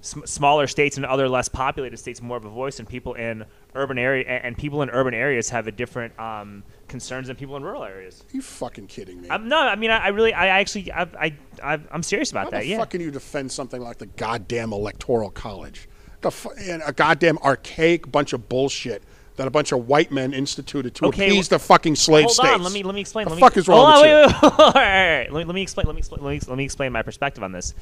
sm- 0.00 0.24
smaller 0.24 0.66
states 0.66 0.96
and 0.96 1.06
other 1.06 1.28
less 1.28 1.48
populated 1.48 1.96
states 1.98 2.20
more 2.20 2.36
of 2.36 2.44
a 2.44 2.48
voice, 2.50 2.80
and 2.80 2.88
people 2.88 3.14
in 3.14 3.44
urban 3.76 3.96
area 3.98 4.24
and, 4.26 4.56
people 4.58 4.82
in 4.82 4.90
urban 4.90 5.14
areas 5.14 5.50
have 5.50 5.66
a 5.68 5.72
different 5.72 6.18
um, 6.18 6.64
concerns 6.88 7.28
than 7.28 7.36
people 7.36 7.56
in 7.56 7.62
rural 7.62 7.84
areas. 7.84 8.24
you 8.32 8.42
fucking 8.42 8.86
kidding 8.88 9.20
me? 9.20 9.28
I'm 9.30 9.48
no, 9.48 9.58
I 9.58 9.76
mean, 9.76 9.90
I, 9.90 9.98
I 9.98 10.08
really, 10.08 10.32
I 10.34 10.46
actually, 10.48 10.90
I, 10.92 11.02
I, 11.02 11.34
I 11.62 11.80
I'm 11.92 12.02
serious 12.02 12.32
about 12.32 12.44
How 12.46 12.50
that. 12.50 12.60
the 12.62 12.66
Yeah. 12.66 12.78
fuck 12.78 12.90
can 12.90 13.00
you 13.00 13.10
defend 13.12 13.52
something 13.52 13.80
like 13.80 13.98
the 13.98 14.06
goddamn 14.06 14.72
electoral 14.72 15.30
college? 15.30 15.88
The 16.22 16.30
fu- 16.32 16.50
and 16.58 16.82
a 16.84 16.92
goddamn 16.92 17.38
archaic 17.38 18.10
bunch 18.10 18.32
of 18.32 18.48
bullshit 18.48 19.02
that 19.36 19.48
a 19.48 19.50
bunch 19.50 19.72
of 19.72 19.88
white 19.88 20.12
men 20.12 20.32
instituted 20.32 20.94
to 20.94 21.06
Okay, 21.06 21.26
appease 21.26 21.50
well- 21.50 21.58
the 21.58 21.64
fucking 21.64 21.96
slave 21.96 22.24
Hold 22.26 22.34
states. 22.36 22.50
on, 22.54 22.62
let 22.62 22.72
me 22.72 22.82
let 22.84 22.94
me 22.94 23.00
explain. 23.00 23.24
The 23.24 23.30
let 23.30 23.36
me, 23.36 23.40
fuck 23.40 23.56
is 23.56 23.66
wrong 23.66 23.92
Hold 23.92 24.04
with 24.06 24.10
you? 24.10 24.16
wait, 24.16 24.42
wait, 24.42 24.42
wait. 24.42 24.60
all 24.60 24.72
right, 24.72 24.74
all 24.74 25.18
right. 25.18 25.32
Let, 25.32 25.38
me, 25.40 25.44
let 25.44 25.54
me 25.54 25.62
explain. 25.62 25.86
Let 25.86 25.94
me 25.94 25.98
explain. 25.98 26.22
Let 26.24 26.30
me, 26.30 26.40
let 26.48 26.56
me 26.56 26.64
explain 26.64 26.92
my 26.92 27.02
perspective 27.02 27.42
on 27.42 27.50
this. 27.52 27.74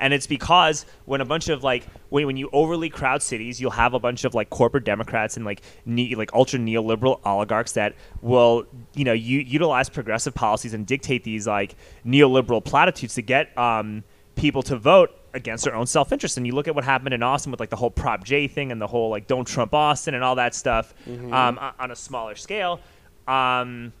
And 0.00 0.12
it's 0.12 0.26
because 0.26 0.84
when 1.06 1.20
a 1.20 1.24
bunch 1.24 1.48
of 1.48 1.64
like 1.64 1.84
when, 2.10 2.26
when 2.26 2.36
you 2.36 2.50
overly 2.52 2.88
crowd 2.90 3.22
cities, 3.22 3.60
you'll 3.60 3.70
have 3.72 3.94
a 3.94 3.98
bunch 3.98 4.24
of 4.24 4.34
like 4.34 4.50
corporate 4.50 4.84
Democrats 4.84 5.36
and 5.36 5.44
like 5.46 5.62
ne- 5.86 6.14
like 6.14 6.32
ultra 6.34 6.58
neoliberal 6.58 7.20
oligarchs 7.24 7.72
that 7.72 7.94
will 8.22 8.66
you 8.94 9.04
know 9.04 9.12
u- 9.14 9.40
utilize 9.40 9.88
progressive 9.88 10.34
policies 10.34 10.74
and 10.74 10.86
dictate 10.86 11.24
these 11.24 11.46
like 11.46 11.74
neoliberal 12.06 12.64
platitudes 12.64 13.14
to 13.14 13.22
get 13.22 13.56
um, 13.58 14.04
people 14.36 14.62
to 14.62 14.76
vote 14.76 15.10
against 15.34 15.64
their 15.64 15.74
own 15.74 15.86
self-interest 15.86 16.36
and 16.36 16.46
you 16.46 16.54
look 16.54 16.68
at 16.68 16.74
what 16.74 16.84
happened 16.84 17.12
in 17.14 17.22
austin 17.22 17.50
with 17.50 17.60
like 17.60 17.70
the 17.70 17.76
whole 17.76 17.90
prop 17.90 18.24
j 18.24 18.48
thing 18.48 18.72
and 18.72 18.80
the 18.80 18.86
whole 18.86 19.10
like 19.10 19.26
don't 19.26 19.46
trump 19.46 19.74
austin 19.74 20.14
and 20.14 20.24
all 20.24 20.34
that 20.36 20.54
stuff 20.54 20.94
um, 21.06 21.58
on 21.78 21.90
a 21.90 21.96
smaller 21.96 22.34
scale 22.34 22.80
um, 23.26 23.92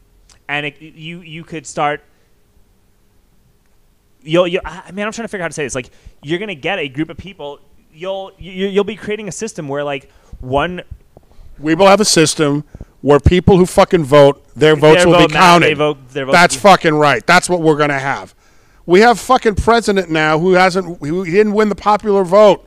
and 0.48 0.66
it, 0.66 0.80
you 0.80 1.20
you 1.20 1.44
could 1.44 1.66
start 1.66 2.02
you'll 4.22 4.46
you 4.48 4.60
I 4.64 4.90
mean 4.92 5.06
I'm 5.06 5.12
trying 5.12 5.24
to 5.24 5.28
figure 5.28 5.42
out 5.42 5.46
how 5.46 5.48
to 5.48 5.54
say 5.54 5.64
this 5.64 5.74
like 5.74 5.90
you're 6.22 6.38
gonna 6.38 6.54
get 6.54 6.78
a 6.78 6.88
group 6.88 7.10
of 7.10 7.16
people 7.16 7.60
you'll 7.92 8.32
you, 8.38 8.66
you'll 8.66 8.84
be 8.84 8.96
creating 8.96 9.28
a 9.28 9.32
system 9.32 9.68
where 9.68 9.84
like 9.84 10.10
one 10.40 10.82
We 11.58 11.74
will 11.74 11.86
have 11.86 12.00
a 12.00 12.04
system 12.04 12.64
where 13.00 13.20
people 13.20 13.56
who 13.56 13.64
fucking 13.64 14.02
vote, 14.04 14.44
their 14.56 14.74
votes 14.74 15.04
Their 15.04 15.06
will 15.06 15.18
vote 15.20 15.28
be 15.28 15.34
counted. 15.34 15.76
Vote- 15.76 16.32
That's 16.32 16.56
fucking 16.56 16.94
right. 16.94 17.24
That's 17.24 17.48
what 17.48 17.60
we're 17.60 17.76
going 17.76 17.90
to 17.90 17.98
have. 17.98 18.34
We 18.88 19.00
have 19.00 19.20
fucking 19.20 19.56
president 19.56 20.08
now 20.08 20.38
who 20.38 20.54
hasn't 20.54 20.98
who 21.00 21.22
didn't 21.26 21.52
win 21.52 21.68
the 21.68 21.74
popular 21.74 22.24
vote 22.24 22.66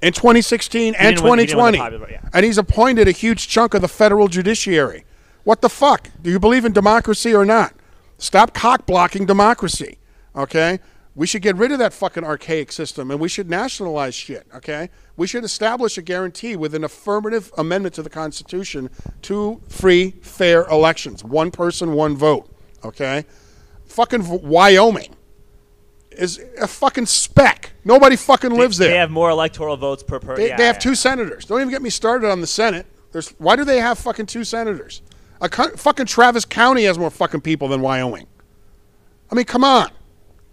in 0.00 0.14
2016 0.14 0.94
and 0.94 1.16
didn't 1.16 1.28
win- 1.28 1.38
he 1.38 1.44
didn't 1.44 1.62
win 1.62 1.72
the 1.72 1.78
2020. 1.78 1.78
popular 1.78 2.10
yeah. 2.10 2.30
And 2.32 2.46
he's 2.46 2.56
appointed 2.56 3.06
a 3.06 3.10
huge 3.10 3.46
chunk 3.46 3.74
of 3.74 3.82
the 3.82 3.88
federal 3.88 4.28
judiciary. 4.28 5.04
What 5.44 5.60
the 5.60 5.68
fuck? 5.68 6.08
Do 6.22 6.30
you 6.30 6.40
believe 6.40 6.64
in 6.64 6.72
democracy 6.72 7.34
or 7.34 7.44
not? 7.44 7.74
Stop 8.16 8.54
cock 8.54 8.86
blocking 8.86 9.26
democracy. 9.26 9.98
Okay? 10.34 10.80
We 11.14 11.26
should 11.26 11.42
get 11.42 11.54
rid 11.56 11.70
of 11.70 11.78
that 11.80 11.92
fucking 11.92 12.24
archaic 12.24 12.72
system 12.72 13.10
and 13.10 13.20
we 13.20 13.28
should 13.28 13.50
nationalize 13.50 14.14
shit, 14.14 14.46
okay? 14.54 14.88
We 15.18 15.26
should 15.26 15.44
establish 15.44 15.98
a 15.98 16.02
guarantee 16.02 16.56
with 16.56 16.74
an 16.74 16.82
affirmative 16.84 17.52
amendment 17.58 17.94
to 17.96 18.02
the 18.02 18.10
Constitution 18.10 18.88
to 19.22 19.60
free, 19.68 20.12
fair 20.22 20.64
elections. 20.68 21.22
One 21.22 21.50
person, 21.50 21.92
one 21.92 22.16
vote, 22.16 22.50
okay? 22.84 23.26
Fucking 23.86 24.42
Wyoming 24.42 25.15
is 26.16 26.42
a 26.60 26.66
fucking 26.66 27.06
speck. 27.06 27.72
Nobody 27.84 28.16
fucking 28.16 28.50
lives 28.50 28.78
there. 28.78 28.88
they 28.88 28.96
have 28.96 29.10
more 29.10 29.30
electoral 29.30 29.76
votes 29.76 30.02
per 30.02 30.18
per 30.18 30.36
They, 30.36 30.48
yeah, 30.48 30.56
they 30.56 30.66
have 30.66 30.76
yeah. 30.76 30.80
two 30.80 30.94
senators. 30.94 31.44
Don't 31.44 31.60
even 31.60 31.70
get 31.70 31.82
me 31.82 31.90
started 31.90 32.30
on 32.30 32.40
the 32.40 32.46
Senate. 32.46 32.86
There's 33.12 33.30
why 33.38 33.56
do 33.56 33.64
they 33.64 33.80
have 33.80 33.98
fucking 33.98 34.26
two 34.26 34.44
senators? 34.44 35.02
A 35.40 35.48
fucking 35.48 36.06
Travis 36.06 36.44
County 36.44 36.84
has 36.84 36.98
more 36.98 37.10
fucking 37.10 37.42
people 37.42 37.68
than 37.68 37.82
Wyoming. 37.82 38.26
I 39.30 39.34
mean, 39.34 39.44
come 39.44 39.64
on, 39.64 39.90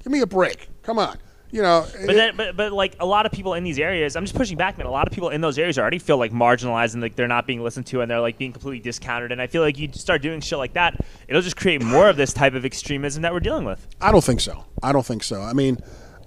give 0.03 0.11
me 0.11 0.21
a 0.21 0.27
break. 0.27 0.69
Come 0.81 0.99
on, 0.99 1.17
you 1.53 1.61
know. 1.61 1.85
But 2.05 2.15
then, 2.15 2.35
but, 2.35 2.57
but 2.57 2.73
like 2.73 2.95
a 2.99 3.05
lot 3.05 3.25
of 3.25 3.31
people 3.31 3.53
in 3.53 3.63
these 3.63 3.79
areas, 3.79 4.15
I'm 4.15 4.25
just 4.25 4.35
pushing 4.35 4.57
back, 4.57 4.77
man. 4.77 4.87
A 4.87 4.91
lot 4.91 5.07
of 5.07 5.13
people 5.13 5.29
in 5.29 5.39
those 5.39 5.57
areas 5.57 5.77
already 5.77 5.99
feel 5.99 6.17
like 6.17 6.31
marginalized 6.31 6.93
and 6.93 7.01
like 7.01 7.15
they're 7.15 7.27
not 7.27 7.47
being 7.47 7.61
listened 7.63 7.85
to 7.87 8.01
and 8.01 8.11
they're 8.11 8.19
like 8.19 8.37
being 8.37 8.51
completely 8.51 8.79
discounted. 8.79 9.31
And 9.31 9.41
I 9.41 9.47
feel 9.47 9.61
like 9.61 9.77
you 9.77 9.89
start 9.93 10.21
doing 10.21 10.41
shit 10.41 10.57
like 10.57 10.73
that, 10.73 10.99
it'll 11.27 11.41
just 11.41 11.55
create 11.55 11.81
more 11.81 12.09
of 12.09 12.17
this 12.17 12.33
type 12.33 12.55
of 12.55 12.65
extremism 12.65 13.21
that 13.21 13.31
we're 13.31 13.39
dealing 13.39 13.65
with. 13.65 13.87
I 14.01 14.11
don't 14.11 14.23
think 14.23 14.41
so. 14.41 14.65
I 14.81 14.91
don't 14.91 15.05
think 15.05 15.23
so. 15.23 15.41
I 15.41 15.53
mean, 15.53 15.77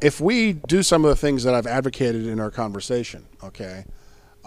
if 0.00 0.20
we 0.20 0.54
do 0.54 0.82
some 0.82 1.04
of 1.04 1.08
the 1.10 1.16
things 1.16 1.42
that 1.44 1.54
I've 1.54 1.66
advocated 1.66 2.26
in 2.26 2.40
our 2.40 2.50
conversation, 2.50 3.26
okay, 3.42 3.84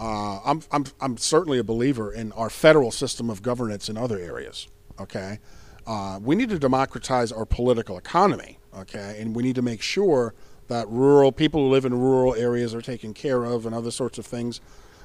Uh, 0.02 0.40
I'm, 0.46 0.62
I'm, 0.72 0.86
I'm 1.02 1.18
certainly 1.18 1.60
a 1.60 1.64
believer 1.64 2.10
in 2.14 2.32
our 2.32 2.50
federal 2.50 2.90
system 2.90 3.30
of 3.30 3.42
governance 3.42 3.90
in 3.90 3.98
other 3.98 4.18
areas. 4.18 4.70
Okay, 4.98 5.40
uh, 5.86 6.20
we 6.24 6.38
need 6.38 6.50
to 6.52 6.60
democratize 6.60 7.34
our 7.34 7.46
political 7.46 7.98
economy. 7.98 8.60
Okay, 8.74 9.18
and 9.20 9.36
we 9.36 9.44
need 9.44 9.56
to 9.56 9.62
make 9.62 9.82
sure 9.82 10.34
that 10.70 10.88
rural 10.90 11.32
people 11.32 11.66
who 11.66 11.70
live 11.70 11.84
in 11.84 12.00
rural 12.00 12.34
areas 12.34 12.74
are 12.74 12.82
taken 12.82 13.14
care 13.14 13.44
of 13.44 13.66
and 13.66 13.76
other 13.76 13.92
sorts 13.92 14.18
of 14.18 14.26
things. 14.26 14.62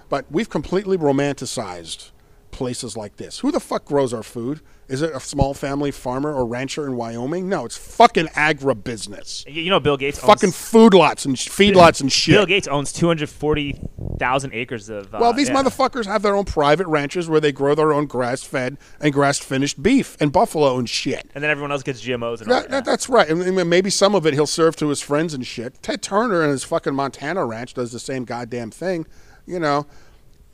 But 0.08 0.26
we've 0.30 0.48
completely 0.48 0.96
romanticized 0.96 2.10
places 2.54 2.96
like 2.96 3.16
this. 3.16 3.40
Who 3.40 3.50
the 3.50 3.60
fuck 3.60 3.84
grows 3.84 4.14
our 4.14 4.22
food? 4.22 4.60
Is 4.86 5.02
it 5.02 5.14
a 5.14 5.20
small 5.20 5.54
family 5.54 5.90
farmer 5.90 6.32
or 6.32 6.46
rancher 6.46 6.86
in 6.86 6.94
Wyoming? 6.94 7.48
No, 7.48 7.64
it's 7.64 7.76
fucking 7.76 8.26
agribusiness. 8.28 9.44
You 9.52 9.70
know, 9.70 9.80
Bill 9.80 9.96
Gates 9.96 10.18
fucking 10.18 10.48
owns, 10.48 10.56
food 10.56 10.94
lots 10.94 11.24
and 11.24 11.36
feedlots 11.36 12.00
and 12.00 12.12
shit. 12.12 12.34
Bill 12.34 12.46
Gates 12.46 12.68
owns 12.68 12.92
240,000 12.92 14.52
acres 14.52 14.88
of. 14.90 15.14
Uh, 15.14 15.18
well, 15.20 15.32
these 15.32 15.48
yeah. 15.48 15.54
motherfuckers 15.54 16.06
have 16.06 16.22
their 16.22 16.36
own 16.36 16.44
private 16.44 16.86
ranches 16.86 17.28
where 17.28 17.40
they 17.40 17.50
grow 17.50 17.74
their 17.74 17.92
own 17.92 18.06
grass-fed 18.06 18.78
and 19.00 19.12
grass-finished 19.12 19.82
beef 19.82 20.16
and 20.20 20.32
buffalo 20.32 20.78
and 20.78 20.88
shit. 20.88 21.28
And 21.34 21.42
then 21.42 21.50
everyone 21.50 21.72
else 21.72 21.82
gets 21.82 22.00
GMOs 22.00 22.42
and 22.42 22.52
all 22.52 22.60
That, 22.60 22.70
that, 22.70 22.84
that's 22.84 23.08
right. 23.08 23.28
And 23.28 23.68
maybe 23.68 23.90
some 23.90 24.14
of 24.14 24.26
it 24.26 24.34
he'll 24.34 24.46
serve 24.46 24.76
to 24.76 24.88
his 24.88 25.00
friends 25.00 25.34
and 25.34 25.46
shit. 25.46 25.82
Ted 25.82 26.02
Turner 26.02 26.42
and 26.42 26.50
his 26.50 26.62
fucking 26.62 26.94
Montana 26.94 27.44
ranch 27.46 27.74
does 27.74 27.90
the 27.90 27.98
same 27.98 28.24
goddamn 28.24 28.70
thing. 28.70 29.06
You 29.46 29.60
know, 29.60 29.86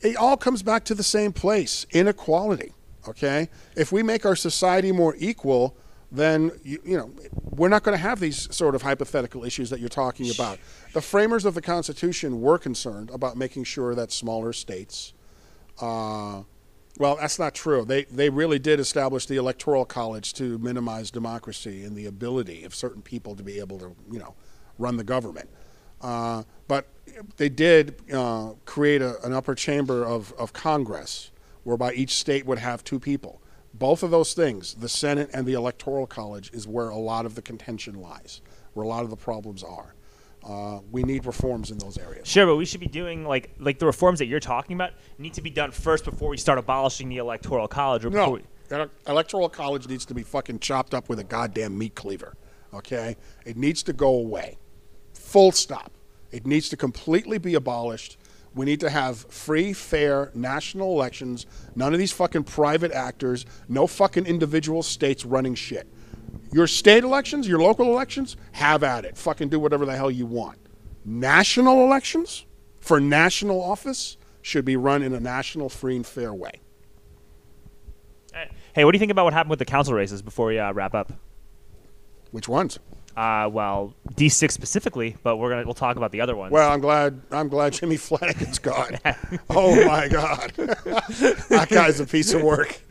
it 0.01 0.15
all 0.15 0.37
comes 0.37 0.63
back 0.63 0.83
to 0.85 0.95
the 0.95 1.03
same 1.03 1.33
place: 1.33 1.85
inequality. 1.91 2.73
Okay, 3.07 3.49
if 3.75 3.91
we 3.91 4.03
make 4.03 4.25
our 4.25 4.35
society 4.35 4.91
more 4.91 5.15
equal, 5.17 5.75
then 6.11 6.51
you, 6.63 6.79
you 6.83 6.97
know 6.97 7.11
we're 7.51 7.69
not 7.69 7.83
going 7.83 7.97
to 7.97 8.01
have 8.01 8.19
these 8.19 8.53
sort 8.55 8.75
of 8.75 8.81
hypothetical 8.81 9.43
issues 9.43 9.69
that 9.69 9.79
you're 9.79 9.89
talking 9.89 10.29
about. 10.29 10.59
The 10.93 11.01
framers 11.01 11.45
of 11.45 11.53
the 11.53 11.61
Constitution 11.61 12.41
were 12.41 12.57
concerned 12.57 13.09
about 13.11 13.37
making 13.37 13.63
sure 13.63 13.95
that 13.95 14.11
smaller 14.11 14.53
states. 14.53 15.13
Uh, 15.79 16.43
well, 16.99 17.15
that's 17.15 17.39
not 17.39 17.55
true. 17.55 17.85
They 17.85 18.03
they 18.05 18.29
really 18.29 18.59
did 18.59 18.79
establish 18.79 19.25
the 19.25 19.37
electoral 19.37 19.85
college 19.85 20.33
to 20.33 20.57
minimize 20.59 21.09
democracy 21.09 21.83
and 21.83 21.95
the 21.95 22.05
ability 22.05 22.63
of 22.63 22.75
certain 22.75 23.01
people 23.01 23.35
to 23.35 23.43
be 23.43 23.59
able 23.59 23.79
to 23.79 23.95
you 24.11 24.19
know 24.19 24.35
run 24.77 24.97
the 24.97 25.03
government. 25.03 25.49
Uh, 26.01 26.43
but 26.67 26.87
they 27.37 27.49
did 27.49 27.95
uh, 28.13 28.53
create 28.65 29.01
a, 29.01 29.21
an 29.23 29.33
upper 29.33 29.55
chamber 29.55 30.05
of, 30.05 30.33
of 30.33 30.53
Congress 30.53 31.31
whereby 31.63 31.93
each 31.93 32.15
state 32.15 32.45
would 32.45 32.59
have 32.59 32.83
two 32.83 32.99
people. 32.99 33.41
Both 33.73 34.03
of 34.03 34.11
those 34.11 34.33
things, 34.33 34.73
the 34.75 34.89
Senate 34.89 35.29
and 35.33 35.45
the 35.45 35.53
Electoral 35.53 36.07
College, 36.07 36.51
is 36.53 36.67
where 36.67 36.89
a 36.89 36.97
lot 36.97 37.25
of 37.25 37.35
the 37.35 37.41
contention 37.41 38.01
lies, 38.01 38.41
where 38.73 38.83
a 38.83 38.87
lot 38.87 39.03
of 39.03 39.09
the 39.09 39.15
problems 39.15 39.63
are. 39.63 39.95
Uh, 40.43 40.79
we 40.91 41.03
need 41.03 41.25
reforms 41.25 41.69
in 41.69 41.77
those 41.77 41.97
areas. 41.97 42.27
Sure, 42.27 42.47
but 42.47 42.55
we 42.55 42.65
should 42.65 42.79
be 42.79 42.87
doing 42.87 43.23
like 43.25 43.51
like 43.59 43.77
the 43.77 43.85
reforms 43.85 44.17
that 44.19 44.25
you're 44.25 44.39
talking 44.39 44.75
about 44.75 44.91
need 45.19 45.35
to 45.35 45.41
be 45.41 45.51
done 45.51 45.69
first 45.69 46.03
before 46.03 46.29
we 46.29 46.37
start 46.37 46.57
abolishing 46.57 47.09
the 47.09 47.17
electoral 47.17 47.67
college. 47.67 48.03
Or 48.03 48.09
No, 48.09 48.31
we, 48.31 48.41
electoral 49.07 49.49
college 49.49 49.87
needs 49.87 50.03
to 50.05 50.15
be 50.15 50.23
fucking 50.23 50.59
chopped 50.59 50.95
up 50.95 51.09
with 51.09 51.19
a 51.19 51.23
goddamn 51.23 51.77
meat 51.77 51.93
cleaver. 51.93 52.35
Okay, 52.73 53.17
it 53.45 53.55
needs 53.55 53.83
to 53.83 53.93
go 53.93 54.07
away. 54.07 54.57
Full 55.13 55.51
stop. 55.51 55.91
It 56.31 56.45
needs 56.45 56.69
to 56.69 56.77
completely 56.77 57.37
be 57.37 57.55
abolished. 57.55 58.17
We 58.53 58.65
need 58.65 58.79
to 58.81 58.89
have 58.89 59.17
free, 59.31 59.73
fair 59.73 60.31
national 60.33 60.91
elections. 60.91 61.45
None 61.75 61.93
of 61.93 61.99
these 61.99 62.11
fucking 62.11 62.43
private 62.43 62.91
actors. 62.91 63.45
No 63.69 63.87
fucking 63.87 64.25
individual 64.25 64.83
states 64.83 65.25
running 65.25 65.55
shit. 65.55 65.87
Your 66.51 66.67
state 66.67 67.03
elections, 67.03 67.47
your 67.47 67.59
local 67.59 67.87
elections, 67.87 68.35
have 68.51 68.83
at 68.83 69.05
it. 69.05 69.17
Fucking 69.17 69.49
do 69.49 69.59
whatever 69.59 69.85
the 69.85 69.95
hell 69.95 70.11
you 70.11 70.25
want. 70.25 70.57
National 71.05 71.83
elections 71.85 72.45
for 72.81 72.99
national 72.99 73.61
office 73.61 74.17
should 74.41 74.65
be 74.65 74.75
run 74.75 75.01
in 75.01 75.13
a 75.13 75.19
national, 75.19 75.69
free, 75.69 75.95
and 75.95 76.05
fair 76.05 76.33
way. 76.33 76.59
hey, 78.73 78.83
what 78.83 78.91
do 78.91 78.95
you 78.95 78.99
think 78.99 79.11
about 79.11 79.23
what 79.23 79.33
happened 79.33 79.49
with 79.51 79.59
the 79.59 79.65
council 79.65 79.93
races 79.93 80.21
before 80.21 80.47
we 80.47 80.59
uh, 80.59 80.73
wrap 80.73 80.93
up? 80.93 81.13
Which 82.31 82.49
ones? 82.49 82.79
Uh, 83.15 83.49
well, 83.51 83.93
D 84.15 84.29
six 84.29 84.53
specifically, 84.53 85.15
but 85.23 85.37
we're 85.37 85.49
gonna 85.49 85.65
we'll 85.65 85.73
talk 85.73 85.97
about 85.97 86.11
the 86.11 86.21
other 86.21 86.35
ones. 86.35 86.51
Well, 86.51 86.71
I'm 86.71 86.79
glad. 86.79 87.21
I'm 87.31 87.49
glad 87.49 87.73
Jimmy 87.73 87.97
Flannigan's 87.97 88.59
gone. 88.59 88.97
oh 89.49 89.85
my 89.85 90.07
God, 90.07 90.51
that 90.55 91.67
guy's 91.69 91.99
a 91.99 92.05
piece 92.05 92.33
of 92.33 92.41
work. 92.41 92.81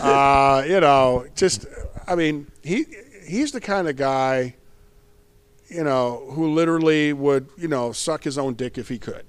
Uh, 0.00 0.64
you 0.66 0.80
know, 0.80 1.26
just 1.34 1.66
I 2.06 2.14
mean, 2.14 2.50
he 2.62 2.86
he's 3.26 3.52
the 3.52 3.60
kind 3.60 3.88
of 3.88 3.96
guy, 3.96 4.56
you 5.68 5.84
know, 5.84 6.30
who 6.30 6.52
literally 6.52 7.12
would 7.12 7.48
you 7.58 7.68
know 7.68 7.92
suck 7.92 8.24
his 8.24 8.38
own 8.38 8.54
dick 8.54 8.78
if 8.78 8.88
he 8.88 8.98
could. 8.98 9.24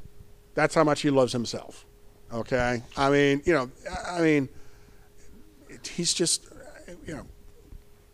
That's 0.56 0.76
how 0.76 0.84
much 0.84 1.02
he 1.02 1.10
loves 1.10 1.34
himself. 1.34 1.86
Okay, 2.32 2.82
I 2.96 3.10
mean, 3.10 3.42
you 3.46 3.54
know, 3.54 3.70
I 4.08 4.22
mean, 4.22 4.50
he's 5.86 6.14
just. 6.14 6.48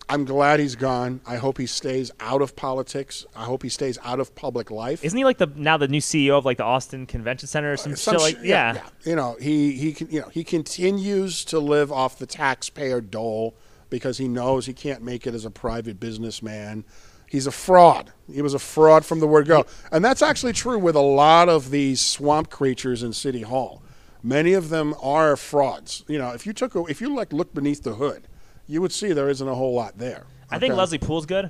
I'm 0.09 0.25
glad 0.25 0.59
he's 0.59 0.75
gone. 0.75 1.21
I 1.27 1.35
hope 1.35 1.59
he 1.59 1.67
stays 1.67 2.09
out 2.19 2.41
of 2.41 2.55
politics. 2.55 3.27
I 3.35 3.43
hope 3.43 3.61
he 3.61 3.69
stays 3.69 3.99
out 4.03 4.19
of 4.19 4.33
public 4.33 4.71
life. 4.71 5.03
Isn't 5.03 5.15
he 5.15 5.23
like 5.23 5.37
the 5.37 5.45
now 5.55 5.77
the 5.77 5.87
new 5.87 6.01
CEO 6.01 6.31
of 6.31 6.45
like 6.45 6.57
the 6.57 6.63
Austin 6.63 7.05
Convention 7.05 7.47
Center 7.47 7.73
or 7.73 7.77
some, 7.77 7.91
uh, 7.91 7.95
Some 7.95 8.15
shit 8.15 8.21
like 8.21 8.37
sh- 8.37 8.47
yeah. 8.47 8.81
You 9.03 9.15
know, 9.15 9.37
he 9.39 9.73
he 9.73 9.93
can 9.93 10.09
you 10.09 10.21
know 10.21 10.29
he 10.29 10.43
continues 10.43 11.45
to 11.45 11.59
live 11.59 11.91
off 11.91 12.17
the 12.17 12.25
taxpayer 12.25 13.01
dole 13.01 13.55
because 13.91 14.17
he 14.17 14.27
knows 14.27 14.65
he 14.65 14.73
can't 14.73 15.03
make 15.03 15.27
it 15.27 15.35
as 15.35 15.45
a 15.45 15.51
private 15.51 15.99
businessman. 15.99 16.85
He's 17.27 17.45
a 17.45 17.51
fraud. 17.51 18.11
He 18.31 18.41
was 18.41 18.55
a 18.55 18.59
fraud 18.59 19.05
from 19.05 19.19
the 19.19 19.27
word 19.27 19.45
go, 19.47 19.67
and 19.91 20.03
that's 20.03 20.23
actually 20.23 20.53
true 20.53 20.79
with 20.79 20.95
a 20.95 21.01
lot 21.01 21.49
of 21.49 21.69
these 21.69 22.01
swamp 22.01 22.49
creatures 22.49 23.03
in 23.03 23.13
City 23.13 23.43
Hall. 23.43 23.83
Many 24.23 24.53
of 24.53 24.69
them 24.69 24.95
are 25.01 25.37
frauds. 25.37 26.03
You 26.07 26.17
know, 26.17 26.31
if 26.31 26.47
you 26.47 26.53
took 26.53 26.73
a, 26.73 26.83
if 26.85 26.99
you 26.99 27.13
like 27.13 27.31
look 27.31 27.53
beneath 27.53 27.83
the 27.83 27.93
hood, 27.93 28.27
you 28.69 28.81
would 28.81 28.91
see 28.93 29.11
there 29.11 29.29
isn't 29.29 29.47
a 29.47 29.55
whole 29.55 29.73
lot 29.73 29.97
there. 29.97 30.23
I 30.49 30.59
think 30.59 30.75
Leslie 30.75 30.97
Pool's 30.99 31.25
good. 31.25 31.49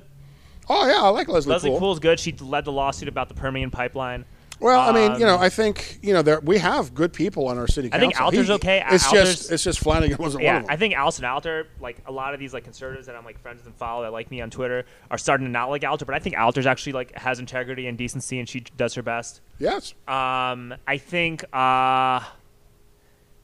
Oh 0.68 0.86
yeah, 0.88 1.02
I 1.02 1.08
like 1.10 1.28
Leslie, 1.28 1.52
Leslie 1.52 1.70
Pool. 1.70 1.78
Pool's 1.78 1.98
good. 2.00 2.18
She 2.18 2.32
led 2.32 2.64
the 2.64 2.72
lawsuit 2.72 3.08
about 3.08 3.28
the 3.28 3.34
Permian 3.34 3.70
pipeline. 3.70 4.24
Well, 4.60 4.78
I 4.78 4.92
mean, 4.92 5.18
you 5.18 5.24
know, 5.24 5.36
Um, 5.36 5.40
I 5.40 5.48
think 5.48 5.98
you 6.02 6.12
know 6.12 6.20
there 6.20 6.38
we 6.40 6.58
have 6.58 6.92
good 6.94 7.14
people 7.14 7.48
on 7.48 7.56
our 7.56 7.66
city 7.66 7.88
council. 7.88 8.06
I 8.08 8.10
think 8.10 8.20
Alter's 8.20 8.46
He- 8.48 8.52
okay. 8.54 8.84
It's 8.90 9.06
Alter's- 9.06 9.36
just 9.38 9.50
it's 9.52 9.64
just 9.64 9.78
Flannigan 9.80 10.18
wasn't 10.18 10.44
one 10.44 10.52
Yeah, 10.52 10.56
of 10.58 10.62
them. 10.64 10.70
I 10.72 10.76
think 10.76 10.94
Alison 10.94 11.24
Alter, 11.24 11.66
like 11.80 11.96
a 12.06 12.12
lot 12.12 12.34
of 12.34 12.40
these 12.40 12.52
like 12.52 12.64
conservatives 12.64 13.06
that 13.06 13.16
I'm 13.16 13.24
like 13.24 13.40
friends 13.40 13.58
with 13.60 13.68
and 13.68 13.74
follow 13.76 14.02
that 14.02 14.12
like 14.12 14.30
me 14.30 14.42
on 14.42 14.50
Twitter, 14.50 14.84
are 15.10 15.16
starting 15.16 15.46
to 15.46 15.50
not 15.50 15.70
like 15.70 15.82
Alter. 15.84 16.04
But 16.04 16.14
I 16.14 16.18
think 16.18 16.38
Alter's 16.38 16.66
actually 16.66 16.92
like 16.92 17.16
has 17.18 17.38
integrity 17.40 17.86
and 17.86 17.96
decency, 17.96 18.38
and 18.38 18.46
she 18.46 18.60
does 18.76 18.92
her 18.94 19.02
best. 19.02 19.40
yes. 19.58 19.94
Um, 20.06 20.74
I 20.86 20.98
think, 20.98 21.42
uh, 21.54 22.20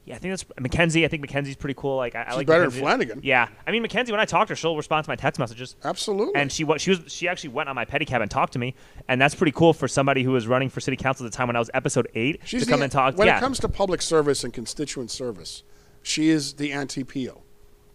yeah, 0.07 0.15
I 0.15 0.19
think 0.19 0.31
that's 0.31 0.45
Mackenzie. 0.57 1.03
I 1.03 1.09
think 1.09 1.21
Mackenzie's 1.21 1.57
pretty 1.57 1.73
cool. 1.73 1.97
Like 1.97 2.15
I, 2.15 2.23
I 2.23 2.35
like 2.35 2.47
better 2.47 2.69
than 2.69 2.79
Flannigan. 2.79 3.19
Yeah, 3.23 3.49
I 3.67 3.71
mean 3.71 3.81
Mackenzie. 3.81 4.13
When 4.13 4.21
I 4.21 4.25
talk 4.25 4.47
to 4.47 4.53
her, 4.53 4.55
she'll 4.55 4.77
respond 4.77 5.03
to 5.03 5.09
my 5.11 5.17
text 5.17 5.37
messages. 5.37 5.75
Absolutely. 5.83 6.35
And 6.39 6.49
she 6.49 6.63
what 6.63 6.79
she 6.79 6.91
was 6.91 7.01
she 7.07 7.27
actually 7.27 7.49
went 7.49 7.67
on 7.67 7.75
my 7.75 7.83
pedicab 7.83 8.21
and 8.21 8.31
talked 8.31 8.53
to 8.53 8.59
me, 8.59 8.73
and 9.09 9.21
that's 9.21 9.35
pretty 9.35 9.51
cool 9.51 9.73
for 9.73 9.87
somebody 9.87 10.23
who 10.23 10.31
was 10.31 10.47
running 10.47 10.69
for 10.69 10.79
city 10.79 10.95
council 10.95 11.25
at 11.25 11.31
the 11.31 11.37
time 11.37 11.47
when 11.47 11.55
I 11.57 11.59
was 11.59 11.69
episode 11.73 12.07
eight 12.15 12.39
She's 12.45 12.63
to 12.63 12.69
come 12.69 12.79
the- 12.79 12.85
and 12.85 12.91
talk. 12.91 13.17
When 13.17 13.27
yeah, 13.27 13.37
it 13.37 13.41
comes 13.41 13.59
to 13.59 13.67
public 13.69 14.01
service 14.01 14.43
and 14.45 14.53
constituent 14.53 15.11
service, 15.11 15.63
she 16.01 16.29
is 16.29 16.53
the 16.53 16.71
anti 16.71 17.03
Pio. 17.03 17.43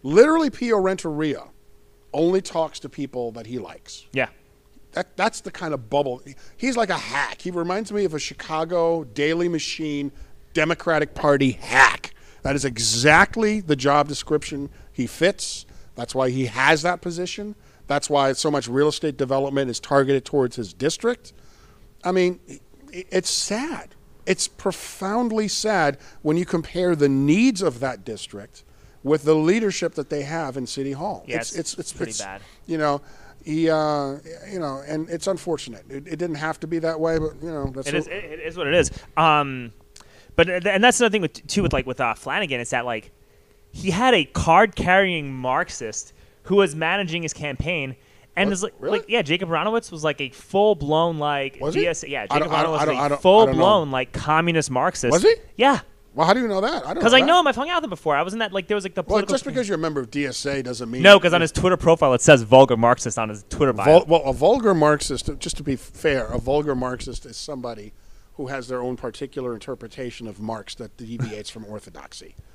Literally, 0.03 0.51
Pio 0.51 0.77
Renteria 0.79 1.45
only 2.13 2.41
talks 2.41 2.79
to 2.81 2.89
people 2.89 3.31
that 3.31 3.47
he 3.47 3.57
likes. 3.57 4.05
yeah. 4.11 4.27
That 4.91 5.17
that's 5.17 5.41
the 5.41 5.49
kind 5.49 5.73
of 5.73 5.89
bubble. 5.89 6.21
He's 6.55 6.77
like 6.77 6.91
a 6.91 6.97
hack. 6.97 7.41
He 7.41 7.49
reminds 7.49 7.91
me 7.91 8.05
of 8.05 8.13
a 8.13 8.19
Chicago 8.19 9.03
Daley 9.03 9.49
Machine 9.49 10.11
Democratic 10.53 11.15
Party 11.15 11.53
hack. 11.53 12.02
That 12.43 12.55
is 12.55 12.65
exactly 12.65 13.59
the 13.61 13.75
job 13.75 14.07
description 14.07 14.69
he 14.91 15.07
fits. 15.07 15.65
That's 15.95 16.13
why 16.13 16.29
he 16.29 16.45
has 16.47 16.81
that 16.83 17.01
position. 17.01 17.55
That's 17.87 18.09
why 18.09 18.33
so 18.33 18.49
much 18.51 18.67
real 18.67 18.87
estate 18.89 19.17
development 19.17 19.69
is 19.69 19.79
targeted 19.79 20.25
towards 20.25 20.55
his 20.55 20.73
district. 20.73 21.33
I 22.03 22.11
mean, 22.11 22.39
it's 22.91 23.29
sad. 23.29 23.95
It's 24.25 24.47
profoundly 24.47 25.47
sad 25.47 25.97
when 26.21 26.37
you 26.37 26.45
compare 26.45 26.95
the 26.95 27.09
needs 27.09 27.61
of 27.61 27.79
that 27.81 28.05
district 28.05 28.63
with 29.03 29.23
the 29.23 29.35
leadership 29.35 29.95
that 29.95 30.09
they 30.09 30.23
have 30.23 30.55
in 30.55 30.65
City 30.65 30.93
Hall. 30.93 31.25
Yeah, 31.27 31.37
it's, 31.37 31.51
it's- 31.51 31.73
it's, 31.73 31.79
it's 31.79 31.93
pretty 31.93 32.13
bad. 32.17 32.41
You 32.65 32.77
know, 32.77 33.01
he, 33.43 33.69
uh, 33.69 34.15
you 34.49 34.59
know, 34.59 34.81
and 34.87 35.09
it's 35.09 35.27
unfortunate. 35.27 35.83
It, 35.89 36.07
it 36.07 36.15
didn't 36.17 36.35
have 36.35 36.57
to 36.61 36.67
be 36.67 36.79
that 36.79 36.97
way, 36.99 37.19
but 37.19 37.33
you 37.43 37.51
know, 37.51 37.65
that's 37.75 37.87
It 37.89 37.93
what- 37.93 37.99
is. 37.99 38.07
It, 38.07 38.13
it 38.13 38.39
is 38.39 38.57
what 38.57 38.67
it 38.67 38.73
is. 38.73 38.91
Um, 39.17 39.73
but 40.35 40.49
uh, 40.49 40.59
and 40.69 40.83
that's 40.83 40.99
another 40.99 41.11
thing 41.11 41.21
with 41.21 41.45
too 41.47 41.63
with 41.63 41.73
like 41.73 41.85
with 41.85 41.99
uh, 42.01 42.13
Flannigan 42.15 42.59
is 42.59 42.69
that 42.71 42.85
like 42.85 43.11
he 43.71 43.91
had 43.91 44.13
a 44.13 44.25
card 44.25 44.75
carrying 44.75 45.33
Marxist 45.33 46.13
who 46.43 46.55
was 46.57 46.75
managing 46.75 47.23
his 47.23 47.33
campaign. 47.33 47.95
And 48.35 48.47
What? 48.49 48.53
is 48.53 48.63
like, 48.63 48.73
Really? 48.79 48.99
like, 48.99 49.09
yeah, 49.09 49.21
Jacob 49.21 49.49
Aronowitz 49.49 49.91
was 49.91 50.03
like 50.03 50.19
a 50.19 50.29
full 50.29 50.73
blown 50.73 51.19
like 51.19 51.59
Was 51.61 51.75
he? 51.75 51.83
Yeah, 51.83 51.93
Jacob 51.93 52.29
don't- 52.29 52.31
I 52.31 52.39
don't- 52.39 52.51
Aronowitz 52.51 52.79
I 52.79 52.85
don't- 52.85 52.95
I 52.97 53.01
was 53.03 53.09
don't- 53.09 53.11
a 53.11 53.15
I 53.15 53.21
full 53.21 53.47
blown 53.47 53.91
like 53.91 54.11
communist 54.11 54.71
Marxist. 54.71 55.11
Was 55.11 55.21
he? 55.21 55.35
Yeah, 55.55 55.81
Well, 56.15 56.25
how 56.25 56.33
do 56.33 56.39
you 56.41 56.47
know 56.47 56.59
that? 56.61 56.67
I 56.67 56.79
don't 56.79 56.87
know. 56.87 56.93
because 56.95 57.13
I 57.13 57.19
that. 57.19 57.25
know 57.27 57.39
him. 57.39 57.45
I've 57.47 57.55
hung 57.55 57.69
out 57.69 57.77
with 57.77 57.83
him 57.85 57.89
before. 57.91 58.15
I 58.15 58.23
was 58.23 58.33
in 58.33 58.39
that 58.39 58.51
like 58.51 58.67
there 58.67 58.73
was 58.75 58.83
like 58.85 58.95
the 58.95 59.03
Well, 59.03 59.21
just 59.23 59.45
because 59.45 59.67
you're 59.69 59.75
a 59.77 59.79
member 59.79 59.99
of 60.01 60.09
DSA 60.09 60.63
doesn't 60.63 60.89
mean 60.89 61.03
no, 61.03 61.19
because 61.19 61.33
on 61.33 61.41
his 61.41 61.51
Twitter 61.51 61.77
profile 61.77 62.11
it 62.15 62.21
says 62.21 62.41
vulgar 62.41 62.75
Marxist 62.75 63.19
on 63.19 63.29
his 63.29 63.45
Twitter 63.51 63.71
bio. 63.73 63.85
Vul- 63.99 64.05
well, 64.07 64.23
a 64.29 64.33
vulgar 64.33 64.73
Marxist, 64.73 65.29
just 65.37 65.57
to 65.57 65.63
be 65.63 65.75
fair, 65.75 66.25
a 66.25 66.39
vulgar 66.39 66.73
Marxist 66.73 67.27
is 67.27 67.37
somebody 67.37 67.93
who 68.35 68.47
has 68.47 68.67
their 68.67 68.81
own 68.81 68.95
particular 68.95 69.53
interpretation 69.53 70.27
of 70.27 70.39
Marx 70.39 70.75
that 70.75 70.97
deviates 70.97 71.49
from 71.49 71.65
orthodoxy. 71.65 72.35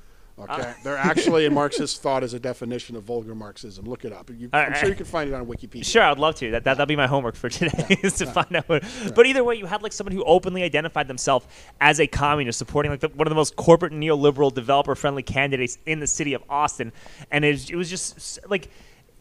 Okay, 0.40 0.72
they're 0.84 0.96
actually 0.96 1.46
a 1.46 1.50
Marxist 1.50 2.00
thought 2.00 2.22
as 2.22 2.32
a 2.32 2.38
definition 2.38 2.94
of 2.94 3.02
vulgar 3.02 3.34
Marxism. 3.34 3.86
Look 3.86 4.04
it 4.04 4.12
up. 4.12 4.30
You, 4.30 4.48
I'm 4.52 4.70
right. 4.70 4.78
sure 4.78 4.88
you 4.88 4.94
can 4.94 5.04
find 5.04 5.28
it 5.28 5.34
on 5.34 5.46
Wikipedia. 5.46 5.84
Sure, 5.84 6.02
I'd 6.04 6.18
love 6.18 6.36
to. 6.36 6.52
That 6.52 6.62
that 6.62 6.74
that'll 6.74 6.86
be 6.86 6.94
my 6.94 7.08
homework 7.08 7.34
for 7.34 7.48
today 7.48 7.98
is 8.02 8.14
to 8.18 8.26
find 8.26 8.54
out. 8.54 8.68
What, 8.68 8.84
But 9.16 9.26
either 9.26 9.42
way, 9.42 9.56
you 9.56 9.66
had 9.66 9.82
like 9.82 9.92
someone 9.92 10.14
who 10.14 10.22
openly 10.22 10.62
identified 10.62 11.08
themselves 11.08 11.46
as 11.80 11.98
a 11.98 12.06
communist, 12.06 12.56
supporting 12.56 12.92
like 12.92 13.00
the, 13.00 13.08
one 13.08 13.26
of 13.26 13.30
the 13.30 13.34
most 13.34 13.56
corporate 13.56 13.92
neoliberal, 13.92 14.54
developer-friendly 14.54 15.24
candidates 15.24 15.78
in 15.86 15.98
the 15.98 16.06
city 16.06 16.34
of 16.34 16.44
Austin, 16.48 16.92
and 17.32 17.44
it, 17.44 17.70
it 17.70 17.76
was 17.76 17.90
just 17.90 18.38
like. 18.48 18.70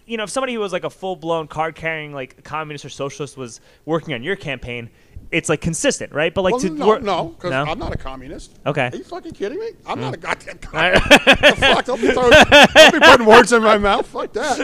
You 0.05 0.15
know, 0.15 0.23
if 0.23 0.29
somebody 0.29 0.53
who 0.53 0.61
was 0.61 0.71
like 0.71 0.85
a 0.85 0.89
full-blown 0.89 1.49
card-carrying 1.49 2.13
like 2.13 2.41
communist 2.45 2.85
or 2.85 2.89
socialist 2.89 3.35
was 3.35 3.59
working 3.83 4.13
on 4.13 4.23
your 4.23 4.37
campaign, 4.37 4.89
it's 5.31 5.49
like 5.49 5.61
consistent, 5.61 6.13
right? 6.13 6.33
But 6.33 6.43
like 6.43 6.53
Well, 6.53 6.61
to 6.61 6.69
no, 6.69 6.87
work, 6.87 7.03
no, 7.03 7.25
because 7.29 7.51
No? 7.51 7.63
I'm 7.63 7.79
not 7.79 7.93
a 7.93 7.97
communist. 7.97 8.57
Okay. 8.65 8.89
Are 8.91 8.95
you 8.95 9.03
fucking 9.03 9.33
kidding 9.33 9.59
me? 9.59 9.69
I'm 9.85 9.99
not 9.99 10.13
a 10.13 10.17
mm. 10.17 10.21
goddamn 10.21 10.57
communist. 10.59 11.09
the 11.09 11.55
fuck? 11.59 11.85
Don't 11.85 12.01
be, 12.01 12.11
throwing, 12.11 12.31
don't 12.73 12.93
be 12.93 12.99
putting 12.99 13.25
words 13.25 13.53
in 13.53 13.63
my 13.63 13.77
mouth. 13.77 14.07
Fuck 14.07 14.33
that. 14.33 14.59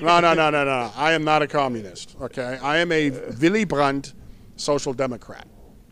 No. 0.00 0.06
no, 0.06 0.20
no, 0.20 0.34
no, 0.34 0.50
no, 0.50 0.64
no. 0.64 0.92
I 0.96 1.12
am 1.12 1.24
not 1.24 1.42
a 1.42 1.46
communist. 1.46 2.16
Okay. 2.20 2.58
I 2.62 2.78
am 2.78 2.92
a 2.92 3.10
Willy 3.40 3.64
Brandt 3.64 4.14
social 4.56 4.92
democrat. 4.92 5.46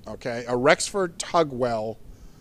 Okay. 0.07 0.45
A 0.49 0.57
Rexford 0.57 1.19
Tugwell 1.19 1.97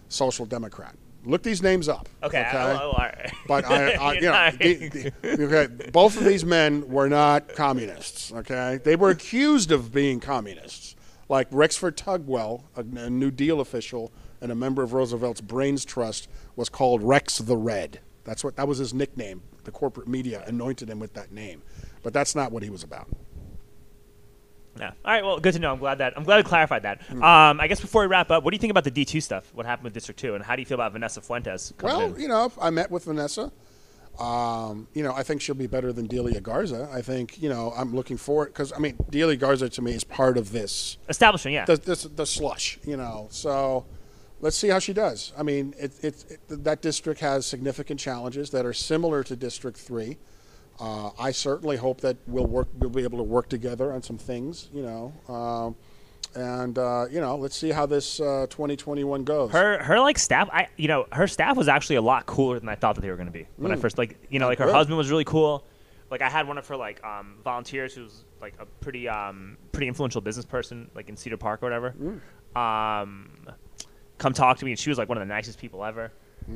social 0.10 0.45
democrat. 0.45 0.95
Look 1.23 1.43
these 1.43 1.61
names 1.61 1.88
up. 1.88 2.10
Okay. 2.23 2.49
oh, 2.53 2.80
oh, 2.81 2.98
right. 2.98 3.31
But 3.48 3.65
I, 3.65 3.93
I 3.93 4.14
you 4.15 4.22
know, 4.22 4.52
the, 4.57 5.11
the, 5.22 5.43
okay, 5.43 5.89
both 5.91 6.18
of 6.18 6.23
these 6.26 6.43
men 6.43 6.88
were 6.89 7.10
not 7.10 7.53
communists. 7.56 8.31
Okay, 8.31 8.80
they 8.84 8.95
were 8.95 9.11
accused 9.11 9.72
of 9.72 9.91
being 9.91 10.19
communists, 10.19 10.95
like 11.31 11.47
Rexford 11.49 11.95
Tugwell, 11.95 12.63
a, 12.75 12.81
a 12.81 13.09
New 13.09 13.31
Deal 13.31 13.61
official 13.61 14.11
and 14.41 14.51
a 14.51 14.55
member 14.55 14.83
of 14.83 14.91
Roosevelt's 14.91 15.39
Brains 15.39 15.85
Trust, 15.85 16.27
was 16.57 16.67
called 16.67 17.01
Rex 17.01 17.37
the 17.37 17.55
Red. 17.55 18.01
That's 18.25 18.43
what 18.43 18.57
that 18.57 18.67
was 18.67 18.79
his 18.79 18.93
nickname. 18.93 19.41
The 19.63 19.71
corporate 19.71 20.09
media 20.09 20.43
anointed 20.45 20.89
him 20.89 20.99
with 20.99 21.13
that 21.13 21.31
name, 21.31 21.63
but 22.03 22.13
that's 22.13 22.35
not 22.35 22.51
what 22.51 22.63
he 22.63 22.69
was 22.69 22.83
about. 22.83 23.07
Yeah. 24.77 24.91
All 25.05 25.13
right. 25.13 25.23
Well, 25.23 25.39
good 25.39 25.53
to 25.53 25.59
know. 25.59 25.71
I'm 25.71 25.79
glad 25.79 25.99
that 25.99 26.13
I'm 26.17 26.23
glad 26.23 26.37
we 26.37 26.43
clarified 26.43 26.83
that. 26.83 27.01
Hmm. 27.03 27.23
Um, 27.23 27.61
I 27.61 27.67
guess 27.67 27.79
before 27.79 28.01
we 28.01 28.07
wrap 28.07 28.29
up, 28.29 28.43
what 28.43 28.51
do 28.51 28.55
you 28.55 28.59
think 28.59 28.71
about 28.71 28.83
the 28.83 28.91
D2 28.91 29.23
stuff? 29.23 29.51
What 29.53 29.65
happened 29.65 29.85
with 29.85 29.93
District 29.93 30.19
Two, 30.19 30.35
and 30.35 30.43
how 30.43 30.55
do 30.55 30.61
you 30.61 30.65
feel 30.65 30.75
about 30.75 30.91
Vanessa 30.91 31.21
Fuentes? 31.21 31.73
Well, 31.81 32.13
in? 32.13 32.19
you 32.19 32.27
know, 32.27 32.51
I 32.59 32.71
met 32.71 32.91
with 32.91 33.05
Vanessa. 33.05 33.51
Um, 34.22 34.88
you 34.93 35.02
know, 35.02 35.14
I 35.14 35.23
think 35.23 35.41
she'll 35.41 35.56
be 35.56 35.65
better 35.65 35.91
than 35.91 36.06
Delia 36.06 36.41
Garza. 36.41 36.88
I 36.93 37.02
think, 37.02 37.41
you 37.41 37.49
know, 37.49 37.73
I'm 37.76 37.95
looking 37.95 38.18
forward 38.18 38.49
because 38.53 38.72
I 38.72 38.77
mean, 38.77 38.95
Delia 39.10 39.35
Garza 39.35 39.68
to 39.69 39.81
me 39.81 39.93
is 39.93 40.03
part 40.03 40.38
of 40.38 40.52
this 40.52 40.98
establishment, 41.10 41.56
yeah. 41.56 41.65
the, 41.65 41.77
the, 41.77 42.11
the 42.15 42.26
slush, 42.27 42.77
you 42.85 42.98
know. 42.98 43.30
So 43.31 43.85
let's 44.39 44.56
see 44.56 44.68
how 44.68 44.77
she 44.77 44.93
does. 44.93 45.34
I 45.35 45.41
mean, 45.41 45.73
it, 45.80 45.93
it, 46.03 46.26
it, 46.30 46.64
that 46.64 46.84
district 46.84 47.19
has 47.22 47.48
significant 47.48 47.99
challenges 47.99 48.52
that 48.52 48.64
are 48.64 48.73
similar 48.73 49.23
to 49.23 49.35
District 49.35 49.76
3. 49.76 50.18
Uh, 50.80 51.10
I 51.18 51.31
certainly 51.31 51.77
hope 51.77 52.02
that 52.02 52.18
we'll 52.27 52.45
work. 52.45 52.68
We'll 52.77 52.91
be 52.91 53.03
able 53.03 53.18
to 53.18 53.23
work 53.23 53.49
together 53.49 53.91
on 53.91 54.03
some 54.03 54.19
things, 54.19 54.69
you 54.72 54.84
know. 54.84 55.14
Um, 55.34 55.76
and 56.35 56.77
uh, 56.77 57.05
you 57.11 57.19
know, 57.19 57.35
let's 57.35 57.55
see 57.57 57.69
how 57.71 57.85
this 57.85 58.19
uh, 58.19 58.47
2021 58.49 59.23
goes. 59.23 59.51
her 59.51 59.83
her 59.83 59.99
like 59.99 60.17
staff 60.17 60.49
i 60.51 60.67
you 60.77 60.87
know 60.87 61.05
her 61.11 61.27
staff 61.27 61.57
was 61.57 61.67
actually 61.67 61.97
a 61.97 62.01
lot 62.01 62.25
cooler 62.25 62.59
than 62.59 62.69
i 62.69 62.75
thought 62.75 62.95
that 62.95 63.01
they 63.01 63.09
were 63.09 63.15
going 63.17 63.27
to 63.27 63.33
be 63.33 63.45
when 63.57 63.71
i 63.71 63.75
first 63.75 63.97
like 63.97 64.17
you 64.29 64.39
know 64.39 64.47
like 64.47 64.59
her 64.59 64.65
Good. 64.65 64.73
husband 64.75 64.97
was 64.97 65.09
really 65.11 65.25
cool. 65.25 65.65
Like 66.09 66.21
i 66.21 66.29
had 66.29 66.47
one 66.47 66.57
of 66.57 66.67
her 66.67 66.77
like 66.77 67.03
um 67.03 67.35
volunteers 67.43 67.93
who 67.93 68.03
was 68.03 68.25
like 68.41 68.53
a 68.59 68.65
pretty 68.65 69.07
um 69.07 69.57
pretty 69.71 69.87
influential 69.87 70.21
business 70.21 70.45
person 70.45 70.89
like 70.95 71.09
in 71.09 71.15
cedar 71.17 71.37
park 71.37 71.63
or 71.63 71.65
whatever. 71.67 71.95
Um 72.55 73.47
come 74.17 74.33
talk 74.33 74.57
to 74.57 74.65
me 74.65 74.71
and 74.71 74.79
she 74.79 74.89
was 74.89 74.97
like 74.97 75.09
one 75.09 75.17
of 75.17 75.25
the 75.27 75.33
nicest 75.33 75.57
people 75.59 75.83
ever. 75.83 76.11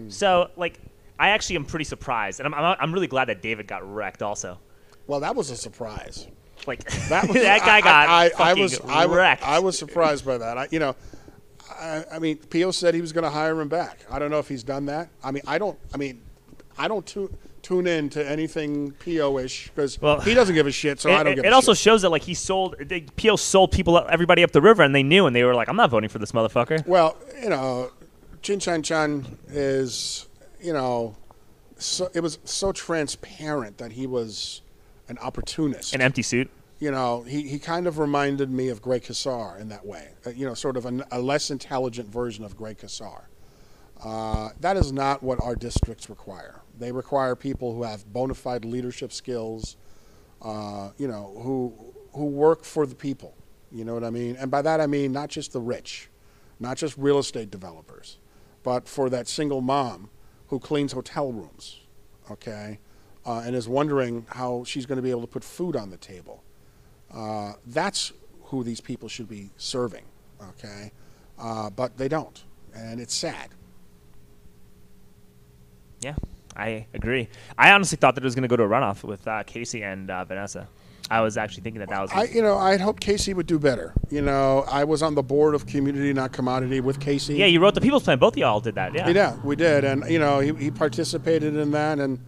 So 0.09 0.49
like 0.57 0.79
i 1.17 1.29
actually 1.29 1.55
am 1.57 1.65
pretty 1.65 1.85
surprised 1.85 2.39
and 2.39 2.47
i'm 2.47 2.53
i'm, 2.53 2.77
I'm 2.79 2.93
really 2.93 3.07
glad 3.07 3.25
that 3.29 3.41
david 3.41 3.67
got 3.67 3.81
wrecked 3.89 4.21
also. 4.21 4.59
Well, 5.07 5.19
that 5.19 5.35
was 5.35 5.51
a 5.51 5.55
surprise. 5.55 6.27
Like 6.67 6.83
That, 7.09 7.27
was, 7.27 7.33
that 7.41 7.59
guy 7.61 7.77
I- 7.77 7.81
got 7.81 8.09
I, 8.09 8.25
I, 8.25 8.49
I 8.51 8.53
was 8.53 8.79
wrecked 9.09 9.43
I 9.43 9.59
was 9.59 9.77
surprised 9.77 10.25
by 10.25 10.37
that. 10.37 10.57
I, 10.57 10.67
you 10.71 10.79
know, 10.79 10.95
I, 11.69 12.03
I 12.13 12.19
mean, 12.19 12.37
Pio 12.37 12.71
said 12.71 12.93
he 12.93 13.01
was 13.01 13.11
going 13.11 13.23
to 13.23 13.29
hire 13.29 13.59
him 13.59 13.67
back. 13.67 13.99
I 14.09 14.19
don't 14.19 14.31
know 14.31 14.39
if 14.39 14.47
he's 14.47 14.63
done 14.63 14.85
that. 14.85 15.09
I 15.23 15.31
mean, 15.31 15.43
I 15.47 15.57
don't. 15.57 15.77
I 15.93 15.97
mean, 15.97 16.21
I 16.77 16.87
don't 16.87 17.05
tu- 17.05 17.35
tune 17.61 17.87
in 17.87 18.09
to 18.11 18.27
anything 18.29 18.91
Pio-ish 18.91 19.69
because 19.69 19.99
Well, 19.99 20.19
he 20.21 20.33
doesn't 20.33 20.55
give 20.55 20.67
a 20.67 20.71
shit. 20.71 20.99
So 21.01 21.09
it, 21.09 21.13
I 21.15 21.23
don't 21.23 21.33
it- 21.33 21.35
give. 21.37 21.45
it 21.45 21.53
also 21.53 21.73
shit. 21.73 21.81
shows 21.83 22.01
that 22.03 22.09
like 22.11 22.21
he 22.21 22.33
sold 22.33 22.75
they, 22.79 23.01
Pio 23.01 23.35
sold 23.35 23.71
people 23.71 23.97
everybody 24.09 24.43
up 24.43 24.51
the 24.51 24.61
river 24.61 24.83
and 24.83 24.93
they 24.95 25.03
knew 25.03 25.25
and 25.25 25.35
they 25.35 25.43
were 25.43 25.55
like 25.55 25.67
I'm 25.67 25.75
not 25.75 25.89
voting 25.89 26.09
for 26.09 26.19
this 26.19 26.31
motherfucker. 26.31 26.85
Well, 26.87 27.17
you 27.41 27.49
know, 27.49 27.91
Chin 28.41 28.59
Chan 28.59 28.83
Chan 28.83 29.37
is, 29.49 30.27
you 30.61 30.71
know, 30.73 31.17
so 31.77 32.09
it 32.13 32.21
was 32.21 32.39
so 32.45 32.71
transparent 32.71 33.79
that 33.79 33.91
he 33.93 34.07
was 34.07 34.61
an 35.07 35.17
opportunist. 35.19 35.93
An 35.93 36.01
empty 36.01 36.21
suit. 36.21 36.49
you 36.79 36.91
know, 36.91 37.23
he, 37.23 37.47
he 37.47 37.59
kind 37.59 37.87
of 37.87 37.99
reminded 37.99 38.49
me 38.49 38.69
of 38.69 38.81
Greg 38.81 39.03
Casar 39.03 39.57
in 39.59 39.69
that 39.69 39.85
way. 39.85 40.09
Uh, 40.25 40.31
you 40.31 40.45
know, 40.45 40.53
sort 40.53 40.77
of 40.77 40.85
a, 40.85 41.05
a 41.11 41.19
less 41.19 41.51
intelligent 41.51 42.09
version 42.09 42.43
of 42.43 42.55
Greg 42.57 42.77
Casar. 42.79 43.29
Uh, 44.03 44.49
that 44.59 44.75
is 44.75 44.91
not 44.91 45.23
what 45.23 45.41
our 45.41 45.55
districts 45.55 46.09
require. 46.09 46.61
They 46.77 46.91
require 46.91 47.35
people 47.35 47.73
who 47.73 47.83
have 47.83 48.05
bona 48.11 48.33
fide 48.33 48.65
leadership 48.65 49.13
skills, 49.13 49.77
uh, 50.41 50.91
you 50.97 51.07
know, 51.07 51.39
who 51.41 51.73
who 52.13 52.25
work 52.25 52.63
for 52.65 52.85
the 52.85 52.95
people. 52.95 53.35
You 53.71 53.85
know 53.85 53.93
what 53.93 54.03
I 54.03 54.09
mean? 54.09 54.35
And 54.37 54.51
by 54.51 54.61
that 54.61 54.81
I 54.81 54.87
mean 54.87 55.11
not 55.13 55.29
just 55.29 55.53
the 55.53 55.61
rich, 55.61 56.09
not 56.59 56.77
just 56.77 56.97
real 56.97 57.19
estate 57.19 57.49
developers, 57.51 58.17
but 58.63 58.87
for 58.87 59.09
that 59.09 59.27
single 59.27 59.61
mom 59.61 60.09
who 60.47 60.59
cleans 60.59 60.91
hotel 60.91 61.31
rooms, 61.31 61.79
okay, 62.29 62.79
uh, 63.25 63.43
and 63.45 63.55
is 63.55 63.67
wondering 63.67 64.25
how 64.29 64.63
she's 64.65 64.85
going 64.85 64.97
to 64.97 65.01
be 65.01 65.11
able 65.11 65.21
to 65.21 65.27
put 65.27 65.43
food 65.43 65.75
on 65.75 65.89
the 65.89 65.97
table. 65.97 66.43
Uh, 67.13 67.53
that's 67.65 68.11
who 68.43 68.63
these 68.63 68.81
people 68.81 69.09
should 69.09 69.27
be 69.27 69.49
serving, 69.57 70.03
okay? 70.49 70.91
Uh, 71.39 71.69
but 71.69 71.97
they 71.97 72.07
don't, 72.07 72.43
and 72.73 72.99
it's 72.99 73.13
sad. 73.13 73.49
Yeah, 76.01 76.15
I 76.55 76.85
agree. 76.93 77.29
I 77.57 77.71
honestly 77.71 77.97
thought 77.97 78.15
that 78.15 78.23
it 78.23 78.25
was 78.25 78.35
going 78.35 78.43
to 78.43 78.47
go 78.47 78.57
to 78.57 78.63
a 78.63 78.67
runoff 78.67 79.03
with 79.03 79.27
uh, 79.27 79.43
Casey 79.43 79.83
and 79.83 80.09
uh, 80.11 80.23
Vanessa. 80.25 80.67
I 81.09 81.21
was 81.21 81.37
actually 81.37 81.61
thinking 81.63 81.81
that 81.81 81.89
that 81.89 82.01
was. 82.01 82.11
I, 82.11 82.23
you 82.23 82.41
know, 82.41 82.57
I'd 82.57 82.81
hope 82.81 82.99
Casey 82.99 83.33
would 83.33 83.45
do 83.45 83.59
better. 83.59 83.93
You 84.09 84.21
know, 84.21 84.65
I 84.67 84.83
was 84.85 85.03
on 85.03 85.13
the 85.13 85.21
board 85.21 85.53
of 85.53 85.67
Community 85.67 86.11
Not 86.13 86.31
Commodity 86.31 86.79
with 86.79 86.99
Casey. 86.99 87.35
yeah, 87.35 87.45
you 87.45 87.59
wrote 87.59 87.75
the 87.75 87.81
People's 87.81 88.03
Plan. 88.03 88.17
Both 88.17 88.33
of 88.33 88.39
y'all 88.39 88.59
did 88.59 88.75
that. 88.75 88.93
Yeah. 88.93 89.09
Yeah, 89.09 89.37
we 89.43 89.55
did, 89.55 89.83
and 89.83 90.09
you 90.09 90.19
know, 90.19 90.39
he, 90.39 90.53
he 90.55 90.71
participated 90.71 91.55
in 91.55 91.71
that, 91.71 91.99
and 91.99 92.19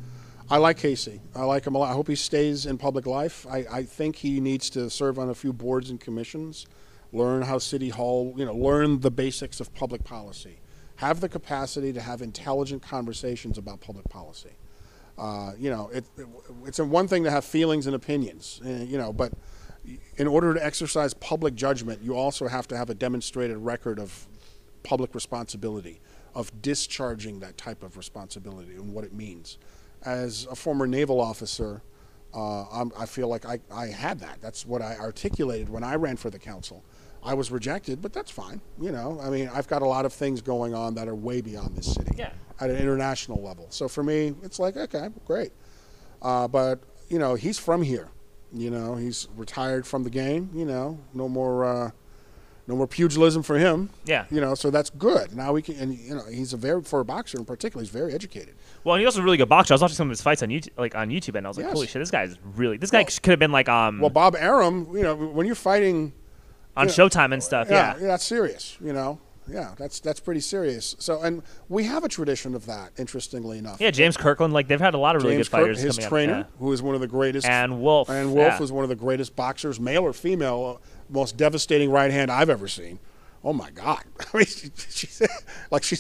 I 0.49 0.57
like 0.57 0.77
Casey. 0.77 1.19
I 1.35 1.43
like 1.43 1.67
him 1.67 1.75
a 1.75 1.77
lot. 1.77 1.91
I 1.91 1.93
hope 1.93 2.07
he 2.07 2.15
stays 2.15 2.65
in 2.65 2.77
public 2.77 3.05
life. 3.05 3.45
I, 3.49 3.65
I 3.69 3.83
think 3.83 4.15
he 4.15 4.39
needs 4.39 4.69
to 4.71 4.89
serve 4.89 5.19
on 5.19 5.29
a 5.29 5.35
few 5.35 5.51
boards 5.51 5.89
and 5.89 5.99
commissions, 5.99 6.65
learn 7.11 7.41
how 7.41 7.57
City 7.57 7.89
Hall, 7.89 8.33
you 8.37 8.45
know, 8.45 8.53
learn 8.55 9.01
the 9.01 9.11
basics 9.11 9.59
of 9.59 9.73
public 9.73 10.05
policy, 10.05 10.59
have 10.97 11.19
the 11.19 11.27
capacity 11.27 11.91
to 11.91 12.01
have 12.01 12.21
intelligent 12.21 12.81
conversations 12.81 13.57
about 13.57 13.81
public 13.81 14.07
policy. 14.07 14.55
Uh, 15.17 15.51
you 15.57 15.69
know, 15.69 15.89
it, 15.93 16.05
it, 16.17 16.27
it's 16.65 16.79
one 16.79 17.09
thing 17.09 17.25
to 17.25 17.31
have 17.31 17.43
feelings 17.43 17.85
and 17.85 17.95
opinions, 17.95 18.61
uh, 18.65 18.69
you 18.69 18.97
know, 18.97 19.11
but 19.11 19.33
in 20.15 20.27
order 20.27 20.53
to 20.53 20.65
exercise 20.65 21.13
public 21.13 21.55
judgment, 21.55 22.01
you 22.01 22.15
also 22.15 22.47
have 22.47 22.67
to 22.69 22.77
have 22.77 22.89
a 22.89 22.95
demonstrated 22.95 23.57
record 23.57 23.99
of 23.99 24.27
public 24.83 25.13
responsibility, 25.13 25.99
of 26.33 26.61
discharging 26.61 27.41
that 27.41 27.57
type 27.57 27.83
of 27.83 27.97
responsibility 27.97 28.75
and 28.75 28.93
what 28.93 29.03
it 29.03 29.13
means. 29.13 29.57
As 30.03 30.45
a 30.49 30.55
former 30.55 30.87
naval 30.87 31.19
officer, 31.19 31.81
uh, 32.33 32.63
I'm, 32.71 32.91
I 32.97 33.05
feel 33.05 33.27
like 33.27 33.45
I, 33.45 33.59
I 33.71 33.87
had 33.87 34.19
that. 34.19 34.39
That's 34.41 34.65
what 34.65 34.81
I 34.81 34.95
articulated 34.97 35.69
when 35.69 35.83
I 35.83 35.95
ran 35.95 36.17
for 36.17 36.29
the 36.29 36.39
council. 36.39 36.83
I 37.23 37.33
was 37.33 37.51
rejected, 37.51 38.01
but 38.01 38.13
that's 38.13 38.31
fine. 38.31 38.61
You 38.79 38.91
know, 38.91 39.19
I 39.21 39.29
mean, 39.29 39.49
I've 39.53 39.67
got 39.67 39.81
a 39.81 39.87
lot 39.87 40.05
of 40.05 40.13
things 40.13 40.41
going 40.41 40.73
on 40.73 40.93
that 40.95 41.07
are 41.07 41.15
way 41.15 41.41
beyond 41.41 41.75
this 41.75 41.93
city 41.93 42.11
Yeah. 42.17 42.31
at 42.59 42.69
an 42.69 42.77
international 42.77 43.41
level. 43.41 43.67
So 43.69 43.87
for 43.87 44.03
me, 44.03 44.33
it's 44.43 44.59
like, 44.59 44.77
okay, 44.77 45.09
great. 45.25 45.51
Uh, 46.21 46.47
but, 46.47 46.79
you 47.09 47.19
know, 47.19 47.35
he's 47.35 47.57
from 47.57 47.81
here. 47.81 48.09
You 48.53 48.69
know, 48.71 48.95
he's 48.95 49.27
retired 49.35 49.85
from 49.85 50.03
the 50.03 50.09
game. 50.09 50.51
You 50.53 50.65
know, 50.65 50.99
no 51.13 51.27
more, 51.27 51.65
uh, 51.65 51.91
no 52.68 52.76
more 52.76 52.88
pugilism 52.88 53.44
for 53.44 53.57
him. 53.57 53.89
Yeah. 54.06 54.26
You 54.30 54.41
know, 54.41 54.53
so 54.53 54.69
that's 54.69 54.89
good. 54.89 55.35
Now 55.35 55.53
we 55.53 55.61
can, 55.61 55.76
and 55.77 55.98
you 55.98 56.15
know, 56.15 56.26
he's 56.30 56.53
a 56.53 56.57
very 56.57 56.81
for 56.84 56.99
a 56.99 57.06
boxer 57.06 57.38
in 57.38 57.45
particular. 57.45 57.81
He's 57.81 57.89
very 57.91 58.14
educated. 58.14 58.56
Well, 58.84 58.95
and 58.95 59.02
he's 59.02 59.07
also 59.07 59.22
a 59.22 59.23
really 59.23 59.38
good 59.38 59.49
boxer. 59.49 59.73
I 59.73 59.76
was 59.76 59.81
watching 59.81 59.95
some 59.95 60.07
of 60.07 60.11
his 60.11 60.22
fights 60.22 60.44
on 60.44 60.49
YouTube, 60.49 60.69
like 60.77 60.94
on 60.95 61.10
YouTube, 61.10 61.35
and 61.35 61.45
I 61.45 61.49
was 61.49 61.57
like, 61.57 61.65
Yes. 61.68 61.73
"Holy 61.73 61.88
shit, 61.88 62.02
this 62.02 62.11
guy's 62.11 62.35
really." 62.56 62.77
This 62.77 62.91
guy 62.91 62.99
Well- 62.99 63.07
could 63.23 63.31
have 63.31 63.39
been 63.39 63.52
like 63.52 63.69
um 63.69 63.99
Well, 63.99 64.10
Bob 64.10 64.35
Arum, 64.35 64.89
you 64.94 65.03
know, 65.03 65.15
when 65.15 65.45
you're 65.45 65.56
fighting, 65.56 66.14
on 66.76 66.88
yeah. 66.88 66.94
Showtime 66.94 67.34
and 67.34 67.41
stuff. 67.41 67.68
yeah, 67.69 67.95
Yeah. 67.99 68.07
that's 68.07 68.23
serious. 68.26 68.77
You 68.84 68.94
know, 68.94 69.19
yeah, 69.49 69.73
that's 69.77 69.99
that's 70.02 70.19
pretty 70.19 70.41
serious. 70.41 70.95
So, 70.99 71.22
and 71.22 71.41
we 71.69 71.85
have 71.85 72.03
a 72.03 72.10
tradition 72.10 72.53
of 72.53 72.65
that. 72.68 72.91
Interestingly 72.98 73.57
enough, 73.60 73.80
Yeah, 73.81 73.89
James 73.91 74.15
Kirkland. 74.18 74.53
Like 74.53 74.68
they've 74.68 74.80
had 74.80 74.94
a 74.94 74.98
lot 74.99 75.15
of 75.15 75.23
really 75.23 75.35
James 75.38 75.48
good 75.48 75.52
fighters 75.57 75.77
Kirk, 75.77 75.85
his 75.88 75.98
coming 75.98 76.10
trainer, 76.10 76.39
up. 76.41 76.52
who 76.60 76.72
is 76.73 76.81
one 76.84 76.94
of 76.95 77.02
the 77.02 77.07
greatest, 77.07 77.48
And 77.48 77.81
Wolfe. 77.81 78.10
and 78.10 78.34
Wolfe 78.34 78.56
yeah. 78.60 78.61
is 78.64 78.72
one 78.73 78.84
of 78.84 78.89
the 78.89 78.95
greatest 78.95 79.35
boxers, 79.35 79.80
male 79.80 80.03
or 80.03 80.11
female, 80.14 80.80
uh, 80.84 80.88
most 81.09 81.38
devastating 81.38 81.89
right 81.89 82.11
hand 82.11 82.31
I've 82.31 82.49
ever 82.49 82.67
seen. 82.67 82.99
oh 83.43 83.53
my 83.53 83.69
god. 83.71 84.03
I 84.34 84.38
mean, 84.38 84.45
she, 84.45 84.69
she 84.89 85.25
like 85.71 85.84
she, 85.84 85.95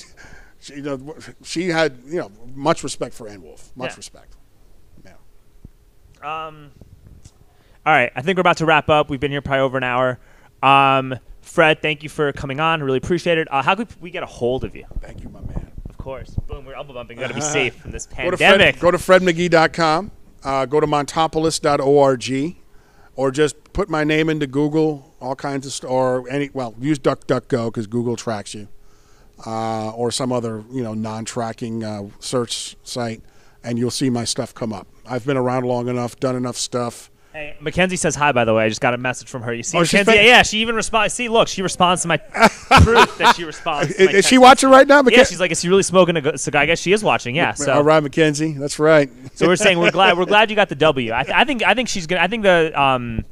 she, 0.59 0.75
you 0.75 0.81
know, 0.81 1.15
she 1.43 1.69
had 1.69 1.97
you 2.05 2.19
know 2.19 2.31
much 2.55 2.83
respect 2.83 3.13
for 3.13 3.27
Ann 3.27 3.41
Wolfe, 3.41 3.71
much 3.75 3.91
Yeah. 3.91 3.97
respect. 3.97 4.35
Yeah. 5.05 6.47
Um, 6.47 6.71
all 7.85 7.93
right, 7.93 8.11
I 8.15 8.21
think 8.21 8.37
we're 8.37 8.41
about 8.41 8.57
to 8.57 8.65
wrap 8.65 8.89
up. 8.89 9.09
We've 9.09 9.19
been 9.19 9.31
here 9.31 9.41
probably 9.41 9.61
over 9.61 9.77
an 9.77 9.83
hour. 9.83 10.19
Um, 10.61 11.17
Fred, 11.41 11.81
thank 11.81 12.03
you 12.03 12.09
for 12.09 12.33
coming 12.33 12.59
on. 12.59 12.83
Really 12.83 12.97
appreciate 12.97 13.37
it. 13.37 13.47
Uh, 13.49 13.61
how 13.61 13.75
could 13.75 13.87
we 14.01 14.09
get 14.11 14.23
a 14.23 14.25
hold 14.25 14.65
of 14.65 14.75
you? 14.75 14.85
Thank 14.99 15.23
you, 15.23 15.29
my 15.29 15.39
man. 15.39 15.71
Of 15.89 15.97
course. 15.97 16.31
Boom, 16.47 16.65
we're 16.65 16.73
elbow 16.73 16.93
bumping. 16.93 17.17
Got 17.17 17.29
to 17.29 17.33
be 17.33 17.39
safe 17.59 17.75
from 17.75 17.91
this 17.91 18.05
Go 18.05 18.31
to, 18.31 18.37
pandemic. 18.37 18.75
Fred, 18.75 18.81
go 18.81 18.91
to 18.91 18.97
fredmcgee.com. 18.97 20.11
Uh, 20.43 20.65
go 20.65 20.79
to 20.81 20.87
montopolis.org, 20.87 22.57
or 23.17 23.31
just 23.31 23.73
put 23.73 23.89
my 23.89 24.05
name 24.05 24.29
into 24.29 24.47
Google. 24.47 25.13
All 25.19 25.35
kinds 25.35 25.65
of 25.65 25.73
st- 25.73 25.91
or 25.91 26.29
any 26.29 26.49
well, 26.53 26.73
use 26.79 26.99
DuckDuckGo 26.99 27.67
because 27.67 27.87
Google 27.87 28.15
tracks 28.15 28.53
you, 28.53 28.69
uh, 29.45 29.89
or 29.89 30.11
some 30.11 30.31
other 30.31 30.63
you 30.71 30.81
know 30.83 30.93
non-tracking 30.93 31.83
uh, 31.83 32.03
search 32.19 32.77
site, 32.83 33.21
and 33.63 33.77
you'll 33.77 33.91
see 33.91 34.09
my 34.09 34.23
stuff 34.23 34.53
come 34.53 34.71
up. 34.71 34.87
I've 35.05 35.25
been 35.25 35.37
around 35.37 35.65
long 35.65 35.89
enough, 35.89 36.17
done 36.17 36.35
enough 36.35 36.55
stuff. 36.55 37.11
Hey, 37.37 37.55
Mackenzie 37.59 37.97
says 37.97 38.15
hi. 38.15 38.31
By 38.31 38.45
the 38.45 38.53
way, 38.55 38.65
I 38.65 38.69
just 38.69 38.81
got 38.81 38.95
a 38.95 38.97
message 38.97 39.29
from 39.29 39.43
her. 39.43 39.53
You 39.53 39.61
see, 39.61 39.77
Oh, 39.77 39.81
Mackenzie? 39.81 40.11
been- 40.11 40.25
yeah, 40.25 40.41
she 40.41 40.57
even 40.57 40.73
responds. 40.73 41.13
See, 41.13 41.29
look, 41.29 41.47
she 41.47 41.61
responds 41.61 42.01
to 42.01 42.07
my 42.07 42.17
proof 42.81 43.15
that 43.19 43.35
she 43.35 43.43
responds. 43.43 43.95
to 43.95 44.09
Is, 44.09 44.15
is 44.15 44.27
she 44.27 44.39
watching 44.39 44.71
right 44.71 44.87
now? 44.87 45.03
Yeah, 45.07 45.23
she's 45.23 45.39
like, 45.39 45.51
is 45.51 45.61
she 45.61 45.69
really 45.69 45.83
smoking 45.83 46.17
a 46.17 46.35
cigar? 46.39 46.63
I 46.63 46.65
guess 46.65 46.79
she 46.79 46.93
is 46.93 47.03
watching. 47.03 47.35
Yeah. 47.35 47.53
So, 47.53 47.71
All 47.73 47.83
right, 47.83 48.01
Mackenzie. 48.01 48.53
That's 48.53 48.79
right. 48.79 49.11
so 49.35 49.45
we're 49.45 49.55
saying 49.55 49.77
we're 49.77 49.91
glad 49.91 50.17
we're 50.17 50.25
glad 50.33 50.49
you 50.49 50.55
got 50.55 50.69
the 50.69 50.75
W. 50.75 51.13
I, 51.13 51.21
th- 51.23 51.35
I 51.35 51.43
think 51.43 51.61
I 51.61 51.75
think 51.75 51.89
she's 51.89 52.07
gonna. 52.07 52.23
I 52.23 52.27
think 52.27 52.41
the 52.41 52.73
um, 52.81 53.23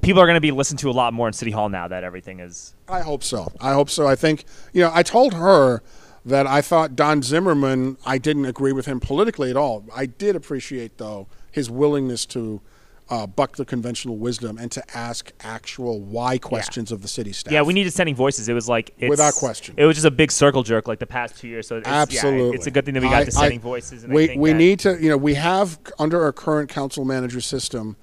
people 0.00 0.22
are 0.22 0.26
gonna 0.26 0.40
be 0.40 0.50
listened 0.50 0.78
to 0.78 0.88
a 0.88 0.92
lot 0.92 1.12
more 1.12 1.26
in 1.26 1.34
City 1.34 1.50
Hall 1.50 1.68
now 1.68 1.88
that 1.88 2.04
everything 2.04 2.40
is. 2.40 2.74
I 2.88 3.00
hope 3.00 3.22
so. 3.22 3.52
I 3.60 3.74
hope 3.74 3.90
so. 3.90 4.06
I 4.06 4.16
think, 4.16 4.46
you 4.72 4.80
know, 4.80 4.90
I 4.94 5.02
told 5.02 5.34
her 5.34 5.82
that 6.24 6.46
I 6.46 6.62
thought 6.62 6.96
Don 6.96 7.20
Zimmerman, 7.22 7.98
I 8.06 8.16
didn't 8.16 8.46
agree 8.46 8.72
with 8.72 8.86
him 8.86 8.98
politically 8.98 9.50
at 9.50 9.58
all. 9.58 9.84
I 9.94 10.06
did 10.06 10.36
appreciate, 10.36 10.96
though, 10.96 11.26
his 11.50 11.68
willingness 11.70 12.24
to 12.26 12.62
uh, 13.08 13.26
buck 13.26 13.56
the 13.56 13.64
conventional 13.64 14.16
wisdom 14.16 14.56
and 14.58 14.70
to 14.72 14.96
ask 14.96 15.32
actual 15.40 16.00
why 16.00 16.38
questions 16.38 16.90
of 16.90 17.02
the 17.02 17.08
city 17.08 17.32
staff. 17.32 17.52
Yeah, 17.52 17.62
we 17.62 17.74
needed 17.74 17.92
sending 17.92 18.14
voices. 18.14 18.48
It 18.48 18.54
was 18.54 18.68
like 18.68 18.94
it's, 18.98 19.10
Without 19.10 19.34
question. 19.34 19.74
It 19.76 19.84
was 19.84 19.96
just 19.96 20.06
a 20.06 20.10
big 20.10 20.32
circle 20.32 20.62
jerk 20.62 20.88
like 20.88 20.98
the 20.98 21.06
past 21.06 21.36
two 21.36 21.48
years. 21.48 21.66
So 21.66 21.76
it's, 21.76 21.88
yeah, 21.88 22.02
Absolutely. 22.02 22.56
it's 22.56 22.66
a 22.66 22.70
good 22.70 22.84
thing 22.84 22.94
that 22.94 23.02
we 23.02 23.08
got 23.10 23.22
I- 23.22 23.28
sending 23.28 23.58
I- 23.58 23.62
voices. 23.62 24.04
And 24.04 24.12
I 24.12 24.16
we 24.16 24.36
we 24.36 24.52
need 24.52 24.78
to, 24.80 25.02
you 25.02 25.08
know, 25.08 25.16
we 25.16 25.34
have 25.34 25.78
under 25.98 26.22
our 26.22 26.32
current 26.32 26.70
council 26.70 27.04
manager 27.04 27.40
system, 27.40 27.96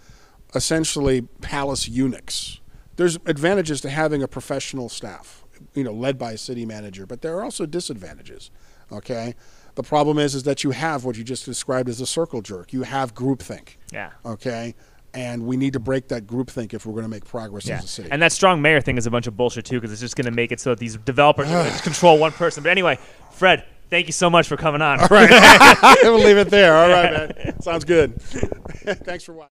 essentially 0.54 1.22
palace 1.42 1.88
eunuchs. 1.88 2.60
There's 2.96 3.16
advantages 3.26 3.82
to 3.82 3.90
having 3.90 4.22
a 4.22 4.28
professional 4.28 4.90
staff, 4.90 5.44
you 5.74 5.84
know, 5.84 5.94
led 5.94 6.18
by 6.18 6.34
a 6.34 6.38
city 6.38 6.66
manager, 6.66 7.06
but 7.06 7.22
there 7.22 7.38
are 7.38 7.44
also 7.44 7.66
disadvantages. 7.66 8.52
Okay, 8.92 9.36
the 9.76 9.84
problem 9.84 10.18
is 10.18 10.36
is 10.36 10.44
that 10.44 10.64
you 10.64 10.72
have 10.72 11.06
what 11.06 11.16
you 11.16 11.24
just 11.24 11.46
described 11.46 11.88
as 11.90 12.02
a 12.02 12.08
circle 12.08 12.42
jerk. 12.42 12.74
You 12.74 12.84
have 12.84 13.14
groupthink. 13.14 13.76
Yeah. 13.94 14.12
Okay, 14.26 14.76
and 15.14 15.46
we 15.46 15.58
need 15.58 15.74
to 15.74 15.80
break 15.80 16.08
that 16.10 16.26
groupthink 16.28 16.74
if 16.74 16.86
we're 16.86 16.94
going 16.94 17.04
to 17.04 17.10
make 17.10 17.26
progress 17.26 17.66
Yeah. 17.66 17.78
as 17.78 17.86
a 17.86 17.88
city. 17.88 18.10
And 18.12 18.22
that 18.22 18.32
strong 18.32 18.62
mayor 18.62 18.82
thing 18.82 18.98
is 18.98 19.06
a 19.06 19.12
bunch 19.12 19.28
of 19.28 19.36
bullshit 19.36 19.66
too, 19.66 19.80
because 19.80 19.92
it's 19.92 20.02
just 20.02 20.16
going 20.16 20.26
to 20.26 20.32
make 20.32 20.52
it 20.52 20.60
so 20.60 20.72
that 20.72 20.80
these 20.80 20.98
developers 20.98 21.48
control 21.82 22.18
one 22.20 22.32
person. 22.32 22.64
But 22.64 22.70
anyway, 22.70 22.98
Fred, 23.32 23.66
thank 23.90 24.08
you 24.08 24.14
so 24.14 24.30
much 24.30 24.48
for 24.48 24.58
coming 24.58 24.82
on. 24.82 25.00
All 25.00 25.08
right, 25.10 25.30
we'll 26.04 26.20
leave 26.20 26.38
it 26.38 26.50
there. 26.50 26.76
All 26.76 26.90
right, 26.90 27.36
man. 27.38 27.62
Sounds 27.62 27.86
good. 27.86 28.22
Thanks 28.22 29.24
for 29.24 29.34
watching. 29.34 29.50